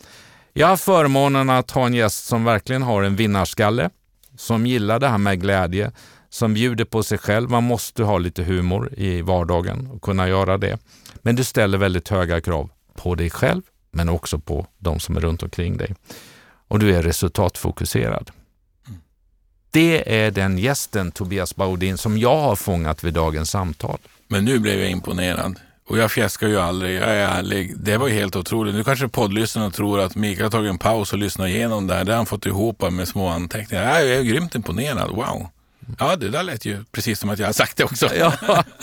Jag 0.53 0.67
har 0.67 0.77
förmånen 0.77 1.51
att 1.51 1.71
ha 1.71 1.87
en 1.87 1.95
gäst 1.95 2.27
som 2.27 2.45
verkligen 2.45 2.83
har 2.83 3.03
en 3.03 3.17
vinnarskalle, 3.17 3.91
som 4.37 4.67
gillar 4.67 4.99
det 4.99 5.09
här 5.09 5.19
med 5.19 5.41
glädje, 5.41 5.93
som 6.31 6.55
bjuder 6.55 6.85
på 6.85 7.03
sig 7.03 7.19
själv. 7.19 7.51
Man 7.51 7.65
måste 7.65 8.03
ha 8.03 8.19
lite 8.19 8.45
humor 8.45 8.95
i 8.97 9.23
vardagen 9.23 9.87
och 9.87 10.03
kunna 10.03 10.29
göra 10.29 10.59
det. 10.59 10.79
Men 11.23 11.37
du 11.37 11.45
ställer 11.45 11.79
väldigt 11.79 12.09
höga 12.09 12.41
krav 12.41 12.71
på 12.95 13.15
dig 13.15 13.31
själv, 13.31 13.63
men 13.91 14.09
också 14.09 14.39
på 14.39 14.67
de 14.79 15.01
som 15.01 15.17
är 15.17 15.21
runt 15.21 15.43
omkring 15.43 15.77
dig 15.77 15.95
och 16.69 16.79
du 16.79 16.95
är 16.95 17.03
resultatfokuserad. 17.03 18.31
Det 19.71 20.23
är 20.25 20.31
den 20.31 20.59
gästen, 20.59 21.13
Tobias 21.13 21.57
Baudin, 21.57 21.99
som 21.99 22.19
jag 22.19 22.37
har 22.37 22.57
fångat 22.57 23.05
vid 23.05 23.15
dagens 23.15 23.51
samtal. 23.51 23.99
Men 24.29 24.45
nu 24.45 24.59
blev 24.59 24.79
jag 24.81 24.91
imponerad. 24.91 25.61
Och 25.89 25.99
jag 25.99 26.11
fjäskar 26.11 26.49
ju 26.49 26.61
aldrig, 26.61 26.97
jag 26.97 27.09
är 27.09 27.29
ärlig. 27.29 27.75
Det 27.77 27.97
var 27.97 28.09
helt 28.09 28.37
otroligt. 28.37 28.75
Nu 28.75 28.85
kanske 28.85 29.09
poddlyssnarna 29.09 29.71
tror 29.71 30.01
att 30.01 30.17
Mikael 30.17 30.43
har 30.43 30.51
tagit 30.51 30.71
en 30.71 30.79
paus 30.79 31.13
och 31.13 31.19
lyssnat 31.19 31.49
igenom 31.49 31.87
det 31.87 31.95
här. 31.95 32.05
Det 32.05 32.13
har 32.13 32.17
han 32.17 32.27
fått 32.27 32.47
ihop 32.47 32.91
med 32.91 33.09
små 33.09 33.29
anteckningar. 33.29 33.85
Jag 33.85 34.09
är 34.09 34.23
grymt 34.23 34.55
imponerad, 34.55 35.11
wow. 35.11 35.49
Ja, 35.99 36.17
det 36.17 36.29
där 36.29 36.43
lät 36.43 36.65
ju 36.65 36.85
precis 36.93 37.19
som 37.19 37.31
att 37.31 37.39
jag 37.39 37.47
har 37.47 37.53
sagt 37.53 37.77
det 37.77 37.85
också. 37.85 38.15
Ja, 38.15 38.33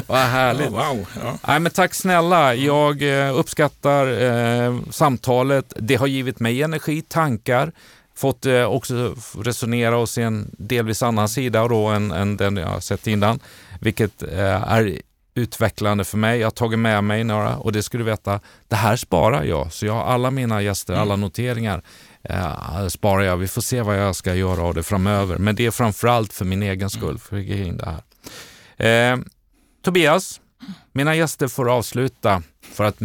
vad 0.08 0.20
härligt. 0.20 0.68
Oh, 0.68 0.72
wow. 0.72 1.08
Ja. 1.24 1.38
Nej, 1.48 1.60
men 1.60 1.72
tack 1.72 1.94
snälla. 1.94 2.56
Jag 2.56 3.28
eh, 3.28 3.38
uppskattar 3.38 4.22
eh, 4.22 4.80
samtalet. 4.90 5.74
Det 5.80 5.96
har 5.96 6.08
givit 6.08 6.40
mig 6.40 6.62
energi, 6.62 7.02
tankar, 7.02 7.72
fått 8.16 8.46
eh, 8.46 8.64
också 8.64 9.16
resonera 9.38 9.98
och 9.98 10.10
se 10.10 10.22
en 10.22 10.56
delvis 10.58 11.04
annan 11.04 11.30
sida 11.30 11.68
då 11.68 11.88
än, 11.88 12.12
än 12.12 12.38
den 12.38 12.58
jag 12.58 12.68
har 12.68 12.80
sett 12.80 13.08
innan, 13.08 13.40
vilket 13.80 14.24
eh, 14.24 14.72
är 14.72 15.02
utvecklande 15.36 16.04
för 16.04 16.18
mig. 16.18 16.40
Jag 16.40 16.46
har 16.46 16.52
tagit 16.52 16.80
med 16.80 17.04
mig 17.04 17.24
några 17.24 17.58
och 17.58 17.72
det 17.72 17.84
skulle 17.84 18.04
du 18.04 18.10
veta, 18.10 18.40
det 18.68 18.76
här 18.76 18.96
sparar 18.96 19.44
jag. 19.44 19.74
Så 19.74 19.86
jag 19.86 19.94
har 19.94 20.04
alla 20.04 20.32
mina 20.32 20.62
gäster, 20.62 20.94
alla 20.94 21.14
mm. 21.14 21.22
noteringar 21.22 21.82
eh, 22.30 22.88
sparar 22.88 23.22
jag. 23.22 23.38
Vi 23.38 23.48
får 23.48 23.62
se 23.62 23.82
vad 23.82 23.98
jag 24.00 24.16
ska 24.16 24.36
göra 24.36 24.62
av 24.62 24.74
det 24.74 24.84
framöver. 24.84 25.38
Men 25.38 25.56
det 25.56 25.66
är 25.66 25.72
framförallt 25.72 26.34
för 26.34 26.46
min 26.46 26.64
egen 26.64 26.90
skull, 26.90 27.18
för 27.18 27.38
att 27.38 27.46
in 27.46 27.78
det 27.78 27.86
här. 27.86 29.12
Eh, 29.12 29.20
Tobias, 29.84 30.42
mina 30.92 31.16
gäster 31.16 31.48
får 31.48 31.72
avsluta 31.72 32.44
för 32.62 32.84
att 32.84 32.98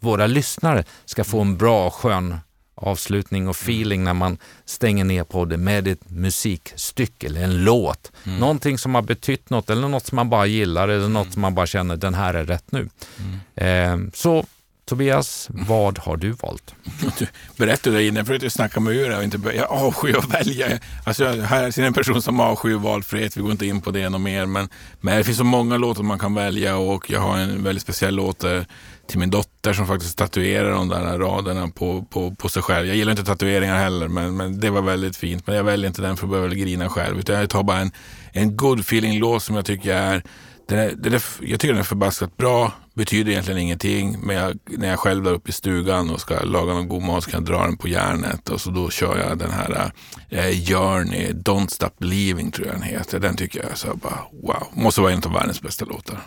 våra 0.00 0.26
lyssnare 0.26 0.84
ska 1.04 1.24
få 1.24 1.40
en 1.40 1.56
bra, 1.56 1.90
skön 1.90 2.38
avslutning 2.76 3.48
och 3.48 3.56
feeling 3.56 4.04
när 4.04 4.14
man 4.14 4.38
stänger 4.64 5.04
ner 5.04 5.24
podden 5.24 5.64
med 5.64 5.88
ett 5.88 6.10
musikstycke 6.10 7.26
eller 7.26 7.42
en 7.42 7.64
låt. 7.64 8.12
Mm. 8.24 8.38
Någonting 8.38 8.78
som 8.78 8.94
har 8.94 9.02
betytt 9.02 9.50
något 9.50 9.70
eller 9.70 9.88
något 9.88 10.06
som 10.06 10.16
man 10.16 10.30
bara 10.30 10.46
gillar 10.46 10.88
eller 10.88 11.08
något 11.08 11.32
som 11.32 11.42
man 11.42 11.54
bara 11.54 11.66
känner 11.66 11.96
den 11.96 12.14
här 12.14 12.34
är 12.34 12.44
rätt 12.44 12.72
nu. 12.72 12.88
Mm. 13.18 14.06
Eh, 14.06 14.10
så 14.14 14.46
Tobias, 14.88 15.48
vad 15.50 15.98
har 15.98 16.16
du 16.16 16.30
valt? 16.30 16.74
Du 17.18 17.26
berättade 17.56 18.02
innan 18.04 18.16
Jag 18.16 18.26
försökte 18.26 18.50
snacka 18.50 18.80
mig 18.80 18.96
ur 18.96 19.08
det. 19.10 19.24
inte. 19.24 19.38
Jag 19.56 19.70
avskyr 19.70 20.16
att 20.16 20.34
välja. 20.34 20.66
Alltså, 21.04 21.24
här 21.24 21.78
är 21.78 21.80
en 21.80 21.92
person 21.92 22.22
som 22.22 22.40
avskyr 22.40 22.74
valfrihet. 22.74 23.36
Vi 23.36 23.40
går 23.40 23.50
inte 23.50 23.66
in 23.66 23.80
på 23.80 23.90
det 23.90 24.08
något 24.08 24.20
mer. 24.20 24.46
Men, 24.46 24.68
men 25.00 25.16
det 25.16 25.24
finns 25.24 25.38
så 25.38 25.44
många 25.44 25.76
låtar 25.76 26.02
man 26.02 26.18
kan 26.18 26.34
välja 26.34 26.76
och 26.76 27.10
jag 27.10 27.20
har 27.20 27.38
en 27.38 27.64
väldigt 27.64 27.82
speciell 27.82 28.14
låt 28.14 28.44
eh, 28.44 28.62
till 29.08 29.18
min 29.18 29.30
dotter 29.30 29.72
som 29.72 29.86
faktiskt 29.86 30.18
tatuerar 30.18 30.70
de 30.70 30.88
där 30.88 31.18
raderna 31.18 31.68
på, 31.68 32.02
på, 32.10 32.34
på 32.34 32.48
sig 32.48 32.62
själv. 32.62 32.86
Jag 32.86 32.96
gillar 32.96 33.10
inte 33.10 33.24
tatueringar 33.24 33.76
heller, 33.78 34.08
men, 34.08 34.36
men 34.36 34.60
det 34.60 34.70
var 34.70 34.82
väldigt 34.82 35.16
fint. 35.16 35.46
Men 35.46 35.56
jag 35.56 35.64
väljer 35.64 35.88
inte 35.88 36.02
den 36.02 36.16
för 36.16 36.26
att 36.26 36.30
börja 36.30 36.54
grina 36.54 36.88
själv. 36.88 37.18
Utan 37.18 37.36
jag 37.36 37.50
tar 37.50 37.62
bara 37.62 37.78
en, 37.78 37.90
en 38.32 38.56
good 38.56 38.80
feeling-låt 38.80 39.42
som 39.42 39.56
jag 39.56 39.64
tycker 39.64 39.94
är 39.94 40.22
den 40.68 40.78
är, 40.78 40.92
den 40.96 41.14
är, 41.14 41.22
jag 41.40 41.60
tycker 41.60 41.72
den 41.72 41.80
är 41.80 41.84
förbaskat 41.84 42.36
bra, 42.36 42.72
betyder 42.94 43.30
egentligen 43.30 43.60
ingenting. 43.60 44.16
Men 44.22 44.36
jag, 44.36 44.58
när 44.64 44.88
jag 44.88 44.98
själv 44.98 45.26
är 45.26 45.32
uppe 45.32 45.50
i 45.50 45.52
stugan 45.52 46.10
och 46.10 46.20
ska 46.20 46.40
laga 46.40 46.72
någon 46.72 46.88
god 46.88 47.02
mat 47.02 47.24
så 47.24 47.30
kan 47.30 47.40
jag 47.40 47.46
dra 47.54 47.64
den 47.64 47.76
på 47.76 47.88
järnet. 47.88 48.48
Och 48.48 48.60
så 48.60 48.70
då 48.70 48.90
kör 48.90 49.18
jag 49.18 49.38
den 49.38 49.50
här 49.50 49.92
eh, 50.28 50.64
Journey, 50.64 51.32
Don't 51.32 51.68
Stop 51.68 51.90
Believing 51.98 52.50
tror 52.50 52.66
jag 52.66 52.76
den 52.76 52.82
heter. 52.82 53.18
Den 53.18 53.36
tycker 53.36 53.62
jag 53.62 53.70
är 53.70 53.74
så 53.74 53.94
bara 53.94 54.18
wow. 54.42 54.66
Måste 54.72 55.00
vara 55.00 55.12
en 55.12 55.22
av 55.24 55.32
världens 55.32 55.62
bästa 55.62 55.84
låtar. 55.84 56.20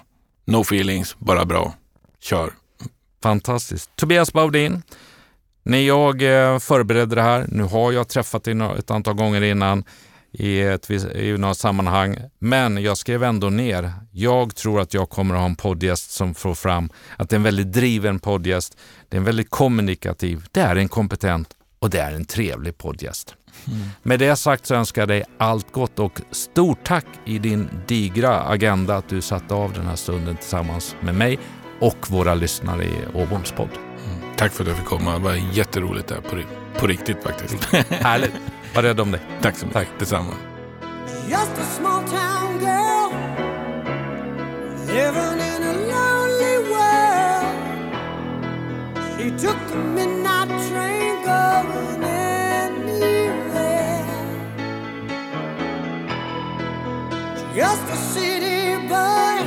No 0.46 0.62
feelings, 0.62 1.16
bara 1.20 1.46
bra. 1.46 1.74
Kör. 2.22 2.54
Fantastiskt. 3.24 3.96
Tobias 3.96 4.34
Baudin, 4.34 4.84
när 5.64 5.78
jag 5.78 6.22
eh, 6.22 6.60
förberedde 6.60 7.16
det 7.16 7.22
här, 7.22 7.46
nu 7.48 7.64
har 7.64 7.92
jag 7.92 8.08
träffat 8.08 8.44
dig 8.44 8.58
ett 8.78 8.92
antal 8.92 9.14
gånger 9.14 9.42
innan, 9.42 9.84
i, 10.32 10.62
ett, 10.62 10.90
i 10.92 11.38
några 11.38 11.54
sammanhang. 11.54 12.18
Men 12.40 12.82
jag 12.84 12.98
skrev 12.98 13.24
ändå 13.24 13.50
ner. 13.50 13.94
Jag 14.12 14.56
tror 14.56 14.82
att 14.82 14.94
jag 14.94 15.10
kommer 15.10 15.36
att 15.36 15.40
ha 15.40 15.48
en 15.48 15.56
poddgäst 15.56 16.12
som 16.12 16.34
får 16.34 16.56
fram 16.56 16.90
att 17.18 17.30
det 17.30 17.34
är 17.34 17.38
en 17.38 17.44
väldigt 17.44 17.72
driven 17.72 18.20
poddgäst. 18.20 18.78
Det 19.10 19.18
är 19.18 19.20
en 19.20 19.26
väldigt 19.26 19.50
kommunikativ. 19.50 20.46
Det 20.52 20.62
är 20.62 20.76
en 20.76 20.90
kompetent 20.90 21.50
och 21.80 21.90
det 21.90 22.00
är 22.00 22.12
en 22.12 22.26
trevlig 22.26 22.78
poddgäst. 22.78 23.36
Mm. 23.68 23.88
Med 24.04 24.20
det 24.20 24.36
sagt 24.36 24.66
så 24.66 24.76
önskar 24.76 25.02
jag 25.02 25.10
dig 25.10 25.24
allt 25.38 25.72
gott 25.72 26.00
och 26.00 26.22
stort 26.32 26.84
tack 26.84 27.06
i 27.26 27.40
din 27.40 27.70
digra 27.88 28.42
agenda 28.42 28.96
att 28.96 29.10
du 29.10 29.22
satte 29.22 29.54
av 29.54 29.74
den 29.74 29.88
här 29.88 29.96
stunden 29.96 30.36
tillsammans 30.36 30.96
med 31.02 31.16
mig 31.16 31.40
och 31.80 32.12
våra 32.12 32.36
lyssnare 32.36 32.84
i 32.84 32.96
Åboms 33.14 33.52
podd. 33.52 33.70
Mm. 34.06 34.36
Tack 34.38 34.52
för 34.52 34.64
att 34.64 34.68
jag 34.68 34.78
fick 34.78 34.86
komma. 34.86 35.14
Det 35.14 35.24
var 35.24 35.34
jätteroligt 35.54 36.08
där 36.08 36.22
på, 36.22 36.38
på 36.80 36.88
riktigt 36.88 37.24
faktiskt. 37.24 37.64
Härligt. 37.90 38.34
Var 38.76 38.84
rädd 38.84 39.00
om 39.00 39.12
dig. 39.12 39.22
Tack 39.42 39.56
så 39.56 39.66
mycket. 39.66 39.82
Tack 39.82 40.00
detsamma. 40.00 40.34
Just 41.30 41.58
a 41.58 41.64
small 41.64 42.04
town 42.08 42.58
girl 42.58 43.12
Living 44.88 45.40
in 45.52 45.64
a 45.64 45.74
lonely 45.94 46.58
world 46.72 47.56
She 49.16 49.30
took 49.30 49.60
the 49.68 49.76
midnight 49.76 50.50
train 50.68 51.24
going 51.24 52.04
anywhere 52.04 52.90
Just 57.56 57.84
a 57.90 57.96
city 57.96 58.76
boy 58.88 59.44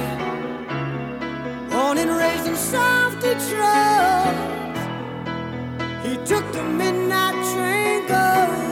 Born 1.70 1.99
and 1.99 2.11
raised 2.16 2.47
in 2.47 2.57
South 2.57 3.14
Detroit 3.20 4.37
He 6.05 6.16
took 6.25 6.53
the 6.53 6.62
midnight 6.62 7.35
train 7.53 8.07
going 8.07 8.72